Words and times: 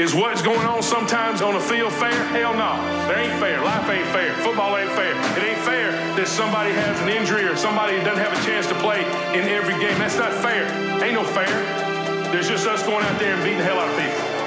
Is 0.00 0.14
what's 0.14 0.40
going 0.40 0.66
on 0.66 0.82
sometimes 0.82 1.42
on 1.42 1.52
the 1.52 1.60
field 1.60 1.92
fair? 1.92 2.14
Hell 2.32 2.54
no. 2.54 2.72
That 3.12 3.18
ain't 3.20 3.38
fair. 3.38 3.60
Life 3.62 3.84
ain't 3.90 4.08
fair. 4.16 4.32
Football 4.40 4.78
ain't 4.78 4.88
fair. 4.92 5.12
It 5.36 5.44
ain't 5.44 5.58
fair 5.60 5.92
that 5.92 6.26
somebody 6.26 6.72
has 6.72 6.98
an 7.02 7.10
injury 7.10 7.44
or 7.44 7.54
somebody 7.54 7.98
doesn't 8.00 8.16
have 8.16 8.32
a 8.32 8.42
chance 8.46 8.66
to 8.68 8.74
play 8.76 9.00
in 9.36 9.44
every 9.52 9.74
game. 9.74 9.98
That's 9.98 10.16
not 10.16 10.32
fair. 10.32 10.64
Ain't 11.04 11.12
no 11.12 11.22
fair. 11.36 11.52
There's 12.32 12.48
just 12.48 12.66
us 12.66 12.82
going 12.82 13.04
out 13.04 13.20
there 13.20 13.34
and 13.34 13.42
beating 13.44 13.58
the 13.58 13.64
hell 13.64 13.78
out 13.78 13.92
of 13.92 13.96
people. 14.00 14.39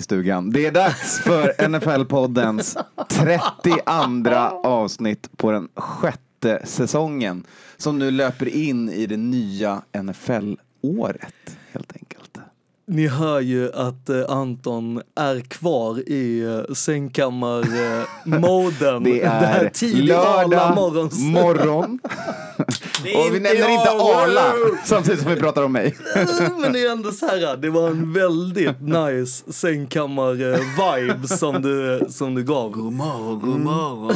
i 0.00 0.02
stugan. 0.02 0.50
Det 0.50 0.66
är 0.66 0.70
dags 0.70 1.20
för 1.20 1.52
NFL-poddens 1.68 2.84
32 3.08 3.80
avsnitt 4.68 5.28
på 5.36 5.50
den 5.52 5.68
sjätte 5.74 6.62
säsongen 6.64 7.44
som 7.76 7.98
nu 7.98 8.10
löper 8.10 8.48
in 8.48 8.90
i 8.90 9.06
det 9.06 9.16
nya 9.16 9.82
NFL-året 10.02 11.56
helt 11.72 11.92
enkelt. 11.96 12.38
Ni 12.86 13.08
hör 13.08 13.40
ju 13.40 13.72
att 13.72 14.08
eh, 14.08 14.24
Anton 14.28 15.02
är 15.16 15.40
kvar 15.40 16.08
i 16.08 16.40
eh, 16.68 16.74
sängkammarmoden. 16.74 18.94
Eh, 18.94 19.00
det 19.04 19.22
är 19.22 19.72
lördag 20.02 20.74
morgon. 21.12 21.98
Och 23.04 23.34
vi 23.34 23.40
nämner 23.40 23.68
inte 23.70 23.90
Arla 23.90 24.52
samtidigt 24.84 25.20
som 25.20 25.30
vi 25.30 25.36
pratar 25.36 25.62
om 25.62 25.72
mig. 25.72 25.96
Men 26.60 26.72
det 26.72 26.82
är 26.84 26.90
ändå 26.92 27.10
så 27.10 27.26
här, 27.26 27.56
det 27.56 27.70
var 27.70 27.88
en 27.88 28.12
väldigt 28.12 28.80
nice 28.80 29.52
sängkammare-vibe 29.52 31.22
eh, 31.32 31.36
som 31.38 31.62
du, 31.62 32.04
som 32.08 32.34
du 32.34 32.44
gav. 32.44 32.70
God 32.70 32.92
morgon, 32.92 33.40
god 33.40 33.60
morgon. 33.60 34.14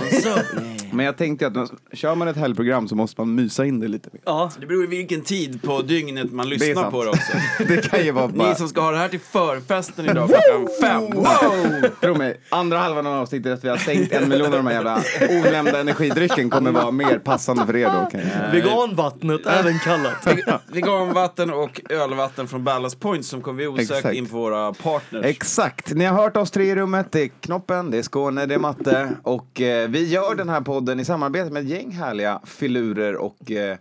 Mm. 0.59 0.77
Men 0.95 1.07
jag 1.07 1.17
tänkte 1.17 1.47
att 1.47 1.55
kör 1.93 2.15
man 2.15 2.29
ett 2.29 2.37
helgprogram 2.37 2.89
så 2.89 2.95
måste 2.95 3.21
man 3.21 3.35
mysa 3.35 3.65
in 3.67 3.81
det 3.81 3.89
lite 3.89 4.09
mer. 4.13 4.23
Ja. 4.25 4.51
Det 4.61 4.67
beror 4.67 4.85
på 4.85 4.91
vilken 4.91 5.21
tid 5.23 5.63
på 5.63 5.83
dygnet 5.83 6.33
man 6.33 6.49
lyssnar 6.49 6.91
på 6.91 7.05
det 7.05 7.11
också. 7.11 7.33
det 7.69 7.91
kan 7.91 8.05
ju 8.05 8.13
vara 8.13 8.29
bara... 8.29 8.49
Ni 8.51 8.55
som 8.55 8.69
ska 8.69 8.81
ha 8.81 8.91
det 8.91 8.99
här 8.99 9.09
till 9.09 9.21
förfesten 9.21 10.05
idag 10.05 10.29
klockan 10.29 10.69
fem. 10.83 11.91
Tro 12.01 12.15
mig, 12.19 12.41
andra 12.49 12.79
halvan 12.79 13.07
av 13.07 13.15
avsnittet 13.23 13.47
efter 13.53 13.71
att 13.71 13.87
vi 13.89 13.93
har 13.93 13.95
sänkt 13.97 14.13
en 14.13 14.29
miljon 14.29 14.47
av 14.47 14.53
de 14.53 14.67
här 14.67 14.75
jävla 14.75 15.01
onämnda 15.31 15.81
energidrycken 15.81 16.51
kommer 16.51 16.71
vara 16.71 16.91
mer 16.91 17.19
passande 17.19 17.67
för 17.67 17.77
er 17.77 17.91
då. 18.01 18.07
Okay. 18.07 18.21
Eh, 18.21 18.53
Veganvattnet, 18.53 19.47
eh. 19.47 19.59
även 19.61 19.79
kallat. 19.79 20.37
Veganvatten 20.73 21.51
och 21.51 21.81
ölvatten 21.91 22.49
från 22.49 22.65
Ballast 22.65 23.01
Point 23.01 23.25
som 23.27 23.43
kommer 23.43 23.59
vi 23.59 23.67
osökt 23.67 23.91
Exakt. 23.91 24.15
in 24.15 24.27
på 24.27 24.37
våra 24.37 24.73
partners. 24.75 25.25
Exakt. 25.25 25.93
Ni 25.95 26.05
har 26.05 26.23
hört 26.23 26.37
oss 26.37 26.51
tre 26.51 26.65
i 26.65 26.75
rummet. 26.75 27.13
Det 27.13 27.23
är 27.23 27.29
Knoppen, 27.41 27.91
det 27.91 27.99
är 27.99 28.03
Skåne, 28.03 28.47
det 28.47 28.55
är 28.55 28.59
Matte 28.59 29.09
och 29.23 29.61
eh, 29.61 29.89
vi 29.89 30.09
gör 30.09 30.35
den 30.35 30.49
här 30.49 30.61
podden 30.61 30.84
podden 30.85 31.01
i 31.01 31.05
samarbete 31.05 31.51
med 31.51 31.63
ett 31.63 31.69
gäng 31.69 31.91
härliga 31.91 32.41
filurer 32.47 33.17
och 33.17 33.51
eh, 33.51 33.77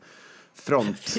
front... 0.56 0.98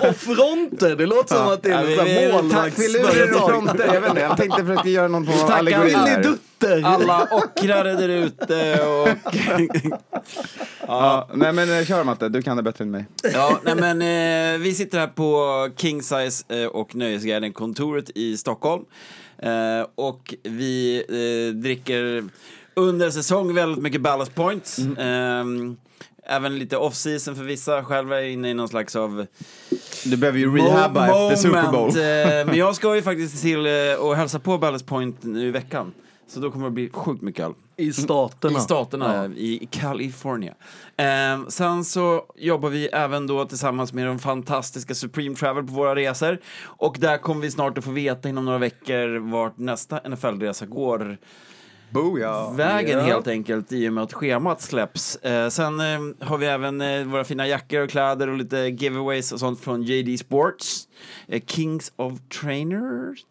och 0.00 0.16
fronter, 0.16 0.96
det 0.96 1.06
låter 1.06 1.34
som 1.34 1.48
att 1.52 1.62
det 1.62 1.70
är 1.70 2.32
målvaktsföretag. 2.32 2.72
Filurer 3.12 3.34
och 3.42 3.50
fronter, 3.50 3.94
jag 3.94 4.00
vet 4.00 4.10
inte, 4.10 4.22
jag 4.22 4.36
tänkte 4.36 4.60
försöka 4.64 4.88
göra 4.88 5.08
någon 5.08 5.26
form 5.26 5.40
av 5.44 5.50
allegori 5.50 5.94
Alla 6.84 7.28
ockrare 7.30 7.92
där 7.92 8.08
ute 8.08 8.84
och... 8.86 9.34
ja. 10.86 11.30
nej 11.34 11.52
men 11.52 11.78
eh, 11.78 11.84
kör 11.86 12.04
Matte, 12.04 12.28
du 12.28 12.42
kan 12.42 12.56
det 12.56 12.62
bättre 12.62 12.84
än 12.84 12.90
mig. 12.90 13.04
ja, 13.32 13.58
nej 13.64 13.74
men 13.94 14.02
eh, 14.54 14.60
vi 14.60 14.74
sitter 14.74 14.98
här 14.98 15.06
på 15.08 15.68
King 15.76 16.02
Size 16.02 16.44
eh, 16.62 16.66
och 16.66 16.94
Nöjesguiden-kontoret 16.94 18.10
i 18.14 18.36
Stockholm. 18.36 18.82
Eh, 19.38 19.50
och 19.96 20.34
vi 20.42 20.96
eh, 21.48 21.54
dricker 21.54 22.28
under 22.76 23.10
säsong 23.10 23.54
väldigt 23.54 23.78
mycket 23.82 24.00
ballast 24.00 24.34
points. 24.34 24.78
Mm. 24.78 24.98
Ehm, 24.98 25.76
även 26.26 26.58
lite 26.58 26.76
off-season 26.76 27.36
för 27.36 27.42
vissa. 27.42 27.84
Själv 27.84 28.12
är 28.12 28.16
jag 28.20 28.30
inne 28.30 28.50
i 28.50 28.54
någon 28.54 28.68
slags 28.68 28.96
av... 28.96 29.26
Du 30.04 30.16
behöver 30.16 30.38
ju 30.38 30.56
rehabba 30.58 31.06
moment. 31.06 31.32
efter 31.32 31.48
Super 31.48 31.72
Bowl. 31.72 31.90
Ehm, 31.90 32.46
men 32.46 32.56
jag 32.56 32.76
ska 32.76 32.94
ju 32.96 33.02
faktiskt 33.02 33.42
till 33.42 33.66
eh, 33.66 33.72
och 34.00 34.16
hälsa 34.16 34.38
på 34.38 34.58
Ballast 34.58 34.86
Point 34.86 35.22
nu 35.22 35.48
i 35.48 35.50
veckan. 35.50 35.92
Så 36.28 36.40
då 36.40 36.50
kommer 36.50 36.64
det 36.64 36.70
bli 36.70 36.90
sjukt 36.92 37.22
mycket 37.22 37.46
öl. 37.46 37.52
I 37.76 37.92
staterna. 37.92 38.58
I 38.58 38.60
staterna, 38.60 39.14
ja. 39.14 39.30
i 39.36 39.68
California. 39.70 40.54
Ehm, 40.96 41.46
sen 41.50 41.84
så 41.84 42.24
jobbar 42.36 42.68
vi 42.68 42.86
även 42.86 43.26
då 43.26 43.44
tillsammans 43.44 43.92
med 43.92 44.06
de 44.06 44.18
fantastiska 44.18 44.94
Supreme 44.94 45.36
Travel 45.36 45.64
på 45.64 45.72
våra 45.72 45.94
resor. 45.96 46.38
Och 46.64 46.96
där 46.98 47.18
kommer 47.18 47.40
vi 47.42 47.50
snart 47.50 47.78
att 47.78 47.84
få 47.84 47.90
veta 47.90 48.28
inom 48.28 48.44
några 48.44 48.58
veckor 48.58 49.16
vart 49.30 49.58
nästa 49.58 50.00
NFL-resa 50.08 50.66
går. 50.66 51.18
Booyah. 51.92 52.56
vägen 52.56 52.90
yeah. 52.90 53.04
helt 53.06 53.26
enkelt 53.28 53.72
i 53.72 53.88
och 53.88 53.92
med 53.92 54.04
att 54.04 54.12
schemat 54.12 54.60
släpps. 54.62 55.16
Eh, 55.16 55.48
sen 55.48 55.80
eh, 55.80 56.26
har 56.26 56.38
vi 56.38 56.46
även 56.46 56.80
eh, 56.80 57.04
våra 57.04 57.24
fina 57.24 57.46
jackor 57.46 57.80
och 57.80 57.90
kläder 57.90 58.28
och 58.28 58.36
lite 58.36 58.56
giveaways 58.56 59.32
och 59.32 59.40
sånt 59.40 59.60
från 59.60 59.82
JD 59.82 60.18
Sports. 60.18 60.88
Eh, 61.28 61.40
Kings 61.46 61.92
of 61.96 62.12
Trainers 62.40 63.24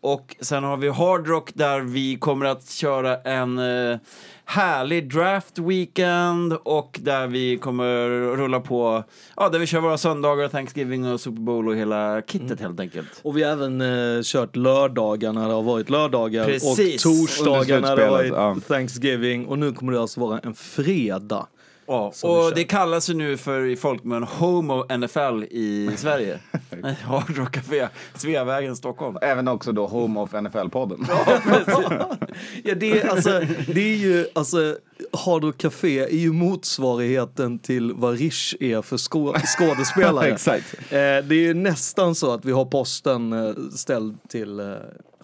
och 0.00 0.36
sen 0.40 0.64
har 0.64 0.76
vi 0.76 0.88
Hard 0.88 1.26
Rock, 1.28 1.50
där 1.54 1.80
vi 1.80 2.16
kommer 2.16 2.46
att 2.46 2.70
köra 2.70 3.16
en 3.16 3.58
eh, 3.58 3.98
härlig 4.44 5.12
draft 5.14 5.58
weekend 5.58 6.52
och 6.52 6.98
där 7.02 7.26
vi 7.26 7.58
kommer 7.58 8.06
rulla 8.36 8.60
på, 8.60 9.04
ja 9.36 9.48
där 9.48 9.58
vi 9.58 9.66
kör 9.66 9.80
våra 9.80 9.98
söndagar, 9.98 10.48
Thanksgiving 10.48 11.12
och 11.12 11.20
Super 11.20 11.40
Bowl 11.40 11.68
och 11.68 11.76
hela 11.76 12.22
kittet 12.26 12.60
mm. 12.60 12.62
helt 12.62 12.80
enkelt. 12.80 13.20
Och 13.22 13.36
vi 13.36 13.42
har 13.42 13.50
även 13.52 13.80
eh, 13.80 14.22
kört 14.24 14.56
lördagar 14.56 15.32
när 15.32 15.48
det 15.48 15.54
har 15.54 15.62
varit 15.62 15.90
lördagar 15.90 16.44
Precis. 16.44 17.04
och 17.06 17.10
torsdagar 17.12 17.80
när 17.80 17.96
det 17.96 18.02
har 18.02 18.10
varit 18.10 18.32
ja. 18.34 18.56
Thanksgiving 18.68 19.46
och 19.46 19.58
nu 19.58 19.72
kommer 19.72 19.92
det 19.92 20.00
alltså 20.00 20.20
vara 20.20 20.38
en 20.38 20.54
fredag. 20.54 21.46
Ja, 21.88 22.12
och 22.22 22.54
det 22.54 22.64
kallas 22.64 23.10
ju 23.10 23.14
nu 23.14 23.36
för 23.36 23.64
i 23.64 23.76
folkmun 23.76 24.22
Homo 24.22 24.96
NFL 24.96 25.44
i 25.50 25.90
Sverige. 25.96 26.38
Hard 27.02 27.36
Rock 27.36 27.52
Café, 27.52 27.88
Sveavägen, 28.14 28.76
Stockholm. 28.76 29.18
Även 29.22 29.48
också 29.48 29.72
då 29.72 29.86
Home 29.86 30.20
of 30.20 30.32
NFL-podden. 30.32 31.06
ja, 31.08 31.38
ja, 32.64 32.74
det, 32.74 33.00
är, 33.02 33.08
alltså, 33.08 33.30
det 33.74 33.80
är 33.80 33.96
ju, 33.96 34.26
alltså, 34.34 34.76
Hard 35.26 35.44
Rock 35.44 35.58
Café 35.58 35.98
är 36.00 36.16
ju 36.18 36.32
motsvarigheten 36.32 37.58
till 37.58 37.92
vad 37.92 38.18
Rish 38.18 38.54
är 38.60 38.82
för 38.82 38.96
skå 38.98 39.32
skådespelare. 39.44 40.26
Exakt. 40.26 40.74
Eh, 40.78 40.84
det 40.98 41.34
är 41.34 41.34
ju 41.34 41.54
nästan 41.54 42.14
så 42.14 42.34
att 42.34 42.44
vi 42.44 42.52
har 42.52 42.64
posten 42.64 43.32
eh, 43.32 43.52
ställd 43.74 44.28
till 44.28 44.60
eh, 44.60 44.66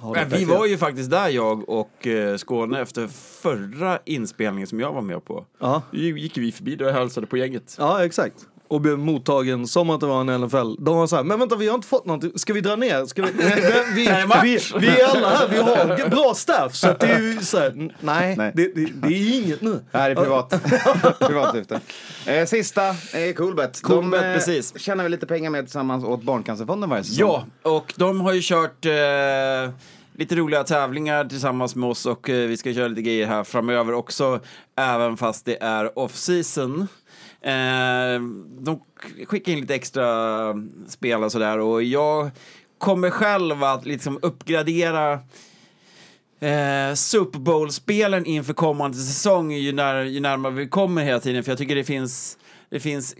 men 0.02 0.28
vi 0.28 0.44
var 0.44 0.66
ju 0.66 0.78
faktiskt 0.78 1.10
där 1.10 1.28
jag 1.28 1.68
och 1.68 2.06
eh, 2.06 2.36
Skåne 2.36 2.80
efter 2.80 3.06
förra 3.42 3.98
inspelningen 4.04 4.66
som 4.66 4.80
jag 4.80 4.92
var 4.92 5.00
med 5.02 5.24
på. 5.24 5.44
Ja. 5.58 5.82
Då 5.90 5.98
gick 5.98 6.38
vi 6.38 6.52
förbi 6.52 6.78
och 6.84 6.92
hälsade 6.92 7.26
på 7.26 7.36
gänget. 7.36 7.76
Ja, 7.78 8.04
exakt 8.04 8.46
och 8.72 8.80
blev 8.80 8.98
mottagen 8.98 9.66
som 9.66 9.90
att 9.90 10.00
det 10.00 10.06
var 10.06 10.20
en 10.20 10.40
NFL. 10.40 10.74
De 10.84 10.96
var 10.96 11.06
så 11.06 11.16
här, 11.16 11.22
men 11.22 11.38
vänta 11.38 11.56
vi 11.56 11.68
har 11.68 11.74
inte 11.74 11.88
fått 11.88 12.06
någonting, 12.06 12.32
ska 12.38 12.52
vi 12.52 12.60
dra 12.60 12.76
ner? 12.76 13.06
Ska 13.06 13.22
vi, 13.22 13.30
vi, 13.32 14.06
vi, 14.42 14.58
vi, 14.78 15.00
är 15.00 15.06
alla 15.06 15.28
här, 15.30 15.48
vi 15.48 15.56
har 15.58 16.08
bra 16.08 16.34
staff. 16.34 16.74
Så 16.74 16.86
det 17.00 17.06
är 17.06 17.20
ju 17.22 17.40
så 17.40 17.58
här, 17.58 17.92
nej, 18.00 18.36
nej. 18.36 18.52
Det, 18.54 18.74
det, 18.74 18.88
det, 18.94 19.08
är 19.08 19.44
inget 19.44 19.60
nu. 19.60 19.80
Det 19.92 19.98
här 19.98 20.10
är 20.10 20.14
privat. 20.14 20.54
privat 21.20 21.54
syfte. 21.54 21.80
Eh, 22.26 22.46
sista, 22.46 22.88
eh, 22.88 23.32
Coolbet. 23.36 23.82
Coolbet 23.82 24.46
de 24.46 24.54
eh, 24.56 24.62
tjänar 24.76 25.04
vi 25.04 25.10
lite 25.10 25.26
pengar 25.26 25.50
med 25.50 25.64
tillsammans 25.64 26.04
åt 26.04 26.22
Barncancerfonden 26.22 26.90
varje 26.90 27.04
säsong. 27.04 27.28
Ja, 27.62 27.70
och 27.76 27.94
de 27.96 28.20
har 28.20 28.32
ju 28.32 28.40
kört 28.42 28.84
eh, 28.86 29.72
lite 30.18 30.34
roliga 30.36 30.64
tävlingar 30.64 31.24
tillsammans 31.24 31.74
med 31.74 31.88
oss 31.90 32.06
och 32.06 32.30
eh, 32.30 32.48
vi 32.48 32.56
ska 32.56 32.72
köra 32.74 32.88
lite 32.88 33.02
grejer 33.02 33.26
här 33.26 33.44
framöver 33.44 33.92
också. 33.92 34.40
Även 34.76 35.16
fast 35.16 35.44
det 35.44 35.62
är 35.62 35.98
off-season. 35.98 36.88
Eh, 37.44 38.20
de 38.60 38.80
skickar 39.26 39.52
in 39.52 39.60
lite 39.60 39.74
extra 39.74 40.06
spel 40.88 41.22
och 41.24 41.32
sådär 41.32 41.58
och 41.58 41.82
jag 41.82 42.30
kommer 42.78 43.10
själv 43.10 43.64
att 43.64 43.86
liksom 43.86 44.18
uppgradera 44.22 45.18
Eh, 46.40 46.94
Super 46.94 47.38
Bowl-spelen 47.38 48.26
inför 48.26 48.52
kommande 48.54 48.96
säsong 48.96 49.52
ju, 49.52 49.72
när, 49.72 50.02
ju 50.04 50.20
närmare 50.20 50.52
vi 50.52 50.68
kommer 50.68 51.04
hela 51.04 51.20
tiden, 51.20 51.44
för 51.44 51.50
jag 51.50 51.58
tycker 51.58 51.74
det 51.74 51.84
finns, 51.84 52.38
det 52.70 52.80
finns 52.80 53.16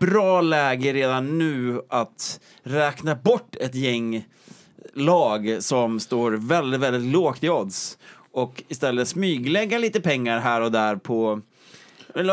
bra 0.00 0.40
läge 0.40 0.92
redan 0.92 1.38
nu 1.38 1.80
att 1.88 2.40
räkna 2.62 3.14
bort 3.14 3.56
ett 3.60 3.74
gäng 3.74 4.24
lag 4.94 5.56
som 5.60 6.00
står 6.00 6.32
väldigt, 6.32 6.80
väldigt 6.80 7.12
lågt 7.12 7.44
i 7.44 7.48
odds 7.50 7.98
och 8.32 8.62
istället 8.68 9.08
smyglägga 9.08 9.78
lite 9.78 10.00
pengar 10.00 10.38
här 10.40 10.60
och 10.60 10.72
där 10.72 10.96
på 10.96 11.40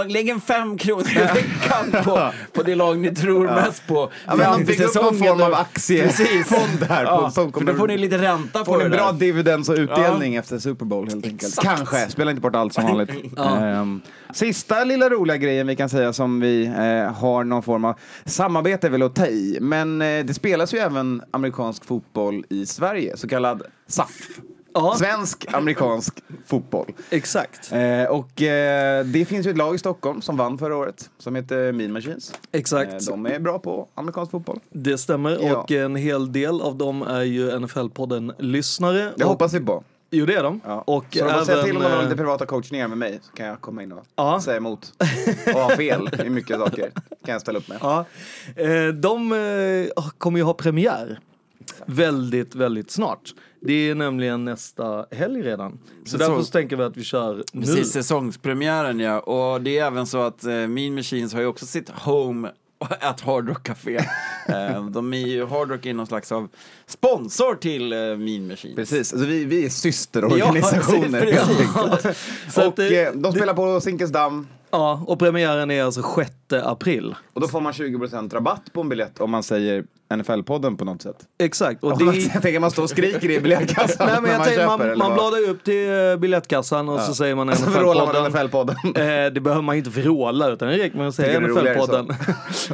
Lägg 0.08 0.30
en 0.30 0.42
fem 0.42 0.78
kronor 0.78 1.04
i 1.10 1.14
veckan 1.14 2.04
på, 2.04 2.32
på 2.54 2.64
det 2.64 2.76
lag 2.76 3.00
ni 3.00 3.16
tror 3.16 3.46
mest 3.46 3.88
på. 3.88 4.12
Ja, 4.28 4.36
men 4.36 4.66
bygg 4.66 4.82
upp 4.82 4.96
någon 4.96 5.18
form 5.18 5.42
av 5.42 5.54
aktiefond 5.54 6.84
här. 6.90 7.06
På, 7.06 7.32
som 7.32 7.52
kommer, 7.52 7.72
då 7.74 7.78
får 7.80 7.88
ni 7.88 7.98
lite 7.98 8.18
ränta 8.18 8.60
på 8.60 8.66
får 8.66 8.78
det 8.78 8.84
ni 8.90 8.96
bra 8.98 9.12
dividends 9.12 9.70
och 9.70 9.76
utdelning 9.76 10.34
ja. 10.34 10.40
efter 10.42 10.58
Super 10.60 10.86
Bowl 10.86 11.10
helt 11.10 11.26
enkelt. 11.26 11.44
Exakt. 11.52 11.78
Kanske, 11.78 12.10
spelar 12.10 12.30
inte 12.32 12.42
bort 12.42 12.56
allt 12.56 12.74
som 12.74 12.84
vanligt. 12.84 13.12
ehm, 13.40 14.02
sista 14.34 14.84
lilla 14.84 15.10
roliga 15.10 15.38
grejen 15.38 15.68
vi 15.68 15.76
kan 15.76 15.90
säga 15.90 16.14
som 16.14 16.40
vi 16.40 16.66
eh, 16.66 17.16
har 17.20 17.44
någon 17.44 17.64
form 17.64 17.86
av 17.86 18.00
samarbete 18.26 18.90
väl 18.90 19.02
att 19.04 19.16
ta 19.16 19.26
i. 19.28 19.58
Men 19.62 20.02
eh, 20.02 20.26
det 20.26 20.34
spelas 20.34 20.74
ju 20.74 20.78
även 20.78 21.22
amerikansk 21.32 21.86
fotboll 21.86 22.44
i 22.50 22.66
Sverige, 22.66 23.18
så 23.18 23.28
kallad 23.28 23.62
SAF. 23.88 24.14
Ja. 24.74 24.96
Svensk, 24.98 25.46
amerikansk 25.54 26.20
fotboll. 26.46 26.94
Exakt. 27.10 27.72
Eh, 27.72 28.04
och 28.04 28.42
eh, 28.42 29.06
det 29.06 29.26
finns 29.26 29.48
ju 29.48 29.52
ett 29.52 29.58
lag 29.58 29.76
i 29.76 29.78
Stockholm 29.78 30.22
som 30.22 30.38
vann 30.38 30.58
förra 30.58 30.76
året 30.76 31.10
som 31.18 31.36
heter 31.36 31.72
Mean 31.72 31.92
Machines. 31.94 32.34
Exakt. 32.52 32.92
Eh, 32.92 32.98
de 33.10 33.26
är 33.26 33.40
bra 33.40 33.60
på 33.60 33.88
amerikansk 33.94 34.32
fotboll. 34.32 34.60
Det 34.70 34.98
stämmer 34.98 35.40
ja. 35.42 35.58
och 35.58 35.72
en 35.72 35.96
hel 35.96 36.32
del 36.32 36.62
av 36.62 36.76
dem 36.76 37.02
är 37.02 37.22
ju 37.22 37.60
NFL-podden-lyssnare. 37.60 39.14
Det 39.16 39.24
och... 39.24 39.30
hoppas 39.30 39.54
vi 39.54 39.60
på. 39.60 39.84
Jo 40.12 40.26
det 40.26 40.36
är 40.36 40.44
de. 40.44 40.60
Ja. 40.66 40.82
Och 40.88 41.06
så 41.12 41.24
de 41.26 41.30
även... 41.32 41.46
säga 41.46 41.64
till 41.64 41.78
om 41.78 41.84
de 41.84 41.90
har 41.92 41.98
lite 42.02 42.12
eh, 42.14 42.18
privata 42.18 42.46
coachningar 42.46 42.88
med 42.88 42.98
mig 42.98 43.20
så 43.24 43.32
kan 43.32 43.46
jag 43.46 43.62
komma 43.62 43.84
in 43.84 43.92
och 43.92 44.06
ja. 44.16 44.42
säga 44.42 44.58
emot 44.58 44.94
och 45.56 45.62
ha 45.62 45.70
fel 45.76 46.10
i 46.26 46.30
mycket 46.30 46.60
saker. 46.60 46.92
kan 47.26 47.32
jag 47.34 47.42
ställa 47.42 47.60
upp 47.60 47.68
med. 47.70 47.78
Ja. 47.82 48.06
Eh, 48.56 48.88
de 48.88 49.32
eh, 49.34 50.04
kommer 50.18 50.38
ju 50.40 50.44
ha 50.44 50.54
premiär 50.54 51.20
väldigt, 51.86 52.56
väldigt 52.56 52.92
snart. 52.92 53.34
Det 53.62 53.90
är 53.90 53.96
nämligen 53.96 54.46
nästa 54.46 55.06
helg 55.12 55.42
redan. 55.42 55.72
Så 56.06 56.12
Säsong. 56.18 56.28
därför 56.36 56.44
så 56.48 56.52
tänker 56.52 56.76
vi 56.76 56.84
att 56.84 56.98
vi 56.98 57.04
kör 57.04 57.44
nu. 57.54 57.62
Precis, 57.62 57.92
säsongspremiären 57.92 59.00
ja. 59.00 59.20
Och 59.20 59.62
det 59.62 59.78
är 59.78 59.86
även 59.86 60.08
så 60.08 60.22
att 60.22 60.44
eh, 60.44 60.54
Mean 60.54 60.96
Machines 60.96 61.34
har 61.34 61.42
ju 61.42 61.48
också 61.48 61.66
sitt 61.66 61.90
home 61.90 62.50
at 63.00 63.22
Hard 63.22 63.50
Rock 63.50 63.64
Café. 63.64 64.00
Eh, 64.50 64.86
de 64.90 65.14
är 65.14 65.18
ju, 65.18 65.46
Hard 65.46 65.70
Rock 65.72 65.86
är 65.86 65.94
någon 65.94 66.08
slags 66.08 66.32
av 66.32 66.48
sponsor 66.86 67.56
till 67.56 67.94
eh, 67.94 68.00
Mean 68.00 68.48
Machines. 68.48 68.76
Precis, 68.76 69.14
alltså 69.14 69.28
vi, 69.28 69.46
vi 69.46 69.66
är 69.66 69.70
systerorganisationer. 69.70 71.26
Ja, 71.28 71.42
enkelt. 71.82 72.02
precis. 72.04 72.58
och 72.58 72.64
eh, 72.64 72.72
det, 72.76 73.12
de 73.16 73.32
spelar 73.32 73.54
det, 73.54 73.54
på 73.54 73.80
Zinkensdamm. 73.82 74.48
Ja, 74.72 75.04
och 75.08 75.20
premiären 75.20 75.72
är 75.72 75.84
alltså 75.84 76.02
sjätte 76.04 76.47
april. 76.56 77.16
Och 77.34 77.42
då 77.42 77.48
får 77.48 77.62
man 77.62 77.72
20% 77.74 78.34
rabatt 78.34 78.74
på 78.74 78.82
en 78.82 78.90
biljett 78.90 79.22
om 79.22 79.32
man 79.32 79.44
säger 79.44 79.84
NFL-podden 80.14 80.78
på 80.78 80.86
något 80.86 81.02
sätt. 81.02 81.16
Exakt. 81.40 81.84
Och 81.84 81.98
det... 81.98 82.06
jag 82.34 82.42
tänker 82.42 82.60
man 82.60 82.72
står 82.72 82.84
och 82.84 82.90
skriker 82.90 83.30
i 83.30 83.40
biljettkassan 83.40 84.08
Nej, 84.08 84.22
men 84.22 84.32
jag 84.32 84.40
när 84.40 84.66
man 84.68 84.78
köper. 84.80 84.96
Man, 84.96 85.08
man 85.08 85.14
bladar 85.18 85.38
ju 85.38 85.48
upp 85.48 85.64
till 85.64 85.90
eh, 85.90 86.16
biljettkassan 86.20 86.90
och 86.90 87.00
ja. 87.00 87.04
så 87.04 87.14
säger 87.16 87.36
man 87.36 87.50
NFL-podden. 87.50 88.30
NFL-podden. 88.32 88.78
Eh, 89.08 89.34
det 89.34 89.40
behöver 89.42 89.62
man 89.62 89.76
inte 89.76 89.90
vråla 89.90 90.50
utan 90.50 90.68
det 90.68 90.78
räcker 90.78 90.98
med 90.98 91.08
att 91.08 91.16
säga 91.16 91.40
NFL-podden. 91.40 92.16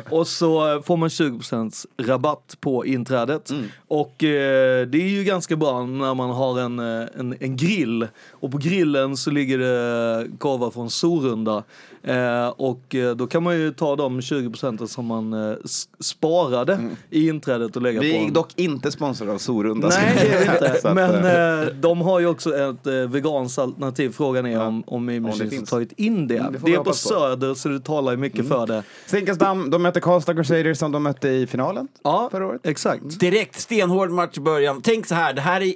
och 0.10 0.28
så 0.28 0.74
eh, 0.76 0.82
får 0.82 0.98
man 0.98 1.10
20% 1.10 1.86
rabatt 1.98 2.58
på 2.62 2.86
inträdet. 2.86 3.50
Mm. 3.50 3.66
Och 3.88 4.24
eh, 4.24 4.86
det 4.88 4.98
är 5.02 5.08
ju 5.10 5.24
ganska 5.24 5.56
bra 5.56 5.86
när 5.86 6.14
man 6.14 6.30
har 6.30 6.60
en, 6.60 6.80
en, 6.80 7.36
en 7.40 7.56
grill. 7.58 8.08
Och 8.34 8.52
på 8.52 8.58
grillen 8.58 9.18
så 9.18 9.32
ligger 9.32 9.58
det 9.58 10.28
korvar 10.38 10.72
från 10.72 10.90
Sorunda. 10.90 11.64
Eh, 12.04 12.48
och 12.48 12.96
då 13.16 13.28
kan 13.28 13.44
man 13.44 13.56
ju 13.56 13.63
ju 13.64 13.72
ta 13.72 13.96
de 13.96 14.22
20 14.22 14.50
procenten 14.50 14.88
som 14.88 15.06
man 15.06 15.34
eh, 15.34 15.56
sparade 16.00 16.74
mm. 16.74 16.96
i 17.10 17.28
inträdet 17.28 17.76
och 17.76 17.82
lägga 17.82 18.00
vi 18.02 18.14
på. 18.14 18.20
Vi 18.20 18.28
är 18.30 18.32
dock 18.32 18.50
inte 18.56 18.92
sponsrade 18.92 19.32
av 19.34 19.38
Sorunda. 19.38 19.88
Nej, 19.90 20.16
det 20.22 20.34
är 20.34 20.38
vi 20.60 20.76
inte. 20.76 20.94
Men 20.94 21.16
eh, 21.26 21.60
eh, 21.68 21.76
de 21.76 22.02
har 22.02 22.20
ju 22.20 22.28
också 22.28 22.56
ett 22.58 22.88
veganskt 23.10 23.60
alternativ. 23.60 24.10
Frågan 24.10 24.46
är 24.46 24.54
ja. 24.54 24.68
om, 24.68 24.84
om 24.88 25.06
Mimicins 25.06 25.52
har 25.60 25.66
tagit 25.66 25.92
in 25.92 26.28
det. 26.28 26.38
Mm, 26.38 26.54
det, 26.54 26.60
det 26.66 26.74
är 26.74 26.78
på, 26.78 26.84
på, 26.84 26.94
Söder 26.94 27.54
så 27.54 27.70
det 27.70 27.80
talar 27.80 28.12
ju 28.12 28.18
mycket 28.18 28.40
mm. 28.40 28.52
för 28.52 28.68
det. 28.68 28.84
Zinkensdamm, 29.06 29.70
de 29.70 29.82
mötte 29.84 30.00
Karlstad 30.02 30.34
Crusaders 30.34 30.78
som 30.78 30.92
de 30.92 31.04
mötte 31.04 31.30
i 31.30 31.48
finalen 31.48 31.88
ja, 32.04 32.28
förra 32.32 32.48
året. 32.48 32.62
Exakt. 32.64 33.20
Direkt 33.20 33.60
stenhård 33.60 34.10
match 34.12 34.38
i 34.38 34.42
början. 34.42 34.82
Tänk 34.82 35.06
så 35.06 35.16
här, 35.16 35.34
det 35.34 35.42
här 35.42 35.62
är 35.62 35.74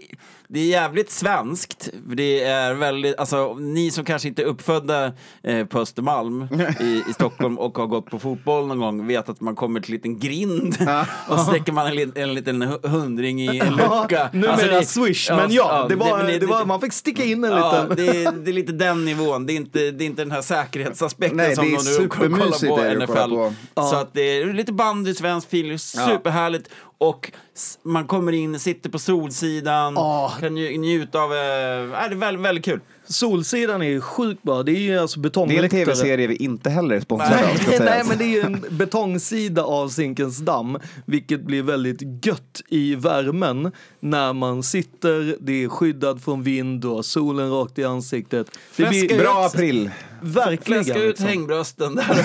det 0.50 0.60
är 0.60 0.66
jävligt 0.66 1.12
svenskt. 1.12 1.90
Det 2.08 2.44
är 2.44 2.74
väldigt, 2.74 3.18
alltså 3.18 3.54
ni 3.54 3.92
som 3.92 4.06
kanske 4.06 4.28
inte 4.28 4.42
är 4.42 4.46
uppfödda 4.46 5.14
eh, 5.44 5.66
på 5.66 5.80
Östermalm 5.80 6.48
i, 6.80 7.04
i 7.10 7.14
Stockholm 7.14 7.60
och 7.60 7.78
har 7.78 7.88
gått 7.88 8.06
på 8.06 8.20
fotboll 8.20 8.68
någon 8.68 8.80
gång 8.80 9.08
vet 9.08 9.30
att 9.30 9.42
man 9.42 9.56
kommer 9.56 9.80
till 9.80 9.92
en 9.92 9.96
liten 9.96 10.20
grind 10.20 10.78
och 11.30 11.40
så 11.40 11.44
stäcker 11.46 11.72
man 11.72 11.98
en, 11.98 12.12
en 12.16 12.34
liten 12.34 12.62
hundring 12.84 13.42
i 13.42 13.60
en 13.60 13.76
lucka. 13.76 14.30
Numera 14.34 14.78
alltså, 14.78 15.04
swish, 15.06 15.30
men 15.30 15.52
ja, 15.52 15.86
det 15.90 15.96
var, 15.96 16.24
det, 16.24 16.38
det, 16.40 16.46
var, 16.46 16.66
man 16.66 16.82
fick 16.82 16.94
sticka 16.94 17.24
in 17.24 17.44
en 17.44 17.52
ja, 17.52 17.86
liten. 17.90 18.06
Det, 18.06 18.32
det 18.32 18.52
är 18.52 18.54
lite 18.54 18.72
den 18.74 19.06
nivån, 19.06 19.46
det 19.46 19.54
är 19.54 19.58
inte, 19.58 19.80
det 19.92 20.04
är 20.04 20.06
inte 20.06 20.22
den 20.24 20.32
här 20.32 20.42
säkerhetsaspekten 20.42 21.38
Nej, 21.38 21.56
som 21.56 21.66
de 21.66 21.80
nu 22.02 22.08
kollar 22.08 22.68
på 22.68 23.04
NFL. 23.14 23.36
På. 23.36 23.52
Så 23.82 23.96
att 23.96 24.14
det 24.14 24.22
är 24.42 24.54
lite 24.54 24.74
bandy, 24.74 25.14
svenskt 25.14 25.50
film, 25.50 25.78
superhärligt. 25.78 26.70
Och 27.00 27.32
man 27.84 28.08
kommer 28.08 28.32
in, 28.32 28.60
sitter 28.60 28.90
på 28.90 29.00
Solsidan, 29.00 29.98
oh. 29.98 30.40
kan 30.40 30.56
nj 30.56 30.78
njuta 30.78 31.20
av... 31.20 31.34
Äh, 31.34 31.40
är 31.40 32.10
det 32.10 32.16
väldigt, 32.16 32.46
väldigt 32.46 32.66
kul. 32.66 32.80
Solsidan 33.08 33.82
är 33.82 33.88
ju 33.90 34.02
sjukt 34.02 34.44
bra. 34.44 34.64
Det 34.64 34.72
är 34.72 34.80
ju 34.80 34.98
alltså 35.00 35.20
betongläktare. 35.20 35.68
Det 35.68 35.78
är 35.78 35.80
en 35.82 35.86
tv-serie 35.86 36.28
vi 36.28 36.36
inte 36.36 36.70
heller 36.70 36.96
är 36.96 37.00
sponsrade 37.02 37.34
av. 37.48 37.64
Nej, 37.86 38.02
men 38.10 38.18
det 38.18 38.24
är 38.24 38.28
ju 38.28 38.42
en 38.42 38.66
betongsida 38.70 39.64
av 39.64 39.90
Zinkens 39.90 40.38
damm, 40.40 40.78
vilket 41.06 41.42
blir 41.42 41.64
väldigt 41.64 42.26
gött 42.26 42.62
i 42.70 42.96
värmen 42.96 43.72
när 44.00 44.34
man 44.34 44.64
sitter. 44.64 45.38
Det 45.40 45.64
är 45.64 45.70
skyddat 45.70 46.24
från 46.24 46.44
vind 46.44 46.86
och 46.86 47.06
solen 47.06 47.52
rakt 47.52 47.80
i 47.80 47.84
ansiktet. 47.84 48.48
Det 48.78 48.86
blir... 48.90 49.18
Bra 49.20 49.46
april. 49.54 49.90
Verkligen. 50.22 50.84
Fläska 50.84 51.00
ut 51.02 51.08
liksom. 51.10 51.28
hängbrösten 51.28 51.96
där 51.96 52.10
och 52.10 52.16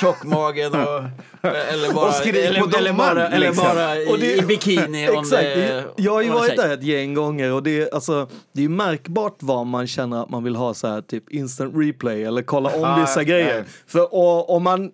tjockmagen. 0.00 0.66
Och, 0.72 1.02
eller 1.48 1.92
bara, 1.94 2.08
och 2.08 2.14
skrik 2.14 2.34
eller, 2.36 2.60
på 2.60 2.66
domaren. 2.66 2.92
Eller 3.18 3.22
bara, 3.22 3.28
eller 3.28 3.46
liksom. 3.46 3.64
bara 3.64 3.94
liksom. 3.94 4.16
i, 4.16 4.20
det, 4.20 4.36
i, 4.36 4.42
bikini. 4.42 5.04
exakt. 5.04 5.30
Det, 5.30 5.84
jag 5.96 6.12
har 6.12 6.22
ju 6.22 6.30
varit 6.30 6.56
där 6.56 6.74
ett 6.74 6.82
gäng 6.82 7.14
gånger 7.14 7.52
och 7.52 7.62
det 7.62 7.80
är, 7.82 7.94
alltså, 7.94 8.28
det 8.52 8.60
är 8.60 8.62
ju 8.62 8.68
märkbart 8.68 9.36
vad 9.38 9.66
man 9.66 9.86
känner 9.86 10.22
att 10.22 10.30
man 10.30 10.44
vill 10.44 10.56
ha 10.56 10.74
så 10.74 10.86
här 10.88 11.00
typ 11.00 11.30
instant 11.30 11.74
replay 11.76 12.22
eller 12.24 12.42
kolla 12.42 12.70
om 12.70 12.84
ah, 12.84 13.00
vissa 13.00 13.24
grejer. 13.24 13.64
För 13.86 14.14
och, 14.14 14.54
om 14.56 14.62
man 14.62 14.90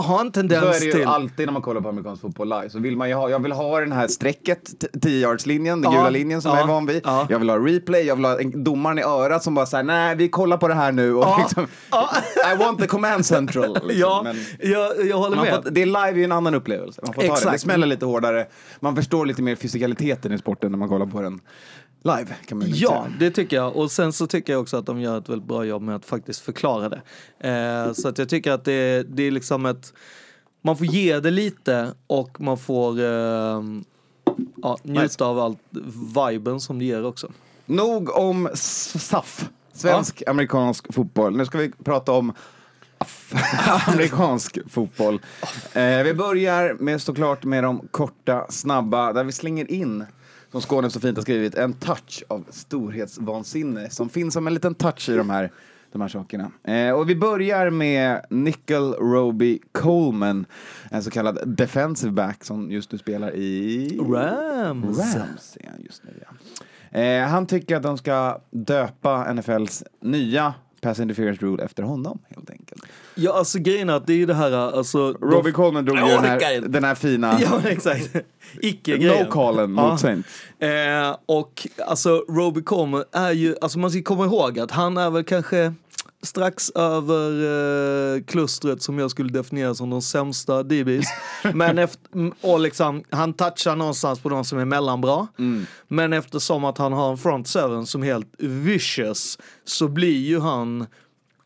har 0.00 0.20
en 0.20 0.32
tendens 0.32 0.62
till... 0.62 0.72
Så 0.72 0.76
är 0.76 0.80
det 0.80 0.84
ju 0.98 1.04
till... 1.04 1.08
alltid 1.12 1.46
när 1.46 1.52
man 1.52 1.62
kollar 1.62 1.80
på 1.80 1.88
amerikansk 1.88 2.22
fotboll 2.22 2.48
live. 2.48 2.70
Så 2.70 2.78
vill 2.78 2.96
man 2.96 3.12
ha, 3.12 3.28
jag 3.30 3.42
vill 3.42 3.52
ha 3.52 3.80
den 3.80 3.92
här 3.92 4.08
strecket, 4.08 4.70
10-yards-linjen, 4.92 5.82
den 5.82 5.92
ja, 5.92 5.98
gula 5.98 6.10
linjen 6.10 6.42
som 6.42 6.50
ja, 6.50 6.56
jag 6.58 6.64
är 6.64 6.68
van 6.72 6.86
vid. 6.86 7.00
Ja. 7.04 7.26
Jag 7.30 7.38
vill 7.38 7.48
ha 7.50 7.56
replay, 7.58 8.02
jag 8.02 8.16
vill 8.16 8.24
ha 8.24 8.38
domaren 8.54 8.98
i 8.98 9.02
örat 9.02 9.42
som 9.42 9.54
bara 9.54 9.66
säger 9.66 9.84
nej 9.84 10.16
vi 10.16 10.28
kollar 10.28 10.56
på 10.56 10.68
det 10.68 10.74
här 10.74 10.92
nu. 10.92 11.14
Och 11.14 11.38
liksom, 11.38 11.66
I 12.54 12.56
want 12.64 12.78
the 12.80 12.86
command 12.86 13.26
central. 13.26 13.72
Liksom. 13.90 13.96
ja, 14.00 14.20
Men 14.24 14.36
jag, 14.60 15.04
jag 15.06 15.16
håller 15.18 15.36
med. 15.36 15.54
Får, 15.64 15.70
det 15.70 15.82
är 15.82 15.86
live 15.86 16.20
är 16.20 16.24
en 16.24 16.32
annan 16.32 16.54
upplevelse. 16.54 17.00
Man 17.04 17.14
får 17.14 17.22
Exakt. 17.22 17.44
det. 17.44 17.50
det 17.50 17.58
smäller 17.58 17.86
lite 17.86 18.06
hårdare. 18.06 18.46
Man 18.80 18.96
förstår 18.96 19.26
lite 19.26 19.42
mer 19.42 19.56
fysikaliteten 19.56 20.32
i 20.32 20.38
sporten 20.38 20.72
när 20.72 20.78
man 20.78 20.88
kollar 20.88 21.06
på 21.06 21.20
den 21.22 21.40
live 22.02 22.34
kan 22.46 22.58
man 22.58 22.68
Ja, 22.70 22.88
säga. 23.04 23.12
det 23.18 23.30
tycker 23.30 23.56
jag. 23.56 23.76
Och 23.76 23.90
sen 23.90 24.12
så 24.12 24.26
tycker 24.26 24.52
jag 24.52 24.62
också 24.62 24.76
att 24.76 24.86
de 24.86 25.00
gör 25.00 25.18
ett 25.18 25.28
väldigt 25.28 25.48
bra 25.48 25.64
jobb 25.64 25.82
med 25.82 25.94
att 25.94 26.04
faktiskt 26.04 26.40
förklara 26.40 26.88
det. 26.88 27.02
Eh, 27.86 27.92
så 27.92 28.08
att 28.08 28.18
jag 28.18 28.28
tycker 28.28 28.52
att 28.52 28.64
det, 28.64 29.02
det 29.02 29.22
är 29.22 29.30
liksom 29.30 29.66
ett... 29.66 29.92
Man 30.62 30.76
får 30.76 30.86
ge 30.86 31.20
det 31.20 31.30
lite 31.30 31.92
och 32.06 32.40
man 32.40 32.58
får 32.58 32.98
eh, 33.00 33.62
ja, 34.62 34.78
njuta 34.82 35.02
nice. 35.02 35.24
av 35.24 35.38
allt 35.38 35.58
viben 36.30 36.60
som 36.60 36.78
det 36.78 36.84
ger 36.84 37.04
också. 37.04 37.32
Nog 37.66 38.10
om 38.16 38.48
SAF, 38.54 39.48
svensk 39.72 40.22
ja. 40.26 40.30
amerikansk 40.30 40.94
fotboll. 40.94 41.36
Nu 41.36 41.46
ska 41.46 41.58
vi 41.58 41.70
prata 41.84 42.12
om 42.12 42.32
amerikansk 43.86 44.58
fotboll. 44.70 45.20
Eh, 45.72 46.02
vi 46.04 46.14
börjar 46.14 46.74
med, 46.74 47.02
såklart 47.02 47.44
med 47.44 47.64
de 47.64 47.88
korta, 47.90 48.46
snabba, 48.50 49.12
där 49.12 49.24
vi 49.24 49.32
slänger 49.32 49.70
in 49.70 50.04
som 50.52 50.62
Skåne 50.62 50.90
så 50.90 51.00
fint 51.00 51.16
har 51.16 51.22
skrivit, 51.22 51.54
en 51.54 51.72
touch 51.72 52.24
av 52.28 52.44
storhetsvansinne 52.50 53.90
som 53.90 54.08
finns 54.08 54.34
som 54.34 54.46
en 54.46 54.54
liten 54.54 54.74
touch 54.74 55.08
i 55.08 55.16
de 55.16 55.30
här 55.30 55.50
de 55.92 56.00
här 56.00 56.08
sakerna. 56.08 56.50
Eh, 56.64 56.90
och 56.90 57.10
vi 57.10 57.16
börjar 57.16 57.70
med 57.70 58.24
Nickel 58.30 58.92
Roby 58.92 59.58
Coleman, 59.72 60.46
en 60.90 61.02
så 61.02 61.10
kallad 61.10 61.38
defensive 61.48 62.12
back 62.12 62.44
som 62.44 62.70
just 62.70 62.92
nu 62.92 62.98
spelar 62.98 63.34
i 63.36 63.98
Rams. 63.98 64.98
Rams 64.98 65.56
ja, 65.64 65.70
just 65.78 66.02
nu, 66.04 66.22
ja. 66.92 67.00
eh, 67.00 67.26
han 67.28 67.46
tycker 67.46 67.76
att 67.76 67.82
de 67.82 67.98
ska 67.98 68.40
döpa 68.50 69.32
NFLs 69.32 69.84
nya 70.00 70.54
pass 70.80 71.00
interference 71.00 71.42
rule 71.42 71.64
efter 71.64 71.82
honom 71.82 72.18
helt 72.28 72.50
enkelt. 72.50 72.82
Ja, 73.14 73.32
alltså 73.32 73.58
grejen 73.58 73.88
är 73.88 73.94
att 73.94 74.06
det 74.06 74.12
är 74.12 74.16
ju 74.16 74.26
det 74.26 74.34
här, 74.34 74.52
alltså. 74.52 74.98
Robbie 75.12 75.52
Coleman 75.52 75.84
drog 75.84 75.98
ju 75.98 76.04
den 76.04 76.24
här, 76.24 76.60
den 76.68 76.84
här 76.84 76.94
fina. 76.94 77.38
Ja, 77.40 77.60
exakt. 77.70 78.10
Icke-grejen. 78.60 79.26
No-callen 79.26 79.66
mot 79.70 80.02
ja. 80.58 80.66
Eh, 81.00 81.16
och 81.26 81.66
alltså 81.86 82.24
Robbie 82.28 82.62
Coleman 82.62 83.04
är 83.12 83.30
ju, 83.32 83.54
alltså 83.60 83.78
man 83.78 83.90
ska 83.90 84.02
komma 84.02 84.24
ihåg 84.24 84.58
att 84.58 84.70
han 84.70 84.96
är 84.96 85.10
väl 85.10 85.24
kanske 85.24 85.74
strax 86.22 86.70
över 86.70 87.30
eh, 88.16 88.22
klustret 88.22 88.82
som 88.82 88.98
jag 88.98 89.10
skulle 89.10 89.28
definiera 89.32 89.74
som 89.74 89.90
de 89.90 90.02
sämsta 90.02 90.62
DBs. 90.62 91.06
Men 91.54 91.78
efter, 91.78 92.32
och 92.40 92.60
liksom, 92.60 93.04
han 93.10 93.32
touchar 93.32 93.76
någonstans 93.76 94.18
på 94.20 94.28
de 94.28 94.44
som 94.44 94.58
är 94.58 94.64
mellanbra. 94.64 95.26
Mm. 95.38 95.66
Men 95.88 96.12
eftersom 96.12 96.64
att 96.64 96.78
han 96.78 96.92
har 96.92 97.10
en 97.10 97.18
front 97.18 97.48
seven 97.48 97.86
som 97.86 98.02
är 98.02 98.06
helt 98.06 98.34
vicious 98.38 99.38
så 99.64 99.88
blir 99.88 100.18
ju 100.18 100.40
han 100.40 100.86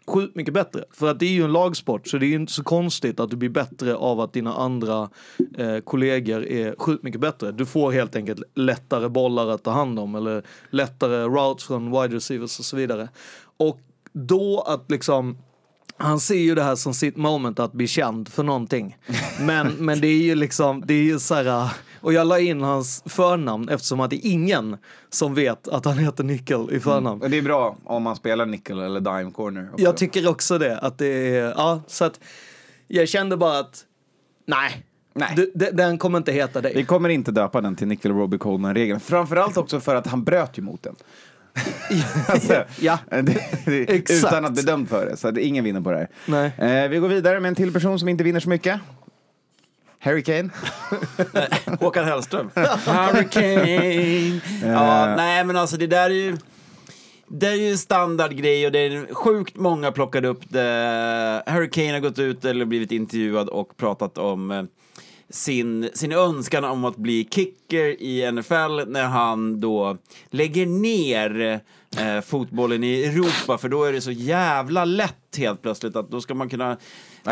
sjukt 0.09 0.37
mycket 0.37 0.54
bättre. 0.54 0.85
För 0.90 1.11
att 1.11 1.19
det 1.21 1.26
är 1.26 1.31
ju 1.31 1.45
en 1.45 1.52
lagsport 1.52 2.09
så 2.09 2.19
det 2.19 2.26
är 2.26 2.28
ju 2.28 2.35
inte 2.35 2.52
så 2.52 2.62
konstigt 2.64 3.21
att 3.21 3.31
du 3.31 3.37
blir 3.37 3.49
bättre 3.49 3.95
av 3.95 4.21
att 4.21 4.33
dina 4.33 4.54
andra 4.54 5.09
eh, 5.59 5.78
kollegor 5.78 6.45
är 6.47 6.75
sjukt 6.78 7.02
mycket 7.02 7.21
bättre. 7.21 7.52
Du 7.52 7.66
får 7.66 7.93
helt 7.93 8.16
enkelt 8.16 8.43
lättare 8.54 9.09
bollar 9.09 9.49
att 9.50 9.62
ta 9.62 9.71
hand 9.71 9.99
om 9.99 10.14
eller 10.14 10.43
lättare 10.71 11.16
routes 11.23 11.66
från 11.66 11.90
wide 12.02 12.16
receivers 12.16 12.59
och 12.59 12.64
så 12.64 12.76
vidare. 12.76 13.09
Och 13.57 13.81
då 14.14 14.61
att 14.61 14.90
liksom 14.90 15.37
han 15.97 16.21
ser 16.21 16.38
ju 16.38 16.54
det 16.54 16.62
här 16.62 16.75
som 16.75 16.94
sitt 16.94 17.16
moment 17.16 17.61
att 17.61 17.73
bli 17.73 17.87
känd 17.87 18.28
för 18.28 18.42
någonting. 18.42 18.97
Men, 19.40 19.73
men 19.78 20.00
det 20.00 20.06
är 20.06 20.23
ju 20.23 20.35
liksom, 20.35 20.83
det 20.87 20.94
är 20.94 21.02
ju 21.04 21.18
så 21.18 21.35
här, 21.35 21.71
och 22.00 22.12
jag 22.12 22.26
la 22.26 22.38
in 22.38 22.61
hans 22.62 23.02
förnamn 23.06 23.68
eftersom 23.68 24.00
att 24.00 24.11
det 24.11 24.16
är 24.26 24.30
ingen 24.30 24.76
som 25.11 25.35
vet 25.35 25.68
att 25.68 25.85
han 25.85 25.99
heter 25.99 26.25
Nickel 26.25 26.61
i 26.61 26.68
mm. 26.68 26.80
förnamn. 26.80 27.21
Mm. 27.21 27.30
Det 27.30 27.38
är 27.38 27.42
bra 27.42 27.76
om 27.85 28.02
man 28.02 28.16
spelar 28.16 28.47
Nickel 28.47 28.78
eller 28.78 29.00
Dime 29.00 29.30
Corner. 29.30 29.71
Också. 29.73 29.85
Jag 29.85 29.97
tycker 29.97 30.28
också 30.28 30.59
det, 30.59 30.78
att 30.78 30.99
det 30.99 31.37
är, 31.37 31.42
ja, 31.44 31.83
så 31.87 32.04
att 32.04 32.21
jag 32.88 33.09
kände 33.09 33.37
bara 33.37 33.59
att, 33.59 33.85
nej, 34.47 34.87
Nej. 35.16 35.33
Du, 35.37 35.52
de, 35.54 35.71
den 35.71 35.99
kommer 35.99 36.18
inte 36.18 36.33
heta 36.33 36.61
dig. 36.61 36.75
Vi 36.75 36.85
kommer 36.85 37.09
inte 37.09 37.30
döpa 37.30 37.61
den 37.61 37.76
till 37.76 37.88
Nickel 37.88 38.12
Robbie 38.12 38.38
Coleman-regeln. 38.38 39.00
Framförallt 39.00 39.56
också 39.56 39.80
för 39.80 39.94
att 39.94 40.06
han 40.06 40.25
bröt 40.25 40.59
ju 40.59 40.62
mot 40.62 40.83
den. 40.83 40.97
alltså, 42.29 42.65
ja, 42.81 42.99
eh, 43.11 43.25
exakt. 43.89 44.33
Utan 44.33 44.45
att 44.45 44.53
bli 44.53 44.63
dömd 44.63 44.89
för 44.89 45.07
det, 45.07 45.17
så 45.17 45.29
att 45.29 45.37
ingen 45.39 45.65
vinner 45.65 45.81
på 45.81 45.91
det 45.93 46.09
här. 46.27 46.85
Eh, 46.85 46.89
vi 46.89 46.99
går 46.99 47.09
vidare 47.09 47.41
med 47.41 47.49
en 47.49 47.55
till 47.55 47.73
person 47.73 47.99
som 47.99 48.09
inte 48.09 48.25
vinner 48.25 48.41
så 48.41 48.49
mycket. 48.49 48.81
Harry 49.99 50.23
Kane? 50.23 50.49
Håkan 51.81 52.05
Hellström. 52.05 52.51
Harry 52.87 53.25
Kane. 53.31 54.41
ja, 54.75 55.11
eh. 55.11 55.17
nej, 55.17 55.45
men 55.45 55.57
alltså 55.57 55.77
det 55.77 55.87
där 55.87 56.11
är 56.11 56.15
ju... 56.15 56.37
Det 57.29 57.47
är 57.47 57.55
ju 57.55 57.71
en 57.71 57.79
standardgrej 57.79 58.67
och 58.67 58.73
det 58.73 58.79
är 58.79 59.15
sjukt 59.15 59.57
många 59.57 59.93
plockade 59.93 60.29
upp 60.29 60.41
det. 60.49 61.43
Harry 61.47 61.71
Kane 61.71 61.93
har 61.93 62.01
gått 62.01 62.19
ut 62.19 62.45
eller 62.45 62.65
blivit 62.65 62.93
intervjuad 62.93 63.49
och 63.49 63.77
pratat 63.77 64.19
om 64.19 64.51
eh, 64.51 64.63
sin, 65.31 65.90
sin 65.95 66.12
önskan 66.12 66.64
om 66.64 66.85
att 66.85 66.97
bli 66.97 67.28
kicker 67.31 68.02
i 68.02 68.33
NFL 68.33 68.83
när 68.88 69.04
han 69.04 69.61
då 69.61 69.97
lägger 70.31 70.66
ner 70.66 71.61
eh, 71.99 72.21
fotbollen 72.21 72.85
i 72.85 73.02
Europa 73.04 73.59
för 73.59 73.69
då 73.69 73.85
är 73.85 73.93
det 73.93 74.00
så 74.00 74.11
jävla 74.11 74.85
lätt 74.85 75.16
helt 75.37 75.62
plötsligt 75.62 75.97
att 75.97 76.11
då 76.11 76.21
ska 76.21 76.35
man 76.35 76.49
kunna 76.49 76.76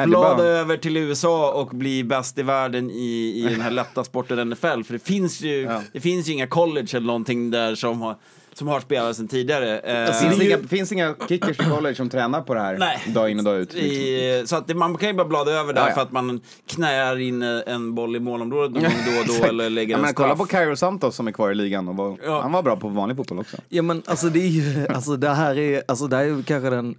blada 0.07 0.43
över 0.45 0.77
till 0.77 0.97
USA 0.97 1.53
och 1.53 1.69
bli 1.77 2.05
bäst 2.05 2.39
i 2.39 2.43
världen 2.43 2.91
i, 2.91 3.45
i 3.45 3.47
den 3.51 3.61
här 3.61 3.71
lätta 3.71 4.05
sporten 4.05 4.49
NFL 4.51 4.83
för 4.85 4.93
det 4.93 5.05
finns 5.07 5.41
ju, 5.41 5.61
ja. 5.63 5.83
det 5.93 6.01
finns 6.01 6.29
ju 6.29 6.33
inga 6.33 6.47
college 6.47 6.97
eller 6.97 7.07
någonting 7.07 7.51
där 7.51 7.75
som 7.75 8.01
har 8.01 8.17
som 8.55 8.69
har 8.69 8.81
spelare 8.81 9.15
sedan 9.15 9.29
tidigare. 9.29 9.75
Alltså, 10.07 10.25
eh, 10.25 10.29
finns, 10.31 10.39
det 10.39 10.45
ju... 10.45 10.51
inga, 10.59 10.69
finns 10.69 10.93
inga 10.93 11.15
kickers 11.29 11.61
i 11.61 11.65
college 11.71 11.95
som 11.95 12.09
tränar 12.09 12.41
på 12.41 12.55
det 12.55 12.61
här 12.61 12.79
Nej. 12.79 12.99
dag 13.07 13.31
in 13.31 13.39
och 13.39 13.45
dag 13.45 13.57
ut? 13.57 13.75
I, 13.75 14.29
liksom. 14.31 14.47
så 14.49 14.57
att 14.57 14.67
det, 14.67 14.75
man 14.75 14.97
kan 14.97 15.09
ju 15.09 15.15
bara 15.15 15.29
blada 15.29 15.51
över 15.53 15.73
där 15.73 15.81
ja, 15.83 15.89
ja. 15.89 15.95
för 15.95 16.01
att 16.03 16.13
man 16.13 16.41
knäar 16.67 17.19
in 17.19 17.43
eh, 17.43 17.49
en 17.67 17.95
boll 17.95 18.17
i 18.17 18.21
målområdet 18.21 18.71
någon 18.73 18.83
gång 18.83 18.93
då 19.15 19.33
och 19.33 19.39
då 19.41 19.47
eller 19.49 19.71
lägger 19.71 19.93
ja, 19.95 19.99
men, 19.99 20.05
en 20.07 20.13
straff. 20.13 20.27
Kolla 20.27 20.37
på 20.37 20.45
Cairo 20.47 20.77
Santos 20.77 21.15
som 21.17 21.29
är 21.29 21.33
kvar 21.33 21.51
i 21.51 21.55
ligan. 21.55 21.89
Och 21.89 21.97
var, 21.97 22.19
ja. 22.25 22.41
Han 22.41 22.53
var 22.53 22.63
bra 22.63 22.77
på 22.77 22.89
vanlig 22.89 23.17
fotboll 23.17 23.39
också. 23.39 23.57
Ja 23.69 23.83
men 23.83 24.03
alltså 24.07 24.29
det 24.29 24.41
är 24.41 24.47
ju, 24.49 24.87
alltså 24.89 25.17
det 25.17 25.29
här 25.31 25.59
är, 25.59 25.83
alltså 25.89 26.07
det 26.07 26.17
här 26.17 26.25
är 26.25 26.43
kanske 26.43 26.71
den 26.71 26.95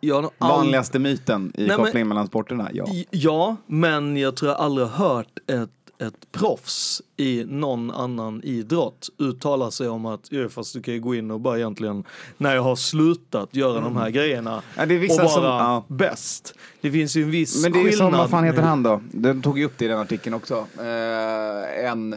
jag 0.00 0.30
Vanligaste 0.38 0.98
myten 0.98 1.52
i 1.54 1.68
kopplingen 1.68 2.08
mellan 2.08 2.26
sporterna? 2.26 2.68
Ja. 2.72 2.84
ja, 3.10 3.56
men 3.66 4.16
jag 4.16 4.36
tror 4.36 4.50
jag 4.50 4.60
aldrig 4.60 4.88
hört 4.88 5.26
ett 5.52 5.70
ett 5.98 6.32
proffs 6.32 7.02
i 7.16 7.44
någon 7.46 7.90
annan 7.90 8.40
idrott 8.44 9.08
uttalar 9.18 9.70
sig 9.70 9.88
om 9.88 10.06
att 10.06 10.20
jo, 10.30 10.48
fast 10.48 10.72
du 10.72 10.82
kan 10.82 10.94
ju 10.94 11.00
gå 11.00 11.14
in 11.14 11.30
och 11.30 11.40
bara 11.40 11.56
egentligen 11.58 12.04
när 12.38 12.54
jag 12.54 12.62
har 12.62 12.76
slutat 12.76 13.54
göra 13.56 13.72
mm. 13.78 13.84
de 13.84 13.96
här 13.96 14.04
mm. 14.04 14.12
grejerna 14.12 14.62
ja, 14.76 14.86
det 14.86 14.94
är 14.94 14.98
vissa 14.98 15.24
och 15.24 15.30
vara 15.42 15.46
ja. 15.62 15.84
bäst. 15.88 16.54
Det 16.80 16.90
finns 16.90 17.16
ju 17.16 17.22
en 17.22 17.30
viss 17.30 17.54
skillnad. 17.64 17.72
Men 17.72 17.82
det 17.82 17.88
är 17.88 17.90
ju 17.90 17.96
som, 17.96 18.12
vad 18.12 18.30
fan 18.30 18.44
heter 18.44 18.62
han 18.62 18.82
då? 18.82 19.00
Den 19.12 19.42
tog 19.42 19.58
ju 19.58 19.64
upp 19.64 19.78
det 19.78 19.84
i 19.84 19.88
den 19.88 19.98
artikeln 19.98 20.34
också. 20.34 20.66
Eh, 20.78 21.88
en 21.90 22.14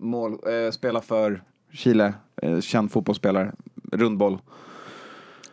mål, 0.00 0.32
eh, 0.32 0.72
spelar 0.72 1.00
för 1.00 1.42
Chile, 1.72 2.14
eh, 2.42 2.60
känd 2.60 2.92
fotbollsspelare, 2.92 3.52
rundboll. 3.92 4.38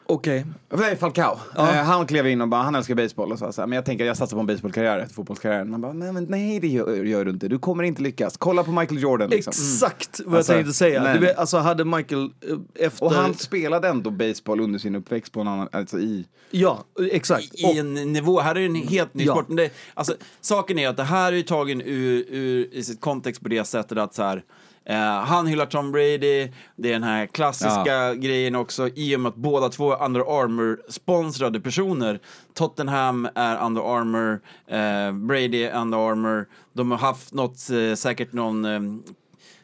Okej. 0.08 0.46
Okay. 0.72 0.96
Falcao. 0.96 1.40
Ja. 1.56 1.70
Eh, 1.76 1.84
han 1.84 2.08
klev 2.08 2.28
in 2.28 2.42
och 2.42 2.48
bara, 2.48 2.62
han 2.62 2.76
älskar 2.76 2.96
baseball 2.96 3.32
och 3.32 3.40
sa 3.40 3.52
så 3.52 3.62
men 3.62 3.72
jag 3.76 3.86
tänker 3.86 4.06
jag 4.06 4.18
satsar 4.18 4.38
på 4.38 4.42
en 4.42 4.48
baseballkarriär 4.48 5.00
efter 5.00 5.16
fotbollskarriären. 5.16 5.70
Man 5.70 5.82
bara, 5.82 5.94
nej, 5.94 6.14
men, 6.14 6.24
nej 6.24 6.60
det 6.60 6.68
gör, 6.68 6.94
gör, 7.04 7.26
du 7.26 7.32
inte, 7.32 7.48
du 7.48 7.60
kommer 7.60 7.84
inte 7.84 8.02
lyckas. 8.02 8.38
Kolla 8.38 8.64
på 8.64 8.72
Michael 8.72 9.02
Jordan 9.02 9.30
liksom. 9.30 9.54
Mm. 9.60 9.74
Exakt 9.74 10.22
vad 10.26 10.38
alltså, 10.38 10.52
jag 10.52 10.58
tänkte 10.60 10.74
säga. 10.78 11.04
Nej. 11.04 11.20
Du, 11.20 11.34
alltså 11.34 11.58
hade 11.58 11.86
Michael 11.86 12.24
eh, 12.24 12.86
efter... 12.88 13.06
Och 13.06 13.14
han 13.14 13.34
spelade 13.34 13.88
ändå 13.88 14.10
baseball 14.12 14.60
under 14.60 14.80
sin 14.80 14.96
uppväxt 14.96 15.34
på 15.34 15.42
en 15.42 15.48
annan, 15.48 15.68
alltså 15.72 16.00
i... 16.00 16.26
Ja, 16.52 16.84
exakt. 17.12 17.54
I, 17.56 17.64
i 17.66 17.78
en 17.78 17.94
nivå, 17.94 18.40
här 18.40 18.56
är 18.56 18.60
det 18.60 18.66
en 18.66 18.76
mm. 18.76 18.88
helt 18.88 19.14
ny 19.14 19.24
ja. 19.24 19.34
sport. 19.34 19.48
Men 19.48 19.58
det, 19.58 19.70
alltså, 19.94 20.16
saken 20.42 20.80
är 20.80 20.88
att 20.90 20.98
det 20.98 21.04
här 21.04 21.32
är 21.32 21.38
ju 21.38 21.44
tagen 21.44 21.82
ur, 21.82 22.26
ur, 22.30 22.74
i 22.74 22.84
sitt 22.84 23.02
kontext 23.02 23.42
på 23.42 23.48
det 23.50 23.64
sättet 23.64 23.98
att 23.98 24.14
så 24.16 24.24
här, 24.24 24.44
Eh, 24.89 25.20
han 25.22 25.48
hyllar 25.48 25.65
Tom 25.65 25.92
Brady, 25.92 26.50
det 26.75 26.89
är 26.89 26.94
den 26.94 27.04
här 27.04 27.25
klassiska 27.25 28.08
ja. 28.08 28.13
grejen 28.13 28.56
också 28.56 28.89
i 28.96 29.15
och 29.15 29.20
med 29.20 29.30
att 29.30 29.36
båda 29.36 29.70
två 29.70 29.94
är 29.94 30.06
Under 30.06 30.42
armour 30.44 30.82
sponsrade 30.89 31.60
personer. 31.60 32.20
Tottenham 32.54 33.27
är 33.36 33.65
Under 33.65 33.98
Armour, 34.00 34.39
eh, 34.68 35.12
Brady 35.27 35.63
är 35.63 35.82
Under 35.82 36.12
Armour. 36.12 36.46
De 36.74 36.92
har 36.92 36.98
haft 36.98 37.34
något, 37.34 37.70
eh, 37.89 37.96
säkert 37.96 38.34
någon 38.34 38.65
eh, 38.65 38.80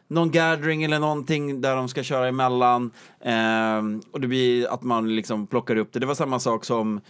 någon 0.08 0.30
gathering 0.30 0.82
eller 0.84 0.98
någonting 0.98 1.60
där 1.60 1.76
de 1.76 1.88
ska 1.88 2.02
köra 2.02 2.28
emellan. 2.28 2.90
Eh, 3.20 3.82
och 4.12 4.20
det 4.20 4.26
blir 4.28 4.72
att 4.74 4.82
man 4.82 5.16
liksom 5.16 5.46
plockar 5.46 5.76
upp 5.76 5.92
det. 5.92 5.98
Det 6.00 6.06
var 6.06 6.14
samma 6.14 6.40
sak 6.40 6.64
som, 6.64 7.00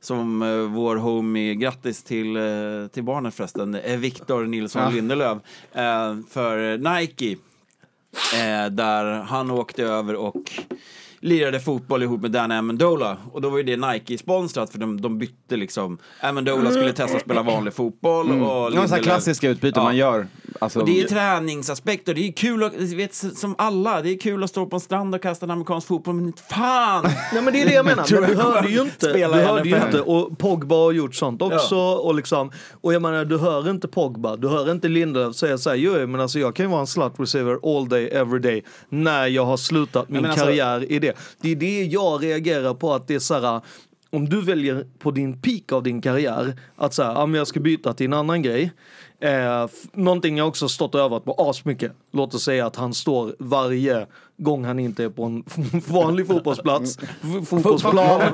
som 0.00 0.42
eh, 0.42 0.48
vår 0.58 0.96
homie, 0.96 1.54
grattis 1.54 2.02
till, 2.02 2.36
eh, 2.36 2.42
till 2.92 3.04
barnet 3.04 3.34
förresten, 3.34 3.74
eh, 3.74 3.96
Victor 3.98 4.44
Nilsson 4.46 4.82
ja. 4.82 4.90
Lindelöf, 4.90 5.38
eh, 5.72 6.16
för 6.32 6.78
Nike. 7.00 7.36
Eh, 8.14 8.70
där 8.70 9.20
han 9.22 9.50
åkte 9.50 9.82
över 9.82 10.14
och 10.16 10.52
lirade 11.20 11.60
fotboll 11.60 12.02
ihop 12.02 12.22
med 12.22 12.30
Dan 12.30 12.52
Amendola. 12.52 13.16
Och 13.32 13.40
då 13.42 13.48
var 13.50 13.56
ju 13.56 13.62
det 13.62 13.76
Nike-sponsrat 13.76 14.70
för 14.72 14.78
de, 14.78 15.00
de 15.00 15.18
bytte 15.18 15.56
liksom. 15.56 15.98
Amendola 16.20 16.68
skulle 16.70 16.84
mm. 16.84 16.94
testa 16.94 17.16
att 17.16 17.22
spela 17.22 17.42
vanlig 17.42 17.74
fotboll. 17.74 18.28
Och 18.30 18.34
Det 18.36 18.40
var 18.44 18.70
mm. 18.70 18.90
här 18.90 19.02
klassiska 19.02 19.48
utbyte 19.48 19.80
ja, 19.80 19.84
man 19.84 19.96
gör. 19.96 20.26
Alltså, 20.62 20.80
och 20.80 20.86
det 20.86 21.00
är 21.00 21.08
träningsaspekt 21.08 22.08
och 22.08 22.14
det 22.14 22.28
är 22.28 22.32
kul 22.32 22.62
att, 22.64 22.74
vet, 22.74 23.14
som 23.14 23.54
alla, 23.58 24.02
det 24.02 24.10
är 24.10 24.18
kul 24.18 24.44
att 24.44 24.50
stå 24.50 24.66
på 24.66 24.76
en 24.76 24.80
strand 24.80 25.14
och 25.14 25.22
kasta 25.22 25.46
en 25.46 25.50
amerikansk 25.50 25.86
fotboll, 25.88 26.14
men 26.14 26.26
inte 26.26 26.42
fan! 26.42 27.04
Nej 27.32 27.42
men 27.42 27.52
det 27.52 27.62
är 27.62 27.66
det 27.66 27.72
jag 27.74 27.84
menar, 27.84 28.06
men 28.22 28.28
du 28.30 28.36
hörde 28.36 28.68
ju 28.68 28.80
inte, 28.82 29.12
du 29.12 29.24
hörde 29.24 29.68
ju 29.68 29.76
inte, 29.86 30.00
och 30.00 30.38
Pogba 30.38 30.76
har 30.76 30.92
gjort 30.92 31.14
sånt 31.14 31.42
också 31.42 31.74
ja. 31.74 31.96
och 31.98 32.14
liksom, 32.14 32.50
och 32.80 32.94
jag 32.94 33.02
menar 33.02 33.24
du 33.24 33.38
hör 33.38 33.70
inte 33.70 33.88
Pogba, 33.88 34.36
du 34.36 34.48
hör 34.48 34.70
inte 34.72 34.88
Lindelöf 34.88 35.36
säga 35.36 35.58
såhär, 35.58 35.76
jo 35.76 36.06
men 36.06 36.20
alltså 36.20 36.38
jag 36.38 36.56
kan 36.56 36.66
ju 36.66 36.70
vara 36.70 36.80
en 36.80 36.86
slut 36.86 37.12
receiver 37.18 37.76
all 37.76 37.88
day, 37.88 38.04
every 38.08 38.38
day, 38.38 38.64
när 38.88 39.26
jag 39.26 39.44
har 39.46 39.56
slutat 39.56 40.08
min 40.08 40.24
alltså, 40.26 40.44
karriär 40.44 40.92
i 40.92 40.98
det. 40.98 41.16
Det 41.40 41.50
är 41.52 41.56
det 41.56 41.82
jag 41.84 42.24
reagerar 42.24 42.74
på 42.74 42.94
att 42.94 43.08
det 43.08 43.14
är 43.14 43.18
såhär, 43.18 43.60
om 44.14 44.28
du 44.28 44.40
väljer 44.42 44.84
på 44.98 45.10
din 45.10 45.40
peak 45.40 45.72
av 45.72 45.82
din 45.82 46.00
karriär 46.00 46.60
att 46.76 46.94
säga, 46.94 47.08
ah, 47.10 47.28
jag 47.30 47.46
ska 47.46 47.60
byta 47.60 47.94
till 47.94 48.06
en 48.06 48.12
annan 48.12 48.42
grej 48.42 48.72
Eh, 49.22 49.66
någonting 49.92 50.36
jag 50.38 50.48
också 50.48 50.68
stått 50.68 50.94
och 50.94 51.00
övat 51.00 51.24
på 51.24 51.34
asmycket. 51.38 51.92
Låt 52.10 52.34
oss 52.34 52.42
säga 52.44 52.66
att 52.66 52.76
han 52.76 52.94
står 52.94 53.34
varje 53.38 54.06
gång 54.42 54.64
han 54.64 54.78
inte 54.78 55.04
är 55.04 55.08
på 55.08 55.24
en 55.24 55.44
vanlig 55.86 56.26
fotbollsplats, 56.26 56.98
fotbollsplan 57.46 58.32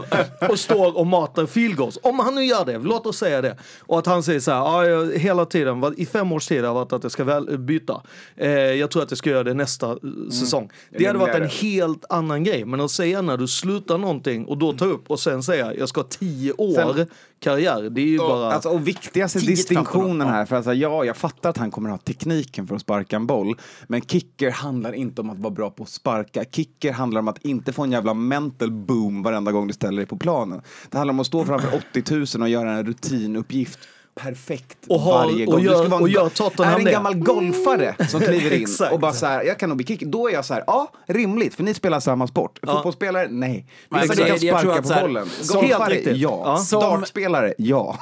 och 0.50 0.58
står 0.58 0.98
och 0.98 1.06
matar 1.06 1.46
field 1.46 1.76
goals. 1.76 1.98
Om 2.02 2.18
han 2.18 2.34
nu 2.34 2.44
gör 2.44 2.64
det, 2.64 2.78
låt 2.78 3.06
oss 3.06 3.18
säga 3.18 3.42
det. 3.42 3.56
Och 3.82 3.98
att 3.98 4.06
han 4.06 4.22
säger 4.22 4.40
så 4.40 4.50
här, 4.50 4.84
jag, 4.84 5.12
hela 5.18 5.44
tiden, 5.44 5.84
i 5.96 6.06
fem 6.06 6.32
års 6.32 6.46
tid 6.46 6.64
har 6.64 6.74
varit 6.74 6.92
att 6.92 7.02
jag 7.02 7.12
ska 7.12 7.24
väl 7.24 7.58
byta. 7.58 8.00
Eh, 8.36 8.48
jag 8.50 8.90
tror 8.90 9.02
att 9.02 9.10
jag 9.10 9.18
ska 9.18 9.30
göra 9.30 9.42
det 9.44 9.54
nästa 9.54 9.90
eh, 9.90 9.96
mm. 10.02 10.30
säsong. 10.30 10.68
Det, 10.90 10.98
det 10.98 11.06
hade 11.06 11.18
varit 11.18 11.34
en 11.34 11.48
helt 11.70 12.04
annan 12.08 12.44
grej. 12.44 12.64
Men 12.64 12.80
att 12.80 12.90
säga 12.90 13.22
när 13.22 13.36
du 13.36 13.48
slutar 13.48 13.98
någonting 13.98 14.44
och 14.44 14.58
då 14.58 14.72
ta 14.72 14.84
mm. 14.84 14.96
upp 14.96 15.10
och 15.10 15.20
sen 15.20 15.42
säga 15.42 15.74
jag 15.74 15.88
ska 15.88 16.00
ha 16.00 16.08
tio 16.08 16.52
år 16.58 16.94
sen, 16.94 17.06
karriär. 17.40 17.82
Det 17.90 18.00
är 18.00 18.04
ju 18.06 18.18
och, 18.18 18.28
bara... 18.28 18.52
Alltså, 18.52 18.68
och 18.68 18.88
viktigaste 18.88 19.38
distinktionen 19.38 20.28
här, 20.28 20.46
för 20.46 20.56
alltså, 20.56 20.74
ja, 20.74 21.04
jag 21.04 21.16
fattar 21.16 21.50
att 21.50 21.58
han 21.58 21.70
kommer 21.70 21.88
att 21.90 21.92
ha 21.92 21.98
tekniken 21.98 22.66
för 22.66 22.74
att 22.74 22.80
sparka 22.82 23.16
en 23.16 23.26
boll. 23.26 23.56
Men 23.86 24.00
kicker 24.02 24.50
handlar 24.50 24.92
inte 24.92 25.20
om 25.20 25.30
att 25.30 25.38
vara 25.38 25.50
bra 25.54 25.70
på 25.70 25.86
sparka. 25.98 26.44
Kicker 26.44 26.92
handlar 26.92 27.20
om 27.20 27.28
att 27.28 27.38
inte 27.44 27.72
få 27.72 27.82
en 27.82 27.92
jävla 27.92 28.14
mental 28.14 28.70
boom 28.70 29.22
varenda 29.22 29.52
gång 29.52 29.66
du 29.66 29.72
ställer 29.72 29.96
dig 29.96 30.06
på 30.06 30.16
planen. 30.16 30.62
Det 30.90 30.96
handlar 30.98 31.12
om 31.14 31.20
att 31.20 31.26
stå 31.26 31.44
framför 31.44 31.82
80 31.92 32.14
000 32.36 32.42
och 32.42 32.48
göra 32.48 32.72
en 32.72 32.86
rutinuppgift 32.86 33.78
perfekt 34.18 34.78
och 34.88 35.00
ha, 35.00 35.14
varje 35.14 35.44
gång. 35.46 35.54
Och 35.54 35.60
gör, 35.60 35.72
du 35.72 35.78
ska 35.78 35.88
vara 35.88 36.00
och 36.00 36.08
gör 36.08 36.28
Tottenham 36.28 36.80
är 36.80 36.86
en 36.86 36.92
gammal 36.92 37.14
golfare 37.14 37.94
mm. 37.98 38.08
som 38.08 38.20
kliver 38.20 38.52
in 38.56 38.68
och 38.92 39.00
bara 39.00 39.12
så 39.12 39.26
här, 39.26 39.42
jag 39.44 39.58
kan 39.58 39.68
nog 39.68 39.78
bli 39.78 39.86
kick. 39.86 40.02
Då 40.02 40.28
är 40.28 40.32
jag 40.32 40.44
så 40.44 40.54
här, 40.54 40.64
ja, 40.66 40.92
rimligt, 41.06 41.54
för 41.54 41.62
ni 41.62 41.74
spelar 41.74 42.00
samma 42.00 42.26
sport. 42.26 42.58
Ja. 42.62 42.72
Fotbollsspelare, 42.72 43.26
nej. 43.30 43.66
Vissa 43.90 44.02
liksom 44.02 44.16
kan 44.16 44.26
jag 44.28 44.38
sparka 44.60 44.76
jag 44.76 44.82
på 44.88 44.92
här, 44.92 45.02
bollen. 45.02 45.28
Golfare, 45.52 45.94
ja. 46.04 46.42
ja. 46.46 46.56
Som, 46.56 46.80
Dartspelare, 46.80 47.54
ja. 47.58 47.98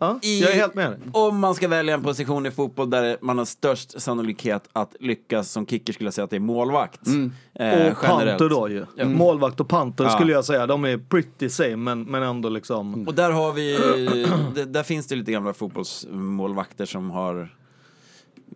ja. 0.00 0.18
I, 0.22 0.40
jag 0.42 0.50
är 0.50 0.54
helt 0.54 0.74
med 0.74 0.96
Om 1.12 1.38
man 1.38 1.54
ska 1.54 1.68
välja 1.68 1.94
en 1.94 2.02
position 2.02 2.46
i 2.46 2.50
fotboll 2.50 2.90
där 2.90 3.16
man 3.20 3.38
har 3.38 3.44
störst 3.44 4.00
sannolikhet 4.02 4.62
att 4.72 4.96
lyckas 5.00 5.50
som 5.50 5.66
kicker 5.66 5.92
skulle 5.92 6.06
jag 6.06 6.14
säga 6.14 6.24
att 6.24 6.30
det 6.30 6.36
är 6.36 6.40
målvakt. 6.40 7.06
Mm. 7.06 7.32
Eh, 7.58 7.66
och 7.72 7.74
generellt. 7.74 7.98
panter 8.02 8.48
då 8.48 8.68
ju. 8.68 8.86
Mm. 8.98 9.12
Målvakt 9.18 9.60
och 9.60 9.68
panter 9.68 10.08
skulle 10.08 10.32
jag 10.32 10.44
säga, 10.44 10.66
de 10.66 10.84
är 10.84 10.96
pretty 10.98 11.48
same 11.48 11.76
men, 11.76 12.02
men 12.02 12.22
ändå 12.22 12.48
liksom. 12.48 13.08
Och 13.08 13.14
där 13.14 13.30
har 13.30 13.52
vi, 13.52 13.74
där 14.66 14.82
finns 14.82 15.06
det 15.06 15.14
lite 15.16 15.32
gamla 15.32 15.53
fotbollsmålvakter 15.54 16.86
som 16.86 17.10
har 17.10 17.48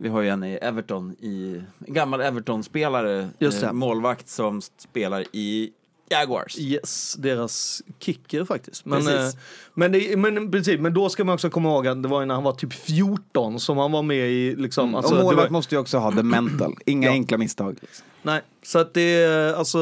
vi 0.00 0.08
har 0.08 0.22
ju 0.22 0.28
en 0.28 0.44
i 0.44 0.54
Everton, 0.54 1.12
i, 1.20 1.62
en 1.86 1.94
gammal 1.94 2.20
Everton-spelare, 2.20 3.28
eh, 3.38 3.72
målvakt 3.72 4.28
som 4.28 4.60
spelar 4.62 5.24
i 5.32 5.70
Jaguars. 6.10 6.58
Yes, 6.58 7.14
deras 7.18 7.82
kicker 7.98 8.44
faktiskt. 8.44 8.84
Men, 8.84 8.98
precis. 8.98 9.34
Eh, 9.34 9.40
men, 9.74 9.92
det, 9.92 10.18
men, 10.18 10.50
precis, 10.50 10.80
men 10.80 10.94
då 10.94 11.08
ska 11.08 11.24
man 11.24 11.34
också 11.34 11.50
komma 11.50 11.68
ihåg 11.68 11.86
att 11.86 12.02
det 12.02 12.08
var 12.08 12.26
när 12.26 12.34
han 12.34 12.44
var 12.44 12.52
typ 12.52 12.72
14 12.72 13.60
som 13.60 13.78
han 13.78 13.92
var 13.92 14.02
med 14.02 14.30
i 14.30 14.54
liksom. 14.56 14.82
Mm. 14.84 14.94
Alltså, 14.94 15.14
och 15.14 15.22
målvakt 15.24 15.44
var... 15.50 15.50
måste 15.50 15.74
ju 15.74 15.80
också 15.80 15.98
ha 15.98 16.12
the 16.12 16.22
mental, 16.22 16.74
inga 16.86 17.06
ja. 17.08 17.12
enkla 17.12 17.38
misstag. 17.38 17.78
Liksom. 17.80 18.04
Nej, 18.22 18.40
så 18.68 18.78
att 18.78 18.94
det 18.94 19.00
är, 19.00 19.52
alltså, 19.54 19.78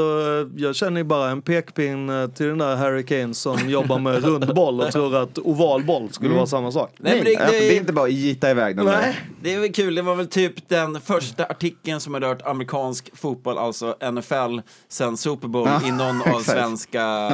jag 0.57 0.75
känner 0.77 1.01
ju 1.01 1.05
bara 1.05 1.31
en 1.31 1.43
pekpinne 1.43 2.23
eh, 2.25 2.29
till 2.31 2.47
den 2.47 2.59
där 2.59 2.77
Harry 2.77 3.03
Kane 3.03 3.35
som 3.35 3.69
jobbar 3.71 3.99
med 3.99 4.25
rund 4.25 4.55
boll 4.55 4.81
och 4.81 4.93
tror 4.93 5.17
att 5.17 5.39
oval 5.39 5.85
boll 5.85 6.09
skulle 6.13 6.29
mm. 6.29 6.37
vara 6.37 6.47
samma 6.47 6.73
sak. 6.73 6.95
Nej, 6.99 7.23
det, 7.25 7.31
det, 7.31 7.47
det, 7.51 7.73
är 7.75 7.77
inte 7.77 7.93
bara 7.93 8.05
att 8.07 8.13
gita 8.13 8.51
iväg 8.51 8.77
den 8.77 8.87
Där. 8.87 9.21
Det 9.43 9.55
är 9.55 9.61
väl 9.61 9.73
kul, 9.73 9.95
det 9.95 10.03
var 10.03 10.15
väl 10.15 10.27
typ 10.27 10.69
den 10.69 11.01
första 11.01 11.45
artikeln 11.45 12.01
som 12.01 12.15
har 12.15 12.21
rört 12.21 12.43
amerikansk 12.43 13.17
fotboll, 13.17 13.59
alltså 13.59 13.97
NFL, 14.13 14.35
sen 14.89 15.17
Super 15.17 15.49
Bowl 15.49 15.69
ja, 15.83 15.89
i 15.89 15.91
någon 15.91 16.23
av 16.35 16.41
svenska 16.41 17.29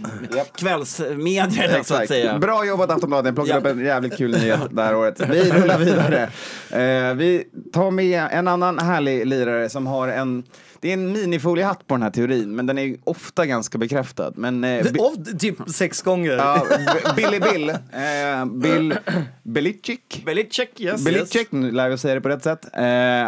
kvällsmedierna 0.58 1.84
så 1.84 1.94
att 1.94 2.08
säga. 2.08 2.38
Bra 2.38 2.66
jobbat 2.66 2.90
Aftonbladet, 2.90 3.34
plockade 3.34 3.54
ja. 3.54 3.70
upp 3.72 3.76
en 3.78 3.84
jävligt 3.84 4.16
kul 4.16 4.30
nyhet 4.30 4.60
det 4.70 4.82
här 4.82 4.96
året. 4.96 5.20
Vi 5.30 5.50
rullar 5.52 5.78
vidare. 5.78 6.22
Eh, 6.70 7.14
vi 7.14 7.44
tar 7.72 7.90
med 7.90 8.28
en 8.32 8.48
annan 8.48 8.78
härlig 8.78 9.26
lirare 9.26 9.68
som 9.68 9.86
har 9.86 10.08
en 10.08 10.42
det 10.82 10.88
är 10.88 10.92
en 10.94 11.12
minifoliehatt 11.12 11.86
på 11.86 11.94
den 11.94 12.02
här 12.02 12.10
teorin, 12.10 12.54
men 12.56 12.66
den 12.66 12.78
är 12.78 12.82
ju 12.82 12.96
ofta 13.04 13.46
ganska 13.46 13.78
bekräftad. 13.78 14.32
Men, 14.36 14.64
eh, 14.64 14.86
Of, 14.98 15.14
typ 15.38 15.56
sex 15.68 16.02
gånger. 16.02 16.30
Ja, 16.32 16.66
B- 16.70 17.10
Billy 17.16 17.40
Bill, 17.52 17.68
eh, 17.70 18.44
Bill 18.52 18.98
Belichick. 19.42 20.22
Belichick, 20.26 20.80
yes. 20.80 21.04
Belichick, 21.04 21.52
nu 21.52 21.70
lär 21.70 21.90
jag 21.90 21.98
säga 22.00 22.14
det 22.14 22.20
på 22.20 22.28
rätt 22.28 22.42
sätt. 22.42 22.64
Eh, 22.64 22.84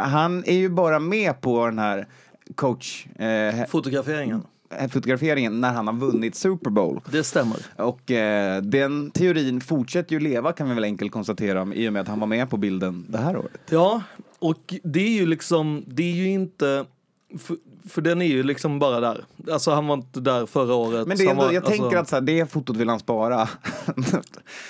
han 0.09 0.45
är 0.47 0.55
ju 0.57 0.69
bara 0.69 0.99
med 0.99 1.41
på 1.41 1.67
den 1.67 1.79
här 1.79 2.07
coach... 2.55 3.07
Eh, 3.19 3.67
Fotograferingen. 3.67 4.43
fotograferingen 4.93 5.61
när 5.61 5.73
han 5.73 5.87
har 5.87 5.95
vunnit 5.95 6.35
Super 6.35 6.71
Bowl. 6.71 7.01
Det 7.13 7.25
stämmer. 7.25 7.57
Och 7.77 8.11
eh, 8.11 8.63
den 8.63 9.11
teorin 9.11 9.61
fortsätter 9.61 10.13
ju 10.13 10.21
leva 10.21 10.53
kan 10.53 10.69
vi 10.69 10.75
väl 10.75 10.85
enkelt 10.85 11.13
konstatera 11.13 11.69
i 11.75 11.89
och 11.89 11.93
med 11.93 12.03
att 12.03 12.09
han 12.09 12.21
var 12.21 12.27
med 12.27 12.51
på 12.51 12.57
bilden 12.57 13.07
det 13.09 13.19
här 13.19 13.37
året. 13.37 13.53
Ja, 13.71 14.03
och 14.39 14.75
det 14.85 15.01
är 15.01 15.11
ju 15.11 15.27
liksom, 15.27 15.85
det 15.87 16.03
är 16.03 16.13
ju 16.15 16.29
inte 16.29 16.85
för, 17.39 17.57
för, 17.89 18.03
den 18.03 18.23
är 18.23 18.27
ju 18.27 18.43
liksom 18.43 18.79
bara 18.79 19.01
där. 19.01 19.25
Alltså 19.53 19.71
han 19.71 19.87
var 19.87 19.95
inte 19.97 20.21
där 20.21 20.47
förra 20.47 20.75
året. 20.75 21.07
Men 21.07 21.17
det 21.17 21.27
ändå, 21.27 21.43
var, 21.43 21.53
jag 21.53 21.65
alltså... 21.65 21.83
tänker 21.83 21.97
att 21.99 22.09
så 22.09 22.17
här, 22.17 22.21
det 22.21 22.53
fotot 22.53 22.77
vill 22.77 22.89
han 22.89 22.99
spara. 22.99 23.49
De 23.87 23.93
Nej, 24.07 24.23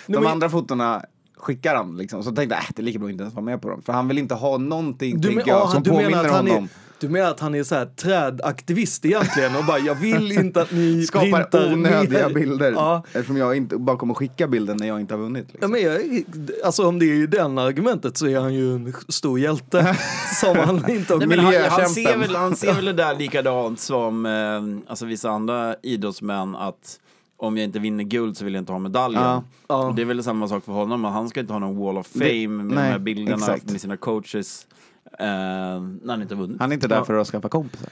men... 0.07 0.27
andra 0.27 0.49
fotona 0.51 1.03
skickar 1.37 1.75
han 1.77 1.97
liksom. 1.97 2.23
Så 2.23 2.31
tänkte 2.33 2.55
jag, 2.57 2.63
äh, 2.65 2.69
det 2.75 2.83
är 2.83 2.85
lika 2.85 2.99
bra 2.99 3.07
att 3.07 3.13
inte 3.13 3.23
ens 3.23 3.35
vara 3.35 3.45
med 3.45 3.63
på 3.63 3.71
dem. 3.71 3.83
För 3.83 3.93
han 3.93 4.09
vill 4.09 4.19
inte 4.19 4.35
ha 4.35 4.59
någonting, 4.59 5.21
du 5.21 5.31
men, 5.31 5.45
jag, 5.47 5.63
ah, 5.63 5.69
som 5.69 5.83
påminner 5.83 6.31
honom. 6.31 6.57
Är... 6.65 6.69
Du 7.01 7.09
menar 7.09 7.31
att 7.31 7.41
han 7.41 7.55
är 7.55 7.63
så 7.65 7.75
här 7.75 7.87
trädaktivist 7.87 9.05
egentligen 9.05 9.57
och 9.57 9.65
bara 9.65 9.79
jag 9.79 9.95
vill 9.95 10.33
inte 10.33 10.63
att 10.63 10.73
ni 10.73 11.03
Skapar 11.07 11.73
onödiga 11.73 12.29
mer. 12.29 12.35
bilder 12.35 12.73
ja. 12.73 13.05
eftersom 13.07 13.37
jag 13.37 13.57
inte, 13.57 13.77
bara 13.79 13.97
kommer 13.97 14.15
skicka 14.15 14.49
bilden 14.49 14.77
när 14.77 14.87
jag 14.89 15.01
inte 15.01 15.15
har 15.15 15.19
vunnit. 15.21 15.47
Liksom. 15.53 15.61
Ja, 15.61 15.69
men 15.69 15.83
jag, 15.83 16.25
alltså 16.65 16.89
om 16.89 16.99
det 16.99 17.07
är 17.07 17.27
den 17.27 17.59
argumentet 17.59 18.17
så 18.17 18.27
är 18.27 18.39
han 18.41 18.55
ju 18.55 18.75
en 18.75 18.95
stor 19.09 19.39
hjälte 19.41 19.97
som 20.41 20.57
han 20.57 20.91
inte 20.91 21.13
har 21.15 21.27
Nej, 21.27 21.39
han, 21.69 21.81
han, 21.81 21.91
ser 21.91 22.19
väl, 22.19 22.37
han 22.37 22.57
ser 22.57 22.75
väl 22.75 22.85
det 22.85 22.93
där 22.93 23.17
likadant 23.19 23.81
som 23.81 24.27
eh, 24.27 24.91
alltså 24.91 25.05
vissa 25.07 25.31
andra 25.31 25.77
idrottsmän 25.83 26.57
att 26.57 27.01
om 27.37 27.57
jag 27.57 27.65
inte 27.65 27.79
vinner 27.79 28.05
guld 28.05 28.37
så 28.37 28.45
vill 28.45 28.55
jag 28.55 28.61
inte 28.63 28.73
ha 28.73 28.79
medaljen. 28.79 29.23
Ja, 29.23 29.45
ja. 29.69 29.93
det 29.97 30.03
är 30.03 30.07
väl 30.07 30.25
samma 30.25 30.49
sak 30.49 30.65
för 30.65 30.73
honom, 30.73 31.05
han 31.05 31.29
ska 31.29 31.41
inte 31.41 31.53
ha 31.53 31.61
någon 31.61 31.77
wall 31.79 31.99
of 31.99 32.07
fame 32.07 32.49
med 32.49 32.67
Nej, 32.67 32.75
de 32.77 32.81
här 32.81 32.99
bilderna 32.99 33.37
exakt. 33.39 33.71
med 33.71 33.81
sina 33.81 33.97
coaches. 33.97 34.67
Eh, 35.19 35.27
när 35.81 36.09
han 36.11 36.23
inte 36.23 36.35
vunnit. 36.35 36.61
Han 36.61 36.71
är 36.71 36.75
inte 36.75 36.89
där 36.89 37.05
för 37.05 37.15
att 37.19 37.27
skaffa 37.29 37.49
kompisar. 37.49 37.89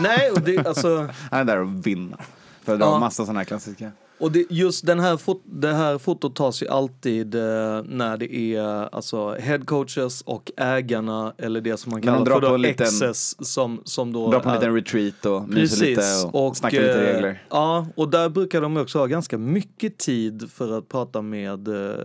Nej, 0.00 0.30
och 0.30 0.40
det, 0.40 0.66
alltså... 0.66 0.96
han 1.30 1.40
är 1.40 1.44
där 1.44 1.56
och 1.60 1.86
vinna. 1.86 2.16
För 2.62 2.76
det 2.78 2.84
ja. 2.84 2.90
var 2.90 2.98
massa 3.00 3.22
sådana 3.24 3.40
här 3.40 3.44
klassiska. 3.44 3.92
Och 4.18 4.32
det, 4.32 4.44
just 4.50 4.86
den 4.86 5.00
här 5.00 5.16
fot, 5.16 5.42
det 5.44 5.72
här 5.74 5.98
fotot 5.98 6.36
tas 6.36 6.62
ju 6.62 6.68
alltid 6.68 7.34
eh, 7.34 7.40
när 7.84 8.16
det 8.16 8.34
är 8.36 8.94
alltså 8.94 9.34
headcoaches 9.34 10.20
och 10.22 10.50
ägarna 10.56 11.34
eller 11.38 11.60
det 11.60 11.76
som 11.76 11.90
man 11.92 12.02
kallar 12.02 12.18
man 12.18 12.26
för 12.26 12.40
då 12.40 12.56
liten, 12.56 12.86
excess 12.86 13.48
som, 13.52 13.80
som 13.84 14.12
då 14.12 14.30
Dra 14.30 14.40
på 14.40 14.48
en 14.48 14.54
liten 14.54 14.74
retreat 14.74 15.26
och 15.26 15.48
myser 15.48 15.86
lite 15.86 16.00
och, 16.32 16.46
och 16.46 16.56
snackar 16.56 16.80
lite 16.80 16.92
eh, 17.02 17.12
regler. 17.12 17.42
ja, 17.50 17.86
och 17.96 18.08
där 18.10 18.28
brukar 18.28 18.60
de 18.60 18.76
också 18.76 18.98
ha 18.98 19.06
ganska 19.06 19.38
mycket 19.38 19.98
tid 19.98 20.48
för 20.52 20.78
att 20.78 20.88
prata 20.88 21.22
med 21.22 21.68
eh, 21.68 21.96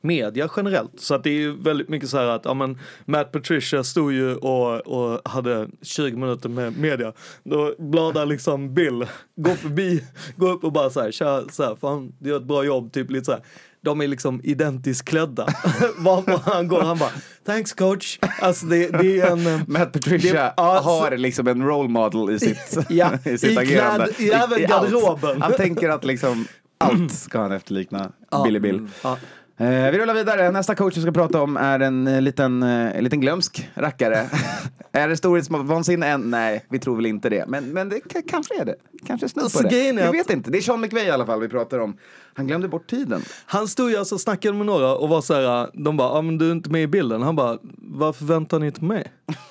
media 0.00 0.48
generellt. 0.56 0.90
Så 1.00 1.14
att 1.14 1.24
det 1.24 1.30
är 1.30 1.34
ju 1.40 1.60
väldigt 1.62 1.88
mycket 1.88 2.08
så 2.10 2.16
här 2.16 2.26
att, 2.26 2.44
ja 2.44 2.54
men 2.54 2.78
Matt 3.04 3.32
Patricia 3.32 3.84
stod 3.84 4.12
ju 4.12 4.34
och, 4.36 4.80
och 4.86 5.20
hade 5.28 5.68
20 5.82 6.16
minuter 6.16 6.48
med 6.48 6.78
media. 6.78 7.12
Då 7.44 7.74
bladar 7.78 8.26
liksom 8.26 8.74
Bill 8.74 9.06
gå 9.36 9.50
förbi, 9.54 10.04
gå 10.36 10.48
upp 10.50 10.64
och 10.64 10.72
bara 10.72 10.90
så 10.90 11.00
här, 11.00 11.10
tja, 11.12 11.42
så 11.50 11.64
här, 11.64 11.76
fan 11.80 12.12
du 12.18 12.28
gör 12.30 12.36
ett 12.36 12.42
bra 12.42 12.64
jobb, 12.64 12.92
typ 12.92 13.10
lite 13.10 13.24
så 13.24 13.32
här. 13.32 13.40
De 13.80 14.00
är 14.00 14.08
liksom 14.08 14.40
identiskt 14.44 15.08
klädda. 15.08 15.46
han 16.44 16.68
går, 16.68 16.82
han 16.82 16.98
bara, 16.98 17.10
thanks 17.46 17.72
coach. 17.72 18.18
Alltså 18.40 18.66
det, 18.66 18.88
det 18.88 19.20
är 19.20 19.30
en... 19.30 19.46
Eh, 19.46 19.60
Matt 19.66 19.92
Patricia 19.92 20.32
det, 20.34 20.50
alltså, 20.50 20.90
har 20.90 21.16
liksom 21.16 21.46
en 21.48 21.62
role 21.62 21.88
model 21.88 22.34
i 22.34 22.38
sitt, 22.38 22.78
ja, 22.88 23.10
i 23.24 23.38
sitt 23.38 23.50
i 23.50 23.58
agerande. 23.58 24.06
Kläd, 24.12 24.26
I, 24.28 24.30
även 24.30 24.58
i 24.58 24.62
garderoben. 24.64 25.30
Allt. 25.30 25.42
Han 25.42 25.52
tänker 25.56 25.88
att 25.88 26.04
liksom 26.04 26.46
allt 26.78 27.12
ska 27.12 27.38
han 27.40 27.52
efterlikna, 27.52 28.12
Billy 28.44 28.60
Bill. 28.60 28.76
Mm. 28.78 28.88
Ja. 29.02 29.18
Eh, 29.56 29.90
vi 29.92 29.98
rullar 29.98 30.14
vidare. 30.14 30.50
Nästa 30.50 30.74
coach 30.74 30.96
vi 30.96 31.02
ska 31.02 31.12
prata 31.12 31.42
om 31.42 31.56
är 31.56 31.80
en 31.80 32.06
eh, 32.06 32.20
liten, 32.20 32.62
eh, 32.62 33.02
liten 33.02 33.20
glömsk 33.20 33.70
rackare. 33.74 34.26
är 34.92 35.08
det 35.08 35.16
storhetsvansinne 35.16 36.06
än? 36.06 36.22
Eh, 36.22 36.28
nej, 36.28 36.64
vi 36.70 36.78
tror 36.78 36.96
väl 36.96 37.06
inte 37.06 37.28
det. 37.28 37.44
Men, 37.48 37.66
men 37.72 37.88
det 37.88 38.00
kanske 38.30 38.60
är 38.60 38.64
det. 38.64 38.74
Kanske 39.06 39.28
snudd 39.28 39.42
på 39.42 39.46
alltså, 39.46 39.62
det. 39.62 39.68
grejen 39.68 39.96
Jag 39.96 40.12
vet 40.12 40.30
inte. 40.30 40.50
Det 40.50 40.58
är 40.58 40.62
Sean 40.62 40.80
McVeigh 40.80 41.08
i 41.08 41.10
alla 41.10 41.26
fall 41.26 41.40
vi 41.40 41.48
pratar 41.48 41.78
om. 41.78 41.96
Han 42.34 42.46
glömde 42.46 42.68
bort 42.68 42.86
tiden. 42.90 43.20
Han 43.46 43.68
stod 43.68 43.90
ju 43.90 43.96
alltså 43.96 44.14
och 44.14 44.20
snackade 44.20 44.56
med 44.56 44.66
några 44.66 44.96
och 44.96 45.08
var 45.08 45.20
så 45.20 45.34
här, 45.34 45.70
de 45.84 45.96
bara, 45.96 46.08
ah, 46.08 46.22
men 46.22 46.38
du 46.38 46.48
är 46.48 46.52
inte 46.52 46.70
med 46.70 46.82
i 46.82 46.86
bilden. 46.86 47.22
Han 47.22 47.36
bara, 47.36 47.58
varför 47.78 48.24
väntar 48.24 48.58
ni 48.58 48.66
inte 48.66 48.80
på 48.80 48.86
mig? 48.86 49.12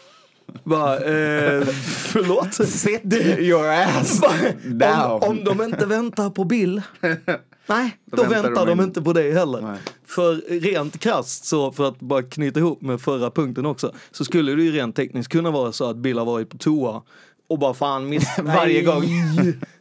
Bara, 0.64 0.96
eh, 1.00 1.64
förlåt? 2.12 2.54
Sit 2.54 3.02
your 3.40 3.68
ass 3.68 4.22
bara, 4.22 5.14
om, 5.14 5.22
om 5.30 5.44
de 5.44 5.62
inte 5.64 5.86
väntar 5.86 6.30
på 6.30 6.44
Bill, 6.44 6.82
nej, 7.68 7.98
då, 8.06 8.18
då 8.18 8.24
väntar, 8.24 8.44
väntar 8.50 8.66
de, 8.66 8.80
inte 8.82 9.02
på 9.02 9.14
dig 9.14 9.34
heller. 9.34 9.62
Nej. 9.62 9.78
För 10.08 10.36
rent 10.62 11.00
krasst, 11.00 11.46
så, 11.46 11.72
för 11.72 11.88
att 11.88 12.00
bara 12.00 12.22
knyta 12.24 12.60
ihop 12.60 12.82
med 12.82 13.02
förra 13.02 13.32
punkten 13.32 13.66
också, 13.66 13.94
så 14.12 14.26
skulle 14.26 14.52
det 14.56 14.62
ju 14.64 14.72
rent 14.72 14.96
tekniskt 14.96 15.30
kunna 15.32 15.52
vara 15.52 15.72
så 15.72 15.90
att 15.90 15.98
Bill 15.98 16.18
har 16.18 16.26
varit 16.26 16.50
på 16.50 16.58
toa 16.58 17.02
och 17.48 17.60
bara 17.60 17.74
fan 17.74 18.10
miss 18.10 18.36
varje 18.44 18.82
gång. 18.82 19.04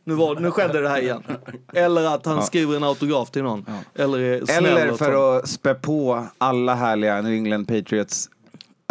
Nu, 0.05 0.15
var, 0.15 0.35
nu 0.41 0.51
skedde 0.51 0.81
det 0.81 0.89
här 0.89 1.01
igen. 1.03 1.23
Eller 1.75 2.05
att 2.15 2.27
han 2.27 2.37
ja. 2.37 2.43
skriver 2.43 2.77
en 2.77 2.85
autograf 2.85 3.31
till 3.31 3.43
någon. 3.43 3.65
Ja. 3.69 4.05
Eller, 4.05 4.19
Eller 4.51 4.97
för 4.97 5.39
att 5.39 5.49
spä 5.49 5.75
på 5.75 6.27
alla 6.39 6.75
härliga 6.75 7.21
New 7.23 7.33
England 7.33 7.65
Patriots 7.67 8.29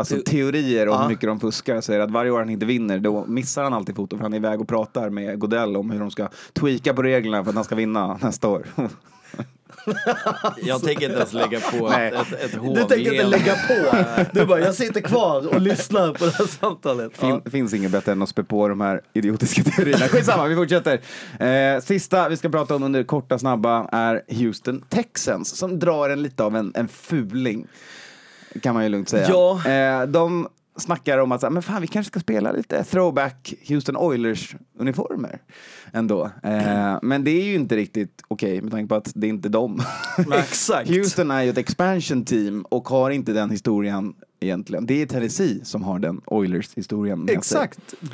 Alltså 0.01 0.17
teorier 0.25 0.89
om 0.89 1.01
hur 1.01 1.07
mycket 1.09 1.29
de 1.29 1.39
fuskar 1.39 1.81
säger 1.81 1.99
att 1.99 2.11
varje 2.11 2.31
år 2.31 2.39
han 2.39 2.49
inte 2.49 2.65
vinner 2.65 2.99
då 2.99 3.25
missar 3.25 3.63
han 3.63 3.73
alltid 3.73 3.95
foto 3.95 4.17
för 4.17 4.23
han 4.23 4.33
är 4.33 4.37
iväg 4.37 4.61
och 4.61 4.67
pratar 4.67 5.09
med 5.09 5.39
Godell 5.39 5.77
om 5.77 5.91
hur 5.91 5.99
de 5.99 6.11
ska 6.11 6.29
tweaka 6.53 6.93
på 6.93 7.03
reglerna 7.03 7.43
för 7.43 7.49
att 7.49 7.55
han 7.55 7.63
ska 7.63 7.75
vinna 7.75 8.17
nästa 8.21 8.47
år. 8.47 8.65
Jag 10.63 10.83
tänker 10.83 11.05
inte 11.05 11.15
ens 11.17 11.33
lägga 11.33 11.59
på 11.59 11.89
Nej. 11.89 12.07
ett, 12.07 12.33
ett, 12.33 12.53
ett 12.53 12.75
Du 12.75 12.83
tänker 12.83 13.13
inte 13.13 13.27
lägga 13.27 13.53
på? 13.67 13.97
Du 14.33 14.45
bara, 14.45 14.59
jag 14.59 14.75
sitter 14.75 15.01
kvar 15.01 15.47
och 15.47 15.61
lyssnar 15.61 16.13
på 16.13 16.25
det 16.25 16.31
här 16.31 16.45
samtalet. 16.45 17.17
Fin, 17.17 17.29
ja. 17.29 17.51
Finns 17.51 17.73
inget 17.73 17.91
bättre 17.91 18.11
än 18.11 18.21
att 18.21 18.29
spä 18.29 18.43
på 18.43 18.67
de 18.67 18.81
här 18.81 19.01
idiotiska 19.13 19.63
teorierna. 19.63 20.07
Skitsamma, 20.07 20.47
vi 20.47 20.55
fortsätter. 20.55 21.01
Eh, 21.39 21.81
sista 21.81 22.29
vi 22.29 22.37
ska 22.37 22.49
prata 22.49 22.75
om 22.75 22.83
under 22.83 23.03
korta 23.03 23.39
snabba 23.39 23.87
är 23.91 24.21
Houston 24.27 24.81
Texans 24.89 25.49
som 25.57 25.79
drar 25.79 26.09
en 26.09 26.23
lite 26.23 26.43
av 26.43 26.55
en, 26.55 26.71
en 26.75 26.87
fuling 26.87 27.67
kan 28.61 28.73
man 28.75 28.83
ju 28.83 28.89
lugnt 28.89 29.09
säga. 29.09 29.29
Ja. 29.29 29.67
Eh, 30.03 30.07
de 30.07 30.47
snackar 30.77 31.17
om 31.17 31.31
att 31.31 31.51
men 31.53 31.63
fan, 31.63 31.81
vi 31.81 31.87
kanske 31.87 32.07
ska 32.11 32.19
spela 32.19 32.51
lite 32.51 32.83
throwback 32.83 33.53
Houston 33.67 33.97
Oilers-uniformer 33.97 35.39
ändå. 35.93 36.25
Eh, 36.43 36.97
men 37.01 37.23
det 37.23 37.31
är 37.31 37.43
ju 37.43 37.55
inte 37.55 37.75
riktigt 37.75 38.21
okej 38.27 38.49
okay, 38.51 38.61
med 38.61 38.71
tanke 38.71 38.89
på 38.89 38.95
att 38.95 39.11
det 39.15 39.27
är 39.27 39.29
inte 39.29 39.49
dem. 39.49 39.81
Exakt. 40.33 40.89
Houston 40.89 41.31
är 41.31 41.41
ju 41.43 41.49
ett 41.49 41.57
expansion 41.57 42.25
team 42.25 42.61
och 42.61 42.87
har 42.89 43.09
inte 43.11 43.33
den 43.33 43.49
historien 43.49 44.13
egentligen. 44.39 44.85
Det 44.85 45.01
är 45.01 45.05
Tennessee 45.05 45.59
som 45.65 45.83
har 45.83 45.99
den 45.99 46.21
Oilers-historien. 46.25 47.27
Exakt. 47.31 47.89
Sig. 47.99 48.09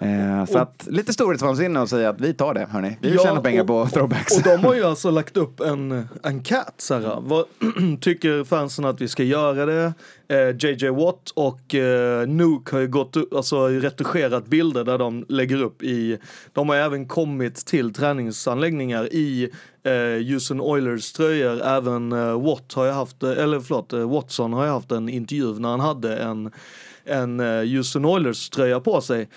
Eh, 0.00 0.44
så 0.44 0.54
och, 0.54 0.60
att, 0.60 0.86
lite 0.90 1.12
storhetsvansinne 1.12 1.80
att 1.80 1.88
säga 1.90 2.08
att 2.08 2.20
vi 2.20 2.34
tar 2.34 2.54
det, 2.54 2.66
hörni. 2.70 2.98
Vi 3.00 3.08
vill 3.08 3.16
ja, 3.16 3.24
tjäna 3.28 3.40
pengar 3.40 3.64
på 3.64 3.86
throwbacks. 3.92 4.36
Och 4.36 4.42
de 4.42 4.56
har 4.56 4.74
ju 4.74 4.84
alltså 4.84 5.10
lagt 5.10 5.36
upp 5.36 5.60
en 5.60 6.08
enkät, 6.22 6.74
Sarah. 6.76 7.20
Vad 7.20 7.44
tycker 8.00 8.44
fansen 8.44 8.84
att 8.84 9.00
vi 9.00 9.08
ska 9.08 9.22
göra 9.24 9.66
det? 9.66 9.92
Eh, 10.28 10.56
JJ 10.70 10.88
Watt 10.90 11.30
och 11.34 11.74
eh, 11.74 12.28
Nuke 12.28 12.76
har 12.76 12.80
ju 12.80 12.88
gått, 12.88 13.16
alltså, 13.36 13.68
retuscherat 13.68 14.46
bilder 14.46 14.84
där 14.84 14.98
de 14.98 15.24
lägger 15.28 15.62
upp 15.62 15.82
i, 15.82 16.18
de 16.52 16.68
har 16.68 16.76
även 16.76 17.06
kommit 17.08 17.66
till 17.66 17.92
träningsanläggningar 17.94 19.12
i 19.14 19.50
eh, 19.82 19.92
Houston 20.28 20.60
Oilers 20.60 21.12
tröjor. 21.12 21.62
Även 21.62 22.12
eh, 22.12 22.40
Watt 22.42 22.72
har 22.74 22.84
ju 22.84 22.90
haft, 22.92 23.22
eller 23.22 23.60
förlåt, 23.60 23.92
eh, 23.92 24.10
Watson 24.10 24.52
har 24.52 24.64
ju 24.64 24.70
haft 24.70 24.92
en 24.92 25.08
intervju 25.08 25.58
när 25.58 25.68
han 25.68 25.80
hade 25.80 26.16
en, 26.16 26.50
en 27.04 27.40
eh, 27.40 27.58
Houston 27.58 28.04
Oilers 28.06 28.50
tröja 28.50 28.80
på 28.80 29.00
sig. 29.00 29.28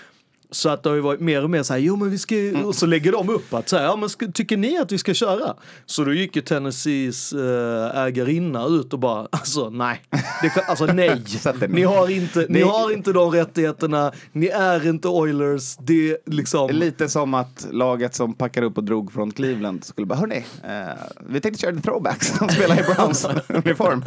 Så 0.51 0.69
att 0.69 0.83
det 0.83 0.89
har 0.89 0.95
ju 0.95 1.01
varit 1.01 1.19
mer 1.19 1.43
och 1.43 1.49
mer 1.49 1.63
så 1.63 1.73
här, 1.73 1.79
jo 1.81 1.95
men 1.95 2.09
vi 2.09 2.17
ska 2.17 2.35
ju... 2.35 2.49
Mm. 2.49 2.65
och 2.65 2.75
så 2.75 2.85
lägger 2.85 3.11
de 3.11 3.29
upp 3.29 3.53
att 3.53 3.69
så 3.69 3.77
här, 3.77 3.83
ja 3.83 3.95
men 3.95 4.09
ska, 4.09 4.27
tycker 4.27 4.57
ni 4.57 4.77
att 4.77 4.91
vi 4.91 4.97
ska 4.97 5.13
köra? 5.13 5.53
Så 5.85 6.03
då 6.03 6.13
gick 6.13 6.35
ju 6.35 6.41
Tennessees 6.41 7.33
eh, 7.33 7.99
ägarinna 8.03 8.65
ut 8.65 8.93
och 8.93 8.99
bara, 8.99 9.27
alltså 9.31 9.69
nej, 9.69 10.01
det, 10.41 10.61
alltså 10.67 10.85
nej, 10.85 11.21
ni 11.69 11.83
har, 11.83 12.09
inte, 12.09 12.45
ni 12.49 12.61
har 12.61 12.93
inte 12.93 13.11
de 13.13 13.31
rättigheterna, 13.31 14.11
ni 14.31 14.47
är 14.47 14.89
inte 14.89 15.07
Oilers, 15.07 15.77
det 15.77 16.09
är 16.09 16.17
liksom. 16.25 16.69
Lite 16.69 17.09
som 17.09 17.33
att 17.33 17.67
laget 17.71 18.15
som 18.15 18.33
packade 18.33 18.65
upp 18.65 18.77
och 18.77 18.83
drog 18.83 19.11
från 19.11 19.31
Cleveland 19.31 19.83
skulle 19.83 20.05
bara, 20.07 20.19
hörni, 20.19 20.45
eh, 20.67 20.93
vi 21.27 21.41
tänkte 21.41 21.59
köra 21.61 21.71
lite 21.71 21.83
throwbacks, 21.83 22.33
de 22.39 22.49
spelar 22.49 22.79
i 22.79 22.93
Browns 22.95 23.25
uniform. 23.49 24.03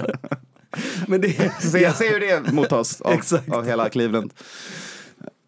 men 1.09 1.21
det, 1.21 1.53
så 1.63 1.79
jag 1.79 1.95
ser 1.97 2.11
hur 2.11 2.21
det 2.21 2.53
mottas 2.53 3.01
av, 3.01 3.13
av 3.55 3.65
hela 3.65 3.89
Cleveland. 3.89 4.33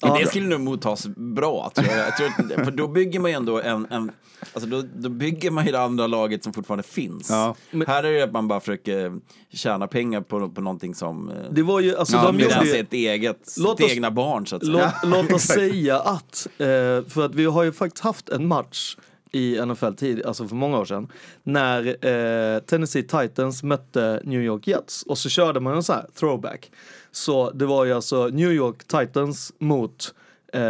Men 0.03 0.21
det 0.21 0.27
skulle 0.27 0.47
nog 0.49 0.61
mottas 0.61 1.07
bra, 1.07 1.73
tror 1.75 1.88
jag. 1.93 2.17
tror, 2.17 2.65
för 2.65 2.71
då 2.71 2.88
bygger 2.88 3.21
man 3.21 3.31
ju 3.31 3.37
ändå 3.37 3.61
en... 3.61 3.87
en 3.91 4.11
alltså 4.53 4.69
då, 4.71 4.83
då 4.97 5.09
bygger 5.09 5.51
man 5.51 5.67
ju 5.67 5.73
det 5.73 5.81
andra 5.83 6.07
laget 6.07 6.45
som 6.45 6.53
fortfarande 6.53 6.83
finns. 6.83 7.31
Ja. 7.31 7.55
Men, 7.71 7.87
här 7.87 8.03
är 8.05 8.12
det 8.12 8.23
att 8.23 8.33
man 8.33 8.49
bara 8.49 8.61
försöker 8.61 9.12
tjäna 9.53 9.87
pengar 9.87 10.21
på, 10.21 10.49
på 10.49 10.61
någonting 10.61 10.95
som... 10.95 11.29
Eh, 11.29 11.35
det 11.51 11.62
var 11.62 11.81
ju... 11.81 11.97
Alltså, 11.97 12.17
ja, 12.17 12.23
de 12.23 12.41
gjorde 12.41 12.55
Ett 12.79 12.93
eget, 12.93 13.55
låt 13.59 13.81
oss, 13.83 13.93
egna 13.93 14.11
barn, 14.11 14.47
så 14.47 14.57
att 14.57 14.67
säga. 14.67 14.95
Låt, 15.03 15.17
låt 15.17 15.33
oss 15.33 15.43
säga 15.43 15.99
att... 16.01 16.47
Eh, 16.59 16.67
för 17.09 17.25
att 17.27 17.35
vi 17.35 17.45
har 17.45 17.62
ju 17.62 17.73
faktiskt 17.73 18.05
haft 18.05 18.29
en 18.29 18.47
match 18.49 18.97
i 19.35 19.61
NFL 19.67 19.93
tid, 19.93 20.23
alltså 20.25 20.49
för 20.49 20.57
många 20.57 20.79
år 20.79 20.85
sedan, 20.85 21.09
när 21.43 22.07
eh, 22.07 22.59
Tennessee 22.59 23.03
Titans 23.03 23.62
mötte 23.62 24.21
New 24.25 24.43
York 24.43 24.67
Jets 24.67 25.03
och 25.03 25.19
så 25.19 25.29
körde 25.29 25.61
man 25.61 25.75
en 25.75 25.83
sån 25.83 25.95
här 25.97 26.07
throwback. 26.19 26.71
Så 27.12 27.51
det 27.51 27.66
var 27.66 27.85
ju 27.85 27.92
alltså 27.92 28.27
New 28.33 28.53
York 28.53 28.77
Titans 28.87 29.53
mot 29.59 30.14
eh, 30.53 30.62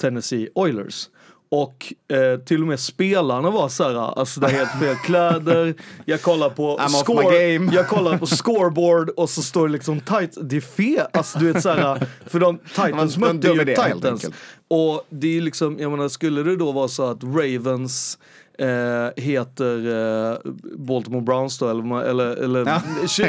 Tennessee 0.00 0.48
Oilers. 0.54 1.08
Och 1.48 1.92
eh, 2.08 2.40
till 2.40 2.60
och 2.62 2.66
med 2.68 2.80
spelarna 2.80 3.50
var 3.50 3.68
så 3.68 3.84
här, 3.84 3.96
alltså 4.18 4.40
det 4.40 4.46
är 4.46 4.50
helt 4.50 4.80
fel 4.82 4.96
kläder, 4.96 5.74
jag 6.04 6.22
kollar 6.22 6.50
på, 6.50 6.80
score, 6.88 7.36
jag 7.76 7.88
kollar 7.88 8.18
på 8.18 8.26
scoreboard 8.26 9.08
och 9.08 9.30
så 9.30 9.42
står 9.42 9.66
det 9.66 9.72
liksom 9.72 10.00
tight, 10.00 10.36
det 10.42 10.56
är 10.56 10.60
fel, 10.60 11.06
alltså 11.12 11.38
du 11.38 11.52
vet 11.52 11.62
så 11.62 11.68
här, 11.70 12.06
för 12.26 12.38
de 12.40 12.58
Titans 12.58 13.16
mötte 13.18 13.48
ju 13.48 13.64
Titans. 13.64 14.24
Och 14.68 15.06
det 15.10 15.36
är 15.36 15.40
liksom, 15.40 15.78
jag 15.78 15.90
menar 15.90 16.08
skulle 16.08 16.42
det 16.42 16.56
då 16.56 16.72
vara 16.72 16.88
så 16.88 17.06
att 17.10 17.24
Ravens 17.24 18.18
eh, 18.58 19.22
heter 19.24 19.86
eh, 20.32 20.36
Baltimore 20.78 21.22
Browns 21.22 21.58
då, 21.58 21.68
eller, 21.68 22.00
eller, 22.02 22.36
eller 22.36 22.66
ja, 22.66 22.82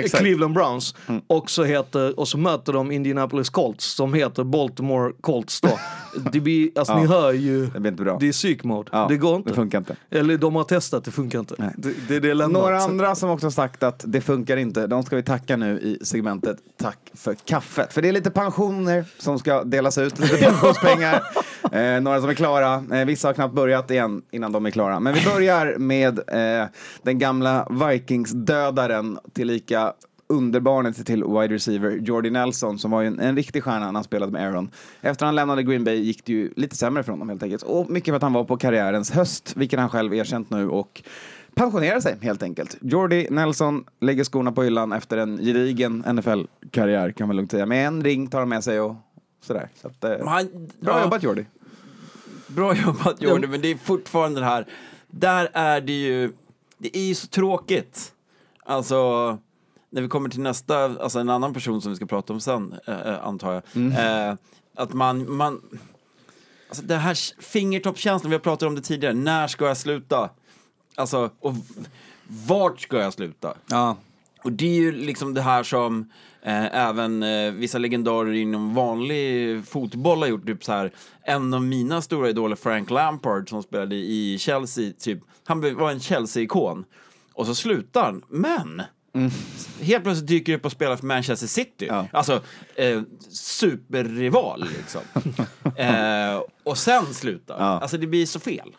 Cleveland 0.18 0.54
Browns. 0.54 0.96
Mm. 1.08 1.22
Och, 1.28 1.50
så 1.50 1.64
heter, 1.64 2.20
och 2.20 2.28
så 2.28 2.38
möter 2.38 2.74
de 2.74 2.92
Indianapolis 2.92 3.50
Colts 3.50 3.86
som 3.96 4.14
heter 4.14 4.44
Baltimore 4.44 5.14
Colts 5.22 5.62
då. 5.62 5.80
det 6.32 6.40
blir, 6.40 6.70
alltså 6.76 6.94
ja. 6.94 7.00
ni 7.00 7.06
hör 7.08 7.32
ju. 7.32 7.66
Det 7.68 7.80
blir 7.80 7.92
inte 7.92 8.04
bra. 8.04 8.18
Det 8.20 8.28
är 8.28 8.32
psykmord. 8.32 8.90
Ja, 8.92 9.06
det 9.10 9.18
går 9.18 9.36
inte. 9.36 9.50
Det 9.50 9.56
funkar 9.56 9.78
inte. 9.78 9.96
Eller 10.10 10.38
de 10.38 10.56
har 10.56 10.64
testat, 10.64 11.04
det 11.04 11.12
funkar 11.12 11.40
inte. 11.40 11.56
Nej. 11.58 11.70
Det, 11.78 12.20
det, 12.22 12.30
är 12.30 12.48
Några 12.48 12.78
andra 12.78 13.16
som 13.16 13.30
också 13.30 13.52
sagt 13.52 13.84
att 13.84 14.04
det 14.08 14.22
funkar 14.22 14.58
inte, 14.58 14.88
de 14.88 15.04
ska 15.04 15.16
vi 15.16 15.24
tacka 15.24 15.56
nu 15.58 15.80
i 15.80 16.00
segmentet 16.06 16.58
Tack 16.82 17.00
för 17.14 17.36
kaffet. 17.46 17.94
För 17.94 18.02
det 18.02 18.08
är 18.10 18.14
lite 18.14 18.32
pensioner 18.32 19.06
som 19.20 19.40
ska 19.40 19.64
delas 19.64 19.98
ut, 19.98 20.20
lite 20.20 20.38
pensionspengar. 20.38 21.22
eh, 21.72 22.02
några 22.02 22.22
som 22.22 22.30
är 22.30 22.34
klara, 22.34 22.76
eh, 22.94 23.06
vissa 23.06 23.28
har 23.28 23.34
knappt 23.34 23.56
börjat 23.56 23.92
igen 23.92 24.22
innan 24.32 24.52
de 24.52 24.66
är 24.66 24.70
klara. 24.72 25.00
Men 25.00 25.14
vi 25.14 25.26
börjar 25.34 25.78
med 25.78 26.20
eh, 26.60 26.66
den 27.04 27.20
gamla 27.20 27.68
vikingsdödaren 27.90 29.18
tillika 29.34 29.94
underbarnet 30.28 31.06
till 31.06 31.24
wide 31.24 31.50
receiver 31.54 31.92
Jordy 31.92 32.30
Nelson 32.30 32.80
som 32.80 32.92
var 32.92 33.02
ju 33.02 33.08
en, 33.08 33.20
en 33.20 33.36
riktig 33.36 33.64
stjärna 33.64 33.86
när 33.86 33.94
han 33.94 34.04
spelade 34.04 34.32
med 34.32 34.44
Aaron. 34.48 34.70
Efter 35.02 35.26
han 35.26 35.36
lämnade 35.36 35.64
Green 35.64 35.84
Bay 35.84 35.96
gick 35.96 36.26
det 36.26 36.34
ju 36.34 36.52
lite 36.56 36.76
sämre 36.78 37.04
för 37.04 37.12
honom 37.12 37.30
helt 37.30 37.44
enkelt. 37.44 37.64
Och 37.64 37.90
mycket 37.90 38.12
för 38.12 38.16
att 38.18 38.22
han 38.24 38.34
var 38.34 38.44
på 38.44 38.58
karriärens 38.58 39.12
höst, 39.12 39.54
vilket 39.56 39.80
han 39.80 39.90
själv 39.90 40.14
erkänt 40.14 40.50
nu 40.50 40.70
och 40.70 41.04
pensionerar 41.56 42.00
sig 42.00 42.18
helt 42.22 42.44
enkelt. 42.44 42.78
Jordy 42.82 43.28
Nelson 43.30 43.84
lägger 44.02 44.24
skorna 44.24 44.52
på 44.52 44.64
hyllan 44.64 44.92
efter 44.92 45.18
en 45.18 45.38
gedigen 45.38 45.98
NFL-karriär 46.14 47.12
kan 47.12 47.28
man 47.28 47.36
lugnt 47.36 47.52
säga. 47.52 47.66
Med 47.66 47.88
en 47.88 48.04
ring 48.04 48.28
tar 48.28 48.40
han 48.40 48.50
med 48.50 48.64
sig 48.64 48.82
och 48.82 48.96
sådär. 49.42 49.70
Så 49.82 49.88
att, 49.88 50.04
eh, 50.04 50.28
han, 50.28 50.46
bra 50.80 50.98
ja, 50.98 51.02
jobbat 51.02 51.24
Jordy. 51.24 51.46
Bra 52.48 52.74
jobbat 52.76 53.22
Jordy, 53.22 53.48
men 53.48 53.62
det 53.62 53.72
är 53.72 53.78
fortfarande 53.78 54.40
det 54.40 54.46
här. 54.46 54.66
Där 55.08 55.50
är 55.54 55.82
det 55.82 55.94
ju, 55.94 56.32
det 56.78 56.98
är 56.98 57.08
ju 57.08 57.16
så 57.16 57.28
tråkigt. 57.28 58.12
Alltså 58.68 58.96
när 59.96 60.02
vi 60.02 60.08
kommer 60.08 60.30
till 60.30 60.40
nästa, 60.42 60.84
alltså 60.84 61.20
en 61.20 61.30
annan 61.30 61.54
person 61.54 61.82
som 61.82 61.92
vi 61.92 61.96
ska 61.96 62.06
prata 62.06 62.34
om 62.34 62.40
sen, 62.42 62.76
eh, 62.88 63.00
eh 63.08 63.24
antar 63.24 63.54
jag. 63.54 63.64
Mm. 63.76 63.92
Eh, 64.30 64.36
att 64.76 64.94
man, 64.94 65.36
man, 65.36 65.62
alltså 66.70 66.84
det 66.86 66.96
här 66.96 67.42
fingertoppskänslan, 67.42 68.30
vi 68.30 68.36
har 68.36 68.42
pratat 68.42 68.68
om 68.68 68.76
det 68.76 68.82
tidigare, 68.82 69.14
när 69.14 69.48
ska 69.48 69.66
jag 69.66 69.78
sluta? 69.78 70.30
Alltså, 70.96 71.30
och 71.40 71.54
vart 72.48 72.82
ska 72.82 72.98
jag 72.98 73.14
sluta? 73.14 73.54
Ja. 73.68 73.98
Och 74.44 74.52
det 74.52 74.66
är 74.66 74.80
ju 74.82 74.92
liksom 74.92 75.34
det 75.34 75.42
här 75.42 75.64
som 75.64 76.00
eh, 76.42 76.76
även 76.88 77.24
eh, 77.24 77.52
vissa 77.52 77.78
legendarer 77.78 78.32
inom 78.34 78.74
vanlig 78.74 79.62
fotboll 79.68 80.20
har 80.20 80.28
gjort. 80.28 80.46
Typ 80.46 80.64
så 80.64 80.72
här, 80.72 80.92
en 81.22 81.54
av 81.54 81.64
mina 81.64 82.02
stora 82.02 82.30
idoler, 82.30 82.56
Frank 82.56 82.90
Lampard, 82.90 83.50
som 83.50 83.64
spelade 83.64 83.96
i 83.96 84.38
Chelsea, 84.40 84.94
typ, 85.00 85.20
han 85.46 85.76
var 85.78 85.92
en 85.92 86.00
Chelsea-ikon. 86.00 86.84
Och 87.34 87.46
så 87.46 87.56
slutar 87.56 88.04
han, 88.04 88.22
men 88.30 88.82
Mm. 89.16 89.32
Helt 89.82 90.04
plötsligt 90.04 90.28
dyker 90.28 90.52
du 90.54 90.58
upp 90.58 90.66
och 90.66 90.72
spelar 90.72 90.96
för 90.96 91.06
Manchester 91.06 91.48
City. 91.48 91.86
Ja. 91.90 92.08
Alltså, 92.14 92.42
eh, 92.76 93.02
superrival 93.30 94.66
liksom. 94.78 95.02
eh, 95.78 96.42
och 96.64 96.78
sen 96.78 97.14
slutar. 97.14 97.56
Ja. 97.60 97.64
Alltså 97.66 97.98
det 97.98 98.08
blir 98.08 98.26
så 98.26 98.40
fel. 98.40 98.70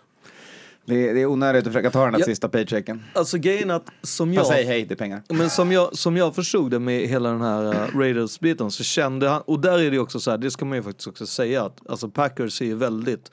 Det 0.87 1.09
är, 1.09 1.15
det 1.15 1.21
är 1.21 1.27
onödigt 1.27 1.63
att 1.67 1.73
försöka 1.73 1.91
ta 1.91 2.05
den 2.05 2.13
här 2.15 2.21
ja. 2.21 2.27
sista 2.27 2.49
paychecken. 2.49 3.05
Alltså 3.15 3.39
grejen 3.39 3.71
att 3.71 3.89
som 4.03 4.35
jag... 4.35 4.47
säger 4.47 4.67
hej 4.67 4.89
till 4.89 4.97
pengar. 4.97 5.23
Men 5.29 5.51
som 5.51 5.73
jag, 5.73 5.97
som 5.97 6.17
jag 6.17 6.35
förstod 6.35 6.71
det 6.71 6.79
med 6.79 7.01
hela 7.09 7.31
den 7.31 7.41
här 7.41 7.65
uh, 7.67 7.97
Raiders-biten 7.99 8.71
så 8.71 8.85
kände 8.85 9.29
han, 9.29 9.43
och 9.43 9.61
där 9.61 9.79
är 9.83 9.91
det 9.91 9.99
också 9.99 10.21
så 10.21 10.31
här, 10.31 10.39
det 10.39 10.51
ska 10.51 10.65
man 10.65 10.79
ju 10.79 10.83
faktiskt 10.83 11.07
också 11.09 11.27
säga 11.27 11.65
att 11.65 11.91
alltså 11.91 12.11
Packers 12.11 12.63
är 12.63 12.67
ju 12.67 12.75
väldigt 12.77 13.31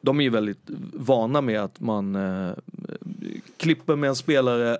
de 0.00 0.20
är 0.20 0.24
ju 0.24 0.30
väldigt 0.30 0.66
vana 0.94 1.40
med 1.40 1.60
att 1.60 1.80
man 1.80 2.16
eh, 2.16 2.52
klipper 3.56 3.96
med 3.96 4.08
en 4.08 4.16
spelare 4.16 4.78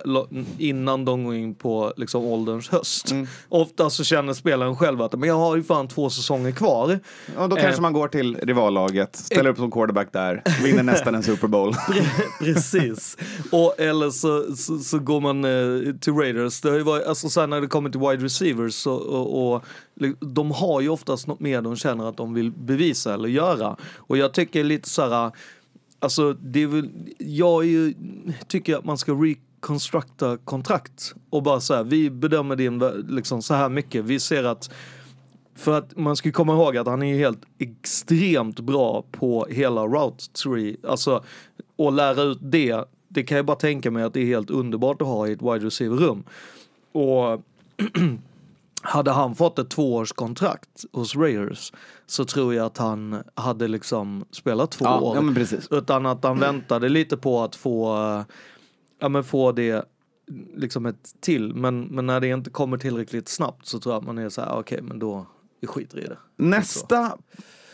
innan 0.57 1.05
de 1.05 1.23
går 1.23 1.35
in 1.35 1.55
på 1.55 1.93
liksom, 1.97 2.23
ålderns 2.25 2.69
höst. 2.69 3.11
Mm. 3.11 3.27
Ofta 3.49 3.89
så 3.89 4.03
känner 4.03 4.33
spelaren 4.33 4.75
själv 4.75 5.01
att 5.01 5.19
men 5.19 5.29
jag 5.29 5.35
har 5.37 5.55
ju 5.55 5.63
fan 5.63 5.87
två 5.87 6.09
säsonger 6.09 6.51
kvar. 6.51 6.99
Ja, 7.35 7.47
då 7.47 7.55
kanske 7.55 7.73
eh. 7.75 7.81
man 7.81 7.93
går 7.93 8.07
till 8.07 8.35
rivallaget, 8.41 9.15
ställer 9.15 9.45
eh. 9.45 9.51
upp 9.51 9.57
som 9.57 9.71
quarterback 9.71 10.13
där, 10.13 10.43
vinner 10.63 10.83
nästan 10.83 11.15
en 11.15 11.23
Super 11.23 11.47
Bowl. 11.47 11.73
Precis. 12.39 13.17
Och, 13.51 13.75
eller 13.79 14.09
så, 14.09 14.55
så, 14.55 14.77
så 14.77 14.99
går 14.99 15.21
man 15.21 15.45
eh, 15.45 15.93
till 15.95 16.13
Raiders. 16.13 16.61
Det 16.61 16.69
har 16.69 16.77
ju 16.77 16.83
varit, 16.83 17.03
alltså, 17.05 17.29
sen 17.29 17.49
när 17.49 17.61
det 17.61 17.67
kommer 17.67 17.89
till 17.89 17.99
wide 18.01 18.23
receivers 18.25 18.73
så, 18.73 18.93
och, 18.93 19.55
och 19.55 19.65
de 20.19 20.51
har 20.51 20.81
ju 20.81 20.89
oftast 20.89 21.27
något 21.27 21.39
mer 21.39 21.61
de 21.61 21.75
känner 21.75 22.09
att 22.09 22.17
de 22.17 22.33
vill 22.33 22.51
bevisa 22.51 23.13
eller 23.13 23.29
göra. 23.29 23.77
Och 23.97 24.17
jag 24.17 24.33
tycker 24.33 24.63
lite 24.63 24.89
så 24.89 25.09
här, 25.09 25.31
alltså 25.99 26.33
det 26.33 26.63
är 26.63 26.67
väl, 26.67 26.89
jag 27.17 27.63
är 27.63 27.67
ju, 27.67 27.93
tycker 28.47 28.75
att 28.77 28.85
man 28.85 28.97
ska 28.97 29.11
re 29.13 29.35
konstrukta 29.59 30.37
kontrakt 30.37 31.13
och 31.29 31.43
bara 31.43 31.59
så 31.59 31.75
här, 31.75 31.83
vi 31.83 32.09
bedömer 32.09 32.55
din, 32.55 32.79
liksom 33.09 33.41
så 33.41 33.53
här 33.53 33.69
mycket, 33.69 34.03
vi 34.05 34.19
ser 34.19 34.43
att 34.43 34.69
för 35.55 35.77
att 35.77 35.97
man 35.97 36.15
ska 36.15 36.31
komma 36.31 36.53
ihåg 36.53 36.77
att 36.77 36.87
han 36.87 37.03
är 37.03 37.13
ju 37.13 37.17
helt 37.17 37.41
extremt 37.59 38.59
bra 38.59 39.03
på 39.11 39.45
hela 39.49 39.81
Route 39.87 40.23
3. 40.43 40.75
Alltså, 40.87 41.23
och 41.75 41.91
lära 41.93 42.21
ut 42.21 42.37
det, 42.41 42.77
det 43.07 43.23
kan 43.23 43.35
jag 43.37 43.45
bara 43.45 43.57
tänka 43.57 43.91
mig 43.91 44.03
att 44.03 44.13
det 44.13 44.19
är 44.21 44.25
helt 44.25 44.49
underbart 44.49 45.01
att 45.01 45.07
ha 45.07 45.27
i 45.27 45.31
ett 45.31 45.41
wide 45.41 45.65
receiver-rum. 45.65 46.23
Och 46.91 47.41
hade 48.81 49.11
han 49.11 49.35
fått 49.35 49.59
ett 49.59 49.69
tvåårskontrakt 49.69 50.85
hos 50.93 51.15
Raiders 51.15 51.73
så 52.05 52.25
tror 52.25 52.53
jag 52.53 52.65
att 52.65 52.77
han 52.77 53.23
hade 53.35 53.67
liksom 53.67 54.25
spelat 54.31 54.71
två 54.71 54.85
ja, 54.85 55.01
år. 55.01 55.15
Ja, 55.15 55.21
men 55.21 55.35
precis. 55.35 55.67
Utan 55.71 56.05
att 56.05 56.23
han 56.23 56.39
väntade 56.39 56.89
lite 56.89 57.17
på 57.17 57.41
att 57.43 57.55
få, 57.55 57.95
ja 58.99 59.09
men 59.09 59.23
få 59.23 59.51
det 59.51 59.85
liksom 60.55 60.85
ett 60.85 61.09
till. 61.21 61.55
Men, 61.55 61.81
men 61.85 62.05
när 62.05 62.19
det 62.19 62.27
inte 62.27 62.49
kommer 62.49 62.77
tillräckligt 62.77 63.29
snabbt 63.29 63.65
så 63.67 63.79
tror 63.79 63.93
jag 63.95 63.99
att 63.99 64.05
man 64.05 64.17
är 64.17 64.29
så 64.29 64.41
här, 64.41 64.49
okej 64.51 64.59
okay, 64.59 64.81
men 64.87 64.99
då, 64.99 65.25
vi 65.61 65.67
skiter 65.67 65.99
i 65.99 66.03
det. 66.05 66.17
Nästa 66.37 67.09
så. 67.09 67.17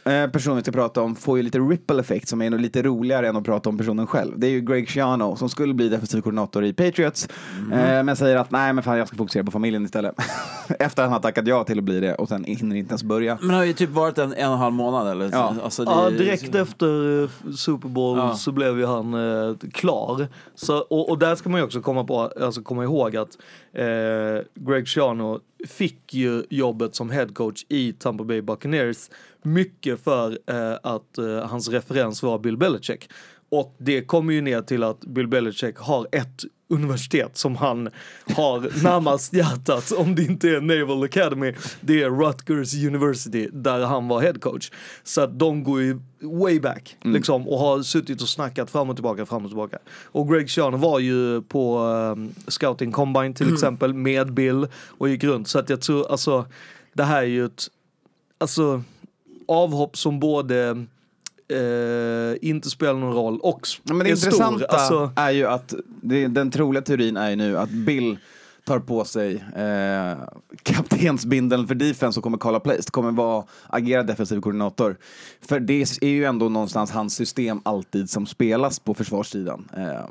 Eh, 0.07 0.27
personen 0.31 0.55
vi 0.57 0.61
ska 0.63 0.71
prata 0.71 1.01
om 1.01 1.15
får 1.15 1.37
ju 1.37 1.43
lite 1.43 1.59
ripple 1.59 1.99
effekt 1.99 2.27
som 2.27 2.41
är 2.41 2.49
lite 2.49 2.81
roligare 2.83 3.27
än 3.27 3.35
att 3.35 3.43
prata 3.43 3.69
om 3.69 3.77
personen 3.77 4.07
själv. 4.07 4.33
Det 4.39 4.47
är 4.47 4.51
ju 4.51 4.61
Greg 4.61 4.89
Schiano 4.89 5.35
som 5.35 5.49
skulle 5.49 5.73
bli 5.73 5.89
defensiv 5.89 6.21
koordinator 6.21 6.65
i 6.65 6.73
Patriots 6.73 7.27
mm. 7.71 8.05
men 8.05 8.15
säger 8.15 8.37
att 8.37 8.51
nej 8.51 8.73
men 8.73 8.83
fan 8.83 8.97
jag 8.97 9.07
ska 9.07 9.17
fokusera 9.17 9.43
på 9.43 9.51
familjen 9.51 9.85
istället. 9.85 10.15
Efter 10.79 11.03
att 11.03 11.09
han 11.09 11.21
tackat 11.21 11.47
ja 11.47 11.63
till 11.63 11.77
att 11.77 11.83
bli 11.83 11.99
det 11.99 12.15
och 12.15 12.29
sen 12.29 12.43
hinner 12.43 12.75
inte 12.75 12.91
ens 12.91 13.03
börja. 13.03 13.37
Men 13.41 13.49
det 13.49 13.55
har 13.55 13.65
ju 13.65 13.73
typ 13.73 13.89
varit 13.89 14.17
en, 14.17 14.33
en 14.33 14.47
och 14.47 14.53
en 14.53 14.59
halv 14.59 14.73
månad 14.73 15.07
eller? 15.11 15.29
Ja, 15.31 15.55
alltså, 15.63 15.83
det... 15.83 15.91
ja 15.91 16.09
direkt 16.09 16.55
efter 16.55 17.21
eh, 17.23 17.29
Super 17.57 17.87
Bowl 17.89 18.17
ja. 18.17 18.35
så 18.35 18.51
blev 18.51 18.79
ju 18.79 18.85
han 18.85 19.13
eh, 19.13 19.55
klar. 19.73 20.27
Så, 20.55 20.77
och, 20.77 21.09
och, 21.09 21.19
där 21.19 21.35
ska 21.35 21.49
man 21.49 21.59
ju 21.59 21.65
också 21.65 21.81
komma, 21.81 22.03
på, 22.03 22.31
alltså, 22.41 22.61
komma 22.61 22.83
ihåg 22.83 23.15
att 23.17 23.37
eh, 23.73 24.39
Greg 24.55 24.87
Schiano 24.87 25.39
fick 25.67 26.13
ju 26.13 26.43
jobbet 26.49 26.95
som 26.95 27.09
headcoach 27.09 27.63
i 27.69 27.93
Tampa 27.93 28.23
Bay 28.23 28.41
Buccaneers 28.41 29.09
mycket 29.41 30.03
för 30.03 30.37
eh, 30.47 30.77
att 30.83 31.17
eh, 31.17 31.41
hans 31.47 31.69
referens 31.69 32.23
var 32.23 32.39
Bill 32.39 32.57
Belichick. 32.57 33.09
Och 33.49 33.75
det 33.77 34.01
kommer 34.01 34.33
ju 34.33 34.41
ner 34.41 34.61
till 34.61 34.83
att 34.83 34.99
Bill 34.99 35.27
Belichick 35.27 35.77
har 35.77 36.07
ett 36.11 36.45
universitet 36.69 37.37
som 37.37 37.55
han 37.55 37.89
har 38.35 38.59
närmast 38.83 39.33
hjärtat 39.33 39.91
om 39.91 40.15
det 40.15 40.23
inte 40.23 40.49
är 40.49 40.61
Naval 40.61 41.03
Academy. 41.03 41.53
Det 41.81 42.01
är 42.03 42.09
Rutgers 42.09 42.73
University 42.73 43.49
där 43.53 43.79
han 43.79 44.07
var 44.07 44.21
headcoach. 44.21 44.71
Så 45.03 45.21
att 45.21 45.39
de 45.39 45.63
går 45.63 45.81
ju 45.81 45.99
way 46.21 46.59
back 46.59 46.97
mm. 47.03 47.15
liksom 47.15 47.47
och 47.47 47.59
har 47.59 47.81
suttit 47.81 48.21
och 48.21 48.29
snackat 48.29 48.69
fram 48.71 48.89
och 48.89 48.95
tillbaka, 48.95 49.25
fram 49.25 49.45
och 49.45 49.51
tillbaka. 49.51 49.79
Och 50.05 50.29
Greg 50.29 50.49
Schiano 50.49 50.77
var 50.77 50.99
ju 50.99 51.41
på 51.41 51.79
um, 51.79 52.31
Scouting 52.47 52.91
Combine 52.91 53.33
till 53.33 53.45
mm. 53.45 53.53
exempel 53.55 53.93
med 53.93 54.33
Bill 54.33 54.67
och 54.75 55.09
gick 55.09 55.23
runt. 55.23 55.47
Så 55.47 55.59
att 55.59 55.69
jag 55.69 55.81
tror 55.81 56.11
alltså 56.11 56.45
det 56.93 57.03
här 57.03 57.21
är 57.21 57.27
ju 57.27 57.45
ett 57.45 57.67
alltså 58.37 58.83
avhopp 59.47 59.97
som 59.97 60.19
både 60.19 60.77
eh, 61.51 62.49
inte 62.49 62.69
spelar 62.69 62.93
någon 62.93 63.13
roll 63.13 63.39
och 63.43 63.61
Men 63.83 63.99
det 63.99 64.05
är 64.07 64.09
intressanta 64.09 64.77
stor. 64.79 65.01
Alltså... 65.01 65.11
är 65.15 65.31
ju 65.31 65.45
att, 65.45 65.73
det, 66.01 66.27
den 66.27 66.51
troliga 66.51 66.81
teorin 66.81 67.17
är 67.17 67.29
ju 67.29 67.35
nu 67.35 67.57
att 67.57 67.69
Bill 67.69 68.17
tar 68.65 68.79
på 68.79 69.03
sig 69.05 69.35
eh, 69.55 70.17
kaptensbindeln 70.63 71.67
för 71.67 71.75
defense 71.75 72.19
och 72.19 72.23
kommer 72.23 72.37
kalla 72.37 72.59
placed, 72.59 72.91
kommer 72.91 73.11
vara, 73.11 73.43
agera 73.67 74.03
defensiv 74.03 74.41
koordinator. 74.41 74.97
För 75.47 75.59
det 75.59 75.81
är 76.01 76.05
ju 76.09 76.25
ändå 76.25 76.49
någonstans 76.49 76.91
hans 76.91 77.15
system 77.15 77.59
alltid 77.65 78.09
som 78.09 78.25
spelas 78.27 78.79
på 78.79 78.93
försvarssidan. 78.93 79.67
Eh, 79.77 80.05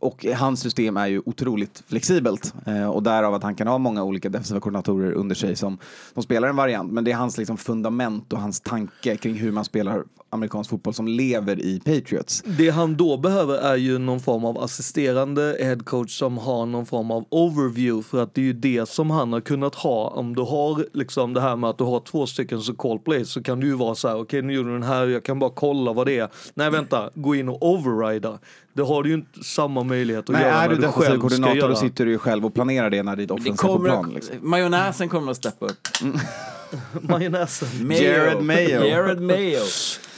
och 0.00 0.24
hans 0.26 0.60
system 0.60 0.96
är 0.96 1.06
ju 1.06 1.22
otroligt 1.26 1.82
flexibelt 1.86 2.54
eh, 2.66 2.90
och 2.90 3.02
därav 3.02 3.34
att 3.34 3.42
han 3.42 3.54
kan 3.54 3.66
ha 3.66 3.78
många 3.78 4.04
olika 4.04 4.28
defensiva 4.28 4.60
koordinatorer 4.60 5.12
under 5.12 5.34
sig 5.34 5.56
som, 5.56 5.78
som 6.14 6.22
spelar 6.22 6.48
en 6.48 6.56
variant. 6.56 6.92
Men 6.92 7.04
det 7.04 7.12
är 7.12 7.16
hans 7.16 7.38
liksom, 7.38 7.56
fundament 7.56 8.32
och 8.32 8.40
hans 8.40 8.60
tanke 8.60 9.16
kring 9.16 9.34
hur 9.34 9.52
man 9.52 9.64
spelar 9.64 10.04
amerikansk 10.30 10.70
fotboll 10.70 10.94
som 10.94 11.08
lever 11.08 11.60
i 11.62 11.80
Patriots. 11.84 12.42
Det 12.58 12.70
han 12.70 12.96
då 12.96 13.16
behöver 13.16 13.54
är 13.58 13.76
ju 13.76 13.98
någon 13.98 14.20
form 14.20 14.44
av 14.44 14.58
assisterande 14.58 15.56
headcoach 15.60 16.18
som 16.18 16.38
har 16.38 16.66
någon 16.66 16.86
form 16.86 17.10
av 17.10 17.24
overview 17.28 18.02
för 18.08 18.22
att 18.22 18.34
det 18.34 18.40
är 18.40 18.44
ju 18.44 18.52
det 18.52 18.88
som 18.88 19.10
han 19.10 19.32
har 19.32 19.40
kunnat 19.40 19.74
ha. 19.74 20.08
Om 20.08 20.34
du 20.36 20.42
har 20.42 20.86
liksom 20.92 21.32
det 21.34 21.40
här 21.40 21.56
med 21.56 21.70
att 21.70 21.78
du 21.78 21.84
har 21.84 22.00
två 22.00 22.26
stycken 22.26 22.60
så 22.60 22.74
call 22.74 22.98
plays 22.98 23.30
så 23.30 23.42
kan 23.42 23.60
du 23.60 23.66
ju 23.66 23.74
vara 23.74 23.94
så 23.94 24.08
här 24.08 24.14
okej 24.14 24.22
okay, 24.22 24.42
nu 24.42 24.52
gjorde 24.52 24.68
du 24.68 24.72
den 24.72 24.82
här 24.82 25.06
jag 25.06 25.24
kan 25.24 25.38
bara 25.38 25.50
kolla 25.54 25.92
vad 25.92 26.06
det 26.06 26.18
är. 26.18 26.28
Nej 26.54 26.70
vänta, 26.70 27.10
gå 27.14 27.34
in 27.34 27.48
och 27.48 27.62
overrida 27.70 28.38
det 28.78 28.84
har 28.84 29.02
du 29.02 29.08
ju 29.08 29.14
inte 29.14 29.44
samma 29.44 29.82
möjlighet 29.82 30.20
att 30.22 30.28
Nej, 30.28 30.42
göra 30.42 30.54
när 30.62 30.68
du, 30.68 30.76
du 30.76 30.82
själv 30.82 30.92
ska 30.92 31.04
göra. 31.38 31.50
Är 31.50 31.54
du 31.54 31.60
då 31.60 31.74
sitter 31.76 32.04
du 32.04 32.10
ju 32.10 32.18
själv 32.18 32.46
och 32.46 32.54
planerar 32.54 32.90
det 32.90 33.02
när 33.02 33.16
ditt 33.16 33.30
offensiv 33.30 33.52
är 33.52 33.76
på 33.76 33.84
plan. 33.84 34.12
Liksom. 34.14 34.36
Majonnäsen 34.42 35.08
kommer 35.08 35.30
att 35.30 35.36
steppa 35.36 35.66
upp. 35.66 35.78
Mm. 36.02 36.16
Majonnäsen. 37.00 37.86
Mayo. 37.88 38.02
Jared 38.04 38.42
Mayo. 38.42 38.84
Jared 38.86 39.20
Mayo. 39.20 39.58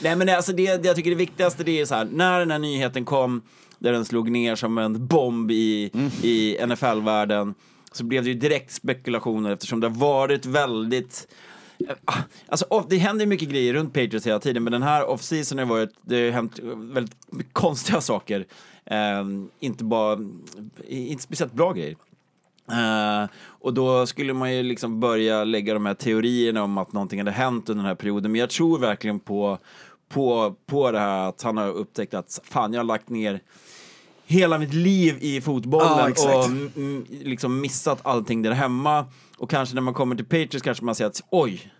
Nej 0.01 0.15
men 0.15 0.29
alltså 0.29 0.53
det, 0.53 0.85
jag 0.85 0.95
tycker 0.95 1.09
det 1.09 1.15
viktigaste 1.15 1.63
det 1.63 1.79
är 1.81 1.85
så 1.85 1.95
här, 1.95 2.05
när 2.11 2.39
den 2.39 2.51
här 2.51 2.59
nyheten 2.59 3.05
kom, 3.05 3.41
där 3.79 3.91
den 3.91 4.05
slog 4.05 4.31
ner 4.31 4.55
som 4.55 4.77
en 4.77 5.07
bomb 5.07 5.51
i, 5.51 5.89
mm. 5.93 6.09
i 6.23 6.57
NFL-världen, 6.67 7.53
så 7.91 8.03
blev 8.03 8.23
det 8.23 8.29
ju 8.29 8.39
direkt 8.39 8.71
spekulationer 8.73 9.51
eftersom 9.51 9.79
det 9.79 9.87
har 9.87 9.95
varit 9.95 10.45
väldigt 10.45 11.27
Eh, 11.89 12.15
alltså, 12.45 12.85
det 12.89 12.97
händer 12.97 13.25
mycket 13.25 13.49
grejer 13.49 13.73
runt 13.73 13.93
Patriots 13.93 14.27
hela 14.27 14.39
tiden, 14.39 14.63
men 14.63 14.71
den 14.73 14.83
här 14.83 15.09
off-season 15.09 15.57
har 15.57 15.65
varit, 15.65 15.89
det 16.01 16.25
har 16.25 16.31
hänt 16.31 16.59
väldigt 16.93 17.15
konstiga 17.53 18.01
saker. 18.01 18.39
Uh, 18.91 19.45
inte 19.59 19.83
bara, 19.83 20.19
inte 20.87 21.23
speciellt 21.23 21.53
bra 21.53 21.73
grejer. 21.73 21.95
Uh, 22.71 23.27
och 23.43 23.73
då 23.73 24.07
skulle 24.07 24.33
man 24.33 24.53
ju 24.53 24.63
liksom 24.63 24.99
börja 24.99 25.43
lägga 25.43 25.73
de 25.73 25.85
här 25.85 25.93
teorierna 25.93 26.63
om 26.63 26.77
att 26.77 26.93
någonting 26.93 27.19
hade 27.19 27.31
hänt 27.31 27.69
under 27.69 27.83
den 27.83 27.87
här 27.89 27.95
perioden. 27.95 28.31
Men 28.31 28.39
jag 28.39 28.49
tror 28.49 28.79
verkligen 28.79 29.19
på, 29.19 29.57
på, 30.09 30.55
på 30.65 30.91
det 30.91 30.99
här 30.99 31.29
att 31.29 31.41
han 31.41 31.57
har 31.57 31.67
upptäckt 31.69 32.13
att 32.13 32.41
fan, 32.43 32.73
jag 32.73 32.79
har 32.79 32.85
lagt 32.85 33.09
ner 33.09 33.39
hela 34.25 34.57
mitt 34.57 34.73
liv 34.73 35.17
i 35.21 35.41
fotbollen 35.41 35.89
ah, 36.17 36.37
och 36.37 36.49
liksom 37.21 37.59
missat 37.61 37.99
allting 38.05 38.41
där 38.41 38.51
hemma. 38.51 39.05
Och 39.41 39.49
kanske 39.49 39.75
när 39.75 39.81
man 39.81 39.93
kommer 39.93 40.15
till 40.15 40.25
Patriots 40.25 40.61
kanske 40.61 40.85
man 40.85 40.95
säger 40.95 41.09
att 41.09 41.21
oj, 41.29 41.71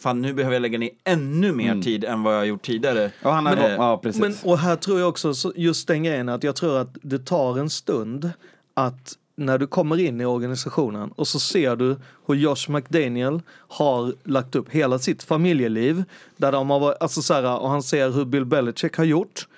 fan 0.00 0.22
nu 0.22 0.32
behöver 0.32 0.54
jag 0.56 0.62
lägga 0.62 0.78
ner 0.78 0.90
ännu 1.04 1.52
mer 1.52 1.70
mm. 1.70 1.82
tid 1.82 2.04
än 2.04 2.22
vad 2.22 2.34
jag 2.34 2.38
har 2.38 2.44
gjort 2.44 2.62
tidigare. 2.66 3.10
Och, 3.22 3.32
han 3.32 3.46
har, 3.46 3.54
men, 3.56 3.70
ja, 3.72 3.92
eh, 3.92 4.00
precis. 4.00 4.20
Men, 4.22 4.34
och 4.44 4.58
här 4.58 4.76
tror 4.76 5.00
jag 5.00 5.08
också, 5.08 5.34
just 5.56 5.88
den 5.88 6.04
grejen 6.04 6.28
att 6.28 6.44
jag 6.44 6.56
tror 6.56 6.78
att 6.78 6.96
det 7.02 7.18
tar 7.18 7.58
en 7.58 7.70
stund 7.70 8.30
att 8.74 9.12
när 9.36 9.58
du 9.58 9.66
kommer 9.66 10.00
in 10.00 10.20
i 10.20 10.24
organisationen 10.24 11.10
och 11.12 11.28
så 11.28 11.40
ser 11.40 11.76
du 11.76 11.96
hur 12.26 12.34
Josh 12.34 12.68
McDaniel 12.68 13.40
har 13.48 14.14
lagt 14.22 14.54
upp 14.56 14.70
hela 14.70 14.98
sitt 14.98 15.22
familjeliv. 15.22 16.04
Där 16.36 16.52
de 16.52 16.70
har 16.70 16.80
varit, 16.80 16.96
alltså 17.00 17.22
så 17.22 17.34
här, 17.34 17.58
och 17.60 17.70
han 17.70 17.82
ser 17.82 18.10
hur 18.10 18.24
Bill 18.24 18.44
Belichick 18.44 18.96
har 18.96 19.04
gjort. 19.04 19.48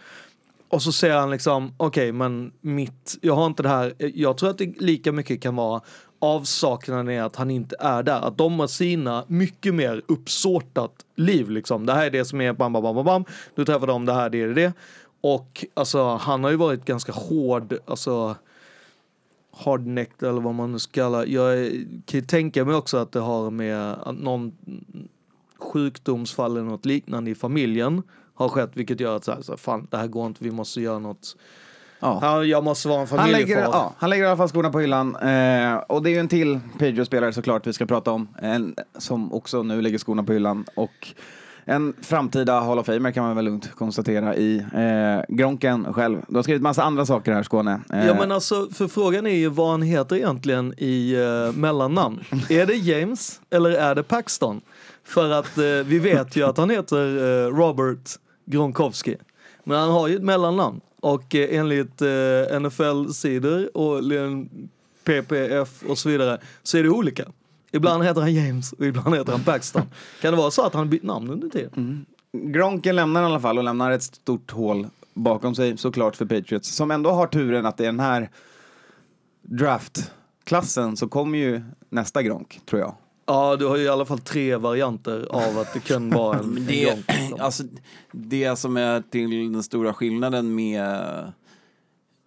Och 0.68 0.82
så 0.82 0.92
ser 0.92 1.14
han 1.16 1.30
liksom, 1.30 1.74
okej 1.76 2.02
okay, 2.04 2.12
men 2.12 2.52
mitt, 2.60 3.18
jag 3.20 3.34
har 3.34 3.46
inte 3.46 3.62
det 3.62 3.68
här, 3.68 3.92
jag 3.98 4.38
tror 4.38 4.50
att 4.50 4.58
det 4.58 4.80
lika 4.80 5.12
mycket 5.12 5.42
kan 5.42 5.56
vara 5.56 5.80
avsaknaden 6.22 7.08
är 7.08 7.22
att 7.22 7.36
han 7.36 7.50
inte 7.50 7.74
är 7.80 8.02
där. 8.02 8.20
Att 8.20 8.38
de 8.38 8.60
har 8.60 8.66
sina 8.66 9.24
mycket 9.28 9.74
mer 9.74 10.02
uppsåtat 10.08 11.04
liv 11.16 11.50
liksom. 11.50 11.86
Det 11.86 11.92
här 11.92 12.06
är 12.06 12.10
det 12.10 12.24
som 12.24 12.40
är 12.40 12.52
bam, 12.52 12.72
bam, 12.72 12.82
bam, 12.82 13.04
bam, 13.04 13.24
Du 13.54 13.64
träffar 13.64 13.86
dem, 13.86 14.04
det 14.06 14.12
här, 14.12 14.30
det 14.30 14.42
är 14.42 14.48
det. 14.48 14.72
Och 15.20 15.64
alltså 15.74 16.04
han 16.20 16.44
har 16.44 16.50
ju 16.50 16.56
varit 16.56 16.84
ganska 16.84 17.12
hård, 17.12 17.76
alltså 17.86 18.36
hardnecked 19.56 20.28
eller 20.28 20.40
vad 20.40 20.54
man 20.54 20.72
nu 20.72 20.78
ska 20.78 20.92
kalla. 20.92 21.26
Jag 21.26 21.70
kan 22.06 22.26
tänka 22.26 22.64
mig 22.64 22.74
också 22.74 22.96
att 22.96 23.12
det 23.12 23.20
har 23.20 23.50
med 23.50 23.96
någon 24.20 24.52
sjukdomsfall 25.58 26.50
eller 26.50 26.62
något 26.70 26.86
liknande 26.86 27.30
i 27.30 27.34
familjen 27.34 28.02
har 28.34 28.48
skett 28.48 28.70
vilket 28.74 29.00
gör 29.00 29.16
att 29.16 29.24
så 29.24 29.32
här, 29.32 29.42
så 29.42 29.52
här, 29.52 29.56
fan 29.56 29.88
det 29.90 29.96
här 29.96 30.06
går 30.06 30.26
inte, 30.26 30.44
vi 30.44 30.50
måste 30.50 30.80
göra 30.80 30.98
något 30.98 31.36
Ja. 32.00 32.44
jag 32.44 32.64
måste 32.64 32.88
vara 32.88 33.00
en 33.00 33.18
han 33.18 33.30
lägger, 33.30 33.60
ja, 33.60 33.92
han 33.98 34.10
lägger 34.10 34.24
i 34.24 34.26
alla 34.26 34.36
fall 34.36 34.48
skorna 34.48 34.70
på 34.70 34.80
hyllan. 34.80 35.16
Eh, 35.16 35.74
och 35.76 36.02
det 36.02 36.10
är 36.10 36.12
ju 36.12 36.16
en 36.18 36.28
till 36.28 36.60
Pedro-spelare 36.78 37.32
såklart 37.32 37.66
vi 37.66 37.72
ska 37.72 37.86
prata 37.86 38.10
om. 38.10 38.28
En, 38.42 38.74
som 38.98 39.32
också 39.32 39.62
nu 39.62 39.82
lägger 39.82 39.98
skorna 39.98 40.22
på 40.22 40.32
hyllan. 40.32 40.64
Och 40.76 41.08
en 41.64 41.94
framtida 42.02 42.60
Hall 42.60 42.78
of 42.78 42.86
Famer 42.86 43.10
kan 43.12 43.24
man 43.24 43.36
väl 43.36 43.44
lugnt 43.44 43.70
konstatera 43.74 44.36
i 44.36 44.58
eh, 44.58 45.34
Gronken 45.34 45.92
själv. 45.94 46.22
Du 46.28 46.36
har 46.36 46.42
skrivit 46.42 46.62
massa 46.62 46.82
andra 46.82 47.06
saker 47.06 47.32
här 47.32 47.42
Skåne. 47.42 47.80
Eh. 47.92 48.06
Ja 48.06 48.14
men 48.14 48.32
alltså, 48.32 48.68
för 48.72 48.88
frågan 48.88 49.26
är 49.26 49.34
ju 49.36 49.48
vad 49.48 49.70
han 49.70 49.82
heter 49.82 50.16
egentligen 50.16 50.74
i 50.78 51.12
eh, 51.14 51.52
mellannamn. 51.58 52.20
är 52.48 52.66
det 52.66 52.74
James 52.76 53.40
eller 53.50 53.70
är 53.70 53.94
det 53.94 54.02
Paxton? 54.02 54.60
För 55.04 55.30
att 55.30 55.58
eh, 55.58 55.64
vi 55.64 55.98
vet 55.98 56.36
ju 56.36 56.44
att 56.46 56.58
han 56.58 56.70
heter 56.70 56.98
eh, 57.16 57.56
Robert 57.56 58.10
Gronkowski. 58.46 59.16
Men 59.64 59.78
han 59.80 59.90
har 59.90 60.08
ju 60.08 60.16
ett 60.16 60.22
mellannamn. 60.22 60.80
Och 61.02 61.34
eh, 61.34 61.58
enligt 61.58 62.02
eh, 62.02 62.60
NFL-sidor 62.60 63.76
och 63.76 64.02
PPF 65.04 65.82
och 65.88 65.98
så 65.98 66.08
vidare 66.08 66.38
så 66.62 66.78
är 66.78 66.82
det 66.82 66.88
olika. 66.88 67.24
Ibland 67.72 68.04
heter 68.04 68.20
han 68.20 68.34
James 68.34 68.72
och 68.72 68.86
ibland 68.86 69.14
heter 69.16 69.32
han 69.32 69.44
Paxton. 69.44 69.82
Kan 70.20 70.32
det 70.32 70.38
vara 70.38 70.50
så 70.50 70.66
att 70.66 70.74
han 70.74 70.90
bytt 70.90 71.02
namn 71.02 71.30
under 71.30 71.48
tiden? 71.48 71.72
Mm. 72.32 72.52
Gronken 72.52 72.96
lämnar 72.96 73.22
i 73.22 73.24
alla 73.24 73.40
fall 73.40 73.58
och 73.58 73.64
lämnar 73.64 73.90
ett 73.90 74.02
stort 74.02 74.50
hål 74.50 74.86
bakom 75.14 75.54
sig 75.54 75.76
såklart 75.76 76.16
för 76.16 76.24
Patriots 76.26 76.74
som 76.76 76.90
ändå 76.90 77.10
har 77.10 77.26
turen 77.26 77.66
att 77.66 77.80
i 77.80 77.84
den 77.84 78.00
här 78.00 78.30
draftklassen 79.42 80.96
så 80.96 81.08
kommer 81.08 81.38
ju 81.38 81.62
nästa 81.90 82.22
Gronk 82.22 82.60
tror 82.66 82.80
jag. 82.80 82.94
Ja, 83.32 83.56
du 83.56 83.66
har 83.66 83.76
ju 83.76 83.82
i 83.84 83.88
alla 83.88 84.04
fall 84.04 84.18
tre 84.18 84.56
varianter 84.56 85.26
av 85.30 85.58
att 85.58 85.72
det 85.74 85.80
kan 85.80 86.10
vara 86.10 86.38
en 86.38 86.64
det, 86.68 86.88
en 86.88 86.96
Liksom. 87.08 87.40
Alltså, 87.40 87.62
det 88.12 88.56
som 88.56 88.76
är 88.76 89.02
till 89.10 89.52
den 89.52 89.62
stora 89.62 89.94
skillnaden 89.94 90.54
med, 90.54 90.82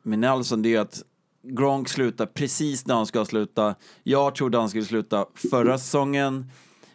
med 0.03 0.19
Nelson, 0.19 0.61
det 0.61 0.75
är 0.75 0.79
att 0.79 1.01
Gronk 1.47 1.89
slutar 1.89 2.25
precis 2.25 2.85
när 2.85 2.95
han 2.95 3.05
ska 3.05 3.25
sluta. 3.25 3.75
Jag 4.03 4.35
trodde 4.35 4.57
han 4.57 4.69
skulle 4.69 4.85
sluta 4.85 5.25
förra 5.51 5.77
säsongen. 5.77 6.45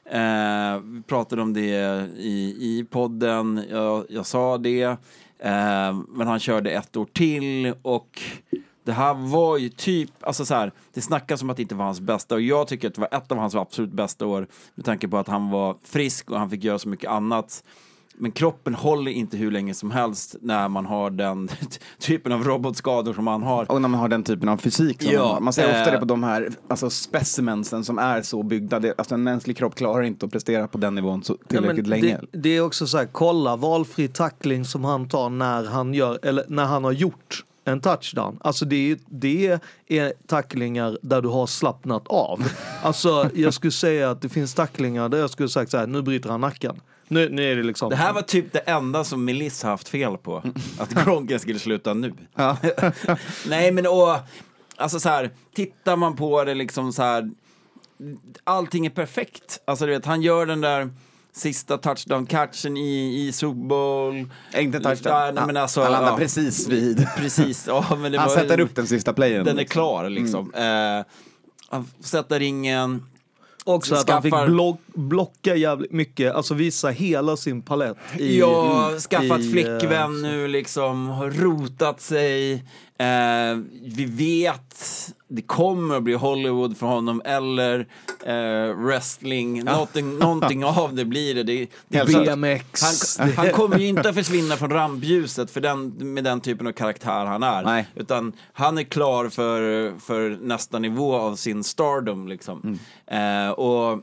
Eh, 0.04 0.78
vi 0.82 1.02
pratade 1.06 1.42
om 1.42 1.52
det 1.52 1.60
i, 2.16 2.56
i 2.60 2.86
podden, 2.90 3.64
jag, 3.70 4.04
jag 4.08 4.26
sa 4.26 4.58
det. 4.58 4.82
Eh, 5.38 5.98
men 6.08 6.26
han 6.26 6.38
körde 6.38 6.70
ett 6.70 6.96
år 6.96 7.04
till 7.12 7.74
och 7.82 8.22
det 8.88 8.94
här 8.94 9.14
var 9.14 9.56
ju 9.58 9.68
typ, 9.68 10.10
alltså 10.20 10.44
så 10.44 10.54
här, 10.54 10.72
det 10.94 11.00
snackas 11.02 11.42
om 11.42 11.50
att 11.50 11.56
det 11.56 11.62
inte 11.62 11.74
var 11.74 11.84
hans 11.84 12.00
bästa 12.00 12.34
och 12.34 12.40
jag 12.40 12.68
tycker 12.68 12.88
att 12.88 12.94
det 12.94 13.00
var 13.00 13.08
ett 13.18 13.32
av 13.32 13.38
hans 13.38 13.54
absolut 13.54 13.92
bästa 13.92 14.26
år 14.26 14.46
med 14.74 14.84
tanke 14.84 15.08
på 15.08 15.18
att 15.18 15.28
han 15.28 15.50
var 15.50 15.76
frisk 15.84 16.30
och 16.30 16.38
han 16.38 16.50
fick 16.50 16.64
göra 16.64 16.78
så 16.78 16.88
mycket 16.88 17.10
annat. 17.10 17.64
Men 18.14 18.32
kroppen 18.32 18.74
håller 18.74 19.12
inte 19.12 19.36
hur 19.36 19.50
länge 19.50 19.74
som 19.74 19.90
helst 19.90 20.36
när 20.40 20.68
man 20.68 20.86
har 20.86 21.10
den 21.10 21.48
typen 21.98 22.32
av 22.32 22.44
robotskador 22.44 23.12
som 23.14 23.26
han 23.26 23.42
har. 23.42 23.72
Och 23.72 23.82
när 23.82 23.88
man 23.88 24.00
har 24.00 24.08
den 24.08 24.22
typen 24.22 24.48
av 24.48 24.56
fysik. 24.56 25.02
Som 25.02 25.12
ja, 25.12 25.38
man, 25.40 25.52
ser 25.52 25.62
äh... 25.62 25.68
ofta 25.80 25.90
det 25.90 25.96
eh, 25.96 26.00
på 26.00 26.04
de 26.06 26.22
här 26.22 26.52
alltså 26.68 26.90
specimensen 26.90 27.84
som 27.84 27.98
är 27.98 28.22
så 28.22 28.42
byggda. 28.42 28.80
Det, 28.80 28.94
alltså 28.98 29.14
en 29.14 29.22
mänsklig 29.22 29.56
kropp 29.56 29.74
klarar 29.74 30.02
inte 30.02 30.26
att 30.26 30.32
prestera 30.32 30.68
på 30.68 30.78
den 30.78 30.94
nivån 30.94 31.22
så 31.22 31.36
tillräckligt 31.46 31.86
ja, 31.86 31.90
länge. 31.90 32.18
Det, 32.32 32.38
det, 32.38 32.56
är 32.56 32.60
också 32.60 32.86
så 32.86 32.98
här, 32.98 33.08
kolla 33.12 33.56
valfri 33.56 34.08
tackling 34.08 34.64
som 34.64 34.84
han 34.84 35.08
tar 35.08 35.30
när 35.30 35.64
han, 35.66 35.94
gör, 35.94 36.18
eller 36.22 36.44
när 36.48 36.64
han 36.64 36.84
har 36.84 36.92
gjort 36.92 37.44
en 37.68 37.80
touchdown. 37.80 38.38
Alltså 38.40 38.64
det 38.64 38.90
är, 38.90 38.98
det 39.08 39.48
är 39.88 40.12
tacklingar 40.26 40.98
där 41.02 41.22
du 41.22 41.28
har 41.28 41.46
slappnat 41.46 42.06
av. 42.08 42.42
Alltså 42.82 43.30
jag 43.34 43.54
skulle 43.54 43.70
säga 43.72 44.10
att 44.10 44.22
det 44.22 44.28
finns 44.28 44.54
tacklingar 44.54 45.08
där 45.08 45.18
jag 45.18 45.30
skulle 45.30 45.48
sagt 45.48 45.70
så 45.70 45.76
här, 45.78 45.86
nu 45.86 46.02
bryter 46.02 46.28
han 46.30 46.40
nacken. 46.40 46.80
Nu, 47.08 47.28
nu 47.28 47.52
är 47.52 47.56
det 47.56 47.62
liksom. 47.62 47.90
Det 47.90 47.96
här 47.96 48.12
var 48.12 48.22
typ 48.22 48.52
det 48.52 48.58
enda 48.58 49.04
som 49.04 49.24
Melissa 49.24 49.68
haft 49.68 49.88
fel 49.88 50.16
på. 50.16 50.42
Att 50.78 50.90
Gronken 51.04 51.40
skulle 51.40 51.58
sluta 51.58 51.94
nu. 51.94 52.14
Nej 53.48 53.72
men 53.72 53.86
och, 53.86 54.16
alltså 54.76 55.00
så 55.00 55.08
här, 55.08 55.30
tittar 55.54 55.96
man 55.96 56.16
på 56.16 56.44
det 56.44 56.54
liksom 56.54 56.92
så 56.92 57.02
här, 57.02 57.30
allting 58.44 58.86
är 58.86 58.90
perfekt. 58.90 59.60
Alltså 59.64 59.86
du 59.86 59.92
vet, 59.92 60.04
han 60.06 60.22
gör 60.22 60.46
den 60.46 60.60
där 60.60 60.90
sista 61.40 61.76
touchdown-catchen 61.78 62.76
i, 62.76 63.26
i 63.28 63.32
Super 63.32 63.60
Bowl. 63.68 64.26
Inte 64.56 64.80
touchdown. 64.80 65.34
Nej, 65.34 65.44
men 65.46 65.56
alltså, 65.56 65.82
han 65.82 65.92
landar 65.92 66.10
ja. 66.10 66.16
precis 66.16 66.68
vid. 66.68 67.06
Precis, 67.16 67.64
ja, 67.68 67.84
men 68.02 68.12
det 68.12 68.18
han 68.18 68.28
var, 68.28 68.34
sätter 68.34 68.60
upp 68.60 68.74
den 68.74 68.86
sista 68.86 69.12
playen. 69.12 69.44
Den 69.44 69.58
är 69.58 69.64
klar 69.64 70.08
liksom. 70.10 70.52
Mm. 70.54 71.00
Eh, 71.00 71.06
han 71.70 71.86
sätter 72.00 72.38
ringen. 72.38 73.06
Också 73.64 73.94
att 73.94 74.10
han 74.10 74.22
fick 74.22 74.34
block, 74.46 74.80
blocka 74.86 75.56
jävligt 75.56 75.92
mycket, 75.92 76.34
alltså 76.34 76.54
visa 76.54 76.88
hela 76.88 77.36
sin 77.36 77.62
palett. 77.62 77.96
I, 78.18 78.38
ja, 78.38 78.90
skaffat 79.10 79.40
i, 79.40 79.46
eh, 79.46 79.52
flickvän 79.52 80.16
i, 80.18 80.22
nu 80.22 80.48
liksom, 80.48 81.22
rotat 81.22 82.00
sig, 82.00 82.64
Eh, 83.00 83.58
vi 83.82 84.04
vet, 84.04 84.84
det 85.28 85.42
kommer 85.42 85.96
att 85.96 86.02
bli 86.02 86.14
Hollywood 86.14 86.76
för 86.76 86.86
honom 86.86 87.22
eller 87.24 87.78
eh, 88.24 88.74
wrestling. 88.76 89.58
Ja. 89.58 89.64
Någonting, 89.64 90.18
någonting 90.18 90.64
av 90.64 90.94
det 90.94 91.04
blir 91.04 91.34
det. 91.34 91.42
det, 91.42 91.66
det 91.88 92.04
BMX. 92.08 92.82
Han, 93.18 93.30
han, 93.32 93.52
kommer 93.52 93.78
ju 93.78 93.86
inte 93.86 94.08
att 94.08 94.14
försvinna 94.14 94.56
från 94.56 94.70
rampljuset 94.70 95.50
för 95.50 95.60
den, 95.60 95.88
med 96.14 96.24
den 96.24 96.40
typen 96.40 96.66
av 96.66 96.72
karaktär 96.72 97.24
han 97.24 97.42
är. 97.42 97.62
Nej. 97.62 97.86
Utan 97.94 98.32
han 98.52 98.78
är 98.78 98.82
klar 98.82 99.28
för, 99.28 99.92
för 100.00 100.38
nästa 100.42 100.78
nivå 100.78 101.16
av 101.16 101.36
sin 101.36 101.64
stardom. 101.64 102.28
Liksom. 102.28 102.78
Mm. 103.06 103.44
Eh, 103.46 103.50
och 103.52 104.00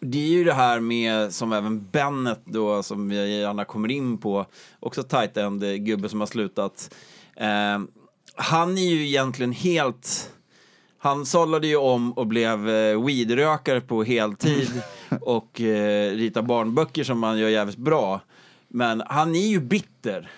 det 0.00 0.18
är 0.18 0.28
ju 0.28 0.44
det 0.44 0.52
här 0.54 0.80
med, 0.80 1.32
som 1.32 1.52
även 1.52 1.86
Bennett 1.90 2.40
då, 2.44 2.82
som 2.82 3.08
vi 3.08 3.38
gärna 3.40 3.64
kommer 3.64 3.90
in 3.90 4.18
på, 4.18 4.46
också 4.80 5.02
tight 5.02 5.36
end 5.36 5.84
gubbe 5.86 6.08
som 6.08 6.20
har 6.20 6.26
slutat 6.26 6.94
Eh, 7.36 7.78
han 8.36 8.78
är 8.78 8.82
ju 8.90 9.06
egentligen 9.06 9.52
helt... 9.52 10.30
Han 10.98 11.26
sållade 11.26 11.66
ju 11.66 11.76
om 11.76 12.12
och 12.12 12.26
blev 12.26 12.68
eh, 12.68 13.04
weedrökare 13.04 13.80
på 13.80 14.02
heltid 14.04 14.82
och 15.20 15.60
eh, 15.60 16.10
ritar 16.14 16.42
barnböcker 16.42 17.04
som 17.04 17.22
han 17.22 17.38
gör 17.38 17.48
jävligt 17.48 17.76
bra. 17.76 18.20
Men 18.68 19.02
han 19.08 19.34
är 19.34 19.46
ju 19.46 19.60
bitter. 19.60 20.30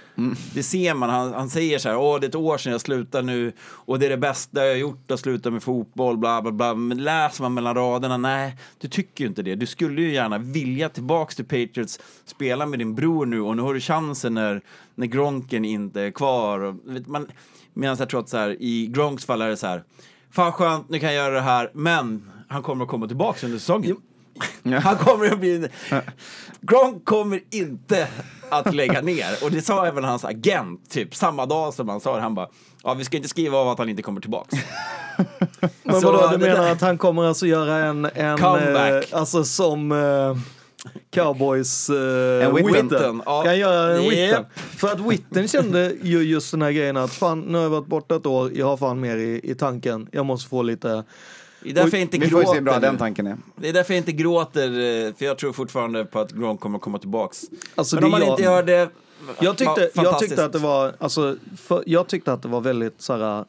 Det 0.55 0.63
ser 0.63 0.95
man. 0.95 1.11
Han, 1.11 1.33
han 1.33 1.51
säger 1.51 1.79
så 1.79 1.89
här, 1.89 1.97
åh, 1.97 2.21
det 2.21 2.27
är 2.27 2.29
ett 2.29 2.35
år 2.35 2.59
sedan 2.59 2.73
jag 2.73 2.81
slutade 2.81 3.27
nu 3.27 3.53
och 3.63 3.99
det 3.99 4.07
är 4.07 4.11
det 4.11 4.17
bästa 4.17 4.65
jag 4.67 4.71
har 4.73 4.79
gjort 4.79 5.11
att 5.11 5.21
sluta 5.21 5.51
med 5.51 5.63
fotboll, 5.63 6.19
bla, 6.19 6.43
bla, 6.43 6.53
bla. 6.53 6.75
Men 6.75 7.03
läser 7.05 7.43
man 7.43 7.55
mellan 7.55 7.75
raderna, 7.75 8.17
nej, 8.17 8.57
du 8.79 8.89
tycker 8.89 9.25
ju 9.25 9.29
inte 9.29 9.43
det. 9.43 9.55
Du 9.55 9.67
skulle 9.67 10.03
ju 10.03 10.13
gärna 10.15 10.39
vilja 10.39 10.89
tillbaks 10.89 11.37
till 11.37 11.45
Patriots, 11.45 12.01
spela 12.25 12.67
med 12.67 12.79
din 12.79 12.95
bror 12.95 13.27
nu 13.27 13.41
och 13.41 13.57
nu 13.57 13.63
har 13.63 13.75
du 13.75 13.81
chansen 13.81 14.35
när, 14.35 14.61
när 14.95 15.07
Gronken 15.07 15.65
inte 15.65 16.01
är 16.01 16.11
kvar. 16.11 16.77
medan 17.75 17.97
jag 17.99 18.09
tror 18.09 18.21
att 18.21 18.29
så 18.29 18.37
här, 18.37 18.57
i 18.63 18.87
Gronks 18.87 19.25
fall 19.25 19.43
är 19.43 19.49
det 19.49 19.57
så 19.57 19.67
här, 19.67 19.85
fan 20.31 20.53
skönt, 20.53 20.89
nu 20.89 20.99
kan 20.99 21.15
jag 21.15 21.25
göra 21.25 21.35
det 21.35 21.41
här, 21.41 21.71
men 21.75 22.31
han 22.49 22.63
kommer 22.63 22.85
att 22.85 22.91
komma 22.91 23.07
tillbaks 23.07 23.45
under 23.45 23.59
säsongen. 23.59 23.97
Han 24.83 24.97
kommer 24.97 25.27
att 25.33 25.39
bli... 25.41 25.69
Gronk 26.61 27.05
kommer 27.05 27.41
inte 27.51 28.09
att 28.49 28.75
lägga 28.75 29.01
ner. 29.01 29.45
Och 29.45 29.51
det 29.51 29.63
sa 29.63 29.87
även 29.87 30.05
hans 30.05 30.25
agent, 30.25 30.91
typ 30.91 31.15
samma 31.15 31.47
dag 31.47 31.75
som 31.75 31.89
han 31.89 32.01
sa 32.01 32.17
det. 32.17 32.23
Han 32.23 32.35
bara, 32.35 32.49
ja 32.83 32.95
vi 32.95 33.05
ska 33.05 33.17
inte 33.17 33.29
skriva 33.29 33.59
av 33.59 33.69
att 33.69 33.79
han 33.79 33.89
inte 33.89 34.03
kommer 34.03 34.21
tillbaks. 34.21 34.55
Men 35.83 36.01
vadå, 36.01 36.29
du 36.33 36.39
menar 36.39 36.71
att 36.71 36.81
han 36.81 36.99
kommer 36.99 37.25
alltså 37.25 37.47
göra 37.47 37.75
en... 37.75 38.05
en 38.05 38.39
comeback. 38.39 39.13
Eh, 39.13 39.19
alltså 39.19 39.45
som... 39.45 39.93
Eh, 39.93 40.37
Cowboys... 41.13 41.91
Uh, 41.91 42.45
en 42.45 42.55
Witten. 42.55 43.23
Ja. 43.27 43.43
Kan 43.43 43.59
göra 43.59 43.97
en 43.97 44.03
yep. 44.03 44.47
För 44.61 44.89
att 44.93 45.01
Witten 45.01 45.49
kände 45.49 45.95
ju 46.03 46.23
just 46.23 46.51
den 46.51 46.63
här 46.63 46.71
grejen 46.71 46.97
att 46.97 47.13
fan, 47.13 47.41
nu 47.41 47.57
har 47.59 47.63
jag 47.63 47.71
varit 47.71 47.87
borta 47.87 48.17
ett 48.17 48.27
år, 48.27 48.51
jag 48.55 48.67
har 48.67 48.77
fan 48.77 49.01
mer 49.01 49.17
i, 49.17 49.41
i 49.43 49.55
tanken, 49.55 50.07
jag 50.13 50.27
måste 50.27 50.49
få 50.49 50.63
lite... 50.63 51.05
Det 51.65 51.71
är 51.71 51.75
därför 51.75 51.97
jag 51.97 52.03
inte 52.03 52.19
vi 52.19 52.27
gråter. 52.29 52.47
Får 52.47 52.55
se 52.55 52.61
bra 52.61 52.79
den 52.79 52.99
tanken 52.99 53.27
är. 53.27 53.37
Det 53.57 53.69
är 53.69 53.73
därför 53.73 53.95
jag 53.95 53.99
inte 54.01 54.13
gråter, 54.13 54.69
eh, 54.69 55.15
för 55.15 55.25
jag 55.25 55.39
tror 55.39 55.53
fortfarande 55.53 56.05
på 56.05 56.21
att 56.21 56.33
Grom 56.33 56.59
kommer 56.59 56.79
att 56.79 56.83
komma 56.83 56.99
tillbaks. 56.99 57.45
Alltså, 57.75 57.97
Men 57.97 58.05
om 58.05 58.11
man 58.11 58.21
jag... 58.21 58.31
inte 58.31 58.43
gör 58.43 58.63
det... 58.63 58.89
Jag 59.41 59.59
tyckte, 59.59 59.91
jag 59.95 60.19
tyckte 60.19 60.45
att 60.45 60.53
det 60.53 60.59
var, 60.59 60.93
alltså, 61.01 61.37
för, 61.57 61.83
jag 61.87 62.09
tyckte 62.09 62.33
att 62.33 62.43
det 62.43 62.49
var 62.49 62.61
väldigt 62.61 63.03
såhär, 63.03 63.45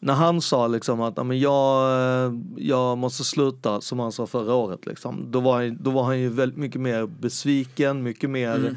när 0.00 0.14
han 0.14 0.40
sa 0.40 0.66
liksom 0.66 1.00
att 1.00 1.14
jag, 1.36 1.92
eh, 2.24 2.32
jag 2.56 2.98
måste 2.98 3.24
sluta, 3.24 3.80
som 3.80 3.98
han 3.98 4.12
sa 4.12 4.26
förra 4.26 4.54
året, 4.54 4.86
liksom, 4.86 5.26
då, 5.30 5.40
var 5.40 5.54
han, 5.56 5.78
då 5.80 5.90
var 5.90 6.02
han 6.02 6.18
ju 6.20 6.28
väldigt 6.28 6.58
mycket 6.58 6.80
mer 6.80 7.06
besviken, 7.06 8.02
mycket 8.02 8.30
mer 8.30 8.54
mm 8.54 8.76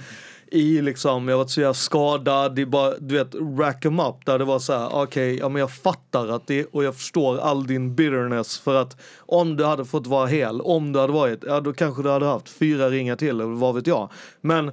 i 0.51 0.81
liksom, 0.81 1.27
jag 1.27 1.37
var 1.37 1.45
så 1.47 1.61
jävla 1.61 1.73
skadad, 1.73 2.55
Det 2.55 2.61
är 2.61 2.65
bara, 2.65 2.93
du 2.99 3.15
vet, 3.15 3.35
rack 3.35 3.85
em 3.85 3.99
up. 3.99 4.15
Där 4.25 4.39
det 4.39 4.45
var 4.45 4.59
så 4.59 4.73
här, 4.73 4.87
okej, 4.87 5.03
okay, 5.03 5.37
ja 5.39 5.49
men 5.49 5.59
jag 5.59 5.71
fattar 5.71 6.27
att 6.27 6.47
det, 6.47 6.65
och 6.65 6.83
jag 6.83 6.95
förstår 6.95 7.37
all 7.37 7.67
din 7.67 7.95
bitterness. 7.95 8.57
För 8.59 8.75
att 8.75 8.97
om 9.17 9.57
du 9.57 9.63
hade 9.65 9.85
fått 9.85 10.07
vara 10.07 10.27
hel, 10.27 10.61
om 10.61 10.91
du 10.93 10.99
hade 10.99 11.13
varit, 11.13 11.43
ja 11.47 11.59
då 11.59 11.73
kanske 11.73 12.03
du 12.03 12.09
hade 12.11 12.25
haft 12.25 12.49
fyra 12.49 12.89
ringar 12.89 13.15
till, 13.15 13.29
eller 13.29 13.45
vad 13.45 13.75
vet 13.75 13.87
jag. 13.87 14.09
Men 14.41 14.71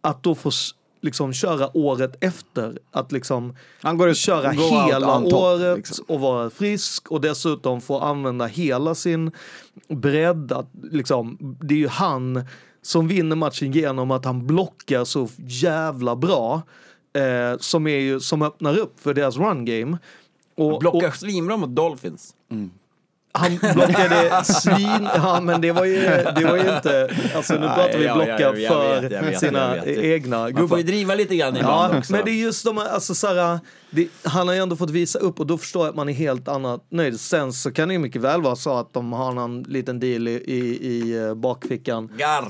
att 0.00 0.22
då 0.22 0.34
få 0.34 0.50
liksom 1.02 1.32
köra 1.32 1.76
året 1.76 2.16
efter. 2.20 2.78
Att 2.90 3.12
liksom 3.12 3.56
han 3.80 3.98
går 3.98 4.08
ut, 4.08 4.16
köra 4.16 4.54
går 4.54 4.86
hela 4.86 5.18
out, 5.20 5.32
året 5.32 5.76
liksom. 5.76 6.04
och 6.08 6.20
vara 6.20 6.50
frisk 6.50 7.10
och 7.12 7.20
dessutom 7.20 7.80
få 7.80 7.98
använda 7.98 8.46
hela 8.46 8.94
sin 8.94 9.32
bredd. 9.88 10.52
Att, 10.52 10.70
liksom, 10.82 11.38
det 11.62 11.74
är 11.74 11.78
ju 11.78 11.88
han 11.88 12.44
som 12.84 13.08
vinner 13.08 13.36
matchen 13.36 13.72
genom 13.72 14.10
att 14.10 14.24
han 14.24 14.46
blockar 14.46 15.04
så 15.04 15.28
jävla 15.46 16.16
bra. 16.16 16.62
Eh, 17.16 17.58
som, 17.60 17.86
är 17.86 17.98
ju, 17.98 18.20
som 18.20 18.42
öppnar 18.42 18.78
upp 18.78 19.00
för 19.00 19.14
deras 19.14 19.36
run 19.36 19.64
game. 19.64 19.98
Och, 20.56 20.70
han 20.70 20.78
blockar 20.78 21.10
svinbra 21.10 21.56
mot 21.56 21.70
Dolphins. 21.76 22.30
Mm. 22.50 22.70
Han 23.36 23.56
blockade 23.74 24.44
svin... 24.44 25.08
Ja, 25.16 25.40
men 25.42 25.60
det 25.60 25.72
var 25.72 25.84
ju, 25.84 26.00
det 26.36 26.44
var 26.50 26.56
ju 26.56 26.76
inte... 26.76 27.16
Alltså 27.36 27.54
nu 27.54 27.66
pratar 27.66 27.98
vi 27.98 28.04
blocka 28.04 28.38
för 28.68 29.34
sina 29.38 29.84
egna 29.86 30.46
gubbar. 30.48 30.60
Man 30.62 30.68
får 30.68 30.78
ju 30.78 30.84
driva 30.84 31.14
lite 31.14 31.36
grann 31.36 31.56
ibland 31.56 31.94
ja, 31.94 31.98
också. 31.98 32.12
Men 32.12 32.24
det 32.24 32.30
är 32.30 32.34
just 32.34 32.64
de 32.64 32.78
här, 32.78 32.88
alltså 32.88 33.14
Sara, 33.14 33.60
det, 33.90 34.08
han 34.24 34.48
har 34.48 34.54
ju 34.54 34.60
ändå 34.62 34.76
fått 34.76 34.90
visa 34.90 35.18
upp 35.18 35.40
och 35.40 35.46
då 35.46 35.58
förstår 35.58 35.82
jag 35.82 35.88
att 35.88 35.96
man 35.96 36.08
är 36.08 36.12
helt 36.12 36.48
annat 36.48 36.86
nöjd. 36.90 37.20
Sen 37.20 37.52
så 37.52 37.72
kan 37.72 37.88
det 37.88 37.92
ju 37.94 37.98
mycket 37.98 38.22
väl 38.22 38.42
vara 38.42 38.56
så 38.56 38.74
att 38.78 38.92
de 38.92 39.12
har 39.12 39.32
någon 39.32 39.62
liten 39.62 40.00
deal 40.00 40.28
i, 40.28 40.32
i, 40.32 40.60
i 40.88 41.16
eh, 41.16 41.34
bakfickan. 41.34 42.12
Garr! 42.18 42.46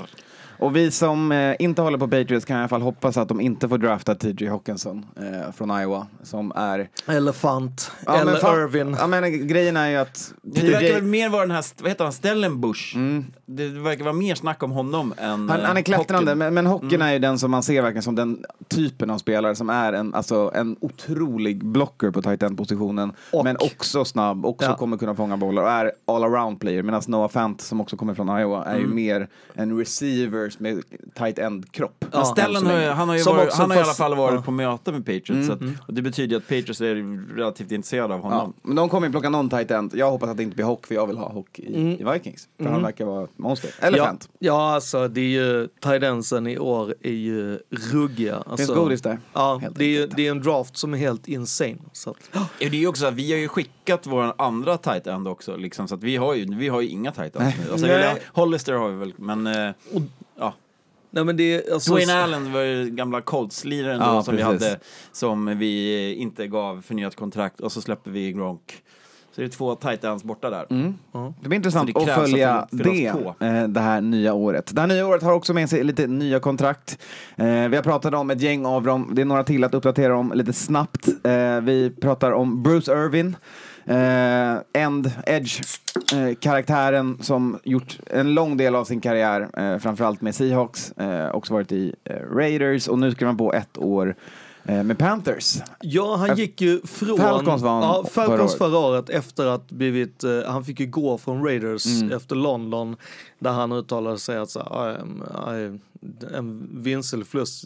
Och 0.57 0.75
vi 0.75 0.91
som 0.91 1.31
eh, 1.31 1.55
inte 1.59 1.81
håller 1.81 1.97
på 1.97 2.07
Patriots 2.07 2.45
kan 2.45 2.57
i 2.57 2.59
alla 2.59 2.67
fall 2.67 2.81
hoppas 2.81 3.17
att 3.17 3.27
de 3.29 3.41
inte 3.41 3.69
får 3.69 3.77
drafta 3.77 4.15
TJ 4.15 4.45
Hawkinson 4.45 5.05
eh, 5.15 5.51
från 5.51 5.81
Iowa 5.81 6.07
som 6.23 6.51
är... 6.55 6.89
Elefant. 7.07 7.91
Ja, 8.05 8.17
Eller 8.21 8.35
fan, 8.35 8.55
Irvin. 8.61 8.95
Ja, 8.99 9.07
men 9.07 9.47
grejen 9.47 9.77
är 9.77 9.89
ju 9.89 9.95
att... 9.97 10.13
T.J. 10.55 10.61
Det 10.67 10.71
verkar 10.73 10.93
väl 10.93 11.03
mer 11.03 11.29
vara 11.29 11.41
den 11.41 11.51
här, 11.51 11.63
vad 11.81 11.89
heter 11.89 12.03
han, 12.03 12.13
Stellenbusch. 12.13 12.91
Mm. 12.95 13.25
Det 13.45 13.67
verkar 13.67 14.03
vara 14.03 14.13
mer 14.13 14.35
snack 14.35 14.63
om 14.63 14.71
honom 14.71 15.13
än 15.17 15.29
Han, 15.29 15.49
han 15.49 15.59
är 15.61 15.75
eh, 15.75 15.83
klättrande, 15.83 16.15
hockeyn. 16.25 16.37
men, 16.37 16.53
men 16.53 16.65
hockeyn 16.65 16.93
mm. 16.95 17.07
är 17.07 17.13
ju 17.13 17.19
den 17.19 17.39
som 17.39 17.51
man 17.51 17.63
ser 17.63 17.81
verkligen 17.81 18.03
som 18.03 18.15
den 18.15 18.45
typen 18.69 19.09
av 19.09 19.17
spelare 19.17 19.55
som 19.55 19.69
är 19.69 19.93
en, 19.93 20.13
alltså, 20.13 20.51
en 20.55 20.77
otrolig 20.79 21.65
blocker 21.65 22.11
på 22.11 22.21
tight 22.21 22.43
end 22.43 22.57
positionen 22.57 23.13
och. 23.31 23.43
Men 23.45 23.57
också 23.59 24.05
snabb, 24.05 24.45
också 24.45 24.69
ja. 24.69 24.75
kommer 24.75 24.97
kunna 24.97 25.15
fånga 25.15 25.37
bollar 25.37 25.63
och 25.63 25.69
är 25.69 25.91
all 26.07 26.23
around 26.23 26.59
player. 26.59 26.83
Medan 26.83 27.01
Noah 27.07 27.29
Fant 27.29 27.61
som 27.61 27.81
också 27.81 27.97
kommer 27.97 28.13
från 28.13 28.39
Iowa 28.39 28.65
är 28.65 28.75
mm. 28.75 28.81
ju 28.81 28.87
mer 28.95 29.27
en 29.53 29.77
receiver 29.77 30.44
Spurs 30.51 30.59
med 30.59 30.83
tight 31.15 31.39
end-kropp. 31.39 32.05
Ja, 32.11 32.25
Stellan 32.25 32.65
har, 32.65 32.81
han 32.89 33.09
har 33.09 33.15
ju, 33.17 33.23
varit, 33.23 33.53
han 33.53 33.71
har 33.71 33.77
i 33.77 33.81
alla 33.81 33.93
fall 33.93 34.15
varit 34.15 34.35
ja. 34.35 34.41
på 34.41 34.51
möte 34.51 34.91
med 34.91 35.05
Patriots. 35.05 35.29
Mm. 35.29 35.51
Att, 35.51 35.61
mm. 35.61 35.77
och 35.85 35.93
det 35.93 36.01
betyder 36.01 36.31
ju 36.31 36.37
att 36.37 36.47
Patriots 36.47 36.81
är 36.81 36.95
relativt 37.35 37.71
intresserade 37.71 38.13
av 38.13 38.21
honom. 38.21 38.53
Ja, 38.55 38.61
men 38.67 38.75
de 38.75 38.89
kommer 38.89 39.07
ju 39.07 39.11
plocka 39.11 39.29
någon 39.29 39.49
tight 39.49 39.71
end. 39.71 39.91
Jag 39.95 40.11
hoppas 40.11 40.29
att 40.29 40.37
det 40.37 40.43
inte 40.43 40.55
blir 40.55 40.65
Hock 40.65 40.87
för 40.87 40.95
jag 40.95 41.07
vill 41.07 41.17
ha 41.17 41.29
Hock 41.29 41.59
i, 41.59 41.75
mm. 41.75 42.07
i 42.09 42.13
Vikings. 42.13 42.47
För 42.57 42.63
mm. 42.63 42.73
han 42.73 42.83
verkar 42.83 43.05
vara 43.05 43.23
ett 43.23 43.37
monster. 43.37 43.69
Elefant. 43.79 44.29
Ja, 44.31 44.35
ja 44.39 44.73
alltså 44.73 45.07
det 45.07 45.21
är 45.21 45.25
ju, 45.43 45.67
tight 45.81 46.03
endsen 46.03 46.47
i 46.47 46.57
år 46.59 46.95
är 47.01 47.09
ju 47.11 47.59
ruggiga. 47.69 48.35
Alltså, 48.35 48.51
det 48.51 48.57
finns 48.57 48.69
godis 48.69 49.01
där. 49.01 49.19
Ja, 49.33 49.61
det 49.75 49.85
är, 49.85 49.89
ju, 50.01 50.07
det 50.07 50.27
är 50.27 50.31
en 50.31 50.41
draft 50.41 50.77
som 50.77 50.93
är 50.93 50.97
helt 50.97 51.27
insane. 51.27 51.77
Så 51.93 52.09
att. 52.09 52.15
Det 52.59 52.65
är 52.65 52.69
ju 52.73 52.87
också 52.87 53.09
vi 53.09 53.31
har 53.31 53.39
ju 53.39 53.47
skickat 53.47 54.07
vår 54.07 54.33
andra 54.37 54.77
tight 54.77 55.07
end 55.07 55.27
också. 55.27 55.55
Liksom, 55.57 55.87
så 55.87 55.95
att 55.95 56.03
vi 56.03 56.15
har 56.17 56.33
ju, 56.33 56.55
vi 56.57 56.67
har 56.67 56.81
ju 56.81 56.87
inga 56.87 57.11
tight 57.11 57.35
ends 57.35 57.55
nu. 57.67 57.71
Alltså, 57.71 58.15
Hollister 58.33 58.73
har 58.73 58.89
vi 58.89 58.95
väl, 58.95 59.13
men... 59.17 59.47
Eh, 59.47 59.69
och, 59.93 60.01
Nej, 61.15 61.23
men 61.23 61.37
det, 61.37 61.71
alltså, 61.73 61.91
Dwayne 61.91 62.13
Allen 62.23 62.51
var 62.53 62.61
ju 62.61 62.89
gamla 62.89 63.21
Colts-liraren 63.21 63.99
ja, 63.99 64.23
som 64.23 64.35
precis. 64.37 64.61
vi 64.61 64.65
hade, 64.67 64.79
som 65.11 65.57
vi 65.59 66.13
inte 66.19 66.47
gav 66.47 66.81
förnyat 66.81 67.15
kontrakt 67.15 67.59
och 67.59 67.71
så 67.71 67.81
släpper 67.81 68.11
vi 68.11 68.31
Gronk. 68.31 68.83
Så 69.35 69.41
det 69.41 69.47
är 69.47 69.49
två 69.49 69.75
tight 69.75 70.03
ends 70.03 70.23
borta 70.23 70.49
där. 70.49 70.65
Mm. 70.69 70.93
Mm. 71.13 71.33
Det 71.43 71.49
blir 71.49 71.55
intressant 71.57 71.89
det 71.93 72.01
att 72.01 72.15
följa 72.25 72.53
att 72.53 72.69
det, 72.71 73.05
eh, 73.39 73.63
det 73.67 73.79
här 73.79 74.01
nya 74.01 74.33
året. 74.33 74.75
Det 74.75 74.81
här 74.81 74.87
nya 74.87 75.07
året 75.07 75.23
har 75.23 75.33
också 75.33 75.53
med 75.53 75.69
sig 75.69 75.83
lite 75.83 76.07
nya 76.07 76.39
kontrakt. 76.39 76.99
Eh, 77.35 77.45
vi 77.45 77.75
har 77.75 77.83
pratat 77.83 78.13
om 78.13 78.29
ett 78.29 78.41
gäng 78.41 78.65
av 78.65 78.83
dem, 78.83 79.11
det 79.15 79.21
är 79.21 79.25
några 79.25 79.43
till 79.43 79.63
att 79.63 79.73
uppdatera 79.73 80.17
om 80.17 80.31
lite 80.35 80.53
snabbt. 80.53 81.07
Eh, 81.07 81.61
vi 81.61 81.91
pratar 82.01 82.31
om 82.31 82.63
Bruce 82.63 82.91
Irvin 82.91 83.35
Eh, 83.87 84.57
End, 84.73 85.11
Edge, 85.25 85.61
eh, 86.13 86.35
karaktären 86.39 87.17
som 87.23 87.59
gjort 87.63 87.99
en 88.05 88.33
lång 88.33 88.57
del 88.57 88.75
av 88.75 88.85
sin 88.85 89.01
karriär, 89.01 89.49
eh, 89.57 89.77
framförallt 89.79 90.21
med 90.21 90.35
Seahawks, 90.35 90.91
eh, 90.91 91.35
också 91.35 91.53
varit 91.53 91.71
i 91.71 91.95
eh, 92.03 92.35
Raiders 92.35 92.87
och 92.87 92.99
nu 92.99 93.11
skriver 93.11 93.27
han 93.27 93.37
på 93.37 93.53
ett 93.53 93.77
år 93.77 94.15
eh, 94.63 94.83
med 94.83 94.97
Panthers. 94.97 95.57
Ja, 95.79 96.15
han 96.15 96.37
gick 96.37 96.61
ju 96.61 96.79
från... 96.81 97.17
Falcons 97.17 97.61
var 97.61 97.69
han 97.71 97.81
ja, 97.83 98.05
Falcons 98.11 98.55
förra 98.57 98.77
året 98.77 99.09
efter 99.09 99.45
att 99.45 99.71
blivit... 99.71 100.23
Uh, 100.23 100.43
han 100.45 100.63
fick 100.65 100.79
ju 100.79 100.85
gå 100.85 101.17
från 101.17 101.43
Raiders 101.43 101.85
mm. 102.01 102.17
efter 102.17 102.35
London 102.35 102.95
där 103.39 103.51
han 103.51 103.71
uttalade 103.71 104.17
sig 104.19 104.37
att 104.37 104.49
så, 104.49 104.93
I, 105.49 105.55
I, 105.55 105.79
en 106.35 106.69
vinselfluss, 106.81 107.65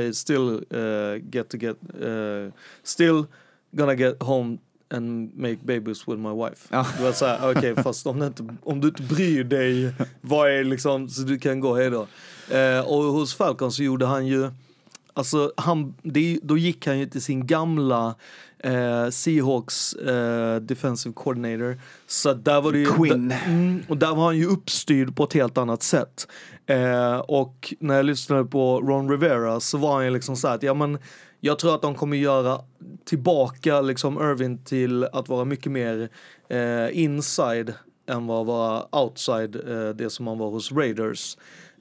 I 0.00 0.12
still 0.14 0.62
uh, 0.76 1.16
get 1.22 1.48
to 1.50 1.56
get... 1.56 1.76
Uh, 2.06 2.52
still 2.84 3.24
gonna 3.72 3.94
get 3.94 4.22
home 4.22 4.58
and 4.90 5.32
make 5.36 5.56
babies 5.62 6.06
with 6.06 6.18
my 6.20 6.32
wife. 6.34 6.68
Ja. 6.70 6.86
Det 6.98 7.04
var 7.04 7.12
såhär, 7.12 7.50
okej 7.50 7.72
okay, 7.72 7.82
fast 7.84 8.06
om 8.06 8.18
du, 8.20 8.26
inte, 8.26 8.44
om 8.62 8.80
du 8.80 8.88
inte 8.88 9.02
bryr 9.02 9.44
dig, 9.44 9.94
vad 10.20 10.50
är 10.50 10.64
liksom, 10.64 11.08
så 11.08 11.22
du 11.22 11.38
kan 11.38 11.60
gå 11.60 11.74
hejdå. 11.76 12.06
Eh, 12.50 12.80
och 12.86 13.04
hos 13.04 13.34
Falcon 13.34 13.72
så 13.72 13.82
gjorde 13.82 14.06
han 14.06 14.26
ju, 14.26 14.50
alltså 15.12 15.52
han, 15.56 15.94
det, 16.02 16.38
då 16.42 16.58
gick 16.58 16.86
han 16.86 16.98
ju 16.98 17.06
till 17.06 17.22
sin 17.22 17.46
gamla 17.46 18.14
eh, 18.58 19.08
Seahawks 19.10 19.94
eh, 19.94 20.56
defensive 20.56 21.12
coordinator. 21.12 21.76
Så 22.06 22.34
där 22.34 22.60
var 22.60 22.72
det 22.72 22.78
ju, 22.78 22.86
Quinn. 22.86 23.28
Da, 23.28 23.36
mm, 23.46 23.82
och 23.88 23.96
där 23.96 24.14
var 24.14 24.24
han 24.24 24.36
ju 24.38 24.46
uppstyrd 24.46 25.16
på 25.16 25.24
ett 25.24 25.32
helt 25.32 25.58
annat 25.58 25.82
sätt. 25.82 26.28
Eh, 26.66 27.16
och 27.18 27.74
när 27.78 27.94
jag 27.94 28.04
lyssnade 28.06 28.44
på 28.44 28.80
Ron 28.80 29.10
Rivera 29.10 29.60
så 29.60 29.78
var 29.78 29.94
han 29.94 30.04
ju 30.04 30.10
liksom 30.10 30.36
såhär, 30.36 30.54
att, 30.54 30.62
ja 30.62 30.74
men 30.74 30.98
jag 31.46 31.58
tror 31.58 31.74
att 31.74 31.82
de 31.82 31.94
kommer 31.94 32.16
göra 32.16 32.60
tillbaka 33.04 33.80
liksom 33.80 34.22
Irving 34.30 34.58
till 34.64 35.04
att 35.04 35.28
vara 35.28 35.44
mycket 35.44 35.72
mer 35.72 36.08
eh, 36.48 36.98
inside 37.02 37.72
än 38.10 38.26
vad 38.26 38.46
vara 38.46 38.94
outside, 39.04 39.56
eh, 39.68 39.88
det 39.88 40.10
som 40.10 40.26
han 40.26 40.38
var 40.38 40.50
hos 40.50 40.72
Raiders. 40.72 41.36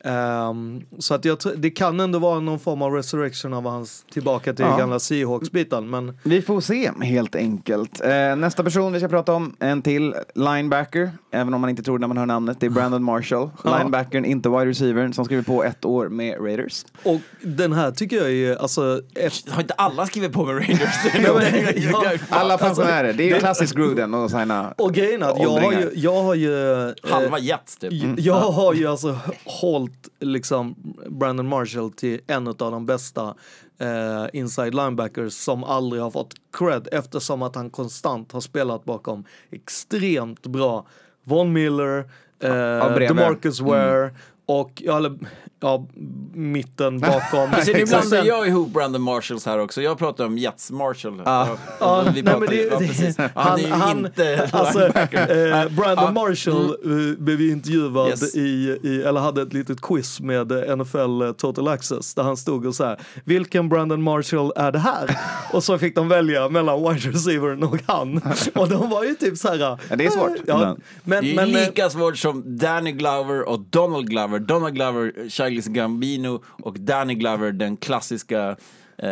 Um, 0.05 0.85
så 0.99 1.13
att 1.15 1.25
jag 1.25 1.37
det 1.57 1.69
kan 1.69 1.99
ändå 1.99 2.19
vara 2.19 2.39
någon 2.39 2.59
form 2.59 2.81
av 2.81 2.93
resurrection 2.93 3.53
av 3.53 3.63
hans 3.67 4.05
tillbaka 4.13 4.53
till 4.53 4.65
ja. 4.65 4.77
gamla 4.77 4.99
Seahawks-biten. 4.99 5.89
Men... 5.89 6.17
Vi 6.23 6.41
får 6.41 6.61
se 6.61 6.91
helt 7.01 7.35
enkelt. 7.35 8.01
Eh, 8.01 8.35
nästa 8.35 8.63
person 8.63 8.93
vi 8.93 8.99
ska 8.99 9.07
prata 9.07 9.33
om, 9.33 9.55
en 9.59 9.81
till 9.81 10.15
linebacker 10.35 11.11
även 11.33 11.53
om 11.53 11.61
man 11.61 11.69
inte 11.69 11.83
tror 11.83 11.97
det 11.97 12.01
när 12.01 12.07
man 12.07 12.17
hör 12.17 12.25
namnet. 12.25 12.57
Det 12.59 12.65
är 12.65 12.69
Brandon 12.69 13.03
Marshall, 13.03 13.49
linebackern, 13.63 14.25
inte 14.25 14.49
wide 14.49 14.65
receivern, 14.65 15.13
som 15.13 15.25
skriver 15.25 15.43
på 15.43 15.63
ett 15.63 15.85
år 15.85 16.09
med 16.09 16.37
Raiders. 16.41 16.85
Och 17.03 17.19
den 17.43 17.73
här 17.73 17.91
tycker 17.91 18.15
jag 18.17 18.31
är, 18.31 18.55
alltså... 18.55 19.01
Efter... 19.15 19.51
Har 19.51 19.61
inte 19.61 19.73
alla 19.73 20.05
skrivit 20.05 20.33
på 20.33 20.45
med 20.45 20.55
Raiders? 20.57 20.95
alla 22.29 22.57
pensionärer, 22.57 23.13
det 23.13 23.23
är 23.29 23.33
ju 23.33 23.39
klassiskt 23.39 23.73
Gruden 23.75 24.13
och 24.13 24.31
signa 24.31 24.73
Och 24.77 24.93
grejen 24.93 25.23
är 25.23 25.29
att 25.29 25.39
jag 25.41 25.59
har 25.61 25.71
ju... 25.71 25.91
Jag 25.95 26.23
har 26.23 26.35
ju 26.35 26.71
eh, 26.89 26.93
Halva 27.03 27.39
Jets 27.39 27.77
typ. 27.77 27.93
Jag 28.17 28.37
mm. 28.41 28.53
har 28.53 28.73
ju 28.73 28.87
alltså 28.87 29.17
hållit 29.45 30.07
liksom 30.19 30.75
Brandon 31.09 31.47
Marshall 31.47 31.91
till 31.91 32.19
en 32.27 32.47
av 32.47 32.55
de 32.57 32.85
bästa 32.85 33.33
eh, 33.79 34.25
inside 34.33 34.75
linebackers 34.75 35.33
som 35.33 35.63
aldrig 35.63 36.01
har 36.01 36.11
fått 36.11 36.31
cred 36.53 36.87
eftersom 36.91 37.41
att 37.41 37.55
han 37.55 37.69
konstant 37.69 38.31
har 38.31 38.41
spelat 38.41 38.85
bakom 38.85 39.23
extremt 39.51 40.47
bra 40.47 40.85
Von 41.25 41.51
Miller, 41.53 42.05
eh, 42.39 42.47
DeMarcus 42.49 43.61
Ware 43.61 44.03
mm. 44.09 44.13
och, 44.45 44.81
ja, 44.85 45.15
ja, 45.63 45.87
mitten 46.33 46.99
bakom. 46.99 47.51
Precis, 47.51 47.67
ibland 47.75 48.09
blandar 48.09 48.27
jag 48.27 48.47
ihop 48.47 48.73
Brandon 48.73 49.01
Marshalls 49.01 49.45
här 49.45 49.59
också. 49.59 49.81
Jag 49.81 49.97
pratar 49.97 50.25
om 50.25 50.37
Jets 50.37 50.71
Marshall. 50.71 51.21
Han, 51.25 51.47
är 52.07 53.59
ju 53.59 53.67
han, 53.69 53.97
inte 54.05 54.49
alltså, 54.51 54.81
eh, 55.17 55.69
Brandon 55.71 56.07
ah. 56.07 56.11
Marshall 56.11 56.75
mm. 56.83 57.09
Eh, 57.11 57.17
blev 57.17 57.41
ju 57.41 57.51
intervjuad 57.51 58.09
yes. 58.09 58.35
i, 58.35 58.79
i, 58.83 59.01
eller 59.03 59.19
hade 59.21 59.41
ett 59.41 59.53
litet 59.53 59.81
quiz 59.81 60.19
med 60.19 60.51
eh, 60.51 60.75
NFL 60.75 60.97
eh, 61.21 61.31
Total 61.37 61.67
Access 61.67 62.13
där 62.15 62.23
han 62.23 62.37
stod 62.37 62.65
och 62.65 62.75
så 62.75 62.85
här, 62.85 62.99
vilken 63.25 63.69
Brandon 63.69 64.01
Marshall 64.03 64.53
är 64.55 64.71
det 64.71 64.79
här? 64.79 65.17
och 65.53 65.63
så 65.63 65.77
fick 65.77 65.95
de 65.95 66.07
välja 66.07 66.49
mellan 66.49 66.79
wide 66.81 67.09
Receiver 67.09 67.63
och 67.63 67.77
han. 67.85 68.21
och 68.55 68.69
de 68.69 68.89
var 68.89 69.03
ju 69.03 69.15
typ 69.15 69.37
så 69.37 69.47
här. 69.47 69.55
Ja, 69.57 69.79
det 69.95 70.05
är 70.05 70.09
svårt. 70.09 70.29
Ja, 70.47 70.77
men, 71.03 71.23
det 71.23 71.31
är 71.31 71.35
men, 71.35 71.49
lika 71.49 71.81
men, 71.83 71.91
svårt 71.91 72.17
som 72.17 72.57
Danny 72.57 72.91
Glover 72.91 73.49
och 73.49 73.59
Donald 73.59 74.09
Glover. 74.09 74.39
Donald 74.39 74.75
Glover, 74.75 75.11
Douglas 75.53 75.67
Gambino 75.67 76.43
och 76.49 76.79
Danny 76.79 77.13
Glover, 77.15 77.51
den 77.51 77.77
klassiska 77.77 78.55
Eh, 78.97 79.09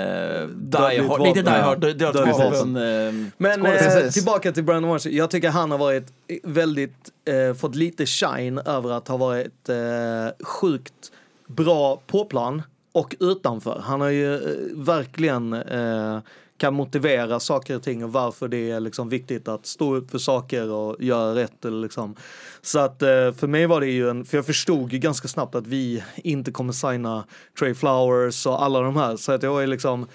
die 0.48 0.78
Hard, 0.80 1.26
inte 1.28 1.42
Die 1.42 1.50
Hard, 1.50 1.80
Die 1.82 2.06
Hard 2.06 2.16
eh, 2.56 3.14
Men 3.38 3.66
eh, 3.66 4.10
tillbaka 4.14 4.52
till 4.52 4.64
Brandon 4.64 4.92
Walsh, 4.92 5.08
jag 5.08 5.30
tycker 5.30 5.50
han 5.50 5.72
har 5.72 5.78
varit 5.78 6.08
väldigt, 6.44 7.12
eh, 7.26 7.56
fått 7.58 7.76
lite 7.76 8.06
shine 8.06 8.58
över 8.66 8.92
att 8.92 9.08
ha 9.08 9.18
varit 9.18 9.70
eh, 9.70 10.46
sjukt 10.46 11.12
bra 11.48 12.02
på 12.08 12.26
plan 12.26 12.62
och 12.92 13.16
utanför. 13.20 13.82
Han 13.86 14.02
har 14.02 14.10
ju 14.10 14.36
eh, 14.36 14.42
verkligen 14.76 15.54
eh, 15.54 16.20
kan 16.62 16.74
motivera 16.74 17.40
saker 17.40 17.76
och 17.76 17.84
ting 17.84 18.04
och 18.04 18.12
varför 18.14 18.48
det 18.48 18.72
är 18.72 18.80
liksom 18.80 19.10
viktigt 19.10 19.48
att 19.48 19.66
stå 19.66 19.96
upp 19.96 20.12
för 20.12 20.18
saker 20.18 20.70
och 20.72 20.96
göra 21.00 21.36
rätt. 21.36 21.54
Liksom. 21.64 22.16
Så 22.62 22.80
att 22.80 23.02
eh, 23.02 23.32
för 23.38 23.48
mig 23.48 23.66
var 23.68 23.80
det 23.82 23.88
ju 23.88 24.10
en, 24.10 24.26
för 24.26 24.38
jag 24.38 24.46
förstod 24.46 24.92
ju 24.94 25.00
ganska 25.00 25.28
snabbt 25.28 25.56
att 25.56 25.68
vi 25.68 26.04
inte 26.16 26.52
kommer 26.52 26.74
signa 26.74 27.24
Trey 27.60 27.74
Flowers 27.74 28.46
och 28.46 28.64
alla 28.64 28.80
de 28.82 28.96
här. 28.96 29.16
Så 29.18 29.32
att 29.32 29.44
jag 29.44 29.64
är 29.64 29.68
liksom, 29.68 30.08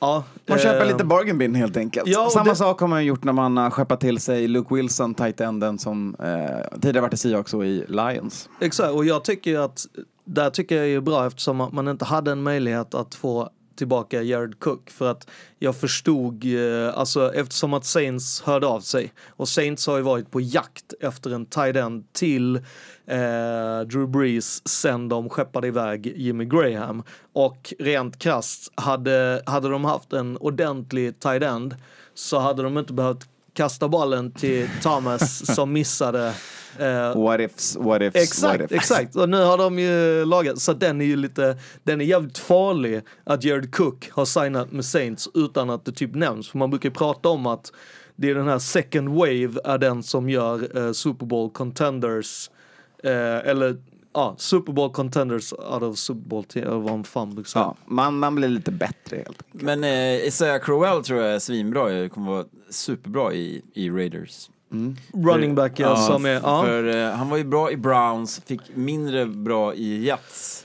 Ja, 0.00 0.24
man 0.48 0.58
köper 0.58 0.80
eh, 0.80 0.86
lite 0.92 1.04
bargain 1.04 1.38
bin 1.38 1.54
helt 1.54 1.76
enkelt. 1.76 2.08
Ja, 2.08 2.30
Samma 2.30 2.50
det... 2.50 2.56
sak 2.56 2.80
har 2.80 2.88
man 2.88 3.04
gjort 3.04 3.24
när 3.24 3.32
man 3.32 3.70
skeppat 3.70 4.00
till 4.00 4.18
sig 4.20 4.48
Luke 4.48 4.74
Wilson, 4.74 5.14
tight-enden 5.14 5.78
som 5.78 6.16
eh, 6.18 6.78
tidigare 6.80 7.00
varit 7.00 7.14
i 7.14 7.16
SIA 7.16 7.38
också 7.38 7.64
i 7.64 7.84
Lions. 7.88 8.48
Exakt, 8.60 8.90
och 8.94 9.04
jag 9.04 9.24
tycker 9.24 9.58
att 9.58 9.86
där 10.24 10.50
tycker 10.50 10.76
jag 10.76 10.86
är 10.88 11.00
bra 11.00 11.26
eftersom 11.26 11.68
man 11.72 11.88
inte 11.88 12.04
hade 12.04 12.32
en 12.32 12.42
möjlighet 12.42 12.94
att 12.94 13.14
få 13.14 13.48
tillbaka 13.76 14.22
Jared 14.22 14.58
Cook 14.60 14.90
för 14.90 15.10
att 15.10 15.28
jag 15.58 15.76
förstod, 15.76 16.44
eh, 16.44 16.98
alltså 16.98 17.34
eftersom 17.34 17.74
att 17.74 17.84
Saints 17.84 18.42
hörde 18.42 18.66
av 18.66 18.80
sig 18.80 19.12
och 19.28 19.48
Saints 19.48 19.86
har 19.86 19.96
ju 19.96 20.02
varit 20.02 20.30
på 20.30 20.40
jakt 20.40 20.94
efter 21.00 21.30
en 21.34 21.46
tight 21.46 21.76
end 21.76 22.12
till 22.12 22.56
eh, 23.06 23.80
Drew 23.86 24.08
Brees 24.08 24.68
sen 24.68 25.08
de 25.08 25.28
skeppade 25.28 25.66
iväg 25.66 26.06
Jimmy 26.16 26.44
Graham 26.44 27.02
och 27.32 27.74
rent 27.78 28.18
krasst 28.18 28.72
hade, 28.74 29.42
hade 29.46 29.68
de 29.68 29.84
haft 29.84 30.12
en 30.12 30.36
ordentlig 30.36 31.20
tight 31.20 31.42
end 31.42 31.76
så 32.14 32.38
hade 32.38 32.62
de 32.62 32.78
inte 32.78 32.92
behövt 32.92 33.28
kasta 33.52 33.88
bollen 33.88 34.32
till 34.32 34.68
Thomas 34.82 35.54
som 35.54 35.72
missade 35.72 36.34
Uh, 36.80 37.14
what 37.22 37.40
ifs, 37.40 37.76
what 37.76 38.02
ifs, 38.02 38.16
Exakt, 38.16 38.60
what 38.60 38.70
ifs. 38.70 38.74
exakt. 38.90 39.16
Och 39.16 39.28
nu 39.28 39.42
har 39.42 39.58
de 39.58 39.78
ju 39.78 40.24
lagat, 40.24 40.58
så 40.58 40.72
den 40.72 41.00
är 41.00 41.04
ju 41.04 41.16
lite, 41.16 41.56
den 41.84 42.00
är 42.00 42.04
jävligt 42.04 42.38
farlig 42.38 43.00
att 43.24 43.44
Jared 43.44 43.74
Cook 43.74 44.10
har 44.12 44.24
signat 44.24 44.72
med 44.72 44.84
Saints 44.84 45.28
utan 45.34 45.70
att 45.70 45.84
det 45.84 45.92
typ 45.92 46.14
nämns. 46.14 46.48
För 46.48 46.58
man 46.58 46.70
brukar 46.70 46.88
ju 46.88 46.94
prata 46.94 47.28
om 47.28 47.46
att 47.46 47.72
det 48.16 48.30
är 48.30 48.34
den 48.34 48.48
här 48.48 48.58
second 48.58 49.08
wave 49.08 49.52
är 49.64 49.78
den 49.78 50.02
som 50.02 50.28
gör 50.30 50.78
uh, 50.78 50.92
Super 50.92 51.26
Bowl 51.26 51.50
contenders, 51.50 52.50
uh, 53.04 53.10
eller 53.48 53.68
ja, 54.14 54.20
ah, 54.20 54.34
Super 54.38 54.72
Bowl 54.72 54.90
contenders 54.90 55.52
out 55.52 55.82
of 55.82 55.98
Super 55.98 56.28
Bowl 56.28 56.44
team, 56.44 56.66
eller 56.66 56.78
vad 57.14 57.36
liksom. 57.36 57.60
ja, 57.60 57.76
man, 57.86 58.18
man 58.18 58.34
blir 58.34 58.48
lite 58.48 58.70
bättre 58.70 59.16
helt 59.16 59.42
enkelt. 59.52 59.62
Men 59.62 59.84
eh, 59.84 60.26
Isaiah 60.26 60.60
Crowell 60.60 61.02
tror 61.02 61.20
jag 61.22 61.34
är 61.34 61.38
svinbra, 61.38 61.92
jag 61.92 62.10
kommer 62.12 62.30
vara 62.32 62.44
superbra 62.70 63.32
i, 63.32 63.62
i 63.74 63.90
Raiders. 63.90 64.48
Mm. 64.72 64.96
Running 65.12 65.54
back 65.54 65.78
ja, 65.80 65.96
som 65.96 66.24
är... 66.26 66.40
Ja. 66.42 66.62
För, 66.64 66.84
uh, 66.96 67.10
han 67.10 67.28
var 67.28 67.36
ju 67.36 67.44
bra 67.44 67.70
i 67.70 67.76
Browns, 67.76 68.40
fick 68.46 68.60
mindre 68.74 69.26
bra 69.26 69.74
i 69.74 70.04
Jets. 70.04 70.62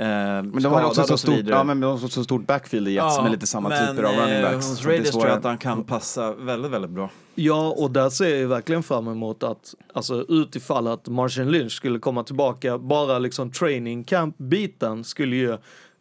Uh, 0.00 0.04
men 0.06 0.62
de 0.62 0.64
har 0.72 0.84
också 0.84 1.04
så 1.04 1.18
stort, 1.18 1.34
ja, 1.46 1.64
men 1.64 1.80
de 1.80 1.86
har 1.86 2.04
också 2.04 2.24
stort 2.24 2.46
backfield 2.46 2.88
i 2.88 2.92
Jets 2.92 3.14
ja, 3.16 3.22
med 3.22 3.32
lite 3.32 3.46
samma 3.46 3.68
men, 3.68 3.96
typer 3.96 4.02
av 4.08 4.14
eh, 4.14 4.18
running 4.20 4.42
backs. 4.42 4.66
Men 4.66 4.76
Hos 4.76 4.84
Raiders 4.86 5.10
tror 5.10 5.26
jag 5.26 5.38
att 5.38 5.44
han 5.44 5.58
kan 5.58 5.84
passa 5.84 6.32
väldigt, 6.34 6.70
väldigt 6.72 6.90
bra. 6.90 7.10
Ja, 7.34 7.74
och 7.78 7.90
där 7.90 8.10
ser 8.10 8.28
jag 8.28 8.38
ju 8.38 8.46
verkligen 8.46 8.82
fram 8.82 9.08
emot 9.08 9.42
att, 9.42 9.74
alltså 9.94 10.24
utifall 10.28 10.86
att 10.88 11.08
Martian 11.08 11.50
Lynch 11.50 11.72
skulle 11.72 11.98
komma 11.98 12.24
tillbaka, 12.24 12.78
bara 12.78 13.18
liksom 13.18 13.50
training 13.52 14.04
camp-biten 14.04 15.04
skulle 15.04 15.36
ju, 15.36 15.56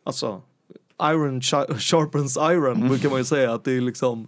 alltså 0.06 0.42
iron 1.02 1.42
sharpens 1.80 2.38
iron, 2.38 2.76
mm. 2.78 2.88
brukar 2.90 3.10
man 3.10 3.18
ju 3.18 3.24
säga. 3.26 3.54
Att 3.54 3.64
det 3.64 3.78
är 3.78 3.82
liksom... 3.82 4.28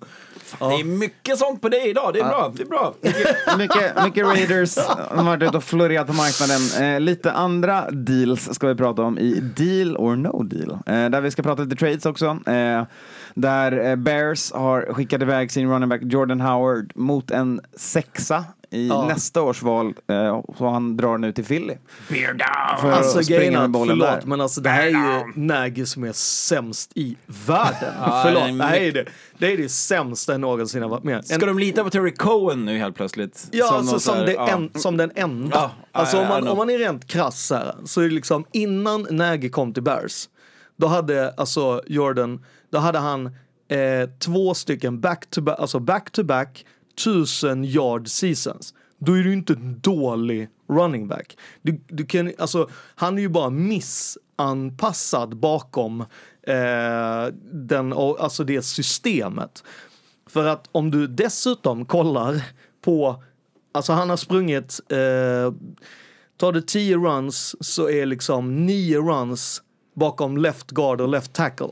Ja. 0.59 0.67
Det 0.67 0.75
är 0.75 0.83
mycket 0.83 1.37
sånt 1.37 1.61
på 1.61 1.69
dig 1.69 1.89
idag, 1.89 2.13
det 2.13 2.19
är 2.19 2.23
ja. 2.23 2.29
bra. 2.29 2.51
Det 2.51 2.61
är 2.61 2.67
bra. 3.13 3.55
mycket, 3.57 4.03
mycket 4.03 4.23
Raiders 4.25 4.77
har 5.15 5.23
varit 5.23 5.43
ute 5.43 5.57
och 5.57 5.63
florerat 5.63 6.07
på 6.07 6.13
marknaden. 6.13 6.93
Eh, 6.95 6.99
lite 6.99 7.31
andra 7.31 7.91
deals 7.91 8.53
ska 8.53 8.67
vi 8.67 8.75
prata 8.75 9.01
om 9.01 9.19
i 9.19 9.39
Deal 9.57 9.97
or 9.97 10.15
No 10.15 10.43
Deal. 10.43 10.71
Eh, 10.71 11.09
där 11.09 11.21
vi 11.21 11.31
ska 11.31 11.43
prata 11.43 11.63
lite 11.63 11.75
trades 11.75 12.05
också. 12.05 12.37
Eh, 12.47 12.83
där 13.33 13.89
eh, 13.89 13.95
Bears 13.95 14.51
har 14.51 14.93
skickat 14.93 15.21
iväg 15.21 15.51
sin 15.51 15.69
running 15.69 15.89
back 15.89 16.01
Jordan 16.03 16.41
Howard 16.41 16.91
mot 16.95 17.31
en 17.31 17.61
sexa 17.77 18.45
i 18.73 18.87
ja. 18.87 19.05
nästa 19.07 19.41
års 19.41 19.61
val. 19.61 19.93
Eh, 20.07 20.41
så 20.57 20.69
han 20.69 20.97
drar 20.97 21.17
nu 21.17 21.31
till 21.31 21.43
Philly. 21.45 21.73
Beer 22.09 22.27
down! 22.33 22.81
För 22.81 22.91
alltså 22.91 23.31
grejen 23.33 23.55
är 23.55 23.85
förlåt, 23.87 23.97
där. 23.99 24.21
men 24.25 24.41
alltså 24.41 24.61
det 24.61 24.69
här 24.69 24.83
är 24.85 24.89
ju 24.89 25.31
Nagy 25.35 25.85
som 25.85 26.03
är 26.03 26.11
sämst 26.11 26.91
i 26.95 27.15
världen. 27.47 27.93
förlåt, 27.99 28.57
det 28.57 28.63
här 28.63 28.77
är 28.77 28.91
det, 28.91 29.05
det 29.37 29.53
är 29.53 29.57
det 29.57 29.69
sämsta 29.69 30.31
jag 30.31 30.41
någonsin 30.41 30.81
har 30.81 30.89
varit 30.89 31.03
med 31.03 31.15
en... 31.15 31.23
Ska 31.23 31.45
de 31.45 31.59
lita 31.59 31.83
på 31.83 31.89
Terry 31.89 32.13
Cohen 32.15 32.65
nu 32.65 32.77
helt 32.77 32.95
plötsligt? 32.95 33.47
Ja, 33.51 33.67
som, 33.67 33.77
alltså, 33.77 33.99
som, 33.99 34.15
där, 34.19 34.33
ja. 34.33 34.47
En, 34.49 34.71
som 34.75 34.97
den 34.97 35.11
enda. 35.15 35.57
Ja, 35.57 35.71
alltså, 35.99 36.19
om, 36.19 36.27
man, 36.27 36.47
om 36.47 36.57
man 36.57 36.69
är 36.69 36.77
rent 36.77 37.07
krass 37.07 37.51
här, 37.51 37.75
så 37.85 38.01
är 38.01 38.05
det 38.09 38.13
liksom 38.13 38.45
innan 38.51 39.07
Nagy 39.11 39.49
kom 39.49 39.73
till 39.73 39.83
Bears, 39.83 40.29
då 40.77 40.87
hade 40.87 41.31
alltså 41.37 41.81
Jordan, 41.87 42.45
då 42.71 42.77
hade 42.77 42.99
han 42.99 43.25
eh, 43.25 43.31
två 44.19 44.53
stycken 44.53 45.01
back-to-back, 45.01 45.59
alltså 45.59 45.79
back-to-back 45.79 46.65
1000 46.97 47.65
yard 47.65 48.07
seasons, 48.07 48.73
då 48.97 49.13
är 49.17 49.23
du 49.23 49.33
inte 49.33 49.53
en 49.53 49.79
dålig 49.79 50.49
running 50.69 51.07
back. 51.07 51.37
Du, 51.61 51.81
du 51.87 52.05
kan, 52.05 52.31
alltså, 52.39 52.69
han 52.95 53.17
är 53.17 53.21
ju 53.21 53.29
bara 53.29 53.49
missanpassad 53.49 55.37
bakom 55.37 56.01
eh, 56.47 57.25
den, 57.43 57.93
alltså 57.93 58.43
det 58.43 58.61
systemet. 58.61 59.63
För 60.25 60.45
att 60.45 60.69
om 60.71 60.91
du 60.91 61.07
dessutom 61.07 61.85
kollar 61.85 62.41
på, 62.81 63.23
alltså 63.71 63.93
han 63.93 64.09
har 64.09 64.17
sprungit, 64.17 64.79
eh, 64.89 65.53
tar 66.37 66.51
du 66.51 66.61
10 66.61 66.97
runs 66.97 67.55
så 67.65 67.89
är 67.89 68.05
liksom 68.05 68.65
9 68.65 68.99
runs 69.01 69.61
bakom 69.95 70.37
left 70.37 70.71
guard 70.71 71.01
och 71.01 71.07
left 71.09 71.33
tackle. 71.33 71.69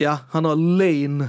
Ja, 0.00 0.18
han 0.30 0.44
har 0.44 0.56
Lane 0.56 1.28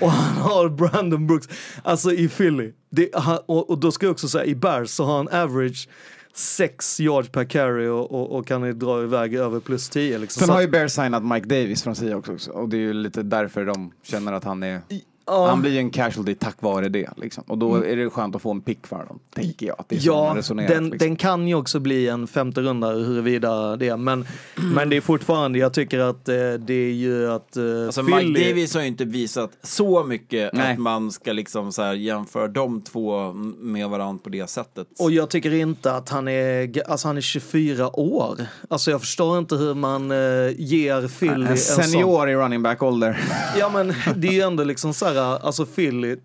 och 0.00 0.10
han 0.10 0.42
har 0.42 0.68
Brandon 0.68 1.26
Brooks. 1.26 1.48
Alltså 1.82 2.12
i 2.12 2.28
Philly. 2.28 2.72
Det, 2.90 3.08
och, 3.46 3.70
och, 3.70 3.78
då 3.78 3.92
ska 3.92 4.06
jag 4.06 4.10
också 4.12 4.28
säga, 4.28 4.44
i 4.44 4.54
Bears 4.54 4.90
så 4.90 5.04
har 5.04 5.16
han 5.16 5.28
average 5.28 5.88
6 6.34 7.00
yards 7.00 7.28
per 7.28 7.44
carry 7.44 7.86
och, 7.86 8.10
och, 8.12 8.38
och 8.38 8.46
kan 8.46 8.78
dra 8.78 9.02
iväg 9.02 9.34
över 9.34 9.60
plus 9.60 9.88
10. 9.88 10.18
Liksom. 10.18 10.40
Sen 10.40 10.54
har 10.54 10.60
ju 10.60 10.68
Bears 10.68 10.92
signat 10.92 11.24
Mike 11.24 11.46
Davis 11.46 11.82
från 11.82 11.96
Seahawks 11.96 12.28
också 12.28 12.50
och 12.50 12.68
det 12.68 12.76
är 12.76 12.80
ju 12.80 12.92
lite 12.92 13.22
därför 13.22 13.64
de 13.66 13.92
känner 14.02 14.32
att 14.32 14.44
han 14.44 14.62
är... 14.62 14.80
I, 14.88 15.02
Ja. 15.26 15.46
Han 15.48 15.60
blir 15.60 15.70
ju 15.70 15.78
en 15.78 15.90
casualty 15.90 16.34
tack 16.34 16.62
vare 16.62 16.88
det. 16.88 17.10
Liksom. 17.16 17.44
Och 17.46 17.58
då 17.58 17.74
mm. 17.74 17.92
är 17.92 17.96
det 17.96 18.10
skönt 18.10 18.36
att 18.36 18.42
få 18.42 18.50
en 18.50 18.60
pick 18.60 18.86
för 18.86 18.96
honom, 18.96 19.18
tänker 19.34 19.66
jag. 19.66 19.84
det 19.88 19.96
är 19.96 20.00
ja, 20.02 20.36
den, 20.56 20.84
liksom. 20.84 20.98
den 20.98 21.16
kan 21.16 21.48
ju 21.48 21.54
också 21.54 21.80
bli 21.80 22.08
en 22.08 22.26
femte 22.26 22.60
runda 22.60 22.88
huruvida 22.90 23.76
det. 23.76 23.88
Är. 23.88 23.96
Men, 23.96 24.26
men 24.74 24.88
det 24.88 24.96
är 24.96 25.00
fortfarande, 25.00 25.58
jag 25.58 25.74
tycker 25.74 25.98
att 25.98 26.28
eh, 26.28 26.34
det 26.58 26.74
är 26.74 26.92
ju 26.92 27.30
att... 27.32 27.56
Eh, 27.56 27.64
alltså, 27.86 28.02
Philly... 28.04 28.28
Mike 28.32 28.48
Davis 28.48 28.74
har 28.74 28.80
ju 28.80 28.86
inte 28.88 29.04
visat 29.04 29.50
så 29.62 30.04
mycket 30.04 30.50
Nej. 30.52 30.72
att 30.72 30.78
man 30.78 31.12
ska 31.12 31.32
liksom 31.32 31.72
så 31.72 31.82
här 31.82 31.94
jämföra 31.94 32.48
de 32.48 32.80
två 32.82 33.32
med 33.58 33.88
varandra 33.88 34.20
på 34.22 34.28
det 34.30 34.50
sättet. 34.50 34.86
Och 34.98 35.10
jag 35.12 35.30
tycker 35.30 35.52
inte 35.54 35.92
att 35.92 36.08
han 36.08 36.28
är, 36.28 36.72
alltså 36.90 37.08
han 37.08 37.16
är 37.16 37.20
24 37.20 38.00
år. 38.00 38.38
Alltså 38.70 38.90
jag 38.90 39.00
förstår 39.00 39.38
inte 39.38 39.56
hur 39.56 39.74
man 39.74 40.10
eh, 40.10 40.16
ger 40.58 41.18
Philly 41.18 41.34
en, 41.46 41.52
en 41.52 41.56
senior 41.58 42.18
sån... 42.18 42.28
i 42.28 42.34
running 42.36 42.62
back 42.62 42.82
ålder. 42.82 43.20
Ja 43.58 43.68
men 43.68 43.94
det 44.16 44.28
är 44.28 44.32
ju 44.32 44.40
ändå 44.40 44.64
liksom 44.64 44.94
så 44.94 45.04
här, 45.04 45.09
här, 45.14 45.46
alltså 45.46 45.66
Philly 45.66 46.16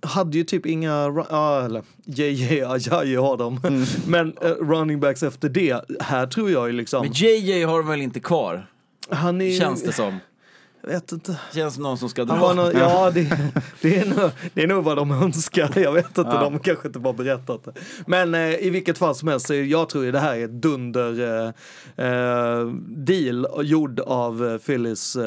hade 0.00 0.38
ju 0.38 0.44
typ 0.44 0.66
inga, 0.66 0.94
ah, 1.30 1.64
eller 1.64 1.82
JJ 2.04 2.62
Ajayi 2.64 3.16
har 3.16 3.36
dem. 3.36 3.60
mm. 3.64 3.84
men 4.08 4.38
uh, 4.38 4.68
running 4.70 5.00
backs 5.00 5.22
efter 5.22 5.48
det, 5.48 5.80
här 6.00 6.26
tror 6.26 6.50
jag 6.50 6.66
ju 6.66 6.72
liksom. 6.72 7.02
Men 7.02 7.12
JJ 7.12 7.62
har 7.62 7.78
de 7.78 7.88
väl 7.88 8.00
inte 8.02 8.20
kvar? 8.20 8.66
Han 9.08 9.40
är... 9.40 9.58
Känns 9.58 9.82
det 9.82 9.92
som. 9.92 10.18
Jag 10.86 10.92
vet 10.94 11.12
inte. 11.12 11.36
Känns 11.52 11.74
som 11.74 11.82
någon 11.82 11.98
som 11.98 12.08
ska 12.08 12.24
dra. 12.24 12.54
någon, 12.54 12.70
ja, 12.76 13.10
det, 13.14 13.38
det, 13.80 13.98
är 13.98 14.06
nog, 14.06 14.30
det 14.54 14.62
är 14.62 14.66
nog 14.66 14.84
vad 14.84 14.96
de 14.96 15.10
önskar. 15.10 15.70
Jag 15.78 15.92
vet 15.92 16.06
inte, 16.18 16.20
ja. 16.20 16.40
de 16.40 16.58
kanske 16.58 16.86
inte 16.88 16.98
bara 16.98 17.12
berättat 17.12 17.64
det. 17.64 17.72
Men 18.06 18.34
eh, 18.34 18.40
i 18.54 18.70
vilket 18.70 18.98
fall 18.98 19.14
som 19.14 19.28
helst, 19.28 19.50
jag 19.50 19.88
tror 19.88 20.04
ju 20.04 20.12
det 20.12 20.18
här 20.18 20.36
är 20.36 20.44
ett 20.44 20.50
dunder 20.62 21.42
eh, 21.96 22.06
eh 22.06 22.66
deal 22.86 23.46
gjord 23.60 24.00
av 24.00 24.46
eh, 24.46 24.56
Phillies 24.58 25.16
eh, 25.16 25.22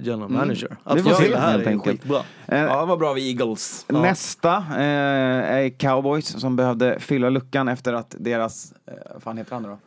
general 0.00 0.28
mm. 0.30 0.32
manager. 0.32 0.66
Mm. 0.66 0.78
Att 0.84 1.04
det, 1.04 1.14
se, 1.14 1.28
det 1.28 1.38
här 1.38 1.58
är 1.58 1.66
enkelt. 1.68 2.04
bra. 2.04 2.24
Eh, 2.48 2.58
ja, 2.58 2.84
vad 2.84 2.98
bra 2.98 3.12
vi 3.12 3.30
Eagles. 3.30 3.84
Ja. 3.88 4.02
Nästa 4.02 4.56
eh, 4.56 4.72
är 5.56 5.68
Cowboys 5.78 6.40
som 6.40 6.56
behövde 6.56 7.00
fylla 7.00 7.30
luckan 7.30 7.68
efter 7.68 7.92
att 7.92 8.14
deras, 8.18 8.72
vad 9.14 9.22
fan 9.22 9.38
heter 9.38 9.52
han 9.54 9.62
då? 9.62 9.78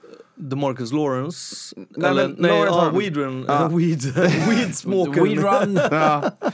The 0.50 0.56
Marcus 0.56 0.92
Lawrence, 0.94 1.56
nej, 1.78 2.10
eller 2.10 2.28
men, 2.28 2.36
nej, 2.40 2.52
Lawrence 2.52 2.80
ah, 2.80 2.90
Weedrun, 2.90 3.46
ah. 3.50 3.68
Weed, 3.68 4.02
Weedsmoker. 4.50 5.22
Weedrun. 5.24 5.80
ja. 5.92 6.22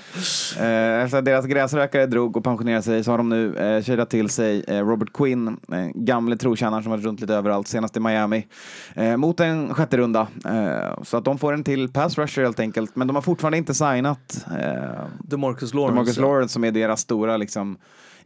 eh, 0.59 1.03
efter 1.03 1.17
att 1.17 1.25
deras 1.25 1.45
gräsrökare 1.45 2.05
drog 2.05 2.37
och 2.37 2.43
pensionerade 2.43 2.81
sig 2.83 3.03
så 3.03 3.11
har 3.11 3.17
de 3.17 3.29
nu 3.29 3.55
eh, 3.55 3.83
kedjat 3.83 4.09
till 4.09 4.29
sig 4.29 4.63
eh, 4.67 4.79
Robert 4.87 5.09
Quinn, 5.13 5.47
eh, 5.47 5.57
gamle 5.95 6.37
trotjänaren 6.37 6.83
som 6.83 6.91
varit 6.91 7.03
runt 7.05 7.19
lite 7.21 7.33
överallt, 7.35 7.67
senast 7.67 7.97
i 7.97 7.99
Miami, 7.99 8.47
eh, 8.93 9.17
mot 9.17 9.39
en 9.39 9.73
sjätte 9.73 9.97
runda. 9.97 10.27
Eh, 10.45 11.03
så 11.03 11.17
att 11.17 11.25
de 11.25 11.37
får 11.37 11.53
en 11.53 11.63
till 11.63 11.89
pass 11.89 12.17
rusher 12.17 12.43
helt 12.43 12.59
enkelt, 12.59 12.95
men 12.95 13.07
de 13.07 13.15
har 13.15 13.21
fortfarande 13.21 13.57
inte 13.57 13.73
signat 13.73 14.45
eh, 14.47 15.37
Marcus 15.37 15.73
Lawrence, 15.73 15.93
Demarcus 15.93 16.17
Lawrence 16.17 16.53
som 16.53 16.63
är 16.63 16.71
deras 16.71 16.99
stora 17.01 17.37
liksom 17.37 17.77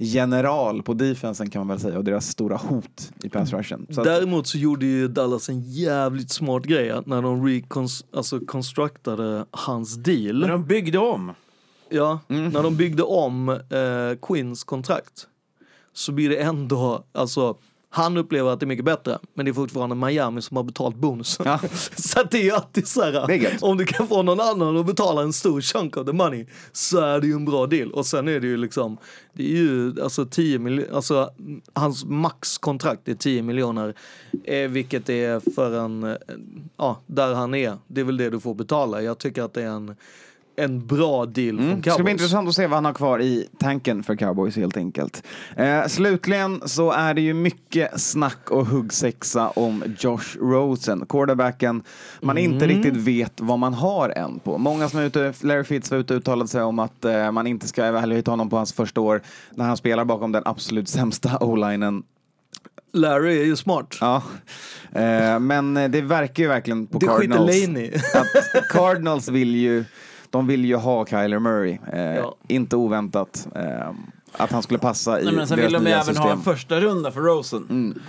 general 0.01 0.83
på 0.83 0.93
defensen 0.93 1.49
kan 1.49 1.59
man 1.59 1.67
väl 1.67 1.79
säga 1.79 1.97
och 1.97 2.03
deras 2.03 2.27
stora 2.27 2.57
hot 2.57 3.11
i 3.23 3.29
pass 3.29 3.49
mm. 3.51 3.63
rushen. 3.63 3.87
Så 3.89 4.03
Däremot 4.03 4.47
så 4.47 4.57
gjorde 4.57 4.85
ju 4.85 5.07
Dallas 5.07 5.49
en 5.49 5.61
jävligt 5.61 6.31
smart 6.31 6.63
grej 6.63 6.93
när 7.05 7.21
de 7.21 7.45
reconstructade 7.47 8.43
reconst- 9.23 9.37
alltså 9.37 9.45
hans 9.51 9.95
deal. 9.97 10.39
När 10.39 10.47
de 10.47 10.63
byggde 10.65 10.97
om? 10.99 11.31
Ja, 11.89 12.19
mm. 12.27 12.49
när 12.49 12.63
de 12.63 12.77
byggde 12.77 13.03
om 13.03 13.49
eh, 13.49 14.17
Quins 14.27 14.63
kontrakt 14.63 15.27
så 15.93 16.11
blir 16.11 16.29
det 16.29 16.35
ändå, 16.37 17.03
alltså 17.11 17.55
han 17.91 18.17
upplever 18.17 18.49
att 18.49 18.59
det 18.59 18.63
är 18.63 18.67
mycket 18.67 18.85
bättre, 18.85 19.19
men 19.33 19.45
det 19.45 19.51
är 19.51 19.53
fortfarande 19.53 19.95
Miami 19.95 20.41
som 20.41 20.57
har 20.57 20.63
betalt 20.63 20.95
bonusen. 20.95 21.45
Ja. 21.45 21.59
så 21.97 22.23
det 22.31 22.37
är 22.37 22.43
ju 22.43 22.51
alltid 22.51 22.87
så 22.87 23.01
här, 23.01 23.49
om 23.61 23.77
du 23.77 23.85
kan 23.85 24.07
få 24.07 24.21
någon 24.23 24.39
annan 24.39 24.77
att 24.77 24.85
betala 24.85 25.21
en 25.21 25.33
stor 25.33 25.61
chunk 25.61 25.97
of 25.97 26.05
the 26.05 26.13
money 26.13 26.45
så 26.71 26.99
är 26.99 27.21
det 27.21 27.27
ju 27.27 27.33
en 27.33 27.45
bra 27.45 27.67
deal. 27.67 27.91
Och 27.91 28.05
sen 28.05 28.27
är 28.27 28.39
det 28.39 28.47
ju 28.47 28.57
liksom, 28.57 28.97
det 29.33 29.43
är 29.43 29.47
ju 29.57 30.01
alltså 30.03 30.25
10 30.25 30.59
miljoner, 30.59 30.95
alltså 30.95 31.29
hans 31.73 32.05
maxkontrakt 32.05 33.07
är 33.07 33.13
10 33.15 33.41
miljoner, 33.41 33.93
eh, 34.43 34.69
vilket 34.69 35.09
är 35.09 35.51
för 35.55 35.79
en, 35.79 36.03
eh, 36.03 36.09
ja, 36.77 36.85
eh, 36.85 36.85
ah, 36.85 37.01
där 37.07 37.33
han 37.33 37.53
är, 37.55 37.77
det 37.87 38.01
är 38.01 38.05
väl 38.05 38.17
det 38.17 38.29
du 38.29 38.39
får 38.39 38.53
betala. 38.55 39.01
Jag 39.01 39.17
tycker 39.17 39.41
att 39.43 39.53
det 39.53 39.61
är 39.63 39.67
en 39.69 39.95
en 40.59 40.85
bra 40.87 41.25
deal 41.25 41.49
mm. 41.59 41.71
från 41.71 41.81
Cowboys. 41.81 41.85
Det 41.85 41.91
ska 41.93 42.03
bli 42.03 42.11
intressant 42.11 42.49
att 42.49 42.55
se 42.55 42.67
vad 42.67 42.77
han 42.77 42.85
har 42.85 42.93
kvar 42.93 43.21
i 43.21 43.47
tanken 43.59 44.03
för 44.03 44.15
Cowboys 44.15 44.55
helt 44.55 44.77
enkelt. 44.77 45.23
Eh, 45.57 45.85
slutligen 45.87 46.61
så 46.65 46.91
är 46.91 47.13
det 47.13 47.21
ju 47.21 47.33
mycket 47.33 48.01
snack 48.01 48.49
och 48.49 48.65
huggsexa 48.65 49.49
om 49.49 49.83
Josh 49.99 50.37
Rosen, 50.41 51.05
quarterbacken 51.09 51.83
man 52.21 52.37
mm. 52.37 52.53
inte 52.53 52.67
riktigt 52.67 52.95
vet 52.95 53.33
vad 53.37 53.59
man 53.59 53.73
har 53.73 54.09
än 54.09 54.39
på. 54.39 54.57
Många 54.57 54.89
som 54.89 54.99
är 54.99 55.03
ute, 55.03 55.33
Larry 55.41 55.63
Fitz 55.63 55.91
var 55.91 55.97
ute 55.97 56.13
och 56.13 56.17
uttalade 56.19 56.47
sig 56.49 56.61
om 56.61 56.79
att 56.79 57.05
eh, 57.05 57.31
man 57.31 57.47
inte 57.47 57.67
ska 57.67 57.83
evaluera 57.85 58.31
honom 58.31 58.49
på 58.49 58.55
hans 58.55 58.73
första 58.73 59.01
år 59.01 59.21
när 59.55 59.65
han 59.65 59.77
spelar 59.77 60.05
bakom 60.05 60.31
den 60.31 60.43
absolut 60.45 60.89
sämsta 60.89 61.37
o-linen 61.43 62.03
Larry 62.93 63.39
är 63.41 63.45
ju 63.45 63.55
smart. 63.55 63.95
Ja. 64.01 64.23
Eh, 64.91 65.39
men 65.39 65.73
det 65.73 66.01
verkar 66.01 66.43
ju 66.43 66.49
verkligen 66.49 66.87
på 66.87 66.99
det 66.99 67.05
Cardinals. 67.05 67.47
Det 67.47 67.53
skiter 67.57 67.67
Laney. 67.73 67.91
Cardinals 68.71 69.29
vill 69.29 69.55
ju 69.55 69.83
de 70.31 70.47
vill 70.47 70.65
ju 70.65 70.75
ha 70.75 71.05
Kyler 71.05 71.39
Murray. 71.39 71.77
Eh, 71.93 72.01
ja. 72.01 72.35
Inte 72.47 72.75
oväntat. 72.75 73.47
Eh, 73.55 73.89
att 74.33 74.51
han 74.51 74.63
skulle 74.63 74.79
passa 74.79 75.21
i 75.21 75.25
Nej, 75.25 75.33
men 75.33 75.47
Sen 75.47 75.59
vill 75.59 75.73
de 75.73 75.87
även 75.87 76.03
system. 76.05 76.23
ha 76.23 76.31
en 76.31 76.41
första 76.41 76.79
runda 76.79 77.11
för 77.11 77.21
Rosen. 77.21 77.67
Mm 77.69 77.99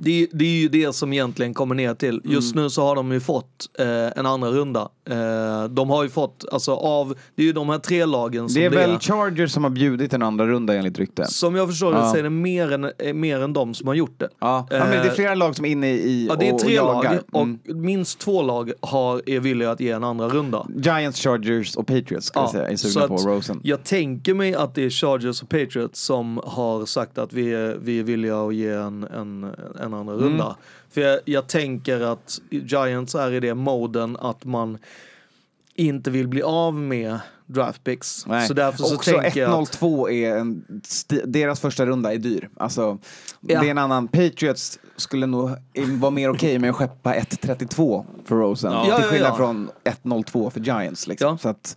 det, 0.00 0.26
det, 0.32 0.44
är 0.44 0.48
ju 0.50 0.68
det 0.68 0.92
som 0.94 1.12
egentligen 1.12 1.54
kommer 1.54 1.74
ner 1.74 1.94
till. 1.94 2.20
Just 2.24 2.52
mm. 2.54 2.64
nu 2.64 2.70
så 2.70 2.82
har 2.82 2.96
de 2.96 3.12
ju 3.12 3.20
fått 3.20 3.66
eh, 3.78 3.88
en 4.16 4.26
andra 4.26 4.48
runda. 4.50 4.88
Eh, 5.10 5.64
de 5.70 5.90
har 5.90 6.02
ju 6.02 6.08
fått, 6.08 6.44
alltså 6.52 6.72
av, 6.74 7.14
det 7.34 7.42
är 7.42 7.46
ju 7.46 7.52
de 7.52 7.68
här 7.68 7.78
tre 7.78 8.04
lagen 8.04 8.48
som 8.48 8.60
det 8.60 8.66
är. 8.66 8.70
Det 8.70 8.82
är 8.82 8.88
väl 8.88 8.98
Chargers 8.98 9.52
som 9.52 9.64
har 9.64 9.70
bjudit 9.70 10.12
en 10.12 10.22
andra 10.22 10.46
runda 10.46 10.74
enligt 10.74 10.98
rykte. 10.98 11.24
Som 11.24 11.54
jag 11.54 11.68
förstår 11.68 11.94
ja. 11.94 12.00
det 12.00 12.08
så 12.10 12.16
är 12.16 12.22
det 12.22 12.30
mer 12.30 12.72
än, 12.72 12.84
eh, 12.98 13.14
mer 13.14 13.40
än 13.42 13.52
de 13.52 13.74
som 13.74 13.86
har 13.88 13.94
gjort 13.94 14.18
det. 14.18 14.28
Ja. 14.40 14.66
ja 14.70 14.78
men 14.78 14.90
det 14.90 14.96
är 14.96 15.06
eh, 15.06 15.12
flera 15.12 15.34
lag 15.34 15.56
som 15.56 15.64
är 15.64 15.68
inne 15.70 15.90
i 15.92 16.28
och 16.28 16.32
ja, 16.32 16.36
det 16.40 16.48
är 16.48 16.58
tre 16.58 16.80
och 16.80 16.94
jagar. 16.94 17.12
lag 17.12 17.22
och 17.70 17.76
minst 17.76 18.18
två 18.18 18.42
lag 18.42 18.72
har, 18.80 19.22
är 19.26 19.40
villiga 19.40 19.70
att 19.70 19.80
ge 19.80 19.90
en 19.90 20.04
andra 20.04 20.28
runda. 20.28 20.66
Giants, 20.76 21.20
Chargers 21.20 21.76
och 21.76 21.86
Patriots 21.86 22.26
ska 22.26 22.38
ja. 22.38 22.42
jag 22.44 22.50
säga, 22.50 22.68
är 22.68 22.76
sugna 22.76 23.08
på 23.08 23.16
Rosen. 23.16 23.60
Jag 23.62 23.84
tänker 23.84 24.34
mig 24.34 24.54
att 24.54 24.74
det 24.74 24.84
är 24.84 24.90
Chargers 24.90 25.42
och 25.42 25.48
Patriots 25.48 26.00
som 26.00 26.40
har 26.44 26.86
sagt 26.86 27.18
att 27.18 27.32
vi 27.32 27.52
är, 27.54 27.76
vi 27.82 27.98
är 27.98 28.02
villiga 28.04 28.40
att 28.40 28.54
ge 28.54 28.70
en, 28.70 29.04
en, 29.04 29.44
en 29.80 29.89
senare 29.90 30.14
mm. 30.16 30.24
runda. 30.24 30.56
För 30.90 31.00
jag, 31.00 31.20
jag, 31.24 31.46
tänker 31.48 32.00
att 32.00 32.38
Giants 32.50 33.14
är 33.14 33.32
i 33.32 33.40
det 33.40 33.54
moden 33.54 34.16
att 34.16 34.44
man 34.44 34.78
inte 35.74 36.10
vill 36.10 36.28
bli 36.28 36.42
av 36.42 36.74
med 36.74 37.18
draftpicks. 37.46 38.26
Nej. 38.26 38.48
Så 38.48 38.54
därför 38.54 38.78
så 38.82 38.94
Också 38.94 39.10
tänker 39.20 39.46
1-0-2 39.46 40.04
att... 40.04 40.10
är 40.10 40.36
en, 40.36 40.64
deras 41.32 41.60
första 41.60 41.86
runda 41.86 42.12
är 42.14 42.18
dyr. 42.18 42.48
Alltså, 42.56 42.98
ja. 43.40 43.60
det 43.60 43.66
är 43.66 43.70
en 43.70 43.78
annan. 43.78 44.08
Patriots 44.08 44.78
skulle 44.96 45.26
nog 45.26 45.50
vara 45.98 46.10
mer 46.10 46.30
okej 46.30 46.48
okay 46.48 46.58
med 46.58 46.70
att 46.70 46.76
skeppa 46.76 47.14
1-32 47.14 48.04
för 48.24 48.36
Rosen. 48.36 48.72
Ja. 48.72 48.84
Till 48.84 48.94
skillnad 49.04 49.28
ja, 49.28 49.34
ja, 49.34 49.36
från 49.36 49.70
1-0-2 50.02 50.50
för 50.50 50.60
Giants. 50.60 51.06
Liksom. 51.06 51.38
Så 51.38 51.48
att, 51.48 51.76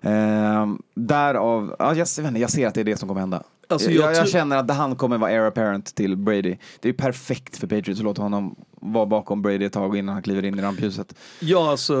eh, 0.00 0.66
därav, 0.94 1.76
ja, 1.78 1.94
jag, 1.94 2.38
jag 2.38 2.50
ser 2.50 2.66
att 2.66 2.74
det 2.74 2.80
är 2.80 2.84
det 2.84 2.96
som 2.96 3.08
kommer 3.08 3.20
hända. 3.20 3.42
Alltså, 3.72 3.90
jag, 3.90 4.10
jag, 4.14 4.16
jag 4.16 4.28
känner 4.28 4.56
att 4.56 4.70
han 4.70 4.96
kommer 4.96 5.18
vara 5.18 5.30
air 5.30 5.42
apparent 5.48 5.94
till 5.94 6.16
Brady. 6.16 6.56
Det 6.80 6.88
är 6.88 6.92
perfekt 6.92 7.56
för 7.56 7.66
Patriots 7.66 8.00
att 8.00 8.04
låta 8.04 8.22
honom 8.22 8.56
vara 8.82 9.06
bakom 9.06 9.42
Brady 9.42 9.64
ett 9.64 9.72
tag 9.72 9.96
innan 9.96 10.12
han 10.12 10.22
kliver 10.22 10.44
in 10.44 10.58
i 10.58 10.62
rampljuset. 10.62 11.14
Ja, 11.40 11.70
alltså 11.70 11.94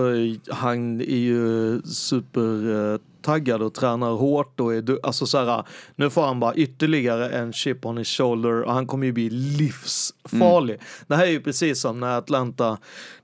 han 0.50 1.00
är 1.00 1.04
ju 1.16 1.82
supertaggad 1.82 3.62
och 3.62 3.74
tränar 3.74 4.10
hårt 4.10 4.60
och 4.60 4.74
är 4.74 4.98
alltså 5.06 5.26
så 5.26 5.44
här, 5.44 5.64
nu 5.96 6.10
får 6.10 6.22
han 6.22 6.40
bara 6.40 6.54
ytterligare 6.54 7.28
en 7.30 7.52
chip 7.52 7.86
on 7.86 7.98
his 7.98 8.08
shoulder 8.08 8.60
och 8.62 8.72
han 8.72 8.86
kommer 8.86 9.06
ju 9.06 9.12
bli 9.12 9.30
livsfarlig. 9.30 10.74
Mm. 10.74 10.84
Det 11.06 11.16
här 11.16 11.26
är 11.26 11.30
ju 11.30 11.40
precis 11.40 11.80
som 11.80 12.00
när 12.00 12.18
Atlanta 12.18 12.78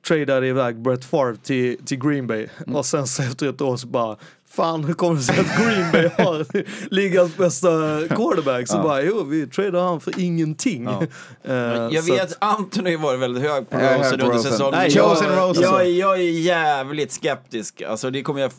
tradade 0.08 0.46
iväg 0.48 0.82
Brett 0.82 1.04
Favre 1.04 1.36
till, 1.36 1.76
till 1.84 1.98
Green 1.98 2.26
Bay 2.26 2.46
mm. 2.66 2.76
och 2.76 2.86
sen 2.86 3.06
så 3.06 3.22
efter 3.22 3.48
ett 3.48 3.60
år 3.60 3.76
så 3.76 3.86
bara 3.86 4.16
fan 4.50 4.84
hur 4.84 4.94
kommer 4.94 5.16
det 5.16 5.22
sig 5.22 5.38
att 5.40 5.56
Green 5.58 5.92
Bay 5.92 6.24
har 6.24 6.46
ligans 6.94 7.36
bästa 7.36 7.68
quarterback? 8.08 8.68
Så 8.68 8.76
ja. 8.76 8.82
bara, 8.82 9.02
jo 9.02 9.24
vi 9.24 9.46
tradar 9.46 9.82
han 9.84 10.00
för 10.00 10.20
ingenting. 10.20 10.84
Ja. 10.84 11.02
Uh, 11.48 11.54
jag 11.94 12.02
vet 12.02 12.22
att 12.22 12.58
Anthony 12.58 12.96
varit 12.96 13.20
väldigt 13.20 13.42
hög 13.42 13.70
på 13.70 13.78
Rosen 13.78 14.20
under 14.20 14.38
säsongen. 14.38 14.78
jag, 14.88 15.16
jag, 15.54 15.54
jag, 15.56 15.86
jag, 15.90 16.16
är 16.16 16.22
jävligt 16.30 17.12
skeptisk. 17.12 17.82
Alltså, 17.82 18.10
det 18.10 18.22
kommer 18.22 18.40
jag, 18.40 18.50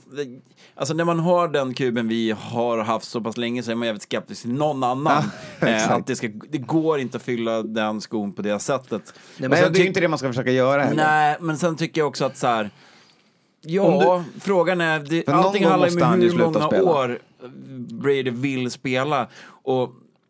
alltså 0.76 0.94
när 0.94 1.06
man 1.06 1.20
har 1.20 1.48
den 1.48 1.74
kuben 1.74 2.08
vi 2.08 2.36
har 2.40 2.78
haft 2.78 3.06
så 3.06 3.22
pass 3.22 3.38
länge 3.38 3.64
så 3.64 3.72
är 3.72 3.76
man 3.76 3.86
jävligt 3.86 4.04
skeptisk 4.04 4.42
till 4.42 4.54
någon 4.54 4.84
annan. 4.84 5.24
Ja, 5.60 5.68
eh, 5.68 5.92
att 5.92 6.08
det, 6.08 6.16
ska, 6.16 6.28
det 6.50 6.58
går 6.58 7.00
inte 7.00 7.18
att 7.18 7.24
fylla 7.24 7.64
den 7.64 8.02
skon 8.02 8.34
på 8.34 8.42
det 8.42 8.60
sättet. 8.60 9.14
Nej, 9.38 9.50
men 9.50 9.74
det 9.74 9.80
är 9.80 9.86
inte 9.88 10.00
det 10.00 10.08
man 10.08 10.20
ska 10.20 10.28
försöka 10.28 10.52
göra 10.52 10.84
heller. 10.84 10.96
Nej, 11.04 11.38
men 11.42 11.58
sen 11.58 11.76
tycker 11.78 12.02
jag 12.02 12.08
också 12.08 12.26
att 12.26 12.38
så 12.38 12.48
här, 12.48 12.70
Ja, 13.70 14.24
du, 14.36 14.40
frågan 14.40 14.82
är, 14.82 15.00
det, 15.00 15.28
allting 15.30 15.66
handlar 15.66 15.88
ju 15.90 16.04
om 16.04 16.22
hur 16.22 16.38
många 16.46 16.68
spela. 16.68 16.84
år 16.94 17.18
Brady 18.02 18.30
vill 18.30 18.72
spela. 18.72 19.28
Och 19.46 19.90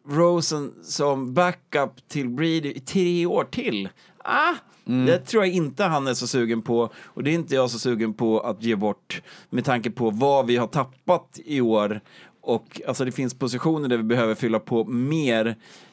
Rosen 0.10 0.74
som 0.84 1.34
backup 1.34 2.08
till 2.08 2.30
Brady 2.30 2.74
i 2.76 2.80
tre 2.80 3.26
år 3.26 3.44
till. 3.44 3.90
Ah, 4.18 4.54
mm. 4.88 5.06
Det 5.06 5.18
tror 5.20 5.46
jag 5.46 5.54
inte 5.54 5.84
han 5.84 6.08
är 6.08 6.14
så 6.14 6.28
sugen 6.28 6.62
på. 6.62 6.90
Och 7.06 7.24
det 7.24 7.32
är 7.32 7.36
inte 7.36 7.56
jag 7.56 7.70
så 7.70 7.80
sugen 7.80 8.14
på 8.14 8.40
att 8.40 8.64
ge 8.64 8.76
bort 8.76 9.22
med 9.50 9.66
tanke 9.66 9.92
på 9.92 10.10
vad 10.10 10.48
vi 10.48 10.58
har 10.58 10.68
tappat 10.68 11.40
i 11.46 11.62
år. 11.62 12.02
Och 12.42 12.82
alltså 12.88 13.06
det 13.06 13.12
finns 13.12 13.34
positioner 13.40 13.90
där 13.90 13.98
vi 13.98 14.04
behöver 14.04 14.36
fylla 14.36 14.60
på 14.60 14.86
mer. 14.86 15.48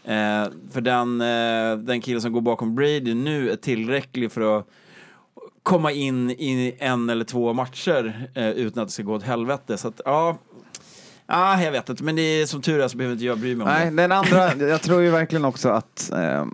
Eh, 0.04 0.44
för 0.72 0.80
den, 0.80 1.20
eh, 1.20 1.84
den 1.86 2.00
killen 2.00 2.20
som 2.20 2.32
går 2.32 2.40
bakom 2.40 2.74
Brady 2.74 3.14
nu 3.14 3.50
är 3.50 3.56
tillräcklig 3.56 4.32
för 4.32 4.58
att 4.58 4.66
komma 5.64 5.92
in 5.92 6.30
i 6.30 6.76
en 6.78 7.10
eller 7.10 7.24
två 7.24 7.52
matcher 7.52 8.28
eh, 8.34 8.48
utan 8.50 8.82
att 8.82 8.88
det 8.88 8.92
ska 8.92 9.02
gå 9.02 9.12
åt 9.14 9.22
helvete. 9.22 9.76
Så 9.78 9.88
att, 9.88 10.00
ja, 10.04 10.38
Ah, 11.26 11.60
jag 11.60 11.72
vet 11.72 11.88
inte, 11.88 12.02
men 12.04 12.16
det 12.16 12.22
är, 12.22 12.46
som 12.46 12.62
tur 12.62 12.80
är 12.80 12.88
så 12.88 12.96
behöver 12.96 13.14
inte 13.14 13.24
jag 13.24 13.38
bry 13.38 13.54
mig 13.56 13.64
om 13.64 13.70
Nej, 13.72 13.90
det. 13.90 13.96
Den 13.96 14.12
andra, 14.12 14.54
jag 14.56 14.82
tror 14.82 15.00
ju 15.02 15.10
verkligen 15.10 15.44
också 15.44 15.68
att 15.68 16.10
eh, 16.12 16.44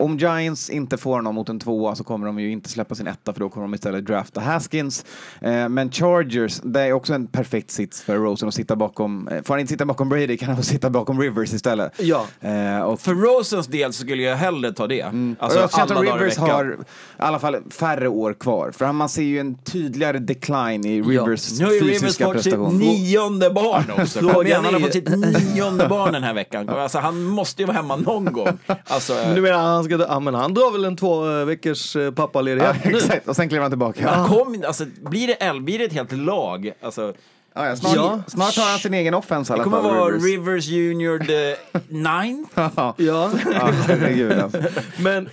om 0.00 0.16
Giants 0.18 0.70
inte 0.70 0.96
får 0.96 1.14
honom 1.14 1.34
mot 1.34 1.48
en 1.48 1.58
tvåa 1.60 1.94
så 1.94 2.04
kommer 2.04 2.26
de 2.26 2.38
ju 2.40 2.50
inte 2.50 2.68
släppa 2.70 2.94
sin 2.94 3.06
etta 3.06 3.32
för 3.32 3.40
då 3.40 3.48
kommer 3.48 3.64
de 3.64 3.74
istället 3.74 4.06
drafta 4.06 4.40
Haskins. 4.40 5.04
Eh, 5.40 5.68
men 5.68 5.90
Chargers, 5.92 6.60
det 6.64 6.80
är 6.80 6.92
också 6.92 7.14
en 7.14 7.26
perfekt 7.26 7.70
sits 7.70 8.02
för 8.02 8.16
Rosen 8.16 8.48
att 8.48 8.54
sitta 8.54 8.76
bakom. 8.76 9.28
Eh, 9.28 9.42
får 9.42 9.54
han 9.54 9.60
inte 9.60 9.70
sitta 9.70 9.84
bakom 9.86 10.08
Brady 10.08 10.36
kan 10.36 10.48
han 10.48 10.56
få 10.56 10.62
sitta 10.62 10.90
bakom 10.90 11.20
Rivers 11.20 11.54
istället. 11.54 11.92
Ja. 11.98 12.26
Eh, 12.40 12.80
och 12.82 13.00
för 13.00 13.14
Rosens 13.14 13.66
del 13.66 13.92
så 13.92 14.00
skulle 14.04 14.22
jag 14.22 14.36
hellre 14.36 14.72
ta 14.72 14.86
det. 14.86 15.00
Mm. 15.00 15.36
Alltså, 15.40 15.60
jag 15.60 15.72
känner 15.72 15.94
att 15.94 16.20
Rivers 16.20 16.36
har 16.38 16.72
i 16.74 16.76
alla 17.16 17.38
fall 17.38 17.56
färre 17.70 18.08
år 18.08 18.32
kvar. 18.32 18.70
För 18.70 18.92
man 18.92 19.08
ser 19.08 19.22
ju 19.22 19.40
en 19.40 19.54
tydligare 19.58 20.18
decline 20.18 20.86
i 20.86 21.02
Rivers 21.02 21.60
ja. 21.60 21.68
fysiska 21.68 21.68
prestation. 21.68 21.68
Nu 21.68 21.74
har 21.74 21.78
ju 21.78 21.96
Rivers 21.98 22.18
fått 22.18 22.42
sitt 23.02 23.04
nionde 23.14 23.50
barn 23.50 23.84
också. 23.98 24.20
han 24.54 24.64
har 24.74 24.80
fått 24.80 24.92
sitt 24.92 25.54
nionde 25.54 25.86
barn 25.88 26.12
den 26.12 26.22
här 26.22 26.34
veckan. 26.34 26.70
Alltså, 26.80 26.98
han 26.98 27.22
måste 27.24 27.62
ju 27.62 27.66
vara 27.66 27.76
hemma 27.76 27.96
någon 27.96 28.24
gång. 28.32 28.58
Alltså, 28.86 29.14
nu 29.34 29.40
menar 29.40 29.58
han 29.58 29.84
ska 29.90 29.96
dö. 29.96 30.04
Ja, 30.08 30.20
men 30.20 30.34
han 30.34 30.54
drar 30.54 30.72
väl 30.72 30.84
en 30.84 30.96
två 30.96 31.28
eh, 31.38 31.44
veckors 31.44 31.96
eh, 31.96 32.10
pappaledighet 32.10 32.76
ja, 32.84 32.90
Exakt, 32.90 33.28
och 33.28 33.36
sen 33.36 33.48
kliver 33.48 33.62
han 33.62 33.70
tillbaka. 33.70 34.00
Ja. 34.02 34.26
Kom, 34.28 34.62
alltså, 34.66 34.84
blir 35.10 35.26
det 35.54 35.60
blir 35.60 35.78
det 35.78 35.84
ett 35.84 35.92
helt 35.92 36.12
lag? 36.12 36.72
Alltså, 36.80 37.12
Ah, 37.54 37.66
ja, 37.66 37.76
snart, 37.76 37.92
ja. 37.96 38.22
snart 38.28 38.56
har 38.56 38.70
han 38.70 38.78
sin 38.78 38.94
egen 38.94 39.14
offense 39.14 39.56
Det 39.56 39.62
kommer 39.62 39.82
fall, 39.82 39.94
vara 39.96 40.10
Rivers, 40.14 40.24
Rivers 40.24 40.66
Junior 40.66 41.18
the 41.18 41.56
ninth. 41.88 42.50
ja. 42.76 42.94
ja, 42.96 43.30
herregud 43.72 44.32
alltså. 44.32 44.62
Men, 45.00 45.28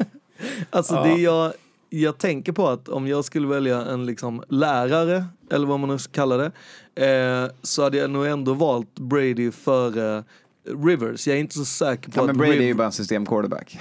alltså 0.70 0.94
ja. 0.94 1.02
det 1.02 1.12
jag, 1.14 1.52
jag 1.90 2.18
tänker 2.18 2.52
på 2.52 2.68
att 2.68 2.88
om 2.88 3.06
jag 3.08 3.24
skulle 3.24 3.46
välja 3.48 3.76
en 3.80 4.06
liksom 4.06 4.42
lärare, 4.48 5.24
eller 5.50 5.66
vad 5.66 5.80
man 5.80 5.88
nu 5.88 5.98
ska 5.98 6.12
kalla 6.12 6.36
det, 6.36 6.50
eh, 7.06 7.50
så 7.62 7.82
hade 7.82 7.98
jag 7.98 8.10
nog 8.10 8.26
ändå 8.26 8.54
valt 8.54 8.94
Brady 8.94 9.50
före 9.52 10.24
Rivers. 10.66 11.26
Jag 11.28 11.36
är 11.36 11.40
inte 11.40 11.54
så 11.54 11.64
säker 11.64 12.12
på 12.12 12.20
ja, 12.20 12.26
men 12.26 12.36
Brady 12.36 12.52
Riv 12.52 12.60
är 12.60 12.64
ju 12.66 12.74
bara 12.74 12.86
en 12.86 12.92
system 12.92 13.24
systemquarterback. 13.26 13.78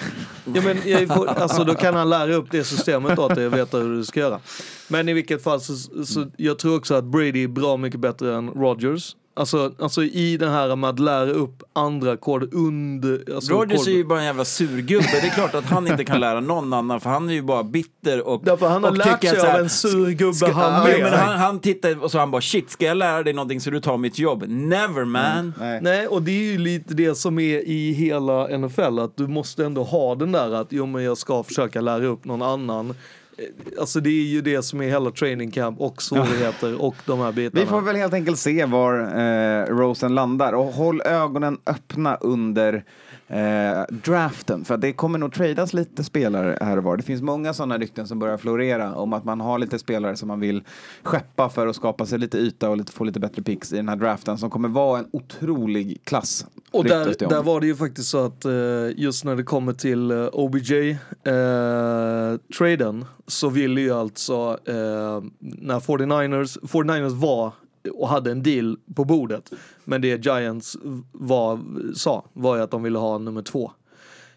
ja, 0.54 0.62
men 0.62 0.78
jag, 0.86 1.12
alltså, 1.28 1.64
då 1.64 1.74
kan 1.76 1.94
han 1.96 2.10
lära 2.10 2.36
upp 2.36 2.48
det 2.52 2.64
systemet 2.64 3.20
åt 3.20 3.36
dig 3.36 3.46
och 3.48 3.54
veta 3.54 3.78
hur 3.78 3.96
du 3.98 4.06
ska 4.06 4.20
göra. 4.20 4.40
Men 4.88 5.10
i 5.10 5.14
vilket 5.14 5.44
fall 5.44 5.62
så, 5.62 5.76
så 6.06 6.26
jag 6.38 6.60
tror 6.60 6.78
också 6.78 6.96
att 6.96 7.04
Brady 7.04 7.44
är 7.44 7.48
bra 7.48 7.78
mycket 7.78 8.00
bättre 8.00 8.36
än 8.36 8.50
Rodgers. 8.50 9.16
Alltså, 9.40 9.72
alltså 9.80 10.04
i 10.04 10.38
den 10.38 10.52
här 10.54 10.76
med 10.76 10.90
att 10.90 11.00
lära 11.00 11.30
upp 11.32 11.64
andra 11.74 12.12
ackord 12.12 12.54
under... 12.54 13.36
Alltså 13.36 13.54
Rogers 13.54 13.88
är 13.88 13.92
ju 13.92 14.06
bara 14.06 14.20
en 14.20 14.26
jävla 14.26 14.46
surgubbe. 14.46 15.08
Det 15.22 15.28
är 15.28 15.30
klart 15.32 15.56
att 15.56 15.64
han 15.66 15.88
inte 15.88 16.06
kan 16.06 16.20
lära 16.20 16.40
någon 16.40 16.74
annan 16.74 17.00
för 17.02 17.10
han 17.10 17.30
är 17.30 17.34
ju 17.34 17.42
bara 17.42 17.64
bitter 17.64 18.28
och... 18.28 18.42
Därför 18.46 18.68
han 18.68 18.84
har 18.84 18.92
lärt 18.92 19.22
sig 19.24 19.40
här, 19.42 19.54
av 19.56 19.60
en 19.60 19.70
surgubbe 19.70 20.34
ska, 20.34 20.52
han 20.52 20.84
med. 20.84 21.00
Men 21.02 21.14
han, 21.14 21.38
han 21.40 21.60
tittar 21.60 22.04
och 22.04 22.12
så 22.12 22.20
han 22.20 22.32
bara 22.32 22.42
shit, 22.42 22.70
ska 22.72 22.86
jag 22.86 22.98
lära 22.98 23.24
dig 23.24 23.34
någonting 23.34 23.62
så 23.62 23.70
du 23.70 23.80
tar 23.80 23.98
mitt 23.98 24.20
jobb? 24.20 24.44
Never 24.48 25.06
man! 25.06 25.26
Mm, 25.40 25.54
nej. 25.60 25.80
nej. 25.82 26.08
och 26.08 26.22
det 26.22 26.32
är 26.32 26.52
ju 26.52 26.58
lite 26.58 26.94
det 26.94 27.16
som 27.16 27.40
är 27.40 27.60
i 27.68 27.92
hela 27.92 28.58
NFL 28.58 29.00
att 29.00 29.18
du 29.18 29.28
måste 29.28 29.66
ändå 29.66 29.84
ha 29.84 30.16
den 30.16 30.32
där 30.32 30.52
att 30.54 30.68
jo 30.70 30.86
men 30.86 31.04
jag 31.04 31.18
ska 31.18 31.44
försöka 31.44 31.82
lära 31.82 32.06
upp 32.06 32.26
någon 32.26 32.42
annan 32.42 32.96
Eh, 33.42 33.48
alltså 33.80 34.00
det 34.00 34.10
är 34.10 34.24
ju 34.26 34.42
det 34.42 34.62
som 34.64 34.82
är 34.82 34.90
hela 34.90 35.12
training 35.12 35.52
camp 35.52 35.80
och 35.80 36.02
svårigheter 36.02 36.82
och 36.82 36.96
de 37.06 37.20
här 37.20 37.32
bitarna. 37.32 37.62
Vi 37.64 37.68
får 37.70 37.82
väl 37.82 37.96
helt 37.96 38.14
enkelt 38.14 38.40
se 38.40 38.66
var 38.66 38.94
eh, 39.00 39.66
Rosen 39.78 40.16
landar 40.16 40.54
och 40.54 40.66
håll 40.66 41.02
ögonen 41.02 41.58
öppna 41.66 42.16
under 42.16 42.84
eh, 43.28 43.84
draften 43.96 44.66
för 44.66 44.78
det 44.78 44.94
kommer 44.94 45.20
nog 45.20 45.34
tradas 45.34 45.74
lite 45.74 46.04
spelare 46.04 46.58
här 46.62 46.78
och 46.78 46.84
var. 46.84 46.98
Det 46.98 47.04
finns 47.04 47.22
många 47.22 47.54
sådana 47.54 47.78
rykten 47.78 48.08
som 48.08 48.20
börjar 48.20 48.38
florera 48.38 48.96
om 48.96 49.14
att 49.14 49.24
man 49.24 49.42
har 49.42 49.60
lite 49.60 49.80
spelare 49.80 50.16
som 50.16 50.28
man 50.28 50.40
vill 50.40 50.64
skeppa 51.04 51.50
för 51.50 51.68
att 51.68 51.76
skapa 51.76 52.06
sig 52.06 52.20
lite 52.20 52.38
yta 52.38 52.70
och 52.70 52.78
lite, 52.78 52.92
få 52.92 53.04
lite 53.04 53.20
bättre 53.20 53.42
picks 53.42 53.74
i 53.74 53.76
den 53.76 53.90
här 53.90 53.96
draften 53.96 54.38
som 54.38 54.50
kommer 54.50 54.70
vara 54.70 55.00
en 55.00 55.08
otrolig 55.12 56.02
klass. 56.04 56.46
Och 56.72 56.84
där, 56.84 57.30
där 57.30 57.44
var 57.44 57.60
det 57.62 57.68
ju 57.68 57.76
faktiskt 57.76 58.10
så 58.10 58.26
att 58.26 58.46
eh, 58.46 58.52
just 58.96 59.26
när 59.26 59.36
det 59.36 59.44
kommer 59.44 59.74
till 59.74 60.12
eh, 60.12 60.28
OBJ-traden 60.32 63.02
eh, 63.02 63.06
så 63.32 63.50
ville 63.50 63.82
ju 63.82 63.92
alltså 63.94 64.60
eh, 64.66 65.22
när 65.40 65.80
49ers, 65.80 66.60
49ers 66.68 67.10
var 67.16 67.52
och 67.94 68.08
hade 68.10 68.32
en 68.32 68.44
deal 68.44 68.78
på 68.96 69.04
bordet. 69.06 69.52
Men 69.86 70.02
det 70.02 70.26
Giants 70.26 70.78
var, 71.12 71.60
sa 71.96 72.26
var 72.34 72.56
ju 72.56 72.62
att 72.62 72.72
de 72.72 72.84
ville 72.84 72.98
ha 73.00 73.18
nummer 73.18 73.42
två. 73.42 73.72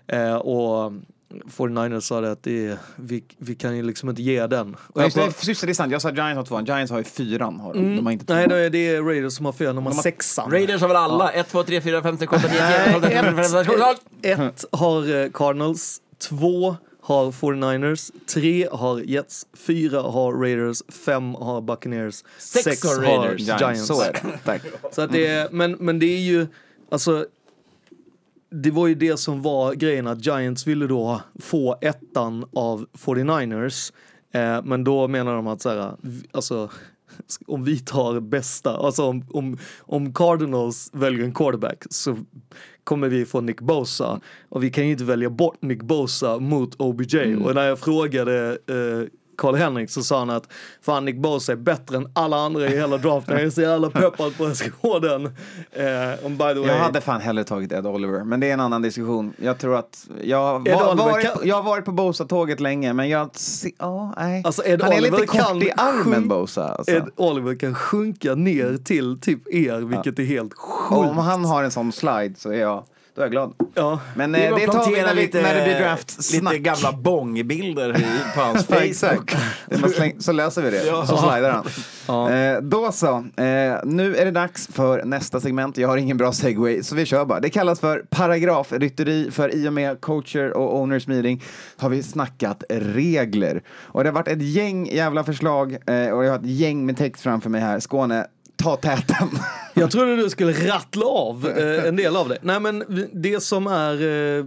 Eh, 0.06 0.34
och 0.34 0.92
49ers 1.44 2.00
sa 2.00 2.24
att 2.26 2.42
det 2.42 2.78
vi, 2.96 3.24
vi 3.38 3.54
kan 3.54 3.76
ju 3.76 3.82
liksom 3.82 4.08
inte 4.08 4.22
ge 4.22 4.46
den. 4.46 4.74
Och 4.88 5.00
jag 5.02 5.06
just, 5.06 5.16
det, 5.46 5.66
det 5.66 5.72
är 5.72 5.74
sant, 5.74 5.92
jag 5.92 6.02
sa 6.02 6.10
Giants 6.10 6.36
har 6.36 6.44
tvåan, 6.44 6.64
Giants 6.64 6.90
har 6.90 6.98
ju 6.98 7.04
fyran. 7.04 7.60
Har 7.60 7.74
Mm, 7.76 7.96
de 7.96 8.06
har 8.06 8.12
inte 8.12 8.24
tvåan. 8.24 8.46
nej, 8.48 8.70
det 8.70 8.78
är 8.88 9.02
Raiders 9.02 9.32
som 9.32 9.46
har 9.46 9.52
fyran, 9.52 9.74
de 9.74 9.84
de 9.84 9.94
har 9.96 10.02
sexan. 10.02 10.50
Raiders 10.50 10.80
har 10.80 10.88
väl 10.88 10.96
alla? 10.96 11.30
1, 11.30 11.48
2, 11.48 11.62
3, 11.62 11.80
4, 11.80 12.02
5, 12.02 12.18
6, 12.18 12.30
7, 12.30 12.36
8, 12.36 12.48
9, 12.48 12.50
10, 12.50 12.58
11, 12.58 13.44
12, 13.44 13.64
13, 13.64 13.64
14, 13.64 13.64
15, 13.64 13.64
16, 13.64 13.74
17, 13.74 13.82
18. 13.82 14.02
19, 14.16 14.34
20, 14.36 14.44
1 14.48 14.64
har 14.72 15.22
eh, 15.24 15.30
Cardinals, 15.34 15.98
2 16.18 16.76
har 17.04 17.30
49ers, 17.30 18.10
3 18.34 18.68
har 18.70 19.00
Jets, 19.00 19.46
4 19.54 19.98
har 20.00 20.32
Raiders, 20.32 20.82
5 20.88 21.34
har 21.34 21.60
Buccaneers, 21.60 22.24
6 22.38 22.84
har 22.84 23.00
Raiders. 23.02 23.40
Giants. 23.40 23.86
Så 23.86 24.02
är 24.02 24.12
det. 24.12 24.38
Tack. 24.44 24.62
Så 24.92 25.02
att 25.02 25.12
det 25.12 25.26
är, 25.26 25.50
men, 25.50 25.76
men 25.80 25.98
det 25.98 26.06
är 26.06 26.20
ju, 26.20 26.46
alltså 26.90 27.26
det 28.50 28.70
var 28.70 28.86
ju 28.86 28.94
det 28.94 29.16
som 29.16 29.42
var 29.42 29.74
grejen 29.74 30.06
att 30.06 30.26
Giants 30.26 30.66
ville 30.66 30.86
då 30.86 31.20
få 31.40 31.76
ettan 31.80 32.44
av 32.52 32.86
49ers. 32.92 33.92
Eh, 34.32 34.62
men 34.64 34.84
då 34.84 35.08
menar 35.08 35.34
de 35.34 35.46
att 35.46 35.60
så 35.62 35.68
här, 35.70 35.96
alltså 36.32 36.70
om 37.46 37.64
vi 37.64 37.78
tar 37.78 38.20
bästa, 38.20 38.76
alltså 38.76 39.04
om, 39.04 39.24
om, 39.30 39.58
om 39.80 40.14
Cardinals 40.14 40.90
väljer 40.92 41.24
en 41.24 41.34
quarterback 41.34 41.82
så 41.90 42.16
kommer 42.84 43.08
vi 43.08 43.24
få 43.24 43.40
Nick 43.40 43.60
Bosa 43.60 44.20
och 44.48 44.62
vi 44.64 44.70
kan 44.70 44.84
ju 44.86 44.92
inte 44.92 45.04
välja 45.04 45.30
bort 45.30 45.62
Nick 45.62 45.82
Bosa 45.82 46.38
mot 46.38 46.74
OBJ. 46.80 47.16
Mm. 47.18 47.42
Och 47.42 47.54
när 47.54 47.62
jag 47.68 47.78
frågade 47.78 48.58
eh, 48.66 49.08
Carl 49.42 49.54
Henrik 49.54 49.90
så 49.90 50.02
sa 50.02 50.18
han 50.18 50.30
att 50.30 50.48
fan 50.82 51.04
Nick 51.04 51.16
Bosa 51.16 51.52
är 51.52 51.56
bättre 51.56 51.96
än 51.96 52.08
alla 52.12 52.36
andra 52.36 52.66
i 52.66 52.76
hela 52.76 52.96
draften. 52.98 53.34
Jag 53.34 53.46
är 53.46 53.50
så 53.50 53.60
jävla 53.60 53.90
peppad 53.90 54.36
på 54.38 54.50
skåden. 54.54 55.26
Eh, 55.26 55.82
by 56.30 56.36
the 56.36 56.36
way. 56.44 56.54
Jag 56.66 56.78
hade 56.78 57.00
fan 57.00 57.20
hellre 57.20 57.44
tagit 57.44 57.72
Ed 57.72 57.86
Oliver, 57.86 58.24
men 58.24 58.40
det 58.40 58.48
är 58.50 58.54
en 58.54 58.60
annan 58.60 58.82
diskussion. 58.82 59.32
Jag 59.42 59.58
tror 59.58 59.76
att 59.76 60.06
jag, 60.24 60.38
var, 60.68 60.94
varit, 60.94 61.34
kan... 61.40 61.50
har 61.50 61.62
varit 61.62 61.84
på 61.84 61.92
Bosa-tåget 61.92 62.60
länge, 62.60 62.92
men 62.92 63.08
jag... 63.08 63.30
Oh, 63.78 64.10
nej. 64.16 64.42
Alltså, 64.46 64.62
han 64.80 64.92
är 64.92 64.98
Oliver 64.98 65.20
lite 65.20 65.26
kort 65.38 65.62
i 65.62 65.70
armen 65.76 66.28
Bosa. 66.28 66.68
Alltså. 66.74 66.92
Ed 66.92 67.02
Oliver 67.16 67.54
kan 67.54 67.74
sjunka 67.74 68.34
ner 68.34 68.76
till 68.84 69.20
typ 69.20 69.48
er, 69.54 69.76
vilket 69.80 70.18
ja. 70.18 70.24
är 70.24 70.26
helt 70.26 70.54
sjukt. 70.54 71.10
Om 71.10 71.18
han 71.18 71.44
har 71.44 71.62
en 71.64 71.70
sån 71.70 71.92
slide 71.92 72.34
så 72.36 72.48
är 72.50 72.56
jag... 72.60 72.84
Då 73.14 73.20
är 73.20 73.24
jag 73.24 73.30
glad. 73.32 73.54
Ja. 73.74 74.00
Men 74.16 74.34
eh, 74.34 74.54
det 74.56 74.66
tar 74.66 74.92
vi 74.94 75.02
när, 75.02 75.14
lite, 75.14 75.42
när 75.42 75.54
det 75.54 75.62
blir 75.64 75.78
draft 75.80 76.32
Lite 76.32 76.58
gamla 76.58 76.92
bångbilder 76.92 78.02
på 78.34 78.40
hans 78.40 78.66
Facebook. 78.66 79.34
så 80.18 80.32
löser 80.32 80.62
vi 80.62 80.70
det. 80.70 80.84
Ja. 80.86 81.06
Så 81.06 81.16
slidar 81.16 81.50
han. 81.52 81.64
Ja. 82.08 82.30
Eh, 82.30 82.60
då 82.62 82.92
så. 82.92 83.16
Eh, 83.16 83.76
nu 83.84 84.16
är 84.16 84.24
det 84.24 84.30
dags 84.30 84.66
för 84.66 85.04
nästa 85.04 85.40
segment. 85.40 85.78
Jag 85.78 85.88
har 85.88 85.96
ingen 85.96 86.16
bra 86.16 86.32
segway 86.32 86.82
så 86.82 86.94
vi 86.94 87.06
kör 87.06 87.24
bara. 87.24 87.40
Det 87.40 87.50
kallas 87.50 87.80
för 87.80 88.04
paragrafrytteri 88.10 89.30
för 89.30 89.54
i 89.54 89.68
och 89.68 89.72
med 89.72 90.00
coacher 90.00 90.50
och 90.52 90.80
owners 90.80 91.06
meeting 91.06 91.42
har 91.76 91.88
vi 91.88 92.02
snackat 92.02 92.62
regler. 92.68 93.62
Och 93.80 94.04
det 94.04 94.10
har 94.10 94.14
varit 94.14 94.28
ett 94.28 94.42
gäng 94.52 94.86
jävla 94.88 95.24
förslag 95.24 95.72
eh, 95.86 96.08
och 96.10 96.24
jag 96.24 96.30
har 96.30 96.36
ett 96.38 96.42
gäng 96.46 96.86
med 96.86 96.96
text 96.96 97.22
framför 97.22 97.50
mig 97.50 97.60
här. 97.60 97.80
Skåne, 97.80 98.26
ta 98.56 98.76
täten. 98.76 99.28
Jag 99.74 99.90
trodde 99.90 100.16
du 100.16 100.30
skulle 100.30 100.52
rattla 100.52 101.06
av 101.06 101.48
eh, 101.48 101.84
en 101.84 101.96
del 101.96 102.16
av 102.16 102.28
det. 102.28 102.38
Nej 102.42 102.60
men 102.60 102.84
det 103.12 103.42
som 103.42 103.66
är, 103.66 104.02
eh, 104.38 104.44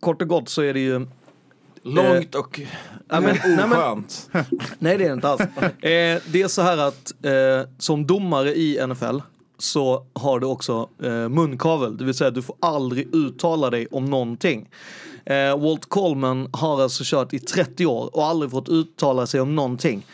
kort 0.00 0.22
och 0.22 0.28
gott 0.28 0.48
så 0.48 0.62
är 0.62 0.74
det 0.74 0.80
ju 0.80 0.94
eh, 0.96 1.02
Långt 1.82 2.34
och 2.34 2.60
nej, 3.08 3.20
men, 3.54 3.70
oskönt. 3.72 4.30
Nej, 4.78 4.98
det 4.98 5.04
är 5.04 5.08
det 5.08 5.14
inte 5.14 5.28
alls. 5.28 5.40
Eh, 5.60 6.22
det 6.32 6.42
är 6.42 6.48
så 6.48 6.62
här 6.62 6.78
att 6.78 7.12
eh, 7.24 7.68
som 7.78 8.06
domare 8.06 8.54
i 8.54 8.86
NFL 8.86 9.20
så 9.58 10.06
har 10.12 10.40
du 10.40 10.46
också 10.46 10.88
eh, 11.02 11.10
munkavel, 11.28 11.96
det 11.96 12.04
vill 12.04 12.14
säga 12.14 12.28
att 12.28 12.34
du 12.34 12.42
får 12.42 12.56
aldrig 12.60 13.14
uttala 13.14 13.70
dig 13.70 13.86
om 13.90 14.04
någonting. 14.04 14.68
Eh, 15.26 15.58
Walt 15.58 15.88
Coleman 15.88 16.48
har 16.52 16.82
alltså 16.82 17.02
kört 17.06 17.32
i 17.32 17.38
30 17.38 17.86
år 17.86 18.16
och 18.16 18.24
aldrig 18.26 18.50
fått 18.50 18.68
uttala 18.68 19.26
sig 19.26 19.40
om 19.40 19.54
någonting. 19.56 20.04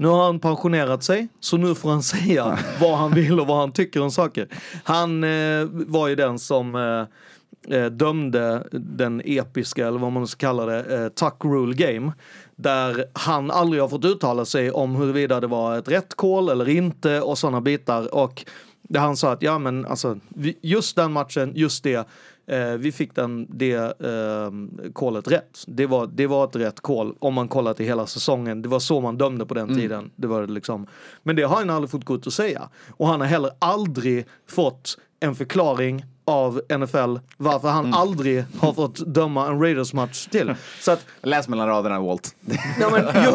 Nu 0.00 0.08
har 0.08 0.24
han 0.26 0.38
pensionerat 0.40 1.02
sig, 1.02 1.28
så 1.40 1.56
nu 1.56 1.74
får 1.74 1.90
han 1.90 2.02
säga 2.02 2.58
vad 2.80 2.98
han 2.98 3.12
vill 3.14 3.40
och 3.40 3.46
vad 3.46 3.56
han 3.58 3.72
tycker 3.72 4.02
om 4.02 4.10
saker. 4.10 4.48
Han 4.84 5.24
eh, 5.24 5.66
var 5.70 6.08
ju 6.08 6.14
den 6.14 6.38
som 6.38 6.74
eh, 6.74 7.76
eh, 7.78 7.86
dömde 7.86 8.66
den 8.72 9.22
episka, 9.24 9.88
eller 9.88 9.98
vad 9.98 10.12
man 10.12 10.26
ska 10.26 10.38
kalla 10.38 10.66
det, 10.66 10.96
eh, 10.96 11.08
Tuck 11.08 11.44
Rule 11.44 11.74
Game. 11.74 12.12
Där 12.56 13.04
han 13.12 13.50
aldrig 13.50 13.82
har 13.82 13.88
fått 13.88 14.04
uttala 14.04 14.44
sig 14.44 14.70
om 14.70 14.94
huruvida 14.96 15.40
det 15.40 15.46
var 15.46 15.78
ett 15.78 15.88
rätt 15.88 16.16
call 16.16 16.48
eller 16.48 16.68
inte 16.68 17.20
och 17.20 17.38
sådana 17.38 17.60
bitar. 17.60 18.14
Och 18.14 18.44
där 18.82 19.00
han 19.00 19.16
sa 19.16 19.32
att 19.32 19.42
ja 19.42 19.58
men 19.58 19.84
alltså, 19.86 20.18
just 20.60 20.96
den 20.96 21.12
matchen, 21.12 21.52
just 21.54 21.82
det 21.84 22.04
Eh, 22.48 22.74
vi 22.76 22.92
fick 22.92 23.14
den, 23.14 23.46
det 23.50 23.72
eh, 23.76 24.52
kolet 24.92 25.28
rätt. 25.28 25.64
Det 25.66 25.86
var, 25.86 26.06
det 26.06 26.26
var 26.26 26.44
ett 26.44 26.56
rätt 26.56 26.80
kol 26.80 27.14
om 27.18 27.34
man 27.34 27.48
kollar 27.48 27.74
till 27.74 27.86
hela 27.86 28.06
säsongen. 28.06 28.62
Det 28.62 28.68
var 28.68 28.78
så 28.78 29.00
man 29.00 29.16
dömde 29.18 29.46
på 29.46 29.54
den 29.54 29.64
mm. 29.68 29.76
tiden. 29.76 30.10
Det 30.16 30.26
var 30.26 30.46
liksom. 30.46 30.86
Men 31.22 31.36
det 31.36 31.42
har 31.42 31.56
han 31.56 31.70
aldrig 31.70 31.90
fått 31.90 32.04
gå 32.04 32.14
ut 32.14 32.26
och 32.26 32.32
säga. 32.32 32.68
Och 32.96 33.06
han 33.06 33.20
har 33.20 33.26
heller 33.26 33.50
aldrig 33.58 34.26
fått 34.46 34.96
en 35.20 35.34
förklaring 35.34 36.04
av 36.24 36.60
NFL 36.78 37.18
varför 37.36 37.68
han 37.68 37.84
mm. 37.84 37.94
aldrig 37.94 38.44
har 38.60 38.72
fått 38.72 38.96
döma 39.14 39.46
en 39.48 39.60
Raiders-match 39.60 40.26
till. 40.26 40.54
Så 40.80 40.90
att, 40.92 41.06
Läs 41.22 41.48
mellan 41.48 41.68
raderna 41.68 42.00
Walt. 42.00 42.34
ja, 42.80 42.90
men, 42.92 43.04
jo, 43.24 43.32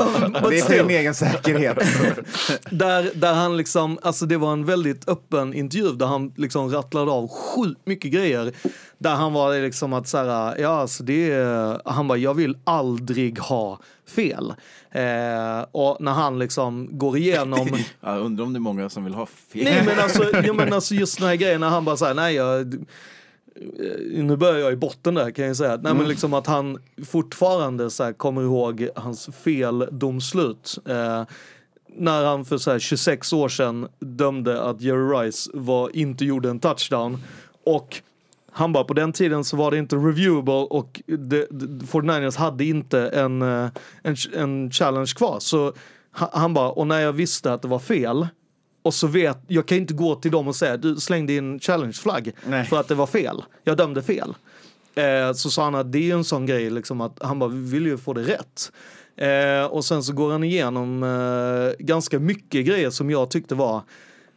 det 0.50 0.60
är 0.60 0.66
för 0.66 0.74
din 0.78 0.90
egen 0.90 1.16
säkerhet. 1.16 1.78
där, 2.72 3.12
där 3.16 3.34
han 3.34 3.58
liksom, 3.58 4.00
alltså 4.02 4.26
det 4.26 4.38
var 4.38 4.54
en 4.54 4.66
väldigt 4.66 5.10
öppen 5.10 5.54
intervju 5.54 5.92
där 5.92 6.06
han 6.06 6.34
liksom 6.38 6.72
rattlade 6.72 7.12
av 7.12 7.28
sjukt 7.28 7.82
mycket 7.86 8.12
grejer. 8.12 8.52
Där 8.98 9.16
han 9.16 9.34
var 9.34 9.60
liksom 9.62 9.94
att 9.94 10.08
så 10.08 10.18
här, 10.18 10.58
ja 10.60 10.70
alltså 10.70 11.04
det 11.04 11.32
är, 11.32 11.82
han 11.90 12.08
bara 12.08 12.18
jag 12.18 12.34
vill 12.34 12.58
aldrig 12.64 13.40
ha 13.40 13.80
fel. 14.08 14.54
Eh, 14.92 15.66
och 15.72 15.98
när 16.02 16.12
han 16.12 16.40
liksom 16.40 16.88
går 16.92 17.18
igenom... 17.18 17.70
jag 18.02 18.20
undrar 18.22 18.46
om 18.46 18.54
det 18.54 18.58
är 18.58 18.62
många 18.62 18.90
som 18.90 19.04
vill 19.04 19.14
ha 19.14 19.26
fel. 19.26 19.64
Nej 19.64 19.84
men 19.86 20.00
alltså, 20.00 20.24
ja, 20.44 20.54
men 20.54 20.74
alltså 20.74 20.96
just 20.96 21.18
den 21.20 21.28
här 21.28 21.36
grejen 21.36 21.62
när 21.62 21.70
han 21.70 21.86
bara 21.86 21.98
säger 21.98 22.14
nej 22.14 22.36
jag... 22.36 22.62
Eh, 22.74 22.80
nu 24.16 24.36
börjar 24.36 24.60
jag 24.60 24.74
i 24.74 24.76
botten 24.76 25.14
där 25.14 25.32
kan 25.32 25.46
jag 25.46 25.56
säga. 25.58 25.70
Nej, 25.70 25.80
mm. 25.80 25.98
men 25.98 26.08
liksom 26.08 26.34
att 26.34 26.48
han 26.48 26.78
fortfarande 27.08 27.90
så 27.90 28.04
här, 28.04 28.14
kommer 28.14 28.44
ihåg 28.44 28.88
hans 28.96 29.30
feldomslut. 29.44 30.78
Eh, 30.90 31.26
när 31.96 32.26
han 32.26 32.46
för 32.46 32.58
så 32.58 32.80
26 32.80 33.34
år 33.34 33.50
sedan 33.50 33.88
dömde 34.00 34.62
att 34.64 34.82
Jerry 34.82 35.18
Rice 35.28 35.50
var, 35.54 35.96
inte 35.96 36.26
gjorde 36.26 36.50
en 36.50 36.60
touchdown 36.60 37.24
och 37.66 38.02
han 38.56 38.74
bara, 38.74 38.84
på 38.84 38.94
den 38.94 39.14
tiden 39.14 39.44
så 39.44 39.58
var 39.58 39.72
det 39.72 39.78
inte 39.78 39.96
reviewable 39.96 40.54
och 40.54 41.02
det, 41.06 41.48
det, 41.50 41.66
49ers 41.86 42.38
hade 42.38 42.66
inte 42.66 43.00
en, 43.08 43.42
eh, 43.42 43.68
en, 44.04 44.16
en 44.36 44.72
challenge 44.72 45.12
kvar. 45.16 45.40
Så 45.40 45.74
han 46.12 46.54
bara, 46.54 46.70
och 46.70 46.88
när 46.88 47.00
jag 47.02 47.14
visste 47.14 47.54
att 47.54 47.62
det 47.62 47.68
var 47.68 47.80
fel 47.80 48.28
och 48.84 48.94
så 48.94 49.08
vet, 49.08 49.38
jag 49.48 49.66
kan 49.68 49.78
inte 49.78 49.94
gå 49.94 50.16
till 50.16 50.32
dem 50.32 50.48
och 50.48 50.56
säga 50.56 50.78
du 50.78 50.96
slängde 50.96 51.34
in 51.34 51.60
challengeflagg 51.60 52.32
för 52.70 52.80
att 52.80 52.88
det 52.88 52.96
var 52.96 53.06
fel. 53.08 53.44
Jag 53.64 53.78
dömde 53.78 54.02
fel. 54.04 54.34
Eh, 54.96 55.34
så 55.34 55.50
sa 55.50 55.64
han 55.64 55.76
att 55.76 55.92
det 55.92 55.98
är 55.98 56.02
ju 56.04 56.12
en 56.12 56.24
sån 56.24 56.46
grej 56.46 56.70
liksom 56.70 57.02
att 57.02 57.18
han 57.22 57.40
bara, 57.40 57.50
vi 57.50 57.72
vill 57.72 57.86
ju 57.86 57.98
få 57.98 58.14
det 58.14 58.22
rätt. 58.24 58.72
Eh, 59.16 59.66
och 59.72 59.86
sen 59.86 60.04
så 60.04 60.14
går 60.14 60.32
han 60.32 60.44
igenom 60.44 61.04
eh, 61.04 61.86
ganska 61.86 62.20
mycket 62.20 62.66
grejer 62.66 62.90
som 62.90 63.10
jag 63.10 63.30
tyckte 63.32 63.56
var 63.56 63.82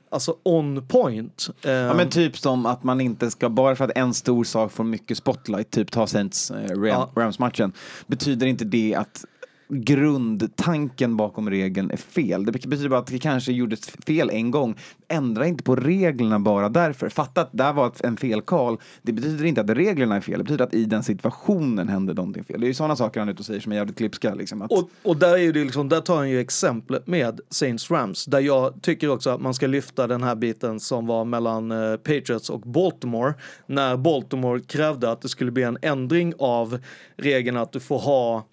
alltså 0.09 0.35
on 0.43 0.87
point. 0.89 1.49
Ja 1.63 1.95
men 1.95 2.11
typ 2.11 2.39
som 2.39 2.67
att 2.67 2.85
man 2.85 3.01
inte 3.01 3.31
ska, 3.31 3.49
bara 3.49 3.77
för 3.77 3.85
att 3.85 3.91
en 3.95 4.15
stor 4.15 4.45
sak 4.45 4.73
får 4.73 4.85
mycket 4.85 5.19
spotlight, 5.19 5.71
typ 5.71 5.91
ta 5.91 6.07
Saints 6.07 6.51
eh, 6.51 6.79
Rams-matchen, 7.17 7.73
ja. 7.75 8.05
betyder 8.07 8.47
inte 8.47 8.65
det 8.65 8.95
att 8.95 9.25
grundtanken 9.69 11.17
bakom 11.17 11.51
regeln 11.51 11.91
är 11.91 11.97
fel. 11.97 12.45
Det 12.45 12.53
betyder 12.53 12.89
bara 12.89 13.01
att 13.01 13.07
det 13.07 13.19
kanske 13.19 13.53
gjordes 13.53 13.89
fel 14.07 14.31
en 14.31 14.51
gång. 14.51 14.77
Ändra 15.09 15.47
inte 15.47 15.65
på 15.65 15.77
reglerna 15.77 16.39
bara 16.39 16.69
därför. 16.69 17.09
Fatta 17.09 17.41
att 17.41 17.49
där 17.53 17.73
var 17.73 17.93
en 18.03 18.17
felkal. 18.17 18.79
Det 19.03 19.13
betyder 19.13 19.45
inte 19.45 19.61
att 19.61 19.71
reglerna 19.71 20.17
är 20.17 20.21
fel. 20.21 20.39
Det 20.39 20.45
betyder 20.45 20.65
att 20.65 20.75
i 20.75 20.85
den 20.85 21.03
situationen 21.03 21.89
hände 21.89 22.15
någonting 22.15 22.45
fel. 22.45 22.61
Det 22.61 22.67
är 22.67 22.69
ju 22.69 22.75
sådana 22.75 22.97
saker 22.97 23.21
han 23.21 23.29
är 23.29 23.33
ute 23.33 23.41
och 23.41 23.47
säger 23.47 23.61
som 23.61 23.73
är 23.73 23.77
jävligt 23.77 23.97
klipska. 23.97 24.35
Liksom, 24.35 24.63
att... 24.63 24.73
och, 24.73 24.91
och 25.03 25.17
där, 25.17 25.39
är 25.39 25.53
det 25.53 25.65
liksom, 25.65 25.89
där 25.89 26.01
tar 26.01 26.17
han 26.17 26.31
ju 26.31 26.41
exemplet 26.41 27.07
med 27.07 27.41
Saints 27.51 27.91
Rams. 27.91 28.25
Där 28.27 28.41
jag 28.41 28.83
tycker 28.83 29.09
också 29.09 29.31
att 29.31 29.41
man 29.41 29.55
ska 29.55 29.67
lyfta 29.67 30.07
den 30.07 30.23
här 30.23 30.35
biten 30.35 30.81
som 30.81 31.07
var 31.07 31.25
mellan 31.25 31.73
eh, 31.73 31.97
Patriots 31.97 32.51
och 32.51 32.61
Baltimore. 32.61 33.35
När 33.67 33.97
Baltimore 33.97 34.61
krävde 34.61 35.11
att 35.11 35.21
det 35.21 35.29
skulle 35.29 35.51
bli 35.51 35.63
en 35.63 35.79
ändring 35.83 36.33
av 36.39 36.79
regeln 37.17 37.57
att 37.57 37.73
du 37.73 37.81
får 37.81 37.99
ha 37.99 38.47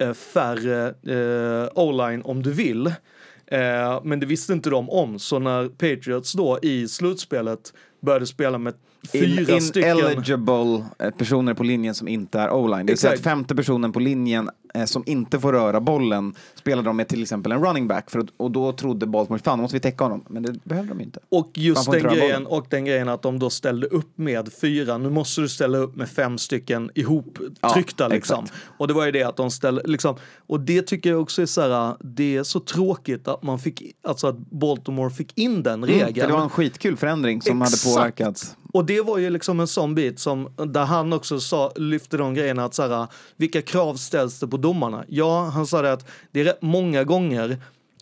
Eh, 0.00 0.12
färre 0.12 0.86
eh, 0.88 1.68
o-line 1.74 2.22
om 2.22 2.42
du 2.42 2.52
vill. 2.52 2.86
Eh, 3.46 4.00
men 4.04 4.20
det 4.20 4.26
visste 4.26 4.52
inte 4.52 4.70
de 4.70 4.90
om, 4.90 5.18
så 5.18 5.38
när 5.38 5.68
Patriots 5.68 6.32
då 6.32 6.58
i 6.62 6.88
slutspelet 6.88 7.74
började 8.00 8.26
spela 8.26 8.58
med 8.58 8.74
fyra 9.12 9.40
in, 9.40 9.50
in 9.54 9.62
stycken... 9.62 9.98
Ineligible 9.98 10.84
eh, 10.98 11.10
personer 11.10 11.54
på 11.54 11.62
linjen 11.64 11.94
som 11.94 12.08
inte 12.08 12.40
är 12.40 12.50
o-line. 12.50 12.86
Det 12.86 12.92
vill 12.92 12.98
säga 12.98 13.12
att 13.14 13.20
femte 13.20 13.54
personen 13.56 13.92
på 13.92 14.00
linjen 14.00 14.50
Eh, 14.74 14.84
som 14.84 15.02
inte 15.06 15.40
får 15.40 15.52
röra 15.52 15.80
bollen 15.80 16.34
spelade 16.54 16.88
de 16.88 16.96
med 16.96 17.08
till 17.08 17.22
exempel 17.22 17.52
en 17.52 17.64
running 17.64 17.88
back 17.88 18.10
för, 18.10 18.26
och 18.36 18.50
då 18.50 18.72
trodde 18.72 19.06
Baltimore 19.06 19.42
fan, 19.44 19.60
måste 19.60 19.76
vi 19.76 19.80
täcka 19.80 20.04
honom. 20.04 20.24
Men 20.28 20.42
det 20.42 20.64
behövde 20.64 20.92
de 20.94 21.00
inte. 21.00 21.20
Och 21.28 21.50
just 21.54 21.90
den 21.90 22.02
grejen, 22.02 22.46
och 22.46 22.66
den 22.70 22.84
grejen 22.84 23.08
att 23.08 23.22
de 23.22 23.38
då 23.38 23.50
ställde 23.50 23.86
upp 23.86 24.18
med 24.18 24.50
fyra. 24.60 24.98
Nu 24.98 25.10
måste 25.10 25.40
du 25.40 25.48
ställa 25.48 25.78
upp 25.78 25.96
med 25.96 26.08
fem 26.08 26.38
stycken 26.38 26.90
ihoptryckta 26.94 28.04
ja, 28.04 28.08
liksom. 28.08 28.44
Exakt. 28.44 28.52
Och 28.78 28.88
det 28.88 28.94
var 28.94 29.06
ju 29.06 29.12
det 29.12 29.22
att 29.22 29.36
de 29.36 29.50
ställde, 29.50 29.82
liksom. 29.84 30.16
Och 30.46 30.60
det 30.60 30.82
tycker 30.82 31.10
jag 31.10 31.20
också 31.20 31.42
är 31.42 31.46
så 31.46 31.60
här, 31.60 31.96
det 32.00 32.36
är 32.36 32.42
så 32.42 32.60
tråkigt 32.60 33.28
att 33.28 33.42
man 33.42 33.58
fick, 33.58 33.82
alltså 34.02 34.26
att 34.26 34.36
Baltimore 34.38 35.10
fick 35.10 35.38
in 35.38 35.62
den 35.62 35.74
mm, 35.84 35.86
regeln. 35.88 36.06
Mm, 36.16 36.28
det 36.28 36.32
var 36.32 36.42
en 36.42 36.48
skitkul 36.50 36.96
förändring 36.96 37.42
som 37.42 37.62
exakt. 37.62 37.84
hade 37.84 37.96
påverkats. 37.96 38.56
Och 38.72 38.84
det 38.84 39.00
var 39.00 39.18
ju 39.18 39.30
liksom 39.30 39.60
en 39.60 39.66
sån 39.66 39.94
bit 39.94 40.18
som, 40.18 40.54
där 40.56 40.84
han 40.84 41.12
också 41.12 41.40
sa, 41.40 41.72
lyfte 41.76 42.16
de 42.16 42.34
grejerna 42.34 42.64
att 42.64 42.74
så 42.74 42.88
här, 42.88 43.06
vilka 43.36 43.62
krav 43.62 43.94
ställs 43.94 44.38
det 44.40 44.46
på 44.48 44.56
domarna. 44.60 45.04
Ja, 45.08 45.44
han 45.54 45.66
sa 45.66 45.82
det 45.82 45.92
att 45.92 46.06
det 46.32 46.40
är 46.40 46.54
många 46.60 47.04
gånger 47.04 47.56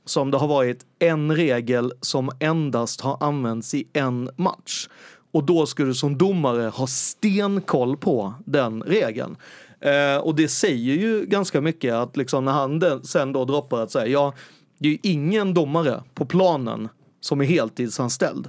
som 0.05 0.31
det 0.31 0.37
har 0.37 0.49
varit 0.49 0.87
en 0.99 1.37
regel 1.37 1.93
som 2.01 2.31
endast 2.41 3.01
har 3.01 3.17
använts 3.25 3.75
i 3.75 3.89
en 3.93 4.31
match. 4.37 4.89
Och 5.33 5.45
då 5.45 5.67
ska 5.67 5.85
du 5.85 5.95
som 5.95 6.19
domare 6.19 6.69
ha 6.69 6.87
stenkoll 6.87 7.97
på 7.97 8.35
den 8.47 8.83
regeln. 8.83 9.37
Eh, 9.81 10.17
och 10.17 10.35
det 10.35 10.49
säger 10.49 10.95
ju 10.97 11.27
ganska 11.27 11.61
mycket 11.61 11.95
att 11.95 12.17
liksom 12.17 12.45
när 12.45 12.53
han 12.53 13.05
sen 13.05 13.33
då 13.33 13.45
droppar 13.45 13.79
att 13.81 13.91
säga 13.91 14.07
ja, 14.07 14.35
det 14.79 14.89
är 14.89 14.93
ju 14.93 14.99
ingen 15.03 15.55
domare 15.55 16.03
på 16.15 16.27
planen 16.27 16.89
som 17.21 17.41
är 17.41 17.45
heltidsanställd. 17.45 18.49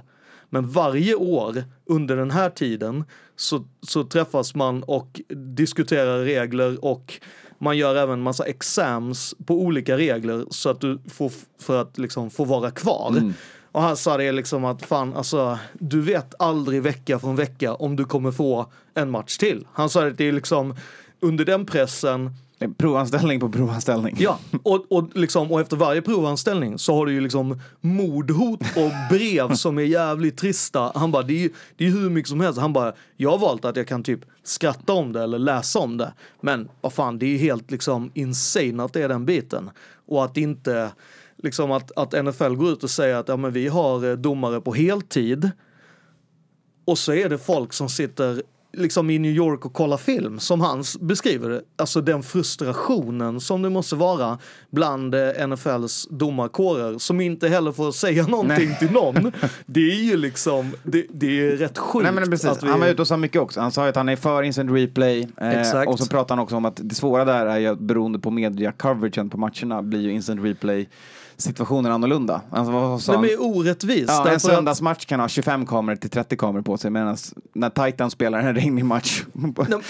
Men 0.52 0.66
varje 0.66 1.14
år 1.14 1.64
under 1.86 2.16
den 2.16 2.30
här 2.30 2.50
tiden 2.50 3.04
så, 3.36 3.64
så 3.86 4.04
träffas 4.04 4.54
man 4.54 4.82
och 4.82 5.20
diskuterar 5.28 6.24
regler 6.24 6.84
och 6.84 7.20
man 7.62 7.76
gör 7.78 7.96
även 7.96 8.20
massa 8.20 8.44
exams 8.44 9.34
på 9.46 9.54
olika 9.54 9.96
regler 9.96 10.44
så 10.50 10.70
att 10.70 10.80
du 10.80 10.98
får, 11.08 11.30
för 11.58 11.80
att 11.80 11.98
liksom 11.98 12.30
få 12.30 12.44
vara 12.44 12.70
kvar. 12.70 13.08
Mm. 13.08 13.34
Och 13.72 13.82
han 13.82 13.96
sa 13.96 14.16
det 14.16 14.32
liksom 14.32 14.64
att 14.64 14.82
fan 14.82 15.14
alltså, 15.14 15.58
du 15.78 16.00
vet 16.00 16.34
aldrig 16.38 16.82
vecka 16.82 17.18
från 17.18 17.36
vecka 17.36 17.74
om 17.74 17.96
du 17.96 18.04
kommer 18.04 18.32
få 18.32 18.66
en 18.94 19.10
match 19.10 19.36
till. 19.38 19.66
Han 19.72 19.88
sa 19.88 20.06
att 20.06 20.18
det 20.18 20.24
är 20.28 20.32
liksom 20.32 20.74
under 21.20 21.44
den 21.44 21.66
pressen 21.66 22.30
Provanställning 22.78 23.40
på 23.40 23.48
provanställning. 23.48 24.16
Ja, 24.18 24.38
och, 24.62 24.92
och, 24.92 25.08
liksom, 25.16 25.52
och 25.52 25.60
efter 25.60 25.76
varje 25.76 26.02
provanställning 26.02 26.78
så 26.78 26.94
har 26.94 27.06
du 27.06 27.12
ju 27.12 27.20
liksom 27.20 27.60
mordhot 27.80 28.60
och 28.60 28.90
brev 29.10 29.54
som 29.54 29.78
är 29.78 29.82
jävligt 29.82 30.36
trista. 30.36 30.92
Han 30.94 31.12
bara, 31.12 31.22
det 31.22 31.32
är 31.34 31.38
ju 31.40 31.50
det 31.76 31.86
är 31.86 31.90
hur 31.90 32.10
mycket 32.10 32.28
som 32.28 32.40
helst. 32.40 32.60
Han 32.60 32.72
bara, 32.72 32.92
jag 33.16 33.30
har 33.30 33.38
valt 33.38 33.64
att 33.64 33.76
jag 33.76 33.88
kan 33.88 34.02
typ 34.02 34.20
skratta 34.42 34.92
om 34.92 35.12
det 35.12 35.22
eller 35.22 35.38
läsa 35.38 35.78
om 35.78 35.96
det. 35.96 36.12
Men 36.40 36.68
vad 36.80 36.92
fan, 36.92 37.18
det 37.18 37.26
är 37.26 37.30
ju 37.30 37.36
helt 37.36 37.70
liksom 37.70 38.10
insane 38.14 38.82
att 38.82 38.92
det 38.92 39.02
är 39.02 39.08
den 39.08 39.26
biten. 39.26 39.70
Och 40.06 40.24
att 40.24 40.36
inte, 40.36 40.92
liksom 41.36 41.70
att, 41.72 41.92
att 41.96 42.24
NFL 42.24 42.54
går 42.54 42.68
ut 42.72 42.84
och 42.84 42.90
säger 42.90 43.16
att 43.16 43.28
ja, 43.28 43.36
men 43.36 43.52
vi 43.52 43.68
har 43.68 44.04
eh, 44.10 44.16
domare 44.16 44.60
på 44.60 44.74
heltid. 44.74 45.50
Och 46.84 46.98
så 46.98 47.12
är 47.12 47.28
det 47.28 47.38
folk 47.38 47.72
som 47.72 47.88
sitter 47.88 48.42
liksom 48.72 49.10
i 49.10 49.18
New 49.18 49.30
York 49.30 49.66
och 49.66 49.72
kolla 49.72 49.98
film 49.98 50.38
som 50.38 50.60
han 50.60 50.84
beskriver 51.00 51.48
det. 51.48 51.60
Alltså 51.76 52.00
den 52.00 52.22
frustrationen 52.22 53.40
som 53.40 53.62
det 53.62 53.70
måste 53.70 53.96
vara 53.96 54.38
bland 54.70 55.14
eh, 55.14 55.46
NFLs 55.46 56.06
domarkårer 56.10 56.98
som 56.98 57.20
inte 57.20 57.48
heller 57.48 57.72
får 57.72 57.92
säga 57.92 58.26
någonting 58.26 58.68
Nej. 58.68 58.78
till 58.78 58.90
någon. 58.90 59.32
Det 59.66 59.90
är 59.90 59.94
ju 60.02 60.16
liksom, 60.16 60.70
det, 60.82 61.06
det 61.10 61.26
är 61.40 61.50
rätt 61.56 61.78
sjukt. 61.78 62.04
Nej, 62.04 62.12
men 62.12 62.30
precis. 62.30 62.62
Vi... 62.62 62.68
Han 62.68 62.80
var 62.80 62.86
ute 62.86 63.02
och 63.02 63.08
sa 63.08 63.16
mycket 63.16 63.42
också. 63.42 63.60
Han 63.60 63.72
sa 63.72 63.88
att 63.88 63.96
han 63.96 64.08
är 64.08 64.16
för 64.16 64.42
instant 64.42 64.70
replay 64.70 65.28
eh, 65.40 65.80
och 65.86 65.98
så 65.98 66.06
pratar 66.06 66.34
han 66.36 66.42
också 66.42 66.56
om 66.56 66.64
att 66.64 66.80
det 66.82 66.94
svåra 66.94 67.24
där 67.24 67.46
är 67.46 67.58
ju 67.58 67.66
att 67.66 67.78
beroende 67.78 68.18
på 68.18 68.30
media-coveragen 68.30 69.30
på 69.30 69.38
matcherna 69.38 69.82
blir 69.82 70.00
ju 70.00 70.12
instant 70.12 70.40
replay 70.42 70.88
situationen 71.40 71.92
annorlunda. 71.92 72.40
Alltså, 72.50 72.72
vad 72.72 73.02
sa 73.02 73.20
Nej, 73.20 73.36
men 73.38 73.46
orättvist. 73.46 74.04
Ja, 74.08 74.28
en 74.28 74.40
söndagsmatch 74.40 75.04
kan 75.04 75.20
ha 75.20 75.28
25 75.28 75.66
kameror 75.66 75.96
till 75.96 76.10
30 76.10 76.36
kameror 76.36 76.62
på 76.62 76.76
sig 76.78 76.90
medan 76.90 77.16
när 77.54 77.70
Titan 77.70 78.10
spelar 78.10 78.38
en 78.40 78.54
regnig 78.54 78.84
match 78.84 79.22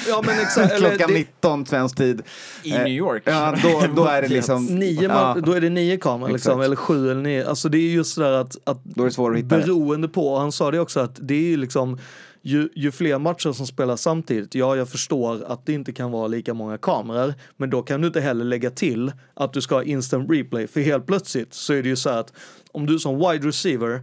ja, 0.09 0.23
men 0.27 0.39
exakt, 0.41 0.77
klockan 0.79 1.09
det... 1.09 1.15
19 1.15 1.67
svensk 1.67 1.97
tid. 1.97 2.23
I 2.63 2.73
eh, 2.73 2.79
New 2.79 2.93
York? 2.93 3.23
Ja, 3.27 3.55
då, 3.63 3.83
då 4.03 4.05
är 4.05 4.23
det 4.23 4.29
liksom... 4.29 4.67
Nio 4.67 5.09
man, 5.09 5.17
ja. 5.17 5.37
Då 5.45 5.53
är 5.53 5.61
det 5.61 5.69
nio 5.71 5.97
kameror 5.97 6.33
liksom, 6.33 6.61
eller 6.61 6.77
sju 6.77 7.11
eller 7.11 7.23
nio. 7.23 7.49
Alltså 7.49 7.69
det 7.69 7.79
är 7.79 7.91
just 7.91 8.15
sådär 8.15 8.33
att, 8.33 8.57
att 8.65 8.85
då 8.85 9.05
är 9.05 9.11
det 9.27 9.31
att 9.31 9.37
hitta 9.37 9.49
beroende 9.59 10.09
på, 10.09 10.39
han 10.39 10.53
sa 10.53 10.71
det 10.71 10.81
också 10.81 11.01
att 11.01 11.17
det 11.21 11.35
är 11.35 11.39
ju 11.43 11.57
liksom 11.57 11.99
ju, 12.43 12.69
ju, 12.77 12.91
fler 12.91 13.19
matcher 13.19 13.53
som 13.53 13.67
spelas 13.67 14.03
samtidigt, 14.03 14.55
ja 14.55 14.77
jag 14.77 14.89
förstår 14.89 15.45
att 15.53 15.67
det 15.67 15.73
inte 15.73 15.93
kan 15.93 16.11
vara 16.11 16.27
lika 16.27 16.55
många 16.55 16.79
kameror, 16.79 17.35
men 17.57 17.71
då 17.71 17.83
kan 17.83 18.01
du 18.01 18.07
inte 18.07 18.21
heller 18.21 18.45
lägga 18.45 18.71
till 18.71 19.13
att 19.35 19.53
du 19.53 19.61
ska 19.61 19.75
ha 19.75 19.83
instant 19.83 20.31
replay, 20.31 20.67
för 20.67 20.81
helt 20.81 21.07
plötsligt 21.07 21.55
så 21.55 21.73
är 21.73 21.83
det 21.83 21.89
ju 21.89 21.97
så 21.97 22.11
att 22.11 22.33
om 22.73 22.87
du 22.87 22.99
som 22.99 23.17
wide 23.19 23.47
receiver 23.47 24.01